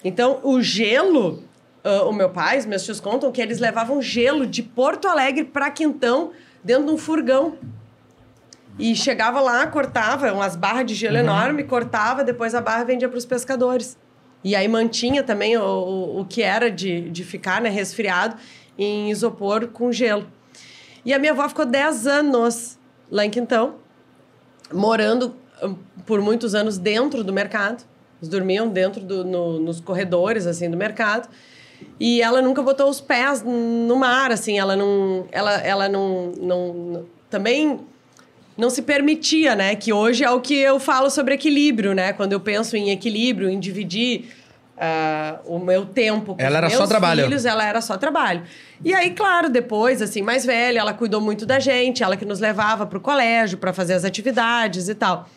Então, 0.04 0.40
o 0.42 0.60
gelo, 0.60 1.42
ah, 1.82 2.04
o 2.04 2.12
meu 2.12 2.30
pai, 2.30 2.58
os 2.58 2.66
meus 2.66 2.84
tios 2.84 3.00
contam 3.00 3.32
que 3.32 3.40
eles 3.40 3.58
levavam 3.58 4.00
gelo 4.02 4.46
de 4.46 4.62
Porto 4.62 5.08
Alegre 5.08 5.44
para 5.44 5.70
Quintão 5.70 6.30
dentro 6.62 6.84
de 6.84 6.90
um 6.92 6.98
furgão. 6.98 7.56
E 8.78 8.94
chegava 8.96 9.40
lá, 9.40 9.66
cortava 9.66 10.32
umas 10.32 10.56
barras 10.56 10.86
de 10.86 10.94
gelo 10.94 11.16
enorme, 11.18 11.64
cortava, 11.64 12.24
depois 12.24 12.54
a 12.54 12.60
barra 12.60 12.84
vendia 12.84 13.08
para 13.08 13.18
os 13.18 13.26
pescadores. 13.26 13.98
E 14.42 14.56
aí 14.56 14.66
mantinha 14.68 15.22
também 15.22 15.56
o, 15.58 15.62
o, 15.62 16.20
o 16.20 16.24
que 16.24 16.40
era 16.42 16.70
de, 16.70 17.10
de 17.10 17.22
ficar 17.24 17.60
né, 17.60 17.68
resfriado 17.68 18.36
em 18.78 19.10
isopor 19.10 19.66
com 19.68 19.92
gelo. 19.92 20.26
E 21.04 21.12
a 21.12 21.18
minha 21.18 21.32
avó 21.32 21.46
ficou 21.48 21.66
10 21.66 22.06
anos 22.06 22.78
lá 23.10 23.24
em 23.26 23.30
Quintão, 23.30 23.74
morando 24.72 25.34
hum, 25.62 25.76
por 26.06 26.20
muitos 26.20 26.54
anos 26.54 26.78
dentro 26.78 27.22
do 27.22 27.32
mercado. 27.32 27.84
Eles 28.20 28.28
dormiam 28.30 28.68
dentro 28.68 29.00
do, 29.02 29.24
no- 29.24 29.58
nos 29.60 29.80
corredores 29.80 30.46
assim 30.46 30.70
do 30.70 30.76
mercado. 30.76 31.28
E 31.98 32.20
ela 32.22 32.42
nunca 32.42 32.62
botou 32.62 32.88
os 32.88 33.00
pés 33.00 33.42
no 33.42 33.96
mar, 33.96 34.30
assim, 34.30 34.58
ela 34.58 34.76
não 34.76 35.26
ela 35.32 35.52
ela 35.60 35.88
não, 35.88 36.32
não, 36.38 36.74
não- 36.74 37.06
também 37.30 37.80
não 38.60 38.70
se 38.70 38.82
permitia, 38.82 39.56
né? 39.56 39.74
Que 39.74 39.92
hoje 39.92 40.22
é 40.22 40.30
o 40.30 40.40
que 40.40 40.54
eu 40.54 40.78
falo 40.78 41.10
sobre 41.10 41.34
equilíbrio, 41.34 41.94
né? 41.94 42.12
Quando 42.12 42.32
eu 42.32 42.40
penso 42.40 42.76
em 42.76 42.90
equilíbrio, 42.90 43.48
em 43.50 43.58
dividir 43.58 44.26
ah, 44.78 45.40
o 45.44 45.58
meu 45.58 45.84
tempo 45.86 46.34
com 46.36 46.40
Ela 46.40 46.50
os 46.52 46.56
era 46.56 46.66
meus 46.68 46.78
só 46.78 46.86
trabalho. 46.86 47.24
filhos, 47.24 47.44
ela 47.44 47.64
era 47.64 47.80
só 47.80 47.96
trabalho. 47.98 48.42
E 48.84 48.94
aí, 48.94 49.10
claro, 49.10 49.50
depois, 49.50 50.00
assim, 50.00 50.22
mais 50.22 50.44
velha, 50.46 50.78
ela 50.80 50.92
cuidou 50.94 51.20
muito 51.20 51.44
da 51.44 51.58
gente, 51.58 52.02
ela 52.02 52.16
que 52.16 52.24
nos 52.24 52.40
levava 52.40 52.86
para 52.86 52.96
o 52.98 53.00
colégio 53.00 53.58
para 53.58 53.72
fazer 53.72 53.94
as 53.94 54.04
atividades 54.04 54.88
e 54.88 54.94
tal. 54.94 55.28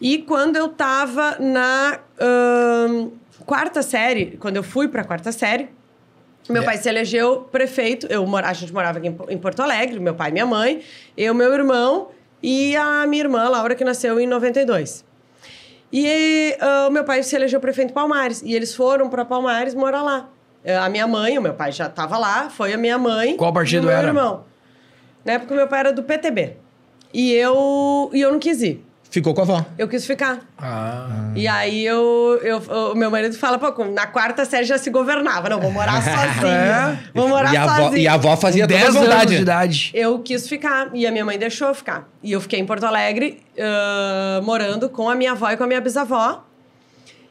E 0.00 0.18
quando 0.18 0.56
eu 0.56 0.68
tava 0.68 1.36
na 1.38 2.00
ahn, 2.20 3.10
quarta 3.46 3.82
série, 3.82 4.36
quando 4.40 4.56
eu 4.56 4.62
fui 4.64 4.88
para 4.88 5.02
a 5.02 5.04
quarta 5.04 5.30
série, 5.30 5.68
meu 6.48 6.62
É. 6.62 6.64
pai 6.64 6.76
se 6.76 6.88
elegeu 6.88 7.42
prefeito. 7.52 8.06
Eu, 8.10 8.26
a 8.36 8.52
gente 8.52 8.72
morava 8.72 8.98
aqui 8.98 9.06
em 9.28 9.38
Porto 9.38 9.60
Alegre, 9.60 10.00
meu 10.00 10.14
pai 10.14 10.30
e 10.30 10.32
minha 10.32 10.46
mãe, 10.46 10.80
eu, 11.16 11.32
meu 11.34 11.52
irmão 11.54 12.08
e 12.42 12.74
a 12.76 13.06
minha 13.06 13.22
irmã, 13.22 13.48
Laura, 13.48 13.74
que 13.74 13.84
nasceu 13.84 14.18
em 14.18 14.26
92. 14.26 15.04
E 15.92 16.56
o 16.88 16.90
meu 16.90 17.04
pai 17.04 17.22
se 17.22 17.36
elegeu 17.36 17.60
prefeito 17.60 17.88
de 17.88 17.94
Palmares. 17.94 18.42
E 18.42 18.54
eles 18.54 18.74
foram 18.74 19.08
para 19.10 19.24
Palmares 19.24 19.74
morar 19.74 20.02
lá. 20.02 20.28
Eh, 20.64 20.76
A 20.76 20.88
minha 20.88 21.06
mãe, 21.06 21.36
o 21.38 21.42
meu 21.42 21.54
pai 21.54 21.70
já 21.70 21.86
estava 21.86 22.16
lá, 22.18 22.48
foi 22.48 22.72
a 22.72 22.76
minha 22.78 22.96
mãe. 22.98 23.36
Qual 23.36 23.52
partido 23.52 23.82
e 23.82 23.86
o 23.86 23.88
meu 23.88 23.96
era? 23.98 24.08
irmão. 24.08 24.44
Na 25.24 25.34
época, 25.34 25.54
meu 25.54 25.68
pai 25.68 25.80
era 25.80 25.92
do 25.92 26.02
PTB. 26.02 26.56
E 27.12 27.32
eu, 27.34 28.10
e 28.12 28.20
eu 28.22 28.32
não 28.32 28.38
quis 28.38 28.62
ir. 28.62 28.84
Ficou 29.12 29.34
com 29.34 29.42
a 29.42 29.44
avó. 29.44 29.66
Eu 29.76 29.86
quis 29.86 30.06
ficar. 30.06 30.38
Ah. 30.58 31.32
E 31.36 31.46
aí 31.46 31.84
eu, 31.84 32.40
eu, 32.42 32.58
o 32.92 32.94
meu 32.94 33.10
marido 33.10 33.36
fala, 33.36 33.58
pô, 33.58 33.84
na 33.84 34.06
quarta 34.06 34.46
série 34.46 34.64
já 34.64 34.78
se 34.78 34.88
governava. 34.88 35.50
Não, 35.50 35.60
vou 35.60 35.70
morar 35.70 36.00
sozinha. 36.02 36.98
Vou 37.12 37.28
morar 37.28 37.52
e, 37.52 37.56
a 37.58 37.62
avó, 37.64 37.76
sozinha. 37.76 38.02
e 38.02 38.08
a 38.08 38.14
avó 38.14 38.34
fazia 38.38 38.66
toda 38.66 38.74
a 38.74 38.82
10 38.84 38.96
anos 38.96 39.08
vontade. 39.08 39.36
de 39.36 39.42
idade. 39.42 39.90
Eu 39.92 40.18
quis 40.20 40.48
ficar. 40.48 40.88
E 40.94 41.06
a 41.06 41.12
minha 41.12 41.26
mãe 41.26 41.38
deixou 41.38 41.68
eu 41.68 41.74
ficar. 41.74 42.08
E 42.22 42.32
eu 42.32 42.40
fiquei 42.40 42.58
em 42.58 42.64
Porto 42.64 42.84
Alegre, 42.84 43.42
ah, 43.60 44.40
morando 44.44 44.88
com 44.88 45.10
a 45.10 45.14
minha 45.14 45.32
avó 45.32 45.50
e 45.50 45.58
com 45.58 45.64
a 45.64 45.66
minha 45.66 45.80
bisavó. 45.82 46.44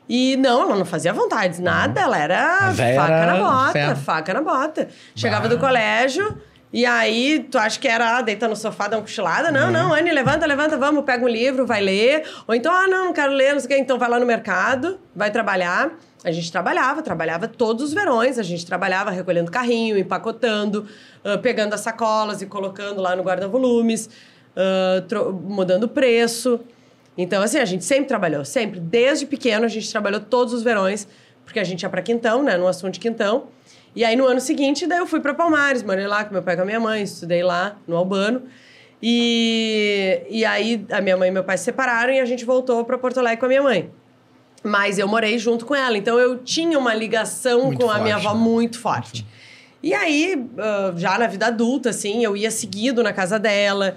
E 0.07 0.37
não, 0.37 0.61
ela 0.61 0.75
não 0.75 0.85
fazia 0.85 1.11
vontades, 1.11 1.57
nada. 1.57 1.99
Ela 1.99 2.17
era 2.19 2.73
faca 2.75 3.25
na 3.25 3.35
bota, 3.37 3.71
ferro. 3.71 3.95
faca 3.95 4.33
na 4.35 4.41
bota. 4.41 4.87
Chegava 5.15 5.49
do 5.49 5.57
colégio, 5.57 6.37
e 6.73 6.85
aí 6.85 7.45
tu 7.51 7.57
acha 7.57 7.79
que 7.79 7.87
era, 7.87 8.17
ah, 8.17 8.21
deita 8.21 8.47
no 8.47 8.55
sofá, 8.55 8.87
dá 8.87 8.97
uma 8.97 9.01
cochilada. 9.03 9.51
Não, 9.51 9.65
Uhum. 9.67 9.71
não, 9.71 9.93
Anne, 9.93 10.11
levanta, 10.11 10.45
levanta, 10.45 10.77
vamos, 10.77 11.03
pega 11.03 11.23
um 11.23 11.27
livro, 11.27 11.65
vai 11.65 11.81
ler. 11.81 12.23
Ou 12.47 12.55
então, 12.55 12.73
ah, 12.73 12.87
não, 12.87 13.05
não 13.05 13.13
quero 13.13 13.33
ler, 13.33 13.53
não 13.53 13.59
sei 13.59 13.65
o 13.65 13.69
quê. 13.69 13.77
Então 13.77 13.97
vai 13.99 14.09
lá 14.09 14.19
no 14.19 14.25
mercado, 14.25 14.99
vai 15.15 15.29
trabalhar. 15.31 15.91
A 16.23 16.31
gente 16.31 16.51
trabalhava, 16.51 17.01
trabalhava 17.01 17.47
todos 17.47 17.83
os 17.83 17.93
verões. 17.93 18.37
A 18.39 18.43
gente 18.43 18.65
trabalhava 18.65 19.09
recolhendo 19.11 19.49
carrinho, 19.51 19.97
empacotando, 19.97 20.87
ah, 21.25 21.37
pegando 21.37 21.73
as 21.73 21.81
sacolas 21.81 22.41
e 22.41 22.45
colocando 22.45 23.01
lá 23.01 23.15
no 23.15 23.23
guarda-volumes, 23.23 24.09
tro- 25.07 25.33
mudando 25.33 25.83
o 25.85 25.87
preço. 25.87 26.59
Então, 27.17 27.41
assim, 27.43 27.57
a 27.59 27.65
gente 27.65 27.83
sempre 27.83 28.05
trabalhou, 28.05 28.45
sempre. 28.45 28.79
Desde 28.79 29.25
pequeno, 29.25 29.65
a 29.65 29.67
gente 29.67 29.89
trabalhou 29.91 30.19
todos 30.21 30.53
os 30.53 30.63
verões, 30.63 31.07
porque 31.43 31.59
a 31.59 31.63
gente 31.63 31.83
ia 31.83 31.89
pra 31.89 32.01
Quintão, 32.01 32.41
né? 32.41 32.55
No 32.57 32.67
assunto 32.67 32.93
de 32.93 32.99
Quintão. 32.99 33.47
E 33.95 34.05
aí, 34.05 34.15
no 34.15 34.25
ano 34.25 34.39
seguinte, 34.39 34.87
daí 34.87 34.99
eu 34.99 35.05
fui 35.07 35.19
pra 35.19 35.33
Palmares, 35.33 35.83
morei 35.83 36.07
lá 36.07 36.23
com 36.23 36.31
meu 36.33 36.41
pai 36.41 36.53
e 36.53 36.57
com 36.57 36.63
a 36.63 36.65
minha 36.65 36.79
mãe, 36.79 37.03
estudei 37.03 37.43
lá, 37.43 37.75
no 37.87 37.95
Albano. 37.97 38.43
E, 39.03 40.21
e 40.29 40.45
aí, 40.45 40.85
a 40.91 41.01
minha 41.01 41.17
mãe 41.17 41.29
e 41.29 41.31
meu 41.31 41.43
pai 41.43 41.57
se 41.57 41.65
separaram 41.65 42.13
e 42.13 42.19
a 42.19 42.25
gente 42.25 42.45
voltou 42.45 42.85
pra 42.85 42.97
Porto 42.97 43.19
Alegre 43.19 43.37
com 43.39 43.45
a 43.45 43.49
minha 43.49 43.63
mãe. 43.63 43.89
Mas 44.63 44.99
eu 44.99 45.07
morei 45.07 45.37
junto 45.39 45.65
com 45.65 45.73
ela, 45.75 45.97
então 45.97 46.19
eu 46.19 46.37
tinha 46.37 46.77
uma 46.77 46.93
ligação 46.93 47.65
Muito 47.65 47.83
com 47.83 47.89
a 47.91 47.97
minha 47.99 48.13
forte, 48.15 48.27
avó 48.27 48.37
né? 48.37 48.43
muito 48.43 48.79
forte. 48.79 49.25
E 49.81 49.93
aí, 49.93 50.47
ah, 50.59 50.93
já 50.95 51.17
na 51.17 51.25
vida 51.27 51.47
adulta, 51.47 51.89
assim, 51.89 52.23
eu 52.23 52.37
ia 52.37 52.51
seguido 52.51 53.01
na 53.01 53.11
casa 53.11 53.39
dela. 53.39 53.95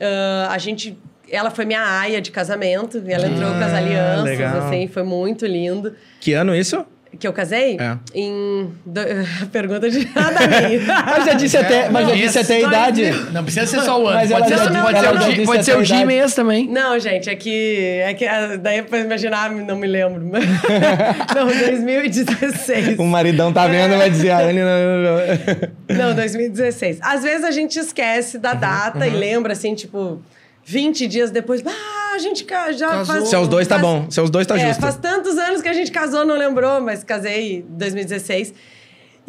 Ah, 0.00 0.48
a 0.52 0.58
gente. 0.58 0.96
Ela 1.28 1.50
foi 1.50 1.64
minha 1.64 1.82
aia 2.00 2.20
de 2.22 2.30
casamento, 2.30 3.02
ela 3.04 3.26
entrou 3.26 3.50
com 3.50 3.56
as 3.58 3.72
Ah, 3.72 3.78
alianças, 3.78 4.24
legal. 4.24 4.58
assim, 4.68 4.86
foi 4.86 5.02
muito 5.02 5.44
lindo. 5.44 5.96
Que 6.20 6.34
ano 6.34 6.54
isso? 6.54 6.86
Que 7.18 7.26
eu 7.26 7.32
casei? 7.32 7.76
É. 7.80 7.96
Em. 8.14 8.70
do- 8.84 9.00
Pergunta 9.52 9.88
de 9.90 10.08
nada. 10.14 10.36
Mas 11.06 11.24
já 11.24 11.32
disse 11.34 11.56
até, 11.56 11.88
mas 11.88 12.06
já 12.06 12.14
Não, 12.14 12.20
disse 12.20 12.38
até 12.38 12.56
a 12.56 12.60
idade. 12.60 13.10
Não 13.32 13.42
precisa 13.44 13.66
ser 13.66 13.80
só 13.82 14.00
o 14.02 14.06
ano. 14.06 14.16
Mas 14.18 14.30
Pode 14.30 14.48
ser, 14.48 14.56
já- 14.56 14.82
pode 14.82 14.98
ela 14.98 15.02
ser 15.02 15.16
o 15.16 15.20
já 15.20 15.28
dia, 15.34 15.44
pode 15.46 15.64
ser 15.64 15.76
o 15.78 15.82
dia 15.82 16.06
mês 16.06 16.34
também. 16.34 16.68
Não, 16.68 16.98
gente, 16.98 17.30
é 17.30 17.34
que. 17.36 18.00
É 18.04 18.14
que 18.14 18.26
ah, 18.26 18.56
daí 18.60 18.82
pra 18.82 18.98
imaginar, 18.98 19.50
não 19.50 19.76
me 19.76 19.86
lembro. 19.86 20.22
não, 21.34 21.46
2016. 21.46 22.98
O 22.98 23.04
maridão 23.04 23.52
tá 23.52 23.66
vendo, 23.66 23.96
vai 23.96 24.10
dizer, 24.10 24.30
a 24.30 24.40
Anne 24.40 24.60
não... 24.60 25.96
Não, 26.08 26.14
2016. 26.14 26.98
Às 27.00 27.22
vezes 27.22 27.44
a 27.44 27.50
gente 27.50 27.78
esquece 27.78 28.38
da 28.38 28.54
data 28.54 29.06
e 29.06 29.10
lembra, 29.10 29.52
assim, 29.52 29.74
tipo, 29.74 30.20
20 30.64 31.06
dias 31.06 31.30
depois. 31.30 31.62
Ah, 31.66 31.95
a 32.16 32.18
gente 32.18 32.44
ca- 32.44 32.72
já 32.72 32.88
Casou. 32.88 33.06
faz. 33.16 33.28
Se 33.28 33.34
é 33.34 33.38
os 33.38 33.48
dois, 33.48 33.68
tá 33.68 33.78
faz- 33.78 33.86
bom. 33.86 34.10
Se 34.10 34.18
é 34.18 34.22
os 34.22 34.30
dois, 34.30 34.46
tá 34.46 34.56
é, 34.58 34.66
justo. 34.68 34.80
faz 34.80 34.96
tantos 34.96 35.36
anos 35.38 35.62
que 35.62 35.68
a 35.68 35.72
gente 35.72 35.90
casou, 35.92 36.24
não 36.24 36.36
lembrou, 36.36 36.80
mas 36.80 37.04
casei 37.04 37.58
em 37.58 37.60
2016. 37.68 38.52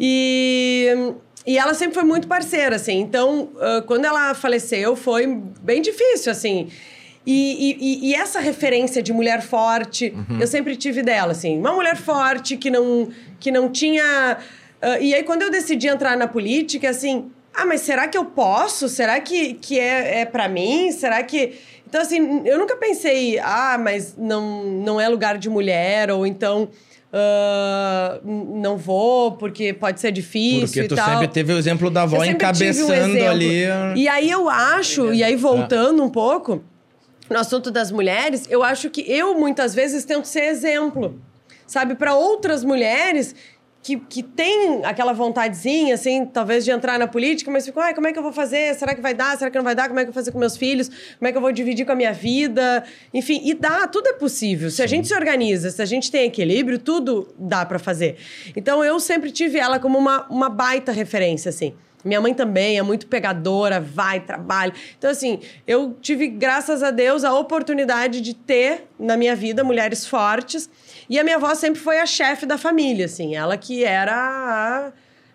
E, 0.00 0.86
e 1.46 1.58
ela 1.58 1.74
sempre 1.74 1.94
foi 1.94 2.04
muito 2.04 2.28
parceira, 2.28 2.76
assim. 2.76 2.98
Então, 3.00 3.50
quando 3.86 4.04
ela 4.04 4.34
faleceu, 4.34 4.94
foi 4.96 5.26
bem 5.60 5.82
difícil, 5.82 6.30
assim. 6.32 6.68
E, 7.26 7.76
e- 7.80 8.10
e- 8.10 8.14
essa 8.14 8.40
referência 8.40 9.02
de 9.02 9.12
mulher 9.12 9.42
forte, 9.42 10.14
eu 10.40 10.46
sempre 10.46 10.76
tive 10.76 11.02
dela, 11.02 11.32
assim. 11.32 11.58
Uma 11.58 11.72
mulher 11.72 11.96
forte 11.96 12.56
que 12.56 12.70
não, 12.70 13.08
que 13.38 13.50
não 13.50 13.68
tinha... 13.70 14.38
ah, 14.80 14.98
e 14.98 15.14
aí, 15.14 15.22
quando 15.24 15.42
eu 15.42 15.50
decidi 15.50 15.88
entrar 15.88 16.16
na 16.16 16.26
política, 16.26 16.88
assim... 16.90 17.30
Ah, 17.60 17.66
mas 17.66 17.80
será 17.80 18.06
que 18.06 18.16
eu 18.16 18.24
posso? 18.24 18.88
Será 18.88 19.18
que, 19.20 19.54
que 19.54 19.80
é, 19.80 20.20
é 20.20 20.24
para 20.24 20.48
mim? 20.48 20.92
Será 20.92 21.22
que... 21.24 21.54
Então, 21.88 22.00
assim, 22.00 22.42
eu 22.44 22.58
nunca 22.58 22.76
pensei... 22.76 23.38
Ah, 23.38 23.78
mas 23.82 24.14
não, 24.18 24.64
não 24.64 25.00
é 25.00 25.08
lugar 25.08 25.38
de 25.38 25.48
mulher. 25.48 26.10
Ou 26.10 26.26
então... 26.26 26.68
ah, 27.12 28.20
n- 28.24 28.60
não 28.60 28.76
vou 28.76 29.32
porque 29.32 29.72
pode 29.72 29.98
ser 30.00 30.12
difícil 30.12 30.60
Porque 30.66 30.80
e 30.82 30.88
tu 30.88 30.94
tal. 30.94 31.06
sempre 31.08 31.28
teve 31.28 31.52
o 31.52 31.58
exemplo 31.58 31.90
da 31.90 32.02
avó 32.02 32.18
um 32.18 32.24
encabeçando 32.24 32.92
exemplo. 32.92 33.28
ali. 33.30 33.64
E 33.96 34.06
aí 34.08 34.30
eu 34.30 34.48
acho, 34.48 35.12
e 35.14 35.22
aí 35.24 35.34
voltando 35.36 36.02
um 36.04 36.10
pouco 36.10 36.62
no 37.30 37.38
assunto 37.38 37.70
das 37.70 37.90
mulheres, 37.90 38.46
eu 38.50 38.62
acho 38.62 38.90
que 38.90 39.00
eu 39.10 39.34
muitas 39.38 39.74
vezes 39.74 40.04
tento 40.04 40.24
ser 40.26 40.44
exemplo, 40.44 41.18
sabe, 41.66 41.94
para 41.94 42.14
outras 42.14 42.64
mulheres 42.64 43.34
que, 43.82 43.96
que 43.96 44.22
têm 44.22 44.84
aquela 44.84 45.12
vontadezinha, 45.12 45.94
assim, 45.94 46.26
talvez 46.26 46.64
de 46.64 46.70
entrar 46.70 46.98
na 46.98 47.06
política, 47.06 47.50
mas 47.50 47.64
ficam, 47.64 47.82
ai, 47.82 47.94
como 47.94 48.06
é 48.06 48.12
que 48.12 48.18
eu 48.18 48.22
vou 48.22 48.32
fazer? 48.32 48.74
Será 48.74 48.94
que 48.94 49.00
vai 49.00 49.14
dar? 49.14 49.36
Será 49.38 49.50
que 49.50 49.56
não 49.56 49.64
vai 49.64 49.74
dar? 49.74 49.88
Como 49.88 49.98
é 49.98 50.02
que 50.04 50.08
eu 50.08 50.12
vou 50.12 50.20
fazer 50.20 50.32
com 50.32 50.38
meus 50.38 50.56
filhos? 50.56 50.88
Como 50.88 51.28
é 51.28 51.32
que 51.32 51.38
eu 51.38 51.42
vou 51.42 51.52
dividir 51.52 51.86
com 51.86 51.92
a 51.92 51.94
minha 51.94 52.12
vida? 52.12 52.84
Enfim, 53.14 53.40
e 53.44 53.54
dá, 53.54 53.86
tudo 53.86 54.08
é 54.08 54.12
possível. 54.12 54.70
Se 54.70 54.82
a 54.82 54.86
gente 54.86 55.08
se 55.08 55.14
organiza, 55.14 55.70
se 55.70 55.80
a 55.80 55.86
gente 55.86 56.10
tem 56.10 56.26
equilíbrio, 56.26 56.78
tudo 56.78 57.34
dá 57.38 57.64
para 57.64 57.78
fazer. 57.78 58.16
Então 58.54 58.84
eu 58.84 58.98
sempre 59.00 59.30
tive 59.30 59.58
ela 59.58 59.78
como 59.78 59.96
uma, 59.96 60.26
uma 60.28 60.48
baita 60.48 60.92
referência, 60.92 61.48
assim. 61.48 61.74
Minha 62.04 62.20
mãe 62.20 62.32
também 62.32 62.78
é 62.78 62.82
muito 62.82 63.06
pegadora, 63.06 63.80
vai, 63.80 64.20
trabalha. 64.20 64.72
Então, 64.96 65.10
assim, 65.10 65.40
eu 65.66 65.96
tive, 66.00 66.28
graças 66.28 66.82
a 66.82 66.90
Deus, 66.90 67.24
a 67.24 67.34
oportunidade 67.36 68.20
de 68.20 68.34
ter 68.34 68.86
na 68.98 69.16
minha 69.16 69.34
vida 69.34 69.64
mulheres 69.64 70.06
fortes. 70.06 70.70
E 71.08 71.18
a 71.18 71.24
minha 71.24 71.36
avó 71.36 71.54
sempre 71.54 71.80
foi 71.80 71.98
a 71.98 72.06
chefe 72.06 72.44
da 72.46 72.58
família, 72.58 73.06
assim. 73.06 73.34
Ela 73.34 73.56
que 73.56 73.84
era 73.84 74.12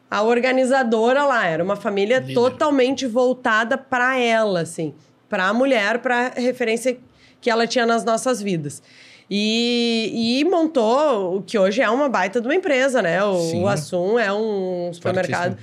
a, 0.10 0.18
a 0.18 0.22
organizadora 0.24 1.24
lá. 1.26 1.46
Era 1.46 1.64
uma 1.64 1.76
família 1.76 2.20
Líder. 2.20 2.34
totalmente 2.34 3.08
voltada 3.08 3.78
para 3.78 4.18
ela, 4.18 4.62
assim. 4.62 4.94
Para 5.28 5.46
a 5.48 5.54
mulher, 5.54 6.00
para 6.00 6.28
a 6.28 6.40
referência 6.40 6.98
que 7.42 7.50
ela 7.50 7.66
tinha 7.66 7.86
nas 7.86 8.04
nossas 8.06 8.42
vidas. 8.42 8.84
E, 9.30 10.40
e 10.42 10.46
montou 10.46 11.38
o 11.38 11.42
que 11.42 11.58
hoje 11.58 11.82
é 11.82 11.90
uma 11.90 12.08
baita 12.08 12.40
de 12.40 12.48
uma 12.48 12.54
empresa, 12.56 13.02
né? 13.02 13.24
O, 13.24 13.40
Sim. 13.40 13.64
o 13.64 13.68
Assum 13.68 14.20
é 14.20 14.32
um 14.32 14.92
supermercado 14.94 15.58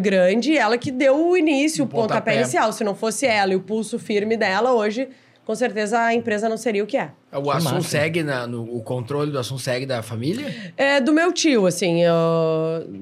grande, 0.00 0.56
ela 0.56 0.76
que 0.78 0.90
deu 0.90 1.28
o 1.28 1.36
início, 1.36 1.84
O 1.84 1.86
o 1.86 1.90
pontapé, 1.90 2.14
pontapé. 2.20 2.36
inicial. 2.36 2.72
Se 2.72 2.82
não 2.84 2.94
fosse 2.94 3.26
ela 3.26 3.52
e 3.52 3.56
o 3.56 3.60
pulso 3.60 3.98
firme 3.98 4.36
dela, 4.36 4.72
hoje, 4.72 5.08
com 5.50 5.54
certeza 5.56 5.98
a 5.98 6.14
empresa 6.14 6.48
não 6.48 6.56
seria 6.56 6.84
o 6.84 6.86
que 6.86 6.96
é. 6.96 7.10
O 7.32 7.50
assunto 7.50 7.74
massa. 7.74 7.88
segue, 7.88 8.22
na, 8.22 8.46
no, 8.46 8.62
o 8.72 8.80
controle 8.84 9.32
do 9.32 9.38
assunto 9.38 9.60
segue 9.60 9.84
da 9.84 10.00
família? 10.00 10.72
É 10.76 11.00
do 11.00 11.12
meu 11.12 11.32
tio, 11.32 11.66
assim, 11.66 12.02
eu 12.04 12.14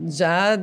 já 0.09 0.59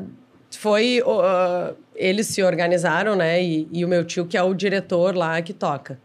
foi. 0.49 0.99
ó, 1.05 1.73
eles 1.95 2.25
se 2.25 2.41
organizaram, 2.41 3.15
né? 3.15 3.39
E, 3.43 3.67
e 3.71 3.85
o 3.85 3.87
meu 3.87 4.03
tio, 4.03 4.25
que 4.25 4.35
é 4.35 4.41
o 4.41 4.55
diretor 4.55 5.15
lá 5.15 5.39
que 5.43 5.53
toca. 5.53 5.99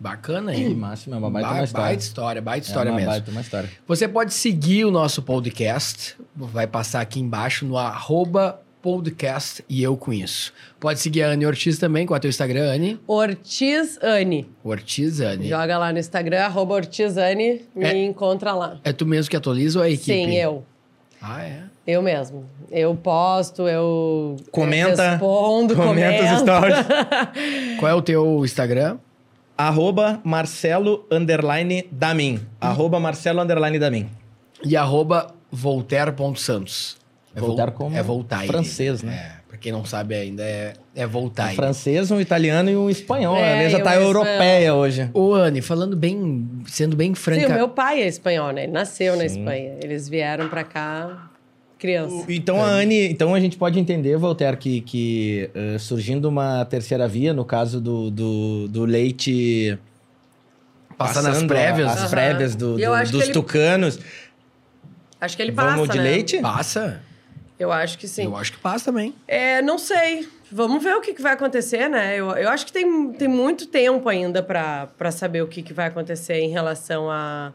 Bacana, 0.00 0.52
Que 0.52 0.62
hein? 0.62 0.74
máximo, 0.74 1.14
é 1.14 1.18
uma 1.18 1.30
baita 1.30 1.48
Ba- 1.48 1.54
uma 1.54 1.62
história. 1.64 1.86
Baita 1.86 2.02
história, 2.02 2.42
baita 2.42 2.66
É 2.66 2.68
história 2.68 2.90
uma 2.90 2.96
mesmo. 2.96 3.10
baita 3.12 3.30
uma 3.30 3.40
história. 3.40 3.70
Você 3.86 4.08
pode 4.08 4.34
seguir 4.34 4.84
o 4.84 4.90
nosso 4.90 5.22
podcast, 5.22 6.16
vai 6.34 6.66
passar 6.66 7.02
aqui 7.02 7.20
embaixo 7.20 7.64
no 7.64 7.78
arroba 7.78 8.60
podcast 8.82 9.64
e 9.68 9.82
eu 9.82 9.96
com 9.96 10.12
isso. 10.12 10.52
Pode 10.80 10.98
seguir 11.00 11.22
a 11.22 11.28
Anne 11.30 11.46
Ortiz 11.46 11.78
também, 11.78 12.04
com 12.04 12.12
o 12.14 12.18
teu 12.20 12.28
Instagram, 12.28 12.70
Anne. 12.74 13.00
Ortiz 13.06 13.98
Anne. 14.02 14.50
Ortiz 14.64 15.20
Anne. 15.20 15.48
Joga 15.48 15.78
lá 15.78 15.92
no 15.92 15.98
Instagram, 15.98 16.40
arroba 16.42 16.74
Ortiz 16.74 17.16
Anne, 17.16 17.62
me 17.74 17.84
É. 17.86 18.04
encontra 18.04 18.52
lá. 18.52 18.78
É 18.84 18.92
tu 18.92 19.06
mesmo 19.06 19.30
que 19.30 19.36
atualiza 19.36 19.78
ou 19.78 19.84
é 19.84 19.88
a 19.88 19.90
equipe? 19.90 20.04
Sim, 20.12 20.34
eu. 20.34 20.64
Ah, 21.20 21.42
é? 21.42 21.62
Eu 21.86 22.02
mesmo. 22.02 22.44
Eu 22.70 22.94
posto, 22.96 23.68
eu 23.68 24.36
Comenta, 24.50 24.90
eu 25.02 25.10
respondo, 25.10 25.76
comenta 25.76 26.22
os 26.34 26.40
comento. 26.40 26.42
stories. 26.42 26.86
Qual 27.78 27.90
é 27.90 27.94
o 27.94 28.02
teu 28.02 28.44
Instagram? 28.44 28.98
Arroba 29.56 30.20
Marcelo 30.24 31.06
Underline 31.10 31.86
Damin. 31.92 32.40
Arroba 32.60 32.98
Marcelo 32.98 33.40
Underline 33.40 33.78
Damin. 33.78 34.10
E 34.64 34.76
arroba 34.76 35.32
voltaire.santos. 35.50 36.96
É 37.34 37.40
vol- 37.40 37.48
Voltaire 37.50 37.72
como 37.72 37.96
É 37.96 38.02
Voltaire. 38.02 38.46
francês, 38.46 39.02
né? 39.02 39.14
É, 39.14 39.48
pra 39.48 39.56
quem 39.58 39.72
não 39.72 39.84
sabe 39.84 40.14
ainda, 40.14 40.42
é, 40.42 40.74
é 40.94 41.06
Um 41.06 41.08
Voltaire. 41.08 41.54
francês, 41.56 42.10
um 42.10 42.20
italiano 42.20 42.68
e 42.70 42.76
um 42.76 42.90
espanhol. 42.90 43.36
É, 43.36 43.54
a 43.54 43.56
mesa 43.58 43.80
tá 43.80 43.90
um 43.92 44.02
europeia 44.02 44.74
hoje. 44.74 45.08
Ô, 45.14 45.34
Anne, 45.34 45.62
falando 45.62 45.96
bem, 45.96 46.46
sendo 46.66 46.94
bem 46.94 47.14
franca... 47.14 47.40
Sim, 47.46 47.46
o 47.52 47.54
meu 47.54 47.68
pai 47.68 48.02
é 48.02 48.06
espanhol, 48.06 48.52
né? 48.52 48.64
Ele 48.64 48.72
nasceu 48.72 49.16
na 49.16 49.24
Espanha. 49.24 49.76
Eles 49.82 50.08
vieram 50.08 50.48
pra 50.48 50.62
cá 50.64 51.30
criança. 51.78 52.24
Então 52.28 52.62
a 52.62 52.66
Anne, 52.68 53.08
então 53.08 53.34
a 53.34 53.40
gente 53.40 53.56
pode 53.56 53.76
entender, 53.80 54.16
Voltaire, 54.16 54.56
que, 54.56 54.82
que 54.82 55.50
eh, 55.54 55.78
surgindo 55.78 56.28
uma 56.28 56.64
terceira 56.66 57.08
via, 57.08 57.32
no 57.34 57.44
caso 57.44 57.80
do, 57.80 58.08
do, 58.10 58.68
do 58.68 58.84
leite 58.84 59.76
Passar 60.96 61.22
nas 61.22 61.32
passando 61.32 61.48
prévias. 61.48 61.90
as 61.90 61.98
Aham. 62.02 62.10
prévias 62.10 62.54
do- 62.54 62.76
do- 62.76 63.10
dos 63.10 63.22
ele- 63.24 63.32
tucanos. 63.32 63.98
Acho 65.20 65.36
que 65.36 65.42
ele 65.42 65.50
passa, 65.52 65.70
Vamos 65.72 65.88
de 65.88 65.98
né? 65.98 66.04
leite? 66.04 66.38
Passa? 66.38 67.00
Eu 67.62 67.70
acho 67.70 67.96
que 67.96 68.08
sim. 68.08 68.24
Eu 68.24 68.36
acho 68.36 68.52
que 68.52 68.58
passa 68.58 68.86
também. 68.86 69.14
É, 69.28 69.62
não 69.62 69.78
sei. 69.78 70.28
Vamos 70.50 70.82
ver 70.82 70.96
o 70.96 71.00
que, 71.00 71.14
que 71.14 71.22
vai 71.22 71.32
acontecer, 71.32 71.88
né? 71.88 72.16
Eu, 72.16 72.30
eu 72.32 72.48
acho 72.48 72.66
que 72.66 72.72
tem, 72.72 73.12
tem 73.12 73.28
muito 73.28 73.66
tempo 73.66 74.08
ainda 74.08 74.42
pra 74.42 74.88
pra 74.98 75.10
saber 75.12 75.42
o 75.42 75.46
que, 75.46 75.62
que 75.62 75.72
vai 75.72 75.86
acontecer 75.86 76.34
em 76.34 76.50
relação 76.50 77.10
a... 77.10 77.52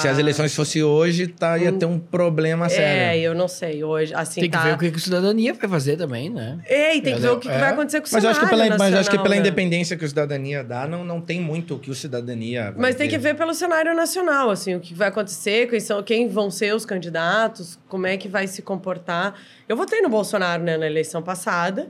Se 0.00 0.08
as 0.08 0.18
eleições 0.18 0.54
fossem 0.56 0.82
hoje, 0.82 1.28
tá, 1.28 1.56
ia 1.56 1.70
ter 1.72 1.86
um 1.86 2.00
problema 2.00 2.66
É, 2.66 2.68
sério. 2.68 3.22
eu 3.22 3.34
não 3.34 3.46
sei. 3.46 3.84
Hoje, 3.84 4.12
assim, 4.12 4.40
tem 4.40 4.50
que 4.50 4.56
tá... 4.56 4.64
ver 4.64 4.74
o 4.74 4.78
que 4.78 4.90
que 4.90 4.96
a 4.96 5.00
cidadania 5.00 5.54
vai 5.54 5.68
fazer 5.68 5.96
também, 5.96 6.28
né? 6.28 6.58
Ei, 6.68 7.00
tem 7.00 7.14
que 7.14 7.20
ver 7.20 7.28
o 7.30 7.38
que, 7.38 7.48
que 7.48 7.54
É. 7.54 7.58
vai 7.60 7.70
acontecer 7.70 8.00
com 8.00 8.08
o 8.08 8.10
Mas 8.12 8.24
eu, 8.24 8.30
acho 8.30 8.40
que 8.40 8.46
pela, 8.46 8.62
cenário 8.64 8.78
mas 8.78 8.92
eu 8.92 8.98
acho 8.98 9.08
que 9.08 9.16
nacional, 9.16 9.22
pela 9.22 9.34
né? 9.36 9.40
independência 9.40 9.96
que 9.96 10.04
o 10.04 10.08
cidadania 10.08 10.64
dá, 10.64 10.88
não, 10.88 11.04
não 11.04 11.20
tem 11.20 11.40
muito 11.40 11.76
o 11.76 11.78
que 11.78 11.92
o 11.92 11.94
cidadania. 11.94 12.72
vai 12.72 12.74
Mas 12.76 12.96
tem 12.96 13.08
que 13.08 13.16
ver 13.18 13.36
pelo 13.36 13.54
cenário 13.54 13.94
nacional, 13.94 14.50
assim, 14.50 14.74
o 14.74 14.80
que 14.80 14.94
vai 14.94 15.08
acontecer, 15.08 15.68
quem, 15.68 15.78
são, 15.78 16.02
quem 16.02 16.28
vão 16.28 16.50
ser 16.50 16.74
os 16.74 16.84
candidatos, 16.84 17.78
como 17.88 18.04
é 18.06 18.16
que 18.16 18.26
vai 18.28 18.48
se 18.48 18.62
comportar. 18.62 19.34
Eu 19.68 19.76
votei 19.76 20.00
no 20.00 20.08
Bolsonaro 20.08 20.62
né, 20.62 20.76
na 20.76 20.86
eleição 20.86 21.22
passada, 21.22 21.88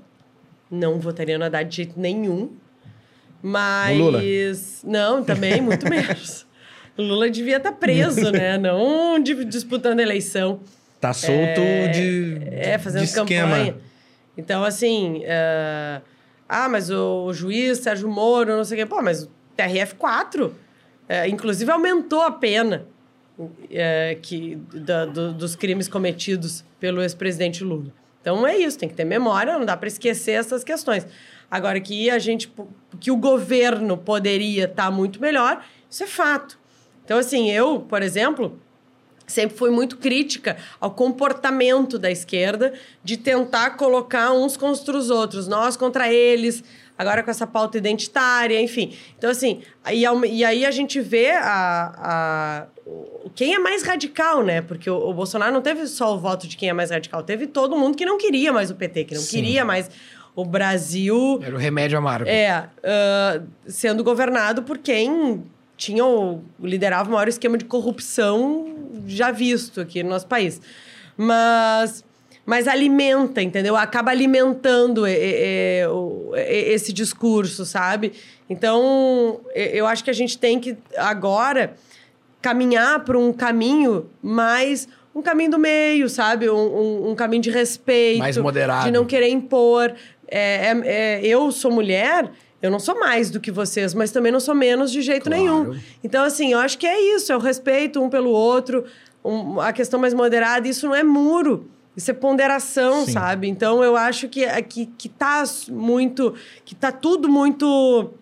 não 0.70 1.00
votaria 1.00 1.38
no 1.38 1.44
Haddad 1.46 1.70
de 1.70 1.76
jeito 1.76 1.98
nenhum, 1.98 2.50
mas... 3.42 4.82
Não, 4.84 5.24
também, 5.24 5.60
muito 5.62 5.84
menos. 5.88 6.46
O 6.98 7.02
Lula 7.02 7.30
devia 7.30 7.56
estar 7.58 7.72
preso, 7.72 8.30
né? 8.32 8.58
Não 8.58 9.18
di- 9.22 9.44
disputando 9.44 10.00
eleição. 10.00 10.60
Tá 11.00 11.12
solto 11.12 11.60
de. 11.94 12.38
É, 12.50 12.76
fazendo 12.76 13.02
de 13.02 13.08
esquema. 13.08 13.48
campanha. 13.50 13.76
Então, 14.36 14.64
assim. 14.64 15.22
é, 15.24 16.00
Ah, 16.48 16.68
mas 16.68 16.90
o 16.90 17.32
juiz 17.32 17.78
Sérgio 17.78 18.08
Moro, 18.08 18.56
não 18.56 18.64
sei 18.64 18.78
o 18.78 18.80
quê. 18.80 18.86
Pô, 18.86 19.00
mas 19.02 19.22
o 19.24 19.30
TRF4, 19.56 20.50
é, 21.08 21.28
inclusive, 21.28 21.70
aumentou 21.70 22.22
a 22.22 22.30
pena 22.32 22.84
é, 23.70 24.16
que, 24.20 24.56
da- 24.74 25.04
do- 25.06 25.32
dos 25.32 25.54
crimes 25.54 25.86
cometidos 25.86 26.64
pelo 26.80 27.00
ex-presidente 27.02 27.62
Lula. 27.62 27.92
Então 28.20 28.44
é 28.46 28.56
isso, 28.56 28.76
tem 28.78 28.88
que 28.88 28.94
ter 28.96 29.04
memória, 29.04 29.56
não 29.56 29.64
dá 29.64 29.76
para 29.76 29.86
esquecer 29.86 30.32
essas 30.32 30.64
questões. 30.64 31.06
Agora 31.50 31.78
que 31.80 32.10
a 32.10 32.18
gente, 32.18 32.52
que 32.98 33.10
o 33.12 33.16
governo 33.16 33.96
poderia 33.96 34.64
estar 34.64 34.90
muito 34.90 35.20
melhor, 35.20 35.64
isso 35.88 36.02
é 36.02 36.06
fato. 36.06 36.57
Então 37.08 37.16
assim, 37.16 37.50
eu, 37.50 37.80
por 37.80 38.02
exemplo, 38.02 38.60
sempre 39.26 39.56
fui 39.56 39.70
muito 39.70 39.96
crítica 39.96 40.58
ao 40.78 40.90
comportamento 40.90 41.98
da 41.98 42.10
esquerda 42.10 42.74
de 43.02 43.16
tentar 43.16 43.78
colocar 43.78 44.30
uns 44.32 44.58
contra 44.58 44.94
os 44.94 45.08
outros, 45.08 45.48
nós 45.48 45.74
contra 45.74 46.12
eles, 46.12 46.62
agora 46.98 47.22
com 47.22 47.30
essa 47.30 47.46
pauta 47.46 47.78
identitária, 47.78 48.60
enfim. 48.60 48.94
Então, 49.16 49.30
assim, 49.30 49.62
e, 49.90 50.02
e 50.02 50.44
aí 50.44 50.66
a 50.66 50.70
gente 50.70 51.00
vê 51.00 51.30
a, 51.30 51.94
a, 51.96 52.66
quem 53.34 53.54
é 53.54 53.58
mais 53.58 53.82
radical, 53.82 54.44
né? 54.44 54.60
Porque 54.60 54.90
o, 54.90 55.08
o, 55.08 55.14
Bolsonaro 55.14 55.50
não 55.50 55.62
teve 55.62 55.86
só 55.86 56.14
o 56.14 56.18
voto 56.18 56.46
de 56.46 56.58
quem 56.58 56.68
é 56.68 56.74
mais 56.74 56.90
radical, 56.90 57.22
teve 57.22 57.46
todo 57.46 57.74
mundo 57.74 57.96
que 57.96 58.04
não 58.04 58.18
queria 58.18 58.52
mais 58.52 58.70
o 58.70 58.74
PT, 58.74 59.04
que 59.04 59.14
não 59.14 59.22
Sim. 59.22 59.30
queria 59.30 59.64
mais 59.64 59.90
o 60.36 60.44
Brasil. 60.44 61.40
Era 61.42 61.56
o 61.56 61.58
remédio 61.58 61.96
amargo. 61.96 62.28
É, 62.28 62.68
uh, 62.84 63.46
sendo 63.66 64.04
governado 64.04 64.62
por 64.62 64.76
quem 64.76 65.42
tinha 65.78 66.04
o, 66.04 66.42
liderava 66.60 67.08
o 67.08 67.12
maior 67.12 67.28
esquema 67.28 67.56
de 67.56 67.64
corrupção 67.64 68.76
já 69.06 69.30
visto 69.30 69.80
aqui 69.80 70.02
no 70.02 70.10
nosso 70.10 70.26
país. 70.26 70.60
Mas 71.16 72.04
mas 72.44 72.66
alimenta, 72.66 73.42
entendeu? 73.42 73.76
Acaba 73.76 74.10
alimentando 74.10 75.06
esse 75.06 76.94
discurso, 76.94 77.66
sabe? 77.66 78.14
Então, 78.48 79.42
eu 79.54 79.86
acho 79.86 80.02
que 80.02 80.08
a 80.08 80.14
gente 80.14 80.38
tem 80.38 80.58
que 80.58 80.74
agora 80.96 81.74
caminhar 82.40 83.04
para 83.04 83.18
um 83.18 83.34
caminho 83.34 84.08
mais 84.22 84.88
um 85.14 85.20
caminho 85.20 85.50
do 85.50 85.58
meio, 85.58 86.08
sabe? 86.08 86.48
Um, 86.48 86.56
um, 86.56 87.10
um, 87.10 87.14
caminho 87.14 87.42
de 87.42 87.50
respeito, 87.50 88.20
mais 88.20 88.38
moderado, 88.38 88.86
de 88.86 88.92
não 88.92 89.04
querer 89.04 89.28
impor. 89.28 89.92
É, 90.26 90.70
é, 90.70 90.80
é, 90.84 91.26
eu 91.26 91.50
sou 91.52 91.70
mulher. 91.70 92.30
Eu 92.60 92.70
não 92.70 92.80
sou 92.80 92.98
mais 92.98 93.30
do 93.30 93.38
que 93.38 93.52
vocês, 93.52 93.94
mas 93.94 94.10
também 94.10 94.32
não 94.32 94.40
sou 94.40 94.54
menos 94.54 94.90
de 94.90 95.00
jeito 95.00 95.30
claro. 95.30 95.42
nenhum. 95.42 95.80
Então, 96.02 96.24
assim, 96.24 96.52
eu 96.52 96.58
acho 96.58 96.76
que 96.76 96.86
é 96.86 97.14
isso: 97.14 97.32
é 97.32 97.36
o 97.36 97.40
respeito 97.40 98.02
um 98.02 98.10
pelo 98.10 98.30
outro, 98.30 98.84
um, 99.24 99.60
a 99.60 99.72
questão 99.72 99.98
mais 100.00 100.12
moderada. 100.12 100.66
Isso 100.66 100.86
não 100.86 100.94
é 100.94 101.02
muro. 101.02 101.68
Isso 101.96 102.12
é 102.12 102.14
ponderação, 102.14 103.04
Sim. 103.04 103.12
sabe? 103.12 103.48
Então 103.48 103.82
eu 103.82 103.96
acho 103.96 104.28
que, 104.28 104.44
é, 104.44 104.62
que, 104.62 104.86
que 104.86 105.08
tá 105.08 105.42
muito. 105.68 106.34
que 106.64 106.74
tá 106.74 106.92
tudo 106.92 107.28
muito. 107.28 108.12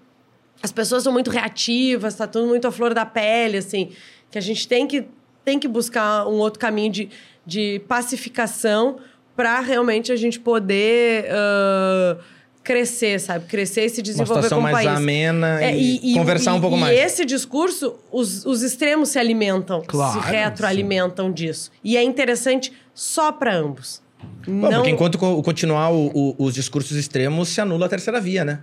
As 0.63 0.73
pessoas 0.73 1.03
são 1.03 1.13
muito 1.13 1.31
reativas, 1.31 2.15
tá 2.15 2.27
tudo 2.27 2.47
muito 2.47 2.67
à 2.67 2.73
flor 2.73 2.95
da 2.95 3.05
pele, 3.05 3.59
assim. 3.59 3.91
Que 4.31 4.39
a 4.39 4.41
gente 4.41 4.67
tem 4.67 4.87
que, 4.87 5.07
tem 5.45 5.59
que 5.59 5.69
buscar 5.69 6.27
um 6.27 6.37
outro 6.37 6.59
caminho 6.59 6.91
de, 6.91 7.11
de 7.45 7.83
pacificação 7.87 8.97
para 9.35 9.61
realmente 9.61 10.11
a 10.11 10.17
gente 10.17 10.41
poder. 10.41 11.27
Uh, 11.27 12.36
crescer, 12.67 13.21
sabe? 13.21 13.47
Crescer 13.47 13.85
e 13.85 13.89
se 13.89 14.03
desenvolver 14.03 14.49
como 14.49 14.63
mais 14.63 14.75
país. 14.75 14.89
amena 14.89 15.63
é, 15.63 15.77
e, 15.77 16.13
e, 16.13 16.15
conversar 16.15 16.53
e, 16.53 16.59
um 16.59 16.61
pouco 16.61 16.77
mais. 16.77 16.99
E 16.99 17.01
esse 17.01 17.25
discurso, 17.25 17.95
os, 18.11 18.45
os 18.45 18.63
extremos 18.63 19.11
se 19.11 19.21
alimentam, 19.21 19.85
claro, 19.87 20.21
se 20.21 20.29
retroalimentam 20.29 21.29
sim. 21.29 21.35
disso. 21.35 21.71
E 21.85 21.97
é 21.97 22.03
interessante 22.03 22.73
só 22.93 23.31
para 23.31 23.55
ambos. 23.55 24.03
Bom, 24.45 24.69
Não... 24.69 24.71
Porque 24.73 24.91
enquanto 24.91 25.17
continuar 25.17 25.91
o, 25.93 26.11
o, 26.13 26.35
os 26.39 26.55
discursos 26.55 26.97
extremos, 26.97 27.51
se 27.51 27.61
anula 27.61 27.87
a 27.87 27.89
terceira 27.89 28.21
via, 28.21 28.45
né? 28.45 28.61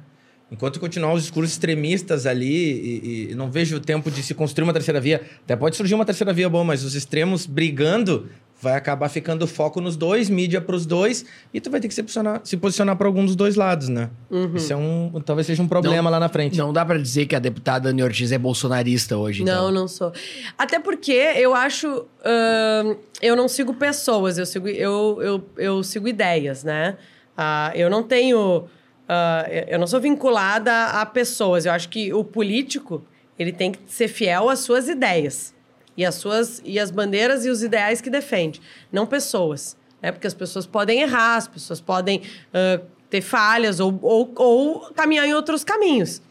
Enquanto 0.52 0.80
continuar 0.80 1.14
os 1.14 1.22
discursos 1.22 1.54
extremistas 1.54 2.26
ali, 2.26 2.54
e, 2.54 3.32
e, 3.32 3.36
não 3.36 3.50
vejo 3.50 3.78
o 3.78 3.80
tempo 3.80 4.12
de 4.12 4.22
se 4.22 4.34
construir 4.34 4.66
uma 4.66 4.74
terceira 4.74 5.00
via. 5.00 5.22
Até 5.46 5.56
pode 5.56 5.78
surgir 5.78 5.96
uma 5.96 6.06
terceira 6.06 6.34
via 6.34 6.50
boa, 6.50 6.64
mas 6.64 6.84
os 6.84 6.94
extremos 6.94 7.46
brigando 7.46 8.30
vai 8.64 8.76
acabar 8.76 9.10
ficando 9.10 9.46
foco 9.46 9.82
nos 9.82 9.98
dois, 9.98 10.30
mídia 10.30 10.62
para 10.62 10.74
os 10.74 10.86
dois, 10.86 11.26
e 11.54 11.60
tu 11.60 11.70
vai 11.70 11.82
ter 11.82 11.90
que 11.90 11.94
se 11.94 12.02
posicionar, 12.02 12.40
se 12.46 12.56
posicionar 12.56 12.96
para 12.96 13.06
algum 13.08 13.26
dos 13.26 13.36
dois 13.36 13.58
lados, 13.58 13.90
né? 13.90 14.10
Uhum. 14.32 14.56
Isso 14.56 14.72
é 14.72 14.76
um, 14.76 15.22
talvez 15.26 15.46
seja 15.46 15.62
um 15.62 15.68
problema 15.68 16.04
não, 16.04 16.12
lá 16.12 16.20
na 16.20 16.30
frente. 16.30 16.58
Não 16.58 16.72
dá 16.72 16.86
para 16.86 16.98
dizer 16.98 17.26
que 17.26 17.36
a 17.36 17.40
deputada 17.40 17.90
Dani 17.90 18.02
Ortiz 18.02 18.32
é 18.32 18.38
bolsonarista 18.38 19.18
hoje, 19.18 19.44
Não, 19.44 19.70
então. 19.70 19.72
não 19.72 19.88
sou. 19.90 20.14
Até 20.58 20.80
porque 20.80 21.12
eu 21.12 21.54
acho, 21.54 21.90
uh, 21.90 22.98
eu 23.22 23.36
não 23.36 23.50
sigo 23.50 23.74
pessoas, 23.74 24.38
eu 24.38 24.46
sigo, 24.46 24.70
eu, 24.70 25.20
eu, 25.22 25.50
eu 25.58 25.84
sigo 25.84 26.08
ideias, 26.08 26.64
né? 26.64 26.96
Uh, 27.38 27.76
eu 27.76 27.90
não 27.90 28.02
tenho, 28.02 28.60
uh, 28.60 29.52
eu 29.68 29.78
não 29.78 29.88
sou 29.88 30.00
vinculada 30.00 30.86
a 30.86 31.06
pessoas. 31.06 31.66
Eu 31.66 31.74
acho 31.74 31.90
que 31.90 32.14
o 32.14 32.24
político 32.24 33.04
ele 33.38 33.52
tem 33.52 33.74
que 33.74 33.80
ser 33.88 34.08
fiel 34.08 34.50
às 34.50 34.60
suas 34.60 34.88
ideias 34.88 35.54
e 35.96 36.06
as 36.06 36.16
suas 36.16 36.62
e 36.66 36.80
as 36.80 36.92
bandeiras 36.92 37.46
e 37.46 37.50
os 37.50 37.64
ideais 37.64 38.02
que 38.02 38.10
defende, 38.10 38.62
não 38.92 39.06
pessoas, 39.06 39.78
né? 40.02 40.12
Porque 40.12 40.28
as 40.28 40.34
pessoas 40.34 40.66
podem 40.66 41.02
errar, 41.02 41.38
as 41.38 41.48
pessoas 41.48 41.80
podem 41.80 42.20
uh, 42.20 42.84
ter 43.10 43.22
falhas 43.22 43.80
ou, 43.80 43.98
ou, 44.02 44.32
ou, 44.36 44.80
caminhar 44.94 45.26
em 45.28 45.34
outros 45.34 45.64
caminhos. 45.64 46.22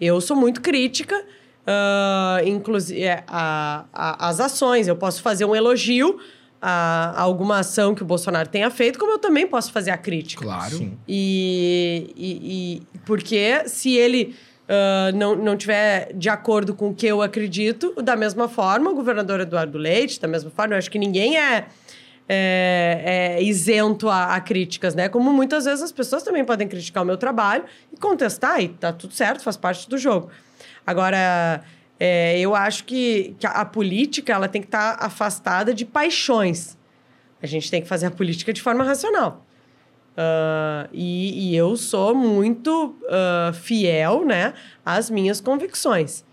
Eu 0.00 0.20
sou 0.20 0.34
muito 0.34 0.60
crítica, 0.62 1.14
uh, 1.16 2.46
inclusive 2.46 3.02
é, 3.02 3.22
a, 3.26 3.84
a, 3.92 4.28
as 4.28 4.40
ações. 4.40 4.88
Eu 4.88 4.96
posso 4.96 5.22
fazer 5.22 5.44
um 5.44 5.54
elogio 5.54 6.18
a, 6.60 7.12
a, 7.16 7.20
alguma 7.20 7.58
ação 7.58 7.94
que 7.94 8.02
o 8.02 8.06
Bolsonaro 8.06 8.48
tenha 8.48 8.70
feito, 8.70 8.98
como 8.98 9.12
eu 9.12 9.18
também 9.18 9.46
posso 9.46 9.70
fazer 9.70 9.90
a 9.90 9.98
crítica. 9.98 10.42
Claro. 10.42 10.76
Sim. 10.76 10.98
E, 11.06 12.12
e, 12.16 12.82
e 12.94 12.98
porque 13.04 13.68
se 13.68 13.94
ele 13.94 14.34
uh, 14.70 15.16
não, 15.16 15.34
não 15.34 15.56
tiver 15.56 16.12
de 16.14 16.28
acordo 16.28 16.74
com 16.74 16.90
o 16.90 16.94
que 16.94 17.06
eu 17.06 17.20
acredito, 17.20 17.92
da 18.00 18.14
mesma 18.14 18.48
forma, 18.48 18.90
o 18.90 18.94
governador 18.94 19.40
Eduardo 19.40 19.76
Leite, 19.76 20.20
da 20.20 20.28
mesma 20.28 20.50
forma, 20.50 20.74
eu 20.74 20.78
acho 20.78 20.90
que 20.90 20.98
ninguém 20.98 21.36
é, 21.36 21.66
é, 22.28 23.36
é 23.38 23.42
isento 23.42 24.08
a, 24.08 24.36
a, 24.36 24.40
críticas, 24.40 24.94
né? 24.94 25.08
Como 25.08 25.32
muitas 25.32 25.64
vezes 25.64 25.82
as 25.82 25.92
pessoas 25.92 26.22
também 26.22 26.44
podem 26.44 26.68
criticar 26.68 27.02
o 27.02 27.06
meu 27.06 27.16
trabalho 27.16 27.64
e 27.92 27.96
contestar, 27.96 28.60
e 28.62 28.68
tá 28.68 28.92
tudo 28.92 29.12
certo, 29.12 29.42
faz 29.42 29.56
parte 29.56 29.88
do 29.88 29.98
jogo. 29.98 30.30
Agora, 30.86 31.62
é, 31.98 32.38
eu 32.38 32.54
acho 32.54 32.84
que, 32.84 33.34
que 33.38 33.46
a, 33.46 33.50
a, 33.50 33.64
política 33.64 34.32
ela 34.32 34.48
tem 34.48 34.62
que 34.62 34.68
estar 34.68 34.96
tá 34.96 35.06
afastada 35.06 35.74
de 35.74 35.84
paixões. 35.84 36.78
A 37.42 37.46
gente 37.46 37.70
tem 37.70 37.82
que 37.82 37.88
fazer 37.88 38.06
a 38.06 38.10
política 38.10 38.52
de 38.52 38.62
forma 38.62 38.84
racional. 38.84 39.44
Uh, 40.20 40.86
e, 40.92 41.50
e, 41.52 41.56
eu 41.56 41.78
sou 41.78 42.14
muito 42.14 42.94
uh, 43.04 43.54
fiel, 43.54 44.22
né, 44.26 44.52
às 44.84 45.08
minhas 45.08 45.40
convicções. 45.40 46.24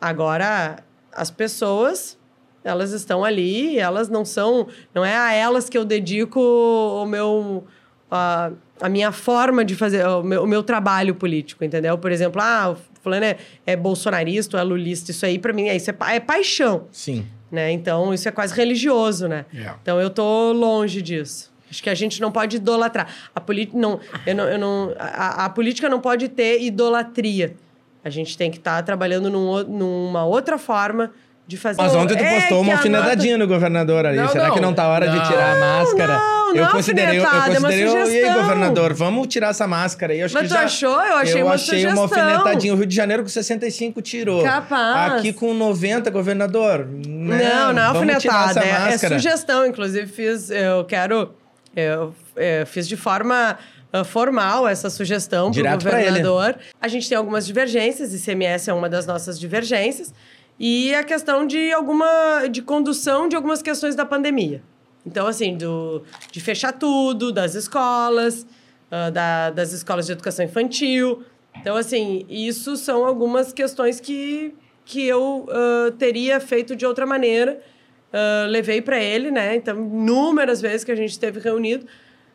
Agora, 0.00 0.78
as 1.12 1.30
pessoas, 1.30 2.18
elas 2.64 2.90
estão 2.90 3.24
ali, 3.24 3.78
elas 3.78 4.08
não 4.08 4.24
são, 4.24 4.66
não 4.92 5.04
é 5.04 5.16
a 5.16 5.32
elas 5.32 5.68
que 5.68 5.78
eu 5.78 5.84
dedico 5.84 6.40
o 6.40 7.06
meu, 7.06 7.64
a, 8.10 8.50
a 8.80 8.88
minha 8.88 9.12
forma 9.12 9.64
de 9.64 9.76
fazer, 9.76 10.04
o 10.04 10.24
meu, 10.24 10.42
o 10.42 10.46
meu 10.46 10.64
trabalho 10.64 11.14
político, 11.14 11.62
entendeu? 11.62 11.96
Por 11.96 12.10
exemplo, 12.10 12.42
ah, 12.42 12.70
o 12.72 13.00
fulano 13.00 13.26
é, 13.26 13.36
é 13.64 13.76
bolsonarista, 13.76 14.58
é 14.58 14.62
lulista, 14.64 15.12
isso 15.12 15.24
aí 15.24 15.38
para 15.38 15.52
mim 15.52 15.68
é 15.68 15.76
isso, 15.76 15.88
é, 15.88 15.96
é 16.16 16.18
paixão. 16.18 16.88
Sim. 16.90 17.24
Né? 17.52 17.70
Então, 17.70 18.12
isso 18.12 18.28
é 18.28 18.32
quase 18.32 18.52
religioso, 18.52 19.28
né? 19.28 19.46
Yeah. 19.54 19.78
Então, 19.80 20.00
eu 20.00 20.10
tô 20.10 20.50
longe 20.52 21.00
disso. 21.00 21.54
Acho 21.70 21.82
que 21.82 21.90
a 21.90 21.94
gente 21.94 22.20
não 22.20 22.30
pode 22.30 22.56
idolatrar. 22.56 23.08
A, 23.34 23.42
não, 23.74 24.00
eu 24.26 24.34
não, 24.34 24.44
eu 24.44 24.58
não, 24.58 24.94
a, 24.98 25.46
a 25.46 25.50
política 25.50 25.88
não 25.88 26.00
pode 26.00 26.28
ter 26.28 26.62
idolatria. 26.62 27.56
A 28.04 28.10
gente 28.10 28.38
tem 28.38 28.50
que 28.50 28.58
estar 28.58 28.76
tá 28.76 28.82
trabalhando 28.82 29.28
num, 29.28 29.64
numa 29.64 30.24
outra 30.24 30.58
forma 30.58 31.10
de 31.46 31.56
fazer. 31.56 31.80
Mas 31.80 31.94
ontem 31.94 32.16
tu 32.16 32.24
é, 32.24 32.40
postou 32.40 32.60
uma 32.60 32.72
alfinetadinha 32.72 33.38
nota... 33.38 33.46
no 33.46 33.54
governador 33.54 34.06
ali. 34.06 34.16
Não, 34.16 34.28
Será 34.28 34.48
não, 34.48 34.54
que 34.54 34.60
não 34.60 34.74
tá 34.74 34.88
hora 34.88 35.06
não, 35.06 35.18
de 35.18 35.28
tirar 35.28 35.56
a 35.56 35.60
máscara? 35.60 36.18
Não, 36.18 36.54
eu 36.54 36.64
não 36.64 36.70
considerei, 36.72 37.18
eu, 37.18 37.22
eu 37.22 37.28
é 37.28 37.46
considerei, 37.46 37.84
é 37.84 38.22
e 38.22 38.24
aí, 38.24 38.34
governador, 38.34 38.94
vamos 38.94 39.26
tirar 39.28 39.48
essa 39.48 39.66
máscara 39.66 40.12
aí. 40.12 40.20
Eu 40.20 40.26
acho 40.26 40.34
Mas 40.34 40.44
que 40.44 40.48
tu 40.48 40.54
já, 40.54 40.64
achou? 40.64 41.04
Eu 41.04 41.16
achei 41.16 41.40
eu 41.40 41.46
uma 41.46 41.54
achei 41.54 41.78
sugestão. 41.80 41.92
uma 41.92 42.02
alfinetadinha. 42.02 42.74
O 42.74 42.76
Rio 42.76 42.86
de 42.86 42.94
Janeiro 42.94 43.22
com 43.22 43.28
65 43.28 44.02
tirou. 44.02 44.42
Capaz. 44.42 45.14
Aqui 45.14 45.32
com 45.32 45.54
90, 45.54 46.10
governador. 46.10 46.86
Né? 46.86 47.54
Não, 47.54 47.72
não 47.72 47.82
é 47.82 47.86
alfinetada. 47.86 48.64
É, 48.64 48.94
é 48.94 48.98
sugestão. 48.98 49.66
Inclusive, 49.66 50.06
fiz. 50.06 50.50
Eu 50.50 50.84
quero. 50.84 51.34
Eu 51.76 52.14
é, 52.34 52.64
fiz 52.64 52.88
de 52.88 52.96
forma 52.96 53.58
uh, 53.92 54.02
formal 54.02 54.66
essa 54.66 54.88
sugestão 54.88 55.52
para 55.52 55.74
o 55.74 55.78
governador. 55.78 56.56
A 56.80 56.88
gente 56.88 57.06
tem 57.06 57.18
algumas 57.18 57.46
divergências, 57.46 58.14
ICMS 58.14 58.70
é 58.70 58.72
uma 58.72 58.88
das 58.88 59.06
nossas 59.06 59.38
divergências, 59.38 60.14
e 60.58 60.94
a 60.94 61.04
questão 61.04 61.46
de 61.46 61.70
alguma 61.72 62.46
de 62.50 62.62
condução 62.62 63.28
de 63.28 63.36
algumas 63.36 63.60
questões 63.60 63.94
da 63.94 64.06
pandemia. 64.06 64.62
Então, 65.04 65.26
assim, 65.26 65.56
do, 65.56 66.02
de 66.32 66.40
fechar 66.40 66.72
tudo, 66.72 67.30
das 67.30 67.54
escolas, 67.54 68.46
uh, 68.90 69.10
da, 69.12 69.50
das 69.50 69.72
escolas 69.72 70.06
de 70.06 70.12
educação 70.12 70.44
infantil. 70.44 71.22
Então, 71.60 71.76
assim, 71.76 72.24
isso 72.28 72.76
são 72.76 73.04
algumas 73.04 73.52
questões 73.52 74.00
que, 74.00 74.54
que 74.84 75.06
eu 75.06 75.46
uh, 75.48 75.92
teria 75.92 76.40
feito 76.40 76.74
de 76.74 76.84
outra 76.86 77.06
maneira. 77.06 77.60
Uh, 78.16 78.48
levei 78.48 78.80
para 78.80 78.98
ele, 78.98 79.30
né? 79.30 79.56
Então, 79.56 79.76
inúmeras 79.76 80.60
vezes 80.60 80.84
que 80.84 80.90
a 80.90 80.94
gente 80.94 81.10
esteve 81.10 81.38
reunido, 81.38 81.86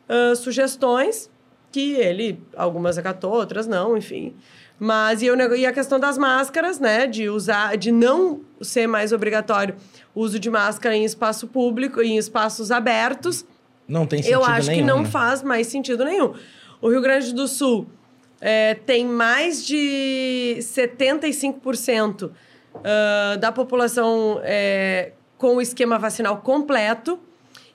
uh, 0.08 0.36
sugestões 0.36 1.28
que 1.72 1.94
ele, 1.94 2.38
algumas 2.56 2.98
acatou, 2.98 3.32
outras 3.32 3.66
não, 3.66 3.96
enfim. 3.96 4.32
Mas 4.78 5.22
e, 5.22 5.26
eu, 5.26 5.36
e 5.56 5.66
a 5.66 5.72
questão 5.72 5.98
das 5.98 6.16
máscaras, 6.16 6.78
né? 6.78 7.06
De 7.06 7.28
usar, 7.28 7.76
de 7.76 7.90
não 7.90 8.42
ser 8.60 8.86
mais 8.86 9.12
obrigatório 9.12 9.74
o 10.14 10.20
uso 10.20 10.38
de 10.38 10.50
máscara 10.50 10.94
em 10.94 11.04
espaço 11.04 11.48
público, 11.48 12.00
em 12.00 12.16
espaços 12.16 12.70
abertos. 12.70 13.44
Não 13.88 14.06
tem 14.06 14.22
sentido 14.22 14.40
Eu 14.40 14.44
acho 14.44 14.68
nenhum, 14.68 14.80
que 14.80 14.86
não 14.86 15.02
né? 15.02 15.08
faz 15.08 15.42
mais 15.42 15.66
sentido 15.66 16.04
nenhum. 16.04 16.34
O 16.80 16.90
Rio 16.90 17.00
Grande 17.00 17.32
do 17.32 17.48
Sul 17.48 17.86
é, 18.40 18.74
tem 18.74 19.06
mais 19.06 19.64
de 19.64 20.58
75% 20.60 22.24
uh, 22.24 22.32
da 23.38 23.50
população 23.50 24.40
é, 24.42 25.12
com 25.42 25.56
o 25.56 25.60
esquema 25.60 25.98
vacinal 25.98 26.36
completo 26.36 27.18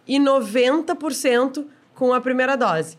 e 0.07 0.17
90% 0.17 1.65
com 1.93 2.13
a 2.13 2.21
primeira 2.21 2.55
dose. 2.55 2.97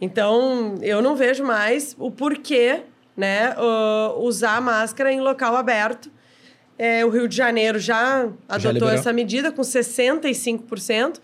Então, 0.00 0.76
eu 0.82 1.02
não 1.02 1.16
vejo 1.16 1.42
mais 1.42 1.96
o 1.98 2.12
porquê 2.12 2.82
né, 3.16 3.56
uh, 3.58 4.20
usar 4.20 4.60
máscara 4.60 5.12
em 5.12 5.20
local 5.20 5.56
aberto. 5.56 6.12
É, 6.78 7.04
o 7.04 7.08
Rio 7.08 7.26
de 7.26 7.34
Janeiro 7.34 7.80
já 7.80 8.28
adotou 8.48 8.72
liberou. 8.72 8.90
essa 8.90 9.12
medida 9.12 9.50
com 9.50 9.62
65%. 9.62 11.18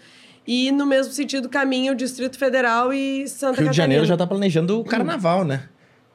E, 0.45 0.73
no 0.73 0.85
mesmo 0.85 1.13
sentido, 1.13 1.49
caminha 1.49 1.93
o 1.93 1.95
Distrito 1.95 2.37
Federal 2.37 2.93
e 2.93 3.29
Santa 3.29 3.37
Rio 3.37 3.51
Catarina. 3.53 3.71
de 3.71 3.77
Janeiro 3.77 4.05
já 4.05 4.17
tá 4.17 4.27
planejando 4.27 4.81
o 4.81 4.85
carnaval, 4.85 5.45
né? 5.45 5.63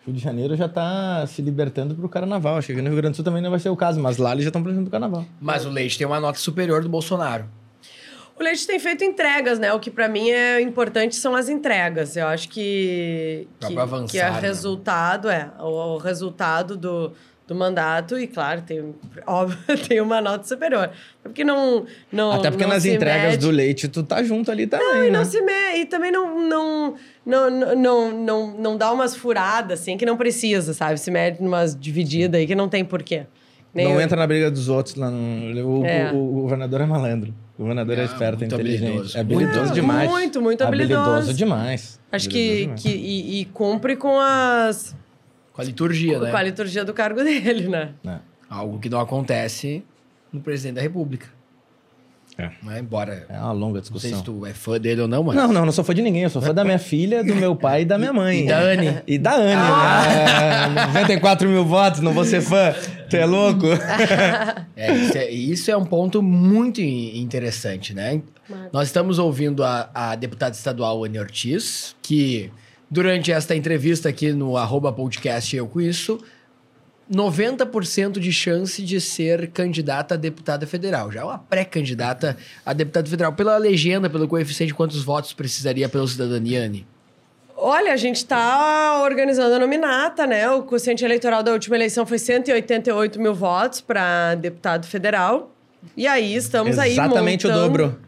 Rio 0.06 0.14
de 0.16 0.22
Janeiro 0.22 0.56
já 0.56 0.70
tá 0.70 1.26
se 1.26 1.42
libertando 1.42 1.96
pro 1.96 2.08
carnaval. 2.08 2.58
Acho 2.58 2.68
que 2.68 2.82
no 2.82 2.90
Rio 2.90 2.98
Grande 2.98 3.14
do 3.14 3.16
Sul 3.16 3.26
também 3.26 3.42
não 3.42 3.50
vai 3.50 3.60
ser 3.60 3.70
o 3.70 3.76
caso, 3.76 4.00
mas 4.00 4.18
lá 4.18 4.32
eles 4.34 4.44
já 4.44 4.50
estão 4.50 4.62
planejando 4.62 4.88
o 4.88 4.92
carnaval. 4.92 5.26
Mas 5.42 5.66
o 5.66 5.70
Leite 5.70 5.98
tem 5.98 6.06
uma 6.06 6.20
nota 6.20 6.38
superior 6.38 6.84
do 6.84 6.90
Bolsonaro. 6.90 7.46
O 8.38 8.44
Leite 8.44 8.68
tem 8.68 8.78
feito 8.80 9.04
entregas, 9.04 9.58
né? 9.58 9.74
O 9.74 9.80
que 9.80 9.90
pra 9.90 10.08
mim 10.08 10.30
é 10.30 10.62
importante 10.62 11.16
são 11.16 11.36
as 11.36 11.48
entregas. 11.50 12.18
Eu 12.18 12.28
acho 12.28 12.50
que 12.50 13.48
Dá 13.60 13.68
que, 13.68 13.78
avançar, 13.80 14.12
que 14.12 14.20
é 14.20 14.30
né? 14.30 14.40
resultado 14.40 15.30
é 15.30 15.50
o, 15.60 15.96
o 15.96 15.98
resultado 15.98 16.76
do, 16.76 17.14
do 17.48 17.54
mandato 17.54 18.18
e 18.18 18.26
claro 18.28 18.62
tem 18.64 18.96
óbvio 19.28 19.58
tem 19.88 20.02
uma 20.02 20.20
nota 20.20 20.48
superior 20.48 20.90
porque 21.22 21.44
não 21.44 21.86
não 22.12 22.32
Até 22.32 22.50
porque 22.50 22.64
não 22.64 22.72
nas 22.74 22.86
entregas 22.86 23.32
mede- 23.34 23.38
do 23.46 23.52
leite 23.52 23.88
tu 23.88 24.02
tá 24.02 24.24
junto 24.24 24.50
ali 24.50 24.66
também, 24.66 24.88
não, 24.88 24.98
e 25.06 25.12
né? 25.12 25.18
não 25.20 25.26
se 25.26 25.40
me... 25.42 25.78
e 25.82 25.86
também 25.86 26.12
não 26.12 26.48
não 26.50 26.96
não, 27.26 27.50
não, 27.52 27.76
não, 27.76 28.12
não, 28.12 28.58
não 28.58 28.78
dá 28.78 28.92
umas 28.92 29.16
furadas 29.16 29.80
assim 29.82 29.96
que 29.98 30.06
não 30.06 30.16
precisa, 30.18 30.74
sabe? 30.74 31.00
Se 31.00 31.10
mede 31.12 31.42
numas 31.42 31.76
divididas 31.80 32.40
aí 32.40 32.46
que 32.48 32.54
não 32.56 32.68
tem 32.70 32.84
porquê. 32.86 33.26
Nem 33.74 33.86
Não 33.86 33.94
eu- 33.96 34.02
entra 34.02 34.16
na 34.16 34.26
briga 34.28 34.50
dos 34.50 34.70
outros 34.70 34.96
lá 34.96 35.10
no... 35.12 35.80
O, 35.82 35.86
É. 35.86 36.12
o- 36.14 36.16
o 36.38 36.42
governador 36.44 36.82
é 36.82 36.86
malandro. 36.86 37.34
O 37.58 37.62
governador 37.64 37.98
é 37.98 38.02
Ah, 38.02 38.06
esperto, 38.06 38.40
muito 38.40 38.54
inteligente. 38.56 38.86
habilidoso. 38.88 39.18
É 39.18 39.22
habilidoso 39.22 39.60
Muito, 39.60 39.74
demais. 39.74 40.10
muito, 40.12 40.42
muito 40.42 40.64
habilidoso. 40.64 41.34
demais. 41.34 42.00
Acho 42.12 42.28
Habilidoso 42.28 42.30
que, 42.30 42.62
demais. 42.62 42.82
que 42.82 42.90
e, 42.90 43.42
e 43.42 43.46
cumpre 43.46 43.96
com 43.96 44.20
as 44.20 44.96
Com 45.56 45.62
a 45.62 45.66
liturgia, 45.66 46.20
né? 46.20 46.30
com 46.32 46.38
a 46.38 46.44
liturgia 46.44 46.84
do 46.84 46.94
cargo 46.94 47.24
dele, 47.24 47.68
né? 47.70 47.92
É. 48.06 48.18
Algo 48.50 48.78
que 48.80 48.90
não 48.90 49.00
acontece 49.00 49.84
no 50.32 50.42
presidente 50.42 50.76
da 50.76 50.82
República. 50.82 51.28
É. 52.38 52.50
Né? 52.62 52.80
Embora. 52.80 53.26
É 53.30 53.38
uma 53.40 53.54
longa 53.54 53.80
Não 53.80 53.84
sei 53.86 54.12
discussão. 54.12 54.18
se 54.20 54.24
tu 54.26 54.46
é 54.46 54.54
fã 54.54 54.78
dele 54.78 55.00
ou 55.02 55.08
não, 55.08 55.24
mas. 55.24 55.36
Não, 55.38 55.48
não, 55.54 55.66
não 55.66 55.72
sou 55.72 55.86
fã 55.86 55.96
de 55.96 56.02
ninguém. 56.02 56.24
Eu 56.24 56.30
sou 56.30 56.42
fã 56.42 56.54
da 56.54 56.66
minha 56.66 56.78
filha, 56.80 57.24
do 57.24 57.34
meu 57.34 57.56
pai 57.56 57.84
e 57.84 57.86
da 57.86 57.98
minha 57.98 58.12
mãe. 58.12 58.44
E 58.46 58.48
da 58.48 58.60
Anne. 58.60 59.02
E 59.08 59.18
da 59.18 59.36
Anne. 59.36 59.54
Ah. 59.56 60.68
né? 60.70 60.86
94 60.88 61.48
mil 61.48 61.64
votos, 61.64 62.02
não 62.02 62.12
vou 62.12 62.26
ser 62.26 62.42
fã. 62.42 62.74
Tu 63.10 63.16
é 63.16 63.26
louco? 63.26 63.68
É, 64.76 64.94
isso, 64.94 65.18
é, 65.18 65.30
isso 65.32 65.72
é 65.72 65.78
um 65.78 65.86
ponto 65.86 66.22
muito 66.22 66.82
in- 66.82 67.20
interessante, 67.22 67.94
né? 67.94 68.22
Nós 68.74 68.88
estamos 68.88 69.18
ouvindo 69.18 69.64
a, 69.64 69.90
a 69.94 70.16
deputada 70.16 70.54
estadual 70.54 71.04
Anne 71.06 71.18
Ortiz, 71.20 71.96
que 72.02 72.52
durante 72.96 73.30
esta 73.30 73.54
entrevista 73.54 74.08
aqui 74.08 74.32
no 74.32 74.56
arroba 74.56 74.90
podcast 74.90 75.54
Eu 75.54 75.68
Com 75.68 75.82
Isso, 75.82 76.18
90% 77.12 78.20
de 78.20 78.32
chance 78.32 78.82
de 78.82 79.02
ser 79.02 79.52
candidata 79.52 80.14
a 80.14 80.18
deputada 80.18 80.66
federal. 80.66 81.12
Já 81.12 81.20
é 81.20 81.24
uma 81.26 81.38
pré-candidata 81.38 82.38
a 82.66 82.72
deputada 82.72 83.10
federal. 83.10 83.34
Pela 83.34 83.58
legenda, 83.58 84.10
pelo 84.10 84.30
coeficiente, 84.30 84.74
quantos 84.74 85.04
votos 85.04 85.34
precisaria 85.34 85.90
pela 85.90 86.08
cidadania, 86.08 86.64
Anne? 86.64 86.88
Olha, 87.58 87.92
a 87.92 87.98
gente 87.98 88.18
está 88.18 89.02
organizando 89.04 89.56
a 89.56 89.60
nominata, 89.60 90.26
né? 90.26 90.50
O 90.50 90.64
quociente 90.64 91.04
eleitoral 91.04 91.44
da 91.44 91.52
última 91.52 91.76
eleição 91.76 92.06
foi 92.06 92.18
188 92.18 93.20
mil 93.20 93.36
votos 93.36 93.82
para 93.82 94.36
deputado 94.36 94.88
federal. 94.88 95.52
E 95.98 96.08
aí 96.08 96.34
estamos 96.34 96.80
aí 96.80 96.94
Exatamente 96.94 97.46
montando... 97.46 97.62
o 97.62 97.68
dobro. 97.68 98.00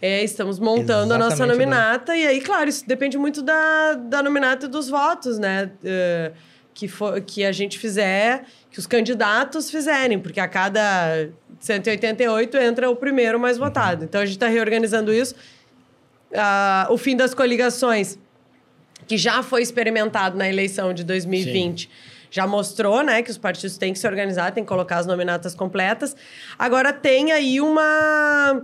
É, 0.00 0.22
estamos 0.22 0.58
montando 0.58 1.14
a 1.14 1.18
nossa 1.18 1.34
Exatamente 1.34 1.56
o 1.56 1.58
nominata. 1.58 2.16
E 2.16 2.26
aí, 2.26 2.40
claro, 2.40 2.68
isso 2.68 2.86
depende 2.86 3.16
muito 3.16 3.40
da, 3.42 3.94
da 3.94 4.22
nominata 4.22 4.66
e 4.66 4.68
dos 4.68 4.88
votos, 4.88 5.38
né? 5.38 5.70
Eh, 5.82 6.32
que, 6.74 6.88
for, 6.88 7.20
que 7.20 7.44
a 7.44 7.52
gente 7.52 7.78
fizer, 7.78 8.44
que 8.70 8.78
os 8.78 8.86
candidatos 8.86 9.70
fizerem, 9.70 10.18
porque 10.18 10.40
a 10.40 10.48
cada 10.48 11.28
188 11.60 12.56
entra 12.58 12.90
o 12.90 12.96
primeiro 12.96 13.38
mais 13.38 13.56
votado. 13.56 14.04
Então 14.04 14.20
a 14.20 14.26
gente 14.26 14.36
está 14.36 14.48
reorganizando 14.48 15.12
isso. 15.12 15.34
Ah, 16.34 16.88
o 16.90 16.98
fim 16.98 17.16
das 17.16 17.32
coligações, 17.32 18.18
que 19.06 19.16
já 19.16 19.42
foi 19.42 19.62
experimentado 19.62 20.36
na 20.36 20.48
eleição 20.48 20.92
de 20.92 21.04
2020. 21.04 21.88
Já 22.30 22.48
mostrou, 22.48 23.04
né, 23.04 23.22
que 23.22 23.30
os 23.30 23.38
partidos 23.38 23.78
têm 23.78 23.92
que 23.92 23.98
se 23.98 24.06
organizar, 24.08 24.50
têm 24.50 24.64
que 24.64 24.68
colocar 24.68 24.98
as 24.98 25.06
nominatas 25.06 25.54
completas. 25.54 26.16
Agora 26.58 26.92
tem 26.92 27.30
aí 27.30 27.60
uma 27.60 28.60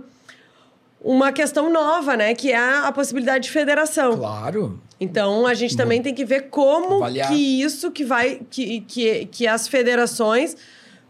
uma 1.03 1.31
questão 1.31 1.69
nova, 1.69 2.15
né, 2.15 2.35
que 2.35 2.51
é 2.51 2.57
a 2.57 2.91
possibilidade 2.91 3.45
de 3.45 3.51
federação. 3.51 4.17
Claro. 4.17 4.79
Então 4.99 5.47
a 5.47 5.53
gente 5.55 5.75
também 5.75 6.01
tem 6.01 6.13
que 6.13 6.23
ver 6.23 6.49
como 6.49 6.97
Avaliar. 6.97 7.29
que 7.29 7.61
isso 7.61 7.89
que 7.89 8.05
vai 8.05 8.41
que, 8.49 8.81
que, 8.81 9.25
que 9.25 9.47
as 9.47 9.67
federações 9.67 10.55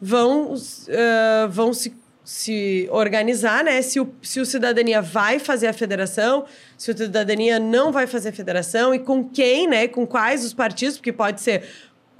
vão 0.01 0.55
eh, 0.87 1.47
vão 1.49 1.73
se, 1.73 1.93
se 2.23 2.87
organizar, 2.89 3.65
né? 3.65 3.81
Se 3.81 3.99
o, 3.99 4.09
se 4.21 4.39
o 4.39 4.45
cidadania 4.45 5.01
vai 5.01 5.39
fazer 5.39 5.67
a 5.67 5.73
federação, 5.73 6.45
se 6.77 6.89
o 6.89 6.97
cidadania 6.97 7.59
não 7.59 7.91
vai 7.91 8.07
fazer 8.07 8.29
a 8.29 8.33
federação 8.33 8.95
e 8.95 8.99
com 8.99 9.27
quem, 9.27 9.67
né? 9.67 9.89
Com 9.89 10.07
quais 10.07 10.45
os 10.45 10.53
partidos, 10.53 10.95
porque 10.95 11.11
pode 11.11 11.41
ser 11.41 11.63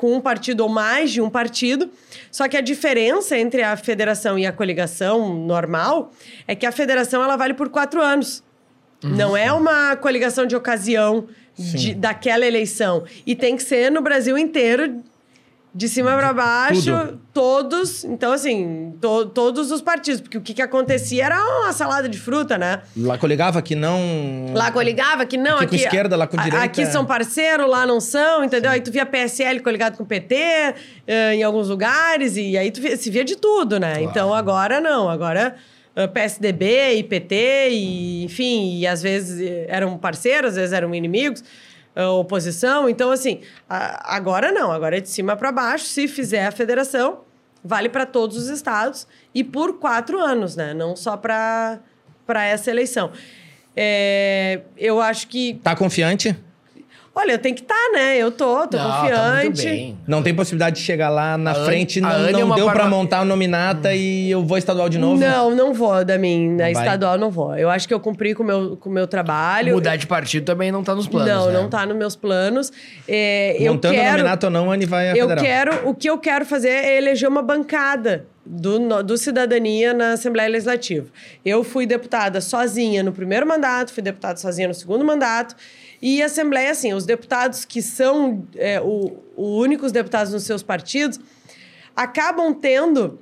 com 0.02 0.16
um 0.16 0.20
partido 0.20 0.62
ou 0.62 0.68
mais 0.70 1.12
de 1.12 1.22
um 1.22 1.30
partido. 1.30 1.88
Só 2.32 2.48
que 2.48 2.58
a 2.58 2.62
diferença 2.62 3.38
entre 3.38 3.62
a 3.62 3.78
federação 3.78 4.38
e 4.40 4.48
a 4.48 4.52
coligação 4.52 5.36
normal 5.36 6.12
é 6.48 6.56
que 6.56 6.66
a 6.66 6.72
federação 6.72 7.24
ela 7.24 7.36
vale 7.38 7.54
por 7.54 7.70
quatro 7.70 8.02
anos. 8.02 8.44
Não 9.04 9.38
é 9.38 9.54
uma 9.54 9.96
coligação 9.96 10.48
de 10.48 10.56
ocasião 10.56 11.28
de- 11.56 11.94
daquela 11.94 12.46
eleição. 12.48 13.04
E 13.28 13.36
tem 13.36 13.56
que 13.56 13.62
ser 13.62 13.92
no 13.92 14.02
Brasil 14.02 14.36
inteiro, 14.40 15.04
de 15.74 15.88
cima 15.88 16.12
para 16.18 16.34
baixo, 16.34 16.82
tudo. 16.84 17.22
todos. 17.34 18.04
Então, 18.04 18.34
assim, 18.34 18.94
to- 19.00 19.28
todos 19.28 19.72
os 19.72 19.82
partidos. 19.82 20.20
Porque 20.20 20.38
o 20.38 20.42
que, 20.42 20.54
que 20.54 20.62
acontecia 20.62 21.26
era 21.26 21.40
uma 21.62 21.72
salada 21.72 22.10
de 22.10 22.18
fruta, 22.20 22.58
né? 22.58 22.82
Lá 22.98 23.18
coligava 23.18 23.62
que 23.62 23.74
não. 23.74 23.98
Lá 24.54 24.70
coligava 24.72 25.26
que 25.26 25.38
não, 25.38 25.56
Aqui 25.56 25.64
aqui. 25.66 25.78
com 25.78 25.84
esquerda, 25.84 26.16
lá 26.18 26.28
com 26.28 26.36
direita. 26.36 26.64
Aqui 26.66 26.86
são 26.86 27.06
parceiro, 27.06 27.66
lá 27.68 27.86
não 27.86 28.02
são, 28.02 28.44
entendeu? 28.44 28.70
Aí 28.70 28.82
tu 28.82 28.92
via 28.92 29.06
PSL 29.06 29.62
coligado 29.62 29.96
com 29.98 30.04
PT 30.04 30.36
eh, 31.08 31.36
em 31.36 31.44
alguns 31.44 31.70
lugares, 31.70 32.36
e 32.36 32.58
aí 32.58 32.70
tu 32.70 32.82
via- 32.82 32.98
se 32.98 33.10
via 33.10 33.24
de 33.24 33.38
tudo, 33.38 33.80
né? 33.80 34.02
Então 34.04 34.34
agora 34.34 34.82
não, 34.82 35.10
agora 35.10 35.56
eh, 35.96 36.06
PSDB 36.08 36.96
e 36.96 37.04
PT, 37.04 37.70
e, 37.72 38.24
enfim, 38.26 38.78
e 38.80 38.86
às 38.88 39.02
vezes 39.02 39.40
eh, 39.40 39.68
eram 39.70 39.98
parceiros, 39.98 40.50
às 40.52 40.56
vezes 40.58 40.74
eram 40.74 40.94
inimigos. 40.94 41.42
Oposição, 41.94 42.88
então 42.88 43.12
assim, 43.12 43.42
agora 43.68 44.52
não, 44.52 44.72
agora 44.72 44.98
é 44.98 45.02
de 45.02 45.10
cima 45.10 45.36
para 45.36 45.52
baixo. 45.52 45.86
Se 45.86 46.08
fizer 46.08 46.46
a 46.46 46.52
federação, 46.52 47.22
vale 47.64 47.90
para 47.90 48.06
todos 48.06 48.38
os 48.38 48.48
estados 48.48 49.06
e 49.36 49.44
por 49.44 49.78
quatro 49.78 50.20
anos, 50.20 50.56
né? 50.56 50.74
Não 50.74 50.96
só 50.96 51.18
para 51.18 51.82
essa 52.28 52.72
eleição. 52.72 53.12
É, 53.76 54.62
eu 54.78 55.02
acho 55.02 55.28
que. 55.28 55.56
Tá 55.64 55.76
confiante? 55.76 56.36
Olha, 57.14 57.34
eu 57.34 57.38
tenho 57.40 57.54
que 57.54 57.62
estar, 57.62 57.90
né? 57.94 58.18
Eu 58.18 58.32
tô, 58.32 58.66
tô 58.68 58.78
Não, 58.78 58.90
Tá 58.90 58.98
confiante. 59.02 59.44
muito 59.46 59.62
bem. 59.64 59.98
Não 60.08 60.24
tem 60.24 60.34
possibilidade 60.34 60.78
de 60.78 60.82
chegar 60.82 61.10
lá 61.10 61.38
na 61.38 61.52
A 61.52 61.56
frente, 61.66 62.00
a 62.00 62.04
não, 62.04 62.10
Anne 62.10 62.30
é 62.30 62.32
não 62.32 62.46
uma 62.46 62.56
deu 62.56 62.66
pra 62.66 62.74
parma- 62.76 62.90
montar 62.96 63.20
a 63.20 63.26
nominata 63.26 63.94
e 63.94 64.32
eu 64.32 64.42
vou 64.46 64.58
estadual 64.58 64.88
de 64.88 64.98
novo? 64.98 65.20
Não, 65.20 65.54
não 65.54 65.74
vou 65.74 66.06
da 66.06 66.18
mim. 66.18 66.52
Na 66.52 66.64
vai? 66.64 66.72
estadual 66.72 67.18
não 67.18 67.30
vou. 67.30 67.54
Eu 67.58 67.70
acho 67.70 67.86
que 67.86 67.94
eu 67.94 68.00
cumpri 68.00 68.34
com 68.34 68.44
o 68.44 68.46
meu, 68.46 68.78
com 68.78 68.90
o 68.90 68.94
meu 68.94 69.08
trabalho. 69.08 69.74
Mudar 69.76 69.98
de 69.98 70.08
partido 70.08 70.46
também 70.46 70.72
não 70.72 70.84
tá 70.86 70.96
nos 70.96 71.06
planos. 71.06 71.30
não, 71.30 71.48
né? 71.48 71.54
não 71.54 71.70
tá 71.70 71.86
nos 71.86 71.98
meus 71.98 72.16
planos. 72.16 72.72
É, 73.06 73.58
Montando 73.60 73.94
a 73.94 73.98
quero, 74.00 74.18
nominata 74.20 74.48
ou 74.48 74.52
não, 74.52 74.72
a 74.72 74.74
Anne 74.74 74.86
vai 74.86 75.10
a 75.10 75.16
eu 75.18 75.28
federal. 75.28 75.44
quero, 75.44 75.90
o 75.90 75.94
que 75.94 76.10
eu 76.10 76.18
quero 76.18 76.46
fazer 76.46 76.70
é 76.70 76.98
eleger 76.98 77.28
uma 77.28 77.42
bancada 77.42 78.26
do, 78.46 79.04
do 79.04 79.18
Cidadania 79.18 79.94
na 79.94 80.14
Assembleia 80.14 80.48
Legislativa. 80.50 81.08
Eu 81.44 81.62
fui 81.62 81.86
deputada 81.86 82.40
sozinha 82.40 83.04
no 83.04 83.12
primeiro 83.12 83.46
mandato, 83.46 83.92
fui 83.94 84.02
deputada 84.02 84.38
sozinha 84.40 84.70
no 84.70 84.74
segundo 84.74 85.04
mandato. 85.04 85.56
E 86.02 86.22
a 86.22 86.26
Assembleia, 86.26 86.72
assim, 86.72 86.94
os 86.94 87.06
deputados 87.06 87.64
que 87.64 87.82
são 87.82 88.44
é, 88.56 88.82
o, 88.82 89.20
o 89.36 89.60
únicos 89.60 89.92
deputados 89.92 90.34
nos 90.34 90.44
seus 90.44 90.64
partidos 90.64 91.20
acabam 91.96 92.54
tendo 92.54 93.20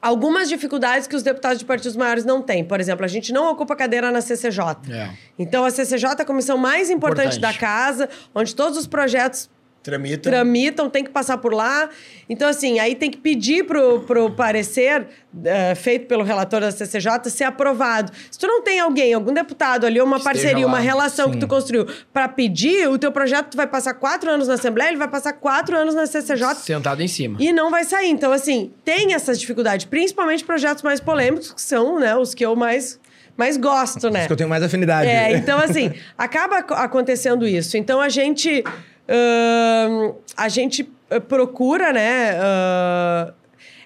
algumas 0.00 0.48
dificuldades 0.50 1.06
que 1.06 1.16
os 1.16 1.22
deputados 1.22 1.58
de 1.58 1.64
partidos 1.64 1.96
maiores 1.96 2.24
não 2.24 2.42
têm. 2.42 2.62
Por 2.62 2.78
exemplo, 2.78 3.04
a 3.04 3.08
gente 3.08 3.32
não 3.32 3.50
ocupa 3.50 3.74
cadeira 3.74 4.12
na 4.12 4.20
CCJ. 4.20 4.60
É. 4.90 5.10
Então, 5.38 5.64
a 5.64 5.70
CCJ 5.70 6.10
é 6.18 6.22
a 6.22 6.24
comissão 6.26 6.58
mais 6.58 6.90
importante, 6.90 7.38
Importante. 7.38 7.40
da 7.40 7.58
casa, 7.58 8.08
onde 8.34 8.54
todos 8.54 8.78
os 8.78 8.86
projetos 8.86 9.48
Tramita. 9.84 10.30
tramitam, 10.30 10.88
tem 10.88 11.04
que 11.04 11.10
passar 11.10 11.36
por 11.38 11.52
lá. 11.52 11.88
Então, 12.28 12.48
assim, 12.48 12.78
aí 12.80 12.94
tem 12.94 13.10
que 13.10 13.18
pedir 13.18 13.64
pro, 13.66 14.00
pro 14.00 14.30
parecer 14.30 15.06
eh, 15.44 15.74
feito 15.74 16.06
pelo 16.06 16.24
relator 16.24 16.60
da 16.62 16.70
CCJ 16.72 17.28
ser 17.28 17.44
aprovado. 17.44 18.10
Se 18.30 18.38
tu 18.38 18.46
não 18.46 18.62
tem 18.62 18.80
alguém, 18.80 19.12
algum 19.12 19.32
deputado 19.32 19.86
ali, 19.86 20.00
uma 20.00 20.16
Que 20.16 20.22
esteja 20.26 20.42
parceria, 20.44 20.66
uma 20.66 20.78
relação 20.78 21.26
que 21.28 21.34
Sim. 21.34 21.40
tu 21.40 21.46
construiu 21.46 21.86
para 22.12 22.26
pedir, 22.28 22.88
o 22.88 22.98
teu 22.98 23.12
projeto 23.12 23.48
tu 23.50 23.56
vai 23.58 23.66
passar 23.66 23.92
quatro 23.94 24.30
anos 24.30 24.48
na 24.48 24.54
Assembleia, 24.54 24.88
ele 24.88 24.96
vai 24.96 25.08
passar 25.08 25.34
quatro 25.34 25.76
anos 25.76 25.94
na 25.94 26.06
CCJ 26.06 26.54
Sentado 26.56 27.02
em 27.02 27.08
cima. 27.08 27.36
e 27.38 27.52
não 27.52 27.70
vai 27.70 27.84
sair. 27.84 28.08
Então, 28.08 28.32
assim, 28.32 28.72
tem 28.84 29.12
essas 29.12 29.38
dificuldades, 29.38 29.84
principalmente 29.84 30.42
projetos 30.44 30.82
mais 30.82 30.98
polêmicos, 30.98 31.52
que 31.52 31.60
são 31.60 32.00
né, 32.00 32.16
os 32.16 32.32
que 32.34 32.44
eu 32.46 32.56
mais, 32.56 32.98
mais 33.36 33.58
gosto, 33.58 34.08
né? 34.08 34.20
Acho 34.20 34.28
que 34.28 34.32
eu 34.32 34.36
tenho 34.38 34.48
mais 34.48 34.62
afinidade. 34.62 35.08
É, 35.10 35.36
então 35.36 35.58
assim, 35.58 35.92
acaba 36.16 36.58
ac- 36.60 36.72
acontecendo 36.72 37.46
isso. 37.46 37.76
Então 37.76 38.00
a 38.00 38.08
gente. 38.08 38.64
Ahn, 39.08 40.14
a 40.36 40.48
gente 40.48 40.90
eh, 41.10 41.20
procura, 41.20 41.92
né? 41.92 42.38
ah, 42.40 43.32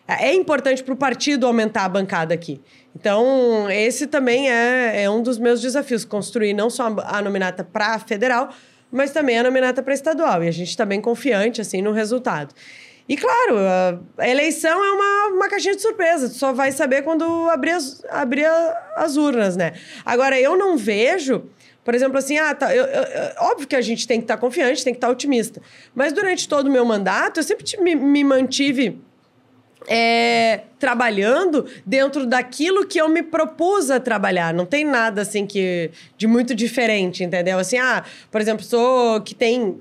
é 0.08 0.32
importante 0.34 0.82
para 0.82 0.94
o 0.94 0.96
partido 0.96 1.46
aumentar 1.46 1.84
a 1.84 1.88
bancada 1.88 2.32
aqui. 2.34 2.60
Então, 2.96 3.70
esse 3.70 4.06
também 4.06 4.50
é, 4.50 5.02
é 5.04 5.10
um 5.10 5.22
dos 5.22 5.38
meus 5.38 5.60
desafios: 5.60 6.04
construir 6.04 6.54
não 6.54 6.70
só 6.70 6.88
a 7.04 7.20
nominata 7.22 7.62
para 7.62 7.98
federal, 7.98 8.48
mas 8.90 9.10
também 9.10 9.38
a 9.38 9.42
nominata 9.42 9.82
para 9.82 9.92
estadual. 9.94 10.42
E 10.42 10.48
a 10.48 10.52
gente 10.52 10.68
está 10.70 10.84
bem 10.84 11.00
confiante 11.00 11.60
assim 11.60 11.82
no 11.82 11.92
resultado. 11.92 12.54
E 13.08 13.16
claro, 13.16 13.56
a- 14.18 14.28
eleição 14.28 14.82
é 14.84 14.92
uma, 14.92 15.36
uma 15.36 15.48
caixinha 15.48 15.74
de 15.76 15.80
surpresa. 15.82 16.28
Tu 16.28 16.34
só 16.34 16.52
vai 16.52 16.72
saber 16.72 17.02
quando 17.02 17.24
abrir 17.50 17.70
as, 17.72 18.02
abrir 18.10 18.46
as 18.96 19.16
urnas, 19.16 19.56
né? 19.56 19.72
Agora, 20.04 20.38
eu 20.40 20.56
não 20.58 20.76
vejo, 20.76 21.44
por 21.88 21.94
exemplo, 21.94 22.18
assim, 22.18 22.36
ah, 22.36 22.54
tá, 22.54 22.76
eu- 22.76 22.84
eu- 22.84 23.10
óbvio 23.38 23.66
que 23.66 23.74
a 23.74 23.80
gente 23.80 24.06
tem 24.06 24.18
que 24.20 24.24
estar 24.24 24.36
confiante, 24.36 24.84
tem 24.84 24.92
que 24.92 24.98
estar 24.98 25.08
otimista. 25.08 25.62
Mas 25.94 26.12
durante 26.12 26.46
todo 26.46 26.66
o 26.66 26.70
meu 26.70 26.84
mandato, 26.84 27.40
eu 27.40 27.42
sempre 27.42 27.64
me, 27.80 27.94
me 27.94 28.22
mantive 28.22 29.00
é, 29.86 30.62
trabalhando 30.78 31.66
dentro 31.84 32.26
daquilo 32.26 32.86
que 32.86 32.98
eu 32.98 33.08
me 33.08 33.22
propus 33.22 33.90
a 33.90 34.00
trabalhar. 34.00 34.52
Não 34.52 34.66
tem 34.66 34.84
nada 34.84 35.22
assim 35.22 35.46
que 35.46 35.90
de 36.16 36.26
muito 36.26 36.54
diferente, 36.54 37.24
entendeu? 37.24 37.58
Assim, 37.58 37.78
ah, 37.78 38.04
por 38.30 38.40
exemplo, 38.40 38.64
sou 38.64 39.20
que 39.20 39.34
tem 39.34 39.78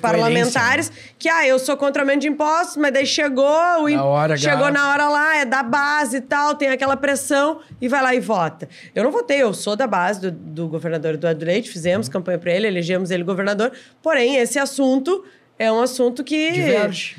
parlamentares 0.00 0.90
que 1.18 1.28
ah, 1.28 1.46
eu 1.46 1.58
sou 1.58 1.76
contra 1.76 2.02
aumento 2.02 2.22
de 2.22 2.28
impostos, 2.28 2.76
mas 2.76 2.92
daí 2.92 3.06
chegou 3.06 3.84
o 3.84 3.88
Na 3.88 4.04
hora 4.04 4.36
chegou 4.36 4.70
na 4.70 4.90
hora 4.90 5.08
lá, 5.08 5.36
é 5.36 5.44
da 5.44 5.62
base 5.62 6.16
e 6.18 6.20
tal, 6.20 6.54
tem 6.54 6.68
aquela 6.68 6.96
pressão 6.96 7.60
e 7.80 7.88
vai 7.88 8.02
lá 8.02 8.14
e 8.14 8.20
vota. 8.20 8.68
Eu 8.94 9.04
não 9.04 9.10
votei, 9.10 9.42
eu 9.42 9.54
sou 9.54 9.76
da 9.76 9.86
base 9.86 10.20
do, 10.20 10.30
do 10.30 10.68
governador 10.68 11.14
Eduardo 11.14 11.44
Leite, 11.44 11.70
fizemos 11.70 12.06
Uhum. 12.06 12.12
campanha 12.12 12.38
para 12.38 12.52
ele, 12.52 12.66
elegemos 12.66 13.10
ele 13.10 13.22
governador. 13.22 13.72
Porém, 14.02 14.36
esse 14.36 14.58
assunto 14.58 15.24
é 15.58 15.70
um 15.70 15.80
assunto 15.80 16.24
que 16.24 16.52
Diverge. 16.52 17.16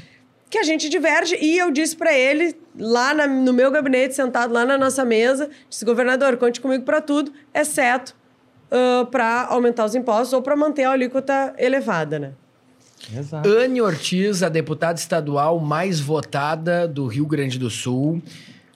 Que 0.53 0.59
a 0.59 0.63
gente 0.63 0.87
diverge. 0.87 1.35
E 1.41 1.57
eu 1.57 1.71
disse 1.71 1.95
para 1.95 2.13
ele, 2.13 2.55
lá 2.77 3.11
na- 3.13 3.25
no 3.27 3.51
meu 3.51 3.71
gabinete, 3.71 4.13
sentado 4.13 4.53
lá 4.53 4.63
na 4.63 4.77
nossa 4.77 5.03
mesa, 5.03 5.49
disse, 5.67 5.83
governador, 5.83 6.37
conte 6.37 6.61
comigo 6.61 6.83
para 6.85 7.01
tudo, 7.01 7.33
exceto 7.53 8.15
para 9.11 9.47
aumentar 9.49 9.85
os 9.85 9.93
impostos 9.95 10.33
ou 10.33 10.41
para 10.41 10.55
manter 10.55 10.83
a 10.83 10.91
alíquota 10.91 11.53
elevada, 11.57 12.17
né? 12.19 12.31
Exato. 13.15 13.47
Anne 13.49 13.81
Ortiz, 13.81 14.41
a 14.43 14.49
deputada 14.49 14.97
estadual 14.99 15.59
mais 15.59 15.99
votada 15.99 16.87
do 16.87 17.05
Rio 17.07 17.25
Grande 17.25 17.57
do 17.59 17.69
Sul, 17.69 18.21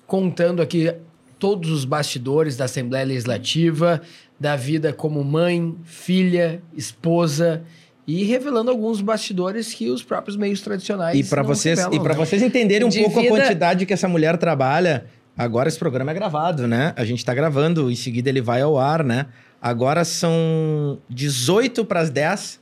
contando 0.05 0.61
aqui 0.61 0.93
todos 1.39 1.69
os 1.71 1.85
bastidores 1.85 2.57
da 2.57 2.65
Assembleia 2.65 3.05
Legislativa, 3.05 4.01
da 4.39 4.55
vida 4.55 4.91
como 4.93 5.23
mãe, 5.23 5.75
filha, 5.83 6.61
esposa 6.75 7.63
e 8.07 8.23
revelando 8.23 8.71
alguns 8.71 9.01
bastidores 9.01 9.73
que 9.73 9.89
os 9.89 10.01
próprios 10.01 10.37
meios 10.37 10.61
tradicionais 10.61 11.17
E 11.19 11.23
para 11.29 11.43
vocês, 11.43 11.77
revelam, 11.77 11.99
e 11.99 12.03
para 12.03 12.13
né? 12.17 12.25
vocês 12.25 12.41
entenderem 12.41 12.87
um 12.87 12.89
De 12.89 12.99
pouco 13.01 13.21
vida- 13.21 13.35
a 13.35 13.37
quantidade 13.41 13.85
que 13.85 13.93
essa 13.93 14.07
mulher 14.07 14.37
trabalha, 14.37 15.05
agora 15.37 15.67
esse 15.67 15.77
programa 15.77 16.11
é 16.11 16.13
gravado, 16.13 16.65
né? 16.67 16.93
A 16.95 17.03
gente 17.03 17.23
tá 17.25 17.33
gravando, 17.33 17.91
em 17.91 17.95
seguida 17.95 18.29
ele 18.29 18.41
vai 18.41 18.61
ao 18.61 18.77
ar, 18.79 19.03
né? 19.03 19.25
Agora 19.61 20.05
são 20.05 20.99
18 21.09 21.83
para 21.83 21.99
as 21.99 22.09
10 22.09 22.59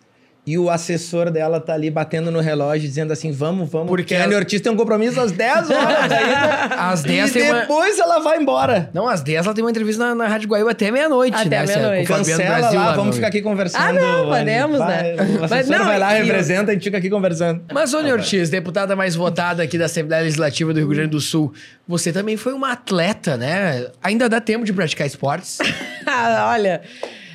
e 0.48 0.58
o 0.60 0.70
assessor 0.70 1.32
dela 1.32 1.60
tá 1.60 1.74
ali 1.74 1.90
batendo 1.90 2.30
no 2.30 2.40
relógio 2.40 2.88
dizendo 2.88 3.12
assim: 3.12 3.32
"Vamos, 3.32 3.70
vamos, 3.70 3.88
Porque 3.88 4.04
porque 4.04 4.16
a 4.16 4.26
Anne 4.26 4.36
Ortiz 4.36 4.62
tem 4.62 4.72
um 4.72 4.76
compromisso 4.76 5.20
às 5.20 5.32
10 5.32 5.70
horas 5.72 6.12
ainda". 6.12 6.66
Às 6.92 7.02
10 7.04 7.30
e 7.30 7.34
tem 7.34 7.52
uma... 7.52 7.62
depois 7.62 7.98
ela 8.00 8.20
vai 8.20 8.38
embora. 8.38 8.90
Não, 8.94 9.08
às 9.08 9.22
10 9.22 9.46
ela 9.46 9.56
tem 9.56 9.64
uma 9.64 9.72
entrevista 9.72 10.04
na, 10.08 10.14
na 10.16 10.28
Rádio 10.28 10.48
Guaíba 10.48 10.72
até 10.72 10.92
meia-noite, 10.92 11.36
Até 11.36 11.50
né? 11.62 11.66
meia-noite. 11.66 12.04
O 12.04 12.08
Fabiano 12.16 12.42
Cancela 12.44 12.60
Brasil 12.60 12.80
lá, 12.80 12.94
vamos 12.96 13.16
ficar 13.16 13.28
aqui 13.28 13.42
conversando. 13.42 13.82
Ah, 13.82 13.94
não, 13.94 14.20
Anne. 14.32 14.40
podemos, 14.40 14.78
Vai, 14.78 15.04
né? 15.04 15.16
O 15.16 15.40
Mas 15.42 15.52
assessor 15.52 15.78
não, 15.80 15.86
vai 15.86 16.00
lá, 16.00 16.16
e- 16.20 16.24
representa, 16.24 16.72
a 16.72 16.74
gente 16.74 16.84
fica 16.84 16.98
aqui 16.98 17.10
conversando. 17.10 17.62
Mas, 17.74 17.90
Sônia 17.90 18.14
Ortiz, 18.14 18.50
deputada 18.50 18.96
mais 18.96 19.16
votada 19.16 19.64
aqui 19.64 19.78
da 19.78 19.86
Assembleia 19.86 20.22
Legislativa 20.24 20.72
do 20.74 20.80
Rio 20.80 20.90
Grande 20.90 21.10
do 21.10 21.20
Sul, 21.22 21.52
você 21.88 22.12
também 22.14 22.38
foi 22.38 22.54
uma 22.54 22.72
atleta, 22.72 23.36
né? 23.36 23.88
Ainda 24.04 24.30
dá 24.30 24.40
tempo 24.40 24.64
de 24.64 24.72
praticar 24.74 25.08
esportes? 25.08 25.58
Ah, 26.08 26.52
Olha, 26.54 26.82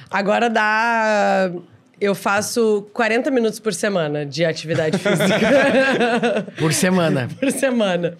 agora 0.08 0.48
dá. 0.48 1.50
Eu 2.00 2.14
faço 2.14 2.88
40 2.94 3.30
minutos 3.30 3.60
por 3.60 3.74
semana 3.74 4.24
de 4.24 4.44
atividade 4.44 4.96
física. 4.98 6.46
Por 6.58 6.72
semana. 6.72 7.28
por 7.38 7.50
semana. 7.52 8.16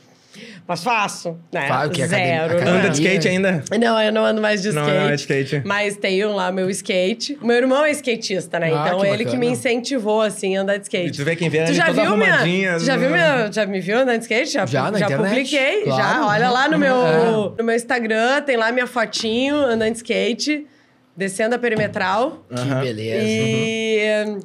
Mas 0.69 0.85
faço, 0.85 1.37
né? 1.53 1.67
Fa- 1.67 1.87
o 1.87 1.91
quê? 1.91 2.03
Academia- 2.03 2.27
Zero. 2.27 2.45
academia? 2.57 2.73
né? 2.73 2.79
Anda 2.79 2.91
de 2.91 3.03
skate 3.03 3.29
ainda? 3.29 3.65
Não, 3.81 4.01
eu 4.01 4.13
não 4.13 4.25
ando 4.25 4.41
mais 4.41 4.63
de 4.63 4.71
Não, 4.71 4.83
skate. 4.83 4.99
não 5.01 5.07
é 5.09 5.15
de 5.17 5.21
skate. 5.23 5.63
Mas 5.65 5.97
tenho 5.97 6.33
lá 6.33 6.53
meu 6.53 6.71
skate. 6.71 7.37
Meu 7.43 7.57
irmão 7.57 7.85
é 7.85 7.91
skatista, 7.91 8.61
né? 8.61 8.71
Ah, 8.73 8.85
então 8.87 9.01
que 9.01 9.07
ele 9.07 9.17
que 9.19 9.25
bacana. 9.25 9.41
me 9.41 9.47
incentivou, 9.49 10.23
assim, 10.23 10.57
a 10.57 10.61
andar 10.61 10.77
de 10.77 10.83
skate. 10.85 11.09
E 11.09 11.11
tu 11.11 11.25
vê 11.25 11.35
quem 11.35 11.49
vê 11.49 11.59
Tu 11.65 11.69
Anne 11.69 11.75
já 11.75 11.87
toda 11.87 12.03
viu 12.03 12.17
minha, 12.17 12.77
tu 12.79 12.85
já 12.85 12.97
viu 12.97 13.11
né? 13.11 13.17
minha, 13.17 13.53
já 13.53 13.67
me 13.67 13.81
viu 13.81 13.99
andando 13.99 14.19
de 14.19 14.23
skate? 14.23 14.53
Já, 14.53 14.67
Já, 14.67 14.91
na 14.93 14.99
já 14.99 15.07
internet, 15.07 15.29
publiquei, 15.31 15.83
claro. 15.83 16.03
já. 16.03 16.27
Olha 16.27 16.51
lá 16.51 16.69
no 16.69 16.79
meu, 16.79 16.95
É. 17.07 17.23
no 17.59 17.65
meu 17.65 17.75
Instagram, 17.75 18.43
tem 18.43 18.57
lá 18.57 18.71
minha 18.71 18.87
fotinho 18.87 19.57
andando 19.57 19.91
de 19.91 19.97
skate, 19.97 20.67
descendo 21.21 21.55
a 21.55 21.59
perimetral. 21.59 22.45
Que 22.49 22.75
beleza. 22.75 23.25
E, 23.27 24.39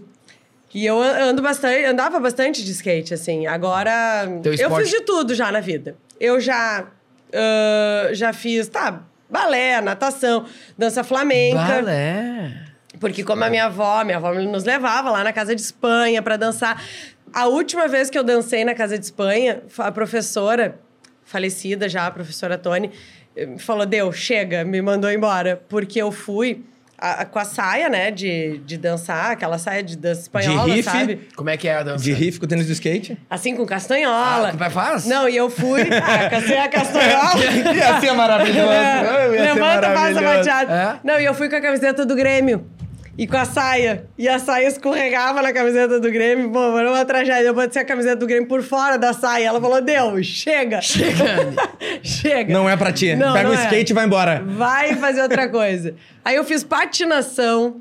e 0.73 0.85
eu 0.85 1.01
ando 1.01 1.41
bastante, 1.41 1.85
andava 1.85 2.19
bastante 2.19 2.63
de 2.63 2.71
skate, 2.71 3.13
assim. 3.13 3.47
Agora, 3.47 4.27
Teu 4.43 4.53
eu 4.53 4.75
fiz 4.75 4.89
de 4.89 5.01
tudo 5.01 5.33
já 5.33 5.49
na 5.51 5.61
vida. 5.61 5.95
Eu 6.19 6.39
já, 6.41 6.85
ah, 7.33 8.09
já 8.11 8.33
fiz, 8.33 8.67
tá, 8.67 9.03
balé, 9.29 9.79
natação, 9.79 10.45
dança 10.77 11.01
flamenca. 11.01 11.59
Balé. 11.59 12.65
Porque 12.99 13.23
como 13.23 13.43
a 13.43 13.49
minha 13.49 13.65
avó, 13.65 14.03
minha 14.03 14.17
avó 14.17 14.33
nos 14.33 14.65
levava 14.65 15.11
lá 15.11 15.23
na 15.23 15.31
casa 15.31 15.55
de 15.55 15.61
Espanha 15.61 16.21
para 16.21 16.35
dançar. 16.35 16.83
A 17.33 17.47
última 17.47 17.87
vez 17.87 18.09
que 18.09 18.17
eu 18.17 18.23
dancei 18.23 18.65
na 18.65 18.75
casa 18.75 18.97
de 18.97 19.05
Espanha, 19.05 19.63
a 19.77 19.91
professora, 19.91 20.77
falecida 21.23 21.87
já, 21.87 22.05
a 22.07 22.11
professora 22.11 22.57
Tony, 22.57 22.91
falou: 23.59 23.85
Deu, 23.85 24.11
chega, 24.11 24.63
me 24.63 24.81
mandou 24.81 25.11
embora. 25.11 25.61
Porque 25.69 26.01
eu 26.01 26.11
fui 26.11 26.63
a- 26.97 27.21
a- 27.21 27.25
com 27.25 27.37
a 27.37 27.43
saia, 27.45 27.89
né, 27.89 28.09
de, 28.09 28.57
de 28.59 28.77
dançar, 28.77 29.31
aquela 29.31 29.57
saia 29.57 29.83
de 29.83 29.97
dança 29.97 30.21
espanhola, 30.21 30.73
riff? 30.73 30.83
sabe? 30.89 31.19
Como 31.35 31.49
é 31.49 31.57
que 31.57 31.67
é 31.67 31.75
a 31.75 31.83
dança? 31.83 32.03
De 32.03 32.13
riff 32.13 32.39
com 32.39 32.47
tênis 32.47 32.67
do 32.67 32.71
skate? 32.71 33.17
Assim, 33.29 33.53
com 33.55 33.65
castanhola. 33.65 34.47
Ah, 34.47 34.51
como 34.51 34.63
é 34.63 34.67
que 34.67 34.73
faz? 34.73 35.05
Não, 35.05 35.27
e 35.27 35.35
eu 35.35 35.49
fui. 35.49 35.81
Ah, 35.91 36.63
a 36.63 36.69
castanhola. 36.69 37.35
Ia 37.75 37.99
ser 37.99 38.11
maravilhoso. 38.13 38.71
É, 38.71 39.01
Ia 39.01 39.29
ser 39.29 39.53
Levanta, 39.53 39.81
passa 39.81 39.93
maravilhoso. 40.21 40.23
bateado. 40.37 40.71
É? 40.71 40.99
Não, 41.03 41.19
e 41.19 41.25
eu 41.25 41.33
fui 41.33 41.49
com 41.49 41.55
a 41.57 41.61
camiseta 41.61 42.05
do 42.05 42.15
Grêmio. 42.15 42.65
E 43.17 43.25
com 43.25 43.37
a 43.37 43.45
saia. 43.45 44.07
E 44.17 44.27
a 44.27 44.37
saia 44.39 44.67
escorregava 44.67 45.41
na 45.41 45.53
camiseta 45.53 45.99
do 45.99 46.11
Grêmio. 46.11 46.51
Pô, 46.51 46.77
era 46.77 46.89
uma 46.91 47.05
tragédia. 47.05 47.47
Eu 47.47 47.53
botei 47.53 47.81
a 47.81 47.85
camiseta 47.85 48.17
do 48.17 48.27
Grêmio 48.27 48.47
por 48.47 48.61
fora 48.61 48.97
da 48.97 49.13
saia. 49.13 49.47
Ela 49.47 49.61
falou, 49.61 49.81
Deus, 49.81 50.25
chega. 50.25 50.81
Chega. 50.81 51.53
chega. 52.03 52.53
Não 52.53 52.69
é 52.69 52.75
pra 52.75 52.91
ti. 52.91 53.15
Não, 53.15 53.33
Pega 53.33 53.47
não 53.49 53.55
o 53.55 53.59
é. 53.59 53.63
skate 53.63 53.91
e 53.91 53.95
vai 53.95 54.05
embora. 54.05 54.43
Vai 54.45 54.95
fazer 54.95 55.21
outra 55.21 55.47
coisa. 55.49 55.95
Aí 56.23 56.35
eu 56.35 56.43
fiz 56.43 56.63
patinação. 56.63 57.79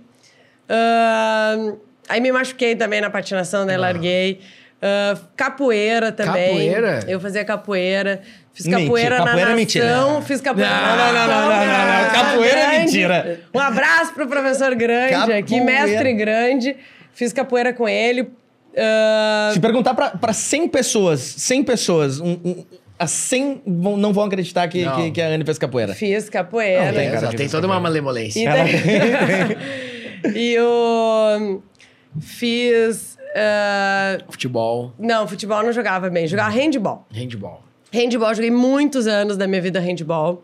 ahn, 0.69 1.77
aí 2.09 2.21
me 2.21 2.31
machuquei 2.31 2.77
também 2.77 3.01
na 3.01 3.11
patinação, 3.11 3.67
daí 3.67 3.77
larguei. 3.77 4.41
Ah, 4.87 5.17
capoeira 5.35 6.13
também. 6.13 6.49
Capoeira? 6.69 7.01
Eu 7.09 7.19
fazia 7.19 7.43
capoeira. 7.43 8.21
Fiz 8.55 8.67
Mentira, 8.67 8.85
capoeira 8.87 9.19
na 9.19 9.25
capoeira 9.25 9.51
é 9.51 9.55
mentira. 9.55 10.23
Fiz 10.23 10.41
capoeira 10.41 10.71
Não, 10.71 10.81
na 10.81 10.97
não, 10.97 10.97
não, 10.97 11.13
natação. 11.13 11.49
não, 11.49 11.67
não, 11.67 11.67
não, 11.67 12.05
não. 12.05 12.11
Capoeira 12.15 12.59
é 12.59 12.67
Grande. 12.71 12.85
mentira. 12.85 13.41
Um 13.53 13.59
abraço 13.59 14.15
pro 14.15 14.27
professor 14.29 14.75
Grande 14.77 15.15
aqui, 15.33 15.57
Capoeira. 15.59 15.65
mestre 15.65 16.13
Grande. 16.15 16.77
Fiz 17.13 17.33
capoeira 17.33 17.73
com 17.73 17.89
ele. 17.89 18.29
Ah, 18.79 19.51
Se 19.53 19.59
perguntar 19.61 19.93
pra, 19.95 20.11
pra 20.11 20.33
100 20.33 20.69
pessoas, 20.69 21.21
100 21.21 21.65
pessoas, 21.65 22.21
um, 22.21 22.33
um, 22.45 22.65
as 22.97 23.11
100 23.11 23.61
vão- 23.67 23.97
não 23.97 24.13
vão 24.13 24.25
acreditar 24.25 24.69
que, 24.69 24.85
Não. 24.85 24.95
que, 24.97 25.11
que 25.11 25.21
a 25.21 25.27
Anne 25.27 25.45
fez 25.45 25.59
capoeira. 25.59 25.93
fiz 25.95 26.29
capoeira. 26.31 26.87
Não, 26.87 26.93
tem, 26.95 27.11
cara, 27.11 27.29
tem 27.33 27.49
toda 27.49 27.67
uma 27.67 27.81
malemolência. 27.81 28.41
E, 28.41 28.45
daí- 28.47 29.57
e 30.35 30.55
eu 30.55 31.61
fiz. 32.21 33.19
ah, 33.35 34.19
Futebol, 34.29 34.93
não, 34.99 35.27
futebol 35.27 35.63
não 35.65 35.73
jogava 35.73 36.09
bem, 36.09 36.27
jogava 36.29 36.51
handball. 36.51 37.05
handball. 37.13 37.64
Handball, 37.95 38.35
joguei 38.35 38.51
muitos 38.51 39.07
anos 39.07 39.37
da 39.37 39.47
minha 39.47 39.61
vida 39.63 39.79
handball. 39.81 40.43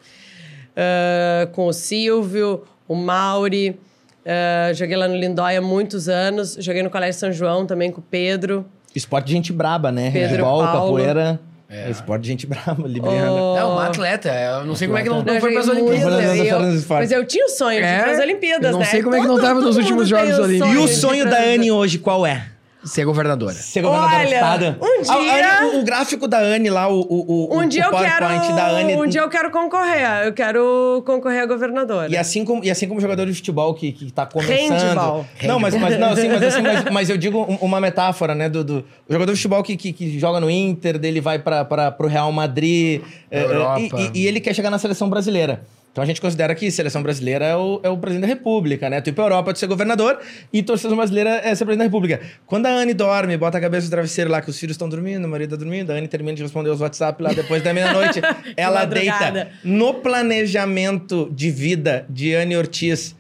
ah, 0.77 1.49
com 1.53 1.67
o 1.67 1.73
Silvio, 1.73 2.63
o 2.89 2.95
Mauri. 2.95 3.79
ah, 4.25 4.73
joguei 4.73 4.97
lá 4.97 5.09
no 5.09 5.17
Lindóia 5.17 5.61
muitos 5.61 6.09
anos. 6.09 6.57
Joguei 6.61 6.83
no 6.83 6.91
Colégio 6.91 7.19
São 7.21 7.33
João 7.33 7.67
também 7.67 7.91
com 7.91 8.01
o 8.01 8.05
Pedro. 8.11 8.65
Esporte 8.95 9.27
de 9.27 9.33
gente 9.35 9.53
braba, 9.53 9.93
né? 9.93 10.11
Pedro 10.11 10.37
Handball, 10.37 10.65
Paulo. 10.65 10.97
capoeira. 10.97 11.41
É. 11.73 11.87
É. 11.87 11.91
Esporte 11.91 12.23
de 12.23 12.29
gente 12.29 12.47
braba, 12.49 12.89
libriana. 12.89 13.31
Oh. 13.31 13.55
Não, 13.57 13.73
uma 13.75 13.87
atleta. 13.87 14.29
Eu 14.29 14.65
não 14.65 14.75
sei 14.75 14.89
como 14.89 14.99
é 14.99 15.03
que 15.05 15.09
não, 15.09 15.23
não 15.23 15.41
foi 15.41 15.53
para 15.53 15.61
as 15.61 15.69
Olimpíadas. 15.69 16.25
Eu-. 16.41 16.97
Mas 16.97 17.13
eu 17.13 17.25
tinha 17.25 17.47
o 17.47 17.49
sonho 17.49 17.79
de 17.81 17.87
ir 17.87 17.89
É? 17.89 18.03
para 18.03 18.13
as 18.13 18.19
Olimpíadas, 18.19 18.67
Eu 18.67 18.73
não 18.73 18.79
né? 18.81 18.85
sei 18.87 19.03
como 19.05 19.15
é 19.15 19.21
que 19.21 19.27
não 19.29 19.37
Todo- 19.37 19.45
tava 19.47 19.61
nos 19.61 19.77
últimos 19.77 20.09
Jogos 20.09 20.37
Olímpicos. 20.37 20.75
E 20.75 20.79
o 20.79 20.89
sonho 20.89 21.31
da 21.31 21.39
Anne 21.41 21.71
hoje 21.71 21.99
qual 21.99 22.27
é? 22.27 22.45
Ser 22.85 23.05
governadora? 23.05 23.53
Ser 23.55 23.83
governadora 23.83 24.17
Olha, 24.19 24.27
do 24.29 24.35
estado. 24.35 24.77
um 24.81 25.11
A- 25.11 25.15
a 25.15 25.19
dia- 25.21 25.59
Anne- 25.61 25.77
o, 25.77 25.81
o 25.81 25.85
gráfico 25.85 26.27
da 26.29 26.39
Anne 26.39 26.71
lá, 26.71 26.89
o, 26.89 27.01
o, 27.01 27.49
o, 27.55 27.59
Um 27.59 27.69
dia 27.69 27.83
o 27.83 27.87
eu 27.95 27.99
quero. 27.99 28.27
PowerPoint 28.27 28.53
da 28.55 28.67
Anne. 28.69 28.97
Um 28.97 29.07
dia 29.07 29.21
eu 29.21 29.29
quero 29.29 29.51
concorrer. 29.51 30.25
Eu 30.27 30.33
quero 30.33 31.03
concorrer 31.07 31.43
a 31.43 31.47
governadora. 31.47 32.11
E 32.11 32.17
assim 32.17 32.45
como, 32.45 32.65
e 32.65 32.71
assim 32.71 32.89
como 32.89 33.01
jogador 33.01 33.27
de 33.27 33.35
futebol 33.35 33.75
que, 33.75 33.93
que 33.93 34.11
tá 34.11 34.27
começando. 34.27 34.79
Handball. 34.81 35.27
Não, 35.45 35.59
mas, 35.61 35.75
mas, 35.75 35.99
não, 35.99 36.15
sim, 36.17 36.29
mas, 36.29 36.43
assim, 36.43 36.63
mas, 36.63 36.85
mas 36.91 37.11
eu 37.11 37.17
digo 37.17 37.39
um- 37.41 37.57
uma 37.61 37.81
metáfora, 37.81 38.35
né? 38.35 38.49
Do, 38.49 38.65
do 38.65 38.85
o 39.09 39.13
jogador 39.13 39.33
de 39.33 39.39
futebol 39.39 39.63
que, 39.63 39.77
que, 39.77 39.93
que 39.93 40.19
joga 40.19 40.41
no 40.41 40.51
Inter, 40.51 40.99
dele 40.99 41.21
vai 41.21 41.39
para 41.39 41.91
pro 41.91 42.09
Real 42.09 42.31
Madrid. 42.33 43.03
é, 43.31 43.41
é, 43.41 43.45
Europa. 43.45 43.81
e, 43.81 44.19
e- 44.19 44.23
e 44.23 44.27
ele 44.27 44.41
quer 44.41 44.55
chegar 44.55 44.71
na 44.71 44.79
seleção 44.79 45.09
brasileira. 45.09 45.63
Então 45.93 46.05
a 46.05 46.07
gente 46.07 46.21
considera 46.21 46.55
que 46.55 46.71
seleção 46.71 47.03
brasileira 47.03 47.45
é 47.45 47.57
o, 47.57 47.81
é 47.83 47.89
o 47.89 47.99
presidente 47.99 48.29
da 48.29 48.29
República, 48.29 48.89
né? 48.89 49.01
Tu 49.01 49.11
ir 49.11 49.13
pra 49.13 49.25
Europa, 49.25 49.53
tu 49.53 49.59
ser 49.59 49.67
governador 49.67 50.21
e 50.53 50.63
tua 50.63 50.77
seleção 50.77 50.97
brasileira 50.97 51.31
é 51.43 51.53
ser 51.55 51.65
presidente 51.65 51.79
da 51.79 51.85
República. 51.85 52.21
Quando 52.47 52.67
a 52.67 52.71
Anne 52.71 52.95
dorme, 52.95 53.37
bota 53.37 53.59
a 53.59 53.61
cabeça 53.61 53.87
no 53.87 53.91
travesseiro 53.91 54.31
lá, 54.31 54.41
que 54.41 54.51
os 54.51 54.59
filhos 54.59 54.75
estão 54.75 54.89
dormindo, 54.89 55.25
o 55.25 55.29
marido 55.29 55.51
tá 55.51 55.57
dormindo, 55.57 55.91
a 55.91 55.95
Anne 55.95 56.07
termina 56.07 56.37
de 56.37 56.43
responder 56.45 56.71
os 56.71 56.81
WhatsApp 56.81 57.21
lá 57.21 57.33
depois 57.33 57.63
da 57.63 57.75
meia-noite, 57.75 58.21
ela 58.57 58.85
deita 58.85 59.49
no 59.65 59.95
planejamento 59.95 61.29
de 61.33 61.51
vida 61.51 62.07
de 62.09 62.35
Anne 62.35 62.57
Ortiz. 62.57 63.17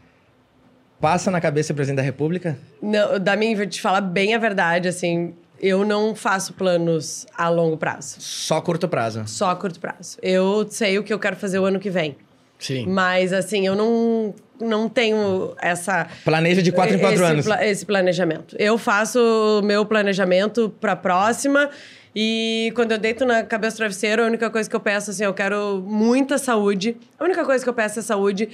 Passa 1.01 1.31
na 1.31 1.41
cabeça 1.41 1.73
o 1.73 1.77
presidente 1.77 1.97
da 1.97 2.03
República? 2.03 2.57
Não, 2.81 3.19
da 3.19 3.35
minha, 3.35 3.57
vou 3.57 3.67
te 3.67 3.81
falar 3.81 4.03
bem 4.03 4.35
a 4.35 4.39
verdade, 4.39 4.87
assim, 4.87 5.35
eu 5.59 5.85
não 5.85 6.15
faço 6.15 6.53
planos 6.53 7.27
a 7.37 7.49
longo 7.49 7.77
prazo. 7.77 8.17
Só 8.21 8.61
curto 8.61 8.89
prazo. 8.89 9.25
Só 9.27 9.51
a 9.51 9.57
curto 9.57 9.81
prazo. 9.81 10.19
Eu 10.23 10.67
sei 10.71 10.99
o 10.99 11.03
que 11.03 11.13
eu 11.13 11.19
quero 11.19 11.37
fazer 11.37 11.59
o 11.59 11.65
ano 11.65 11.81
que 11.81 11.91
vem. 11.91 12.17
Sim. 12.61 12.87
Mas, 12.87 13.33
assim, 13.33 13.67
eu 13.67 13.75
não, 13.75 14.35
não 14.61 14.89
tenho 14.89 15.55
essa. 15.61 16.07
Planeja 16.25 16.63
de 16.63 16.71
quatro 16.71 16.95
em 16.95 16.99
quatro 16.99 17.17
esse 17.17 17.25
anos. 17.25 17.47
esse 17.63 17.87
planejamento. 17.87 18.55
Eu 18.59 18.79
faço 18.79 19.19
o 19.19 19.63
meu 19.63 19.85
planejamento 19.85 20.73
pra 20.81 20.95
próxima. 20.95 21.71
E 22.15 22.73
quando 22.75 22.93
eu 22.93 22.99
deito 22.99 23.25
na 23.25 23.43
cabeça 23.43 23.77
do 23.77 23.79
travesseiro, 23.79 24.23
a 24.23 24.27
única 24.27 24.51
coisa 24.51 24.69
que 24.69 24.77
eu 24.77 24.81
peço, 24.81 25.11
assim, 25.11 25.25
eu 25.25 25.33
quero 25.35 25.83
muita 25.87 26.39
saúde. 26.39 26.97
A 27.19 27.25
única 27.25 27.45
coisa 27.45 27.65
que 27.65 27.71
eu 27.71 27.75
peço 27.75 27.99
é 28.01 28.03
saúde 28.03 28.49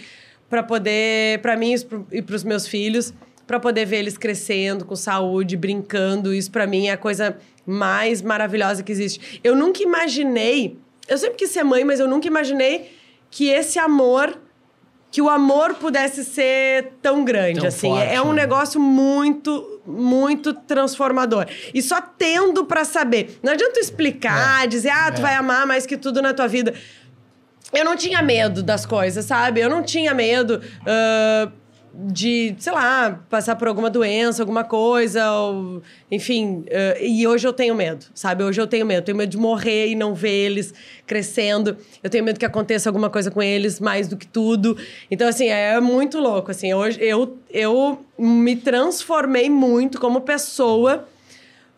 pra 0.49 0.63
poder, 0.63 1.41
pra 1.41 1.57
mim 1.57 1.75
e 1.75 2.17
e 2.19 2.23
pros 2.23 2.45
meus 2.45 2.69
filhos, 2.69 3.13
pra 3.47 3.59
poder 3.59 3.85
ver 3.87 3.99
eles 3.99 4.17
crescendo 4.19 4.85
com 4.85 4.95
saúde, 4.95 5.57
brincando. 5.57 6.35
Isso 6.35 6.51
pra 6.51 6.67
mim 6.67 6.89
é 6.89 6.93
a 6.93 6.97
coisa 6.97 7.39
mais 7.67 8.23
maravilhosa 8.23 8.83
que 8.83 8.93
existe. 8.93 9.41
Eu 9.43 9.57
nunca 9.57 9.83
imaginei, 9.83 10.77
eu 11.09 11.19
sempre 11.19 11.37
quis 11.37 11.51
ser 11.51 11.65
mãe, 11.65 11.83
mas 11.85 11.99
eu 11.99 12.07
nunca 12.07 12.27
imaginei 12.29 12.91
que 13.31 13.49
esse 13.49 13.79
amor 13.79 14.39
que 15.11 15.23
o 15.23 15.31
amor 15.31 15.75
pudesse 15.75 16.23
ser 16.25 16.93
tão 17.01 17.25
grande, 17.25 17.61
Tão 17.61 17.69
assim. 17.69 17.89
forte, 17.89 18.13
é 18.13 18.21
um 18.21 18.33
né? 18.35 18.43
negócio 18.43 18.79
muito, 18.79 19.81
muito 19.87 20.53
transformador. 20.53 21.47
E 21.73 21.81
só 21.81 22.03
tendo 22.03 22.67
pra 22.67 22.85
saber. 22.85 23.39
Não 23.43 23.53
adianta 23.53 23.75
tu 23.75 23.81
explicar, 23.81 24.67
dizer, 24.69 24.91
ah, 24.91 25.11
tu 25.11 25.23
vai 25.23 25.35
amar 25.35 25.67
mais 25.67 25.87
que 25.87 25.97
tudo 25.97 26.21
na 26.21 26.35
tua 26.35 26.47
vida. 26.47 26.75
Eu 27.73 27.85
não 27.85 27.97
tinha 27.97 28.21
medo 28.21 28.63
das 28.63 28.85
coisas, 28.85 29.25
sabe? 29.25 29.61
Eu 29.61 29.71
não 29.71 29.83
tinha 29.83 30.13
medo 30.13 30.61
ah, 30.87 31.51
de, 31.99 32.55
sei 32.59 32.73
lá, 32.73 33.25
passar 33.31 33.57
por 33.57 33.69
alguma 33.69 33.89
doença, 33.89 34.43
alguma 34.43 34.63
coisa, 34.63 35.33
ou, 35.33 35.83
enfim. 36.11 36.65
ah, 36.71 36.99
e 37.01 37.27
hoje 37.27 37.47
eu 37.47 37.53
tenho 37.53 37.75
medo, 37.75 38.05
sabe? 38.15 38.45
Hoje 38.45 38.61
eu 38.61 38.67
tenho 38.67 38.85
medo. 38.85 38.99
Eu 38.99 39.05
tenho 39.05 39.17
medo 39.17 39.31
de 39.31 39.39
morrer 39.39 39.89
e 39.89 39.95
não 39.95 40.15
ver 40.15 40.47
eles 40.47 40.75
crescendo. 41.07 41.77
Eu 42.03 42.11
tenho 42.11 42.23
medo 42.23 42.39
que 42.39 42.45
aconteça 42.45 42.89
alguma 42.89 43.09
coisa 43.09 43.31
com 43.31 43.43
eles 43.43 43.81
mais 43.81 44.09
do 44.09 44.17
que 44.17 44.27
tudo. 44.27 44.77
Então, 45.11 45.27
assim, 45.27 45.49
é 45.49 45.81
muito 45.81 46.19
louco. 46.21 46.51
Assim, 46.51 46.75
hoje 46.75 46.99
eu, 47.01 47.39
eu 47.51 48.05
me 48.19 48.57
transformei 48.57 49.49
muito 49.49 49.99
como 49.99 50.21
pessoa 50.21 51.09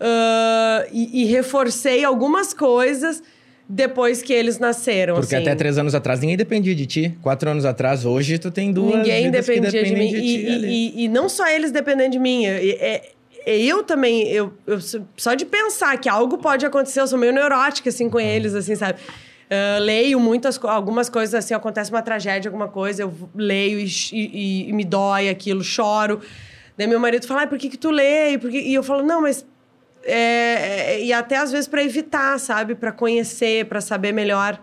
ah, 0.00 0.84
e, 0.92 1.22
e 1.22 1.24
reforcei 1.26 2.04
algumas 2.04 2.52
coisas 2.52 3.22
depois 3.68 4.22
que 4.22 4.32
eles 4.32 4.58
nasceram. 4.58 5.14
Porque 5.16 5.34
assim. 5.34 5.44
até 5.44 5.54
três 5.54 5.76
anos 5.76 5.94
atrás 5.94 6.20
ninguém 6.20 6.36
dependia 6.36 6.74
de 6.74 6.86
ti. 6.86 7.18
Quatro 7.20 7.50
anos 7.50 7.64
atrás, 7.64 8.04
hoje 8.06 8.38
tu 8.38 8.50
tem 8.50 8.72
duas 8.72 8.96
Ninguém 8.96 9.30
dependia 9.30 9.84
de 9.84 9.92
mim. 9.92 10.08
ti 10.08 10.16
e, 10.16 10.66
e- 11.00 11.04
e 11.04 11.08
não 11.08 11.28
só 11.28 11.46
eles 11.48 11.70
dependendo 11.70 12.10
de 12.12 12.18
mim. 12.18 12.46
é- 12.46 13.12
é- 13.46 13.58
eu 13.60 13.82
também, 13.82 14.28
eu, 14.28 14.52
eu- 14.66 14.78
só 15.16 15.34
de 15.34 15.44
pensar 15.46 15.98
que 15.98 16.08
algo 16.08 16.36
pode 16.38 16.66
acontecer, 16.66 17.00
eu 17.00 17.06
sou 17.06 17.18
meio 17.18 17.32
neurótica, 17.32 17.88
assim, 17.88 18.08
com 18.10 18.20
eles, 18.20 18.54
assim, 18.54 18.74
sabe? 18.74 18.98
Ah, 19.50 19.78
leio 19.80 20.20
muitas, 20.20 20.62
algumas 20.64 21.08
coisas, 21.08 21.34
assim, 21.34 21.54
acontece 21.54 21.90
uma 21.90 22.02
tragédia, 22.02 22.48
alguma 22.50 22.68
coisa, 22.68 23.02
eu 23.02 23.14
leio 23.34 23.78
e, 23.80 23.86
e- 24.12 24.68
e 24.68 24.72
me 24.74 24.84
dói 24.84 25.30
aquilo, 25.30 25.62
choro. 25.64 26.20
Daí 26.76 26.86
meu 26.86 27.00
marido 27.00 27.26
fala, 27.26 27.40
"Ai, 27.40 27.46
por 27.46 27.56
que 27.58 27.68
que 27.70 27.78
tu 27.78 27.90
lê? 27.90 28.32
E 28.32 28.38
por 28.38 28.50
que-" 28.50 28.60
E 28.60 28.74
eu 28.74 28.82
falo, 28.82 29.02
não, 29.02 29.22
mas... 29.22 29.44
é- 30.08 30.94
é- 30.94 31.04
e 31.04 31.12
até 31.12 31.36
às 31.36 31.50
vezes 31.52 31.68
para 31.68 31.82
evitar, 31.82 32.38
sabe? 32.38 32.74
Para 32.74 32.90
conhecer, 32.92 33.66
para 33.66 33.80
saber 33.80 34.12
melhor. 34.12 34.58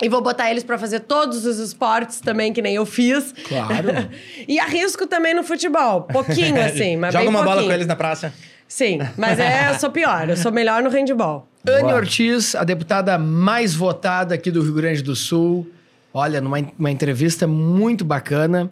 E 0.00 0.08
vou 0.08 0.22
botar 0.22 0.48
eles 0.50 0.62
pra 0.62 0.78
fazer 0.78 1.00
todos 1.00 1.44
os 1.44 1.58
esportes 1.58 2.20
também, 2.20 2.52
que 2.52 2.62
nem 2.62 2.76
eu 2.76 2.86
fiz. 2.86 3.34
Claro. 3.48 3.88
e 4.46 4.58
arrisco 4.60 5.06
também 5.06 5.34
no 5.34 5.42
futebol. 5.42 6.02
Pouquinho, 6.02 6.60
assim, 6.64 6.96
mas 6.96 7.12
Joga 7.12 7.24
bem 7.24 7.28
uma 7.30 7.40
bola 7.40 7.52
pouquinho. 7.56 7.70
com 7.70 7.74
eles 7.74 7.86
na 7.86 7.96
praça. 7.96 8.32
Sim, 8.68 8.98
mas 9.16 9.40
é, 9.40 9.70
eu 9.70 9.78
sou 9.78 9.90
pior. 9.90 10.28
Eu 10.28 10.36
sou 10.36 10.52
melhor 10.52 10.82
no 10.82 10.90
handball. 10.90 11.48
Anne. 11.66 11.92
Ortiz, 11.92 12.54
a 12.54 12.62
deputada 12.64 13.18
mais 13.18 13.74
votada 13.74 14.34
aqui 14.34 14.50
do 14.50 14.62
Rio 14.62 14.74
Grande 14.74 15.02
do 15.02 15.16
Sul. 15.16 15.66
Olha, 16.14 16.40
numa 16.40 16.58
uma 16.78 16.90
entrevista 16.90 17.46
muito 17.46 18.04
bacana, 18.04 18.70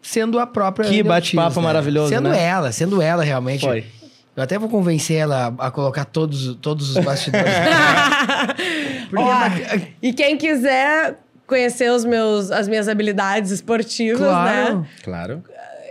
sendo 0.00 0.38
a 0.38 0.46
própria. 0.46 0.88
Que 0.88 1.02
bate-papo 1.02 1.60
né? 1.60 1.66
maravilhoso, 1.66 2.08
Sendo 2.10 2.28
né? 2.28 2.42
ela, 2.42 2.70
sendo 2.72 3.02
ela 3.02 3.24
realmente. 3.24 3.64
Foi. 3.64 3.84
Eu 4.34 4.42
até 4.42 4.58
vou 4.58 4.68
convencer 4.68 5.18
ela 5.18 5.54
a 5.58 5.70
colocar 5.70 6.04
todos, 6.06 6.54
todos 6.56 6.96
os 6.96 7.04
bastidores. 7.04 7.52
Porque 9.10 9.24
Ó, 9.24 9.30
é 9.44 9.48
bac- 9.48 9.88
e 10.00 10.12
quem 10.12 10.36
quiser 10.36 11.18
conhecer 11.46 11.90
os 11.90 12.04
meus, 12.04 12.50
as 12.50 12.66
minhas 12.66 12.88
habilidades 12.88 13.50
esportivas, 13.50 14.20
Claro. 14.26 14.78
né? 14.80 14.86
Claro. 15.04 15.44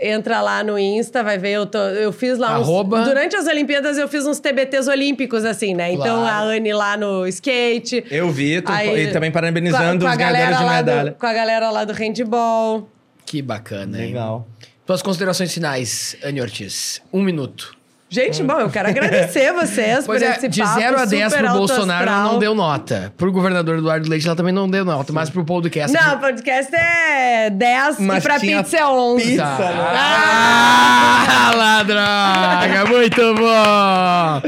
Entra 0.04 0.42
lá 0.42 0.64
no 0.64 0.80
Insta, 0.80 1.22
vai 1.24 1.38
ver. 1.38 1.52
Eu, 1.52 1.68
tô- 1.68 1.78
eu 1.78 2.12
fiz 2.12 2.40
lá 2.40 2.58
uns- 2.60 2.64
Arroba. 2.64 3.04
Durante 3.04 3.36
as 3.36 3.46
Olimpíadas, 3.46 4.00
eu 4.00 4.08
fiz 4.08 4.26
uns 4.26 4.40
TBTs 4.40 4.90
olímpicos, 4.90 5.46
assim, 5.46 5.76
né? 5.76 5.92
Então, 5.94 6.24
a 6.24 6.30
Claro. 6.30 6.48
Anne 6.50 6.74
lá 6.74 6.98
no 6.98 7.28
skate. 7.28 8.04
Eu 8.10 8.32
vi, 8.32 8.60
tu, 8.64 8.72
Aí, 8.72 9.04
e 9.10 9.12
também 9.12 9.30
parabenizando 9.32 10.04
com 10.04 10.08
a- 10.12 10.18
com 10.18 10.24
a 10.24 10.28
os 10.28 10.32
ganhadores 10.34 10.58
de 10.58 10.64
lá 10.64 10.82
do- 10.82 10.86
medalha. 10.88 11.12
Com 11.20 11.26
a 11.28 11.34
galera 11.34 11.70
lá 11.70 11.86
do 11.86 11.94
handball. 11.94 12.90
Que 13.24 13.40
bacana, 13.44 14.00
hein? 14.00 14.08
Legal. 14.08 14.48
Tuas 14.88 15.04
considerações 15.04 15.54
finais, 15.54 16.18
Anne 16.24 16.42
Ortiz. 16.42 17.00
Um 17.14 17.22
minuto. 17.22 17.80
Gente, 18.14 18.44
bom, 18.44 18.60
eu 18.60 18.70
quero 18.70 18.90
agradecer 18.90 19.54
vocês 19.56 20.06
Pois 20.06 20.22
por 20.22 20.28
é, 20.30 20.32
esse 20.36 20.50
de 20.50 20.62
papo 20.62 20.80
0 20.82 21.00
a 21.00 21.06
10 21.06 21.24
super 21.32 21.46
pro 21.46 21.54
Bolsonaro 21.54 22.04
ela 22.04 22.18
astral. 22.18 22.34
não 22.34 22.40
deu 22.40 22.54
nota. 22.54 23.14
Pro 23.16 23.32
governador 23.32 23.78
Eduardo 23.78 24.10
Leite 24.10 24.28
ela 24.28 24.36
também 24.36 24.54
não 24.54 24.70
deu 24.70 24.84
nota, 24.84 25.14
mas 25.14 25.30
pro 25.30 25.46
podcast. 25.46 25.96
Não, 25.98 26.20
podcast 26.20 26.76
é 26.76 27.50
10 27.50 28.00
Mas 28.02 28.18
e 28.22 28.28
pra 28.28 28.38
tinha 28.38 28.62
pizza 28.64 28.78
é 28.80 28.86
11. 28.86 29.24
pizza, 29.26 29.46
né? 29.46 29.92
Ah, 29.96 31.52
ladroga! 31.56 32.92
Muito 32.92 33.34
bom! 33.36 34.42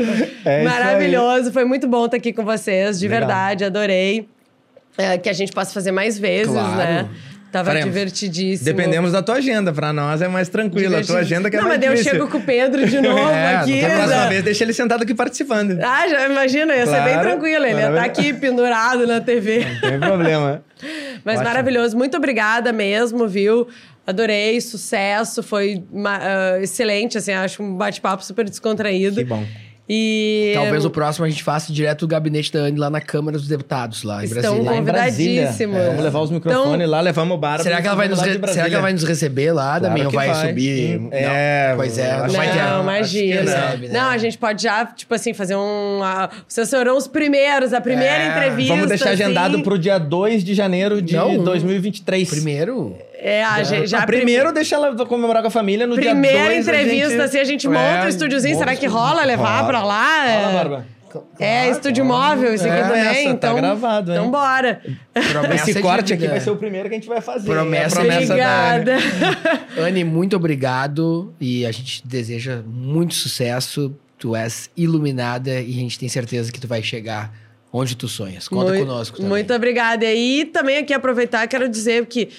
É 0.44 0.64
Maravilhoso, 0.65 1.53
foi 1.53 1.64
muito 1.64 1.88
bom 1.88 2.03
estar 2.06 2.18
aqui 2.18 2.34
com 2.34 2.44
vocês, 2.44 2.99
de 2.99 3.07
Legal. 3.07 3.22
verdade, 3.22 3.64
adorei. 3.64 4.27
É, 4.98 5.18
que 5.18 5.30
a 5.30 5.34
gente 5.34 5.53
possa 5.53 5.73
fazer 5.73 5.91
mais 5.94 6.19
vezes, 6.19 6.52
Claro. 6.53 6.76
né? 6.76 7.10
Tava 7.54 7.68
Faremos. 7.68 7.94
divertidíssimo. 7.94 8.66
Dependemos 8.66 9.12
da 9.12 9.22
tua 9.22 9.36
agenda. 9.36 9.72
Pra 9.72 9.94
nós 9.94 10.24
é 10.24 10.28
mais 10.28 10.50
tranquilo. 10.50 10.98
A 10.98 11.04
tua 11.04 11.20
agenda 11.20 11.52
que 11.52 11.56
é 11.56 11.60
Não, 11.60 11.68
mais 11.68 11.78
mas 11.78 11.82
daí 11.86 11.90
eu 11.90 11.94
difícil. 12.02 12.20
chego 12.20 12.32
com 12.32 12.40
o 12.40 12.42
Pedro 12.42 12.86
de 12.88 13.00
novo 13.00 13.30
É, 13.30 13.56
aqui. 13.58 13.80
Da 13.80 13.88
tem 13.88 13.96
próxima 13.96 14.24
né? 14.24 14.30
vez, 14.30 14.44
deixa 14.44 14.64
ele 14.64 14.74
sentado 14.74 15.04
aqui 15.04 15.14
participando. 15.14 15.80
Ah, 15.84 16.08
já 16.08 16.26
imagina, 16.28 16.76
ia 16.76 16.86
ser 16.88 17.02
bem 17.04 17.14
Claro. 17.14 17.30
tranquilo. 17.30 17.64
Ele 17.64 17.74
ia 17.76 17.80
estar 17.82 17.92
Maravilha. 17.92 18.06
aqui 18.30 18.34
pendurado 18.34 19.06
na 19.06 19.22
TV. 19.22 19.64
Não 19.84 19.90
tem 19.92 20.00
problema. 20.00 20.64
Mas 21.24 21.36
Ótimo. 21.36 21.50
maravilhoso. 21.50 21.96
Muito 21.96 22.18
obrigada 22.18 22.74
mesmo, 22.74 23.28
viu? 23.28 23.68
Adorei, 24.06 24.60
sucesso, 24.60 25.42
foi 25.44 25.82
ah, 26.06 26.58
excelente, 26.60 27.20
assim, 27.20 27.32
acho 27.34 27.62
um 27.64 27.76
bate-papo 27.78 28.26
super 28.26 28.44
descontraído. 28.50 29.18
Que 29.18 29.24
bom. 29.26 29.46
E 29.88 30.54
Talvez 30.56 30.86
o 30.86 30.90
próximo 30.90 31.26
a 31.26 31.30
gente 31.30 31.44
faça 31.44 31.74
direto 31.74 32.02
do 32.02 32.08
gabinete 32.08 32.54
da 32.54 32.60
Anne 32.60 32.80
lá 32.80 32.90
na 32.90 33.02
Câmara 33.02 33.38
dos 33.38 33.48
Deputados, 33.50 34.04
lá 34.04 34.22
em 34.24 34.26
Estão 34.26 34.56
em 34.58 34.82
Brasília. 34.82 35.48
Convidadíssimos. 35.48 35.78
É, 35.78 35.88
vamos 35.88 36.04
levar 36.04 36.20
os 36.22 36.32
microfones 36.32 36.74
Então- 36.76 36.88
lá, 36.90 37.02
levamos 37.02 37.36
o 37.36 37.38
bar. 37.38 37.62
Será 37.62 37.82
que, 37.82 37.88
ela 37.88 37.96
vai 37.98 38.08
nos 38.08 38.22
re- 38.22 38.40
será 38.48 38.68
que 38.70 38.74
ela 38.74 38.82
vai 38.82 38.94
nos 38.94 39.04
receber 39.04 39.52
lá, 39.52 39.78
Claro 39.80 39.84
Damião? 39.84 40.10
Vai, 40.12 40.30
vai. 40.30 40.48
subir? 40.48 41.00
Hum, 41.00 41.10
é, 41.12 41.74
Pois 41.76 41.98
é, 41.98 42.18
não 42.18 42.30
vai 42.30 42.50
ter. 42.52 42.64
não, 42.64 42.82
imagina. 42.84 43.44
não. 43.44 43.90
Não, 43.90 44.10
a 44.10 44.18
gente 44.18 44.38
pode 44.38 44.64
já, 44.64 44.86
tipo 44.86 45.14
assim, 45.14 45.34
fazer 45.34 45.56
um. 45.58 46.00
vocês 46.48 46.70
serão 46.70 46.96
os 46.98 47.08
primeiros, 47.08 47.74
a 47.74 47.82
primeira 47.82 48.24
É, 48.24 48.28
entrevista. 48.30 48.74
Vamos 48.74 48.88
deixar 48.90 49.10
agendado 49.10 49.56
assim. 49.56 49.64
pro 49.64 49.78
dia 49.78 49.98
2 49.98 50.44
de 50.46 50.54
janeiro 50.54 51.02
de 51.02 51.14
Não. 51.16 51.44
2023. 51.44 52.30
Primeiro? 52.30 52.96
É, 53.00 53.12
a 53.44 53.64
gente 53.64 53.88
já. 53.88 54.00
Ah, 54.00 54.06
primeiro 54.06 54.52
deixa 54.52 54.76
ela 54.76 54.94
comemorar 55.06 55.41
com 55.41 55.48
a 55.48 55.52
família 55.52 55.86
no 55.88 55.95
dia 56.00 56.14
2. 56.14 56.22
Primeira 56.28 56.56
entrevista, 56.56 57.24
assim, 57.24 57.40
a 57.40 57.44
gente 57.44 57.68
monta 57.68 57.80
É, 57.80 58.06
um 58.06 58.08
estúdiozinho. 58.10 58.58
Será 58.58 58.76
que 58.76 58.86
rola 58.86 59.24
levar 59.24 59.58
Rola. 59.62 59.68
pra 59.68 59.84
lá? 59.84 60.30
É- 60.30 60.41
Fala, 60.41 60.54
Barba. 60.54 60.94
É, 61.40 61.70
estúdio 61.70 62.04
móvel, 62.04 62.56
isso 62.56 62.64
aqui 62.68 62.74
É, 62.76 62.82
também. 62.82 63.02
essa, 63.02 63.24
tá 63.24 63.30
então, 63.30 63.56
gravado, 63.56 64.12
hein? 64.12 64.18
Então 64.18 64.32
bora. 64.32 64.82
Promessa 65.32 65.70
Esse 65.70 65.80
corte 65.80 66.12
aqui 66.12 66.28
vai 66.28 66.40
ser 66.40 66.50
o 66.50 66.56
primeiro 66.56 66.90
que 66.90 66.95
a 66.95 66.98
gente 66.98 67.08
vai 67.08 67.22
fazer. 67.22 67.48
Promessa 67.52 67.84
é 67.84 68.02
a 68.02 68.06
promessa 68.06 68.34
Obrigada. 68.34 68.84
da 68.84 68.98
Anne. 68.98 69.88
Anne, 69.90 70.04
muito 70.04 70.36
obrigado. 70.36 71.32
E 71.40 71.68
a 71.68 71.72
gente 71.72 72.02
deseja 72.06 72.64
muito 72.66 73.14
sucesso. 73.14 73.95
Tu 74.18 74.36
és 74.36 74.72
iluminada 74.76 75.52
e 75.62 75.72
a 75.78 75.80
gente 75.82 76.00
tem 76.00 76.10
certeza 76.10 76.52
que 76.52 76.60
tu 76.60 76.68
vai 76.68 76.82
chegar 76.82 77.32
onde 77.72 77.95
tu 77.95 78.08
sonhas. 78.08 78.48
Conta 78.48 78.70
muito, 78.72 78.86
conosco 78.86 79.18
também. 79.18 79.30
Muito 79.30 79.54
obrigada. 79.54 80.06
E 80.12 80.45
também 80.45 80.78
aqui 80.78 80.94
aproveitar, 80.95 81.45
quero 81.48 81.70
dizer 81.70 82.06
que 82.08 82.30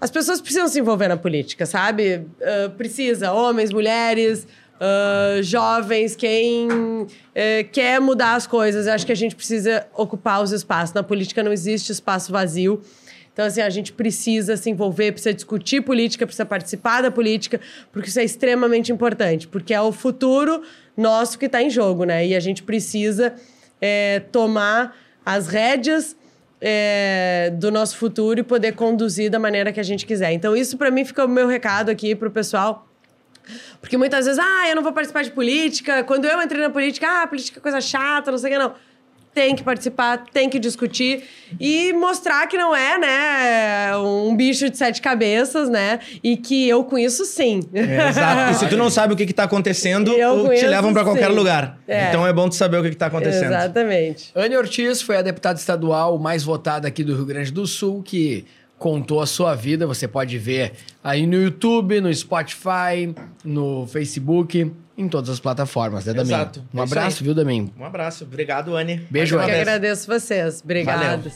as 0.00 0.10
pessoas 0.10 0.40
precisam 0.40 0.68
se 0.68 0.78
envolver 0.78 1.08
na 1.08 1.16
política, 1.16 1.66
sabe? 1.66 2.26
Uh, 2.40 2.70
precisa, 2.76 3.32
homens, 3.32 3.72
mulheres, 3.72 4.46
uh, 4.76 5.42
jovens, 5.42 6.14
quem 6.14 6.68
uh, 6.68 7.08
quer 7.72 8.00
mudar 8.00 8.34
as 8.34 8.46
coisas. 8.46 8.86
Eu 8.86 8.92
acho 8.92 9.06
que 9.06 9.12
a 9.12 9.16
gente 9.16 9.34
precisa 9.34 9.86
ocupar 9.94 10.42
os 10.42 10.52
espaços. 10.52 10.94
Na 10.94 11.02
política 11.02 11.42
não 11.42 11.52
existe 11.52 11.92
espaço 11.92 12.30
vazio. 12.30 12.82
Então, 13.32 13.44
assim, 13.44 13.60
a 13.60 13.68
gente 13.68 13.92
precisa 13.92 14.56
se 14.56 14.70
envolver, 14.70 15.12
precisa 15.12 15.34
discutir 15.34 15.82
política, 15.82 16.26
precisa 16.26 16.46
participar 16.46 17.02
da 17.02 17.10
política, 17.10 17.60
porque 17.92 18.08
isso 18.08 18.18
é 18.18 18.24
extremamente 18.24 18.90
importante, 18.90 19.46
porque 19.46 19.74
é 19.74 19.80
o 19.80 19.92
futuro 19.92 20.62
nosso 20.96 21.38
que 21.38 21.44
está 21.44 21.62
em 21.62 21.68
jogo, 21.68 22.04
né? 22.04 22.26
E 22.26 22.34
a 22.34 22.40
gente 22.40 22.62
precisa 22.62 23.34
é, 23.78 24.20
tomar 24.32 24.96
as 25.22 25.48
rédeas 25.48 26.16
é, 26.60 27.52
do 27.54 27.70
nosso 27.70 27.96
futuro 27.96 28.40
e 28.40 28.42
poder 28.42 28.72
conduzir 28.72 29.30
da 29.30 29.38
maneira 29.38 29.72
que 29.72 29.80
a 29.80 29.82
gente 29.82 30.06
quiser. 30.06 30.32
Então, 30.32 30.56
isso 30.56 30.76
para 30.76 30.90
mim 30.90 31.04
fica 31.04 31.24
o 31.24 31.28
meu 31.28 31.46
recado 31.46 31.90
aqui 31.90 32.14
pro 32.14 32.30
pessoal. 32.30 32.86
Porque 33.80 33.96
muitas 33.96 34.26
vezes, 34.26 34.40
ah, 34.42 34.68
eu 34.68 34.74
não 34.74 34.82
vou 34.82 34.92
participar 34.92 35.22
de 35.22 35.30
política. 35.30 36.02
Quando 36.02 36.24
eu 36.24 36.40
entrei 36.42 36.60
na 36.60 36.70
política, 36.70 37.22
ah, 37.22 37.26
política 37.26 37.60
é 37.60 37.62
coisa 37.62 37.80
chata, 37.80 38.30
não 38.30 38.38
sei 38.38 38.50
o 38.50 38.52
que, 38.52 38.58
não 38.58 38.74
tem 39.36 39.54
que 39.54 39.62
participar, 39.62 40.24
tem 40.32 40.48
que 40.48 40.58
discutir 40.58 41.24
e 41.60 41.92
mostrar 41.92 42.46
que 42.46 42.56
não 42.56 42.74
é, 42.74 42.96
né, 42.96 43.96
um 43.98 44.34
bicho 44.34 44.70
de 44.70 44.78
sete 44.78 45.02
cabeças, 45.02 45.68
né? 45.68 46.00
E 46.24 46.38
que 46.38 46.66
eu 46.66 46.82
com 46.82 46.96
isso 46.96 47.26
sim. 47.26 47.60
É, 47.74 48.08
exato. 48.08 48.52
E 48.52 48.54
se 48.54 48.66
tu 48.66 48.78
não 48.78 48.88
sabe 48.88 49.12
o 49.12 49.16
que, 49.16 49.24
está 49.24 49.44
acontecendo, 49.44 50.10
eu 50.12 50.48
te 50.54 50.66
levam 50.66 50.94
para 50.94 51.04
qualquer 51.04 51.28
lugar. 51.28 51.78
É. 51.86 52.08
Então 52.08 52.26
é 52.26 52.32
bom 52.32 52.48
tu 52.48 52.54
saber 52.54 52.78
o 52.78 52.82
que, 52.82 52.88
está 52.88 53.08
acontecendo. 53.08 53.52
Exatamente. 53.52 54.30
Anne 54.34 54.56
Ortiz 54.56 55.02
foi 55.02 55.18
a 55.18 55.22
deputada 55.22 55.58
estadual 55.58 56.18
mais 56.18 56.42
votada 56.42 56.88
aqui 56.88 57.04
do 57.04 57.14
Rio 57.14 57.26
Grande 57.26 57.52
do 57.52 57.66
Sul, 57.66 58.02
que 58.02 58.46
contou 58.78 59.20
a 59.20 59.26
sua 59.26 59.54
vida. 59.54 59.86
Você 59.86 60.08
pode 60.08 60.38
ver 60.38 60.72
aí 61.04 61.26
no 61.26 61.36
YouTube, 61.36 62.00
no 62.00 62.12
Spotify, 62.14 63.14
no 63.44 63.86
Facebook 63.86 64.72
em 64.96 65.08
todas 65.08 65.30
as 65.30 65.40
plataformas, 65.40 66.06
né, 66.06 66.14
Damin? 66.14 66.32
Exato. 66.32 66.64
Um 66.72 66.80
é 66.80 66.82
abraço, 66.82 67.22
viu, 67.22 67.34
Damin? 67.34 67.72
Um 67.78 67.84
abraço. 67.84 68.24
Obrigado, 68.24 68.76
Anne. 68.76 69.06
Beijo, 69.10 69.36
Anne. 69.36 69.50
Eu 69.50 69.54
que 69.54 69.60
agradeço 69.60 70.06
vocês. 70.06 70.62
Obrigadas. 70.62 71.34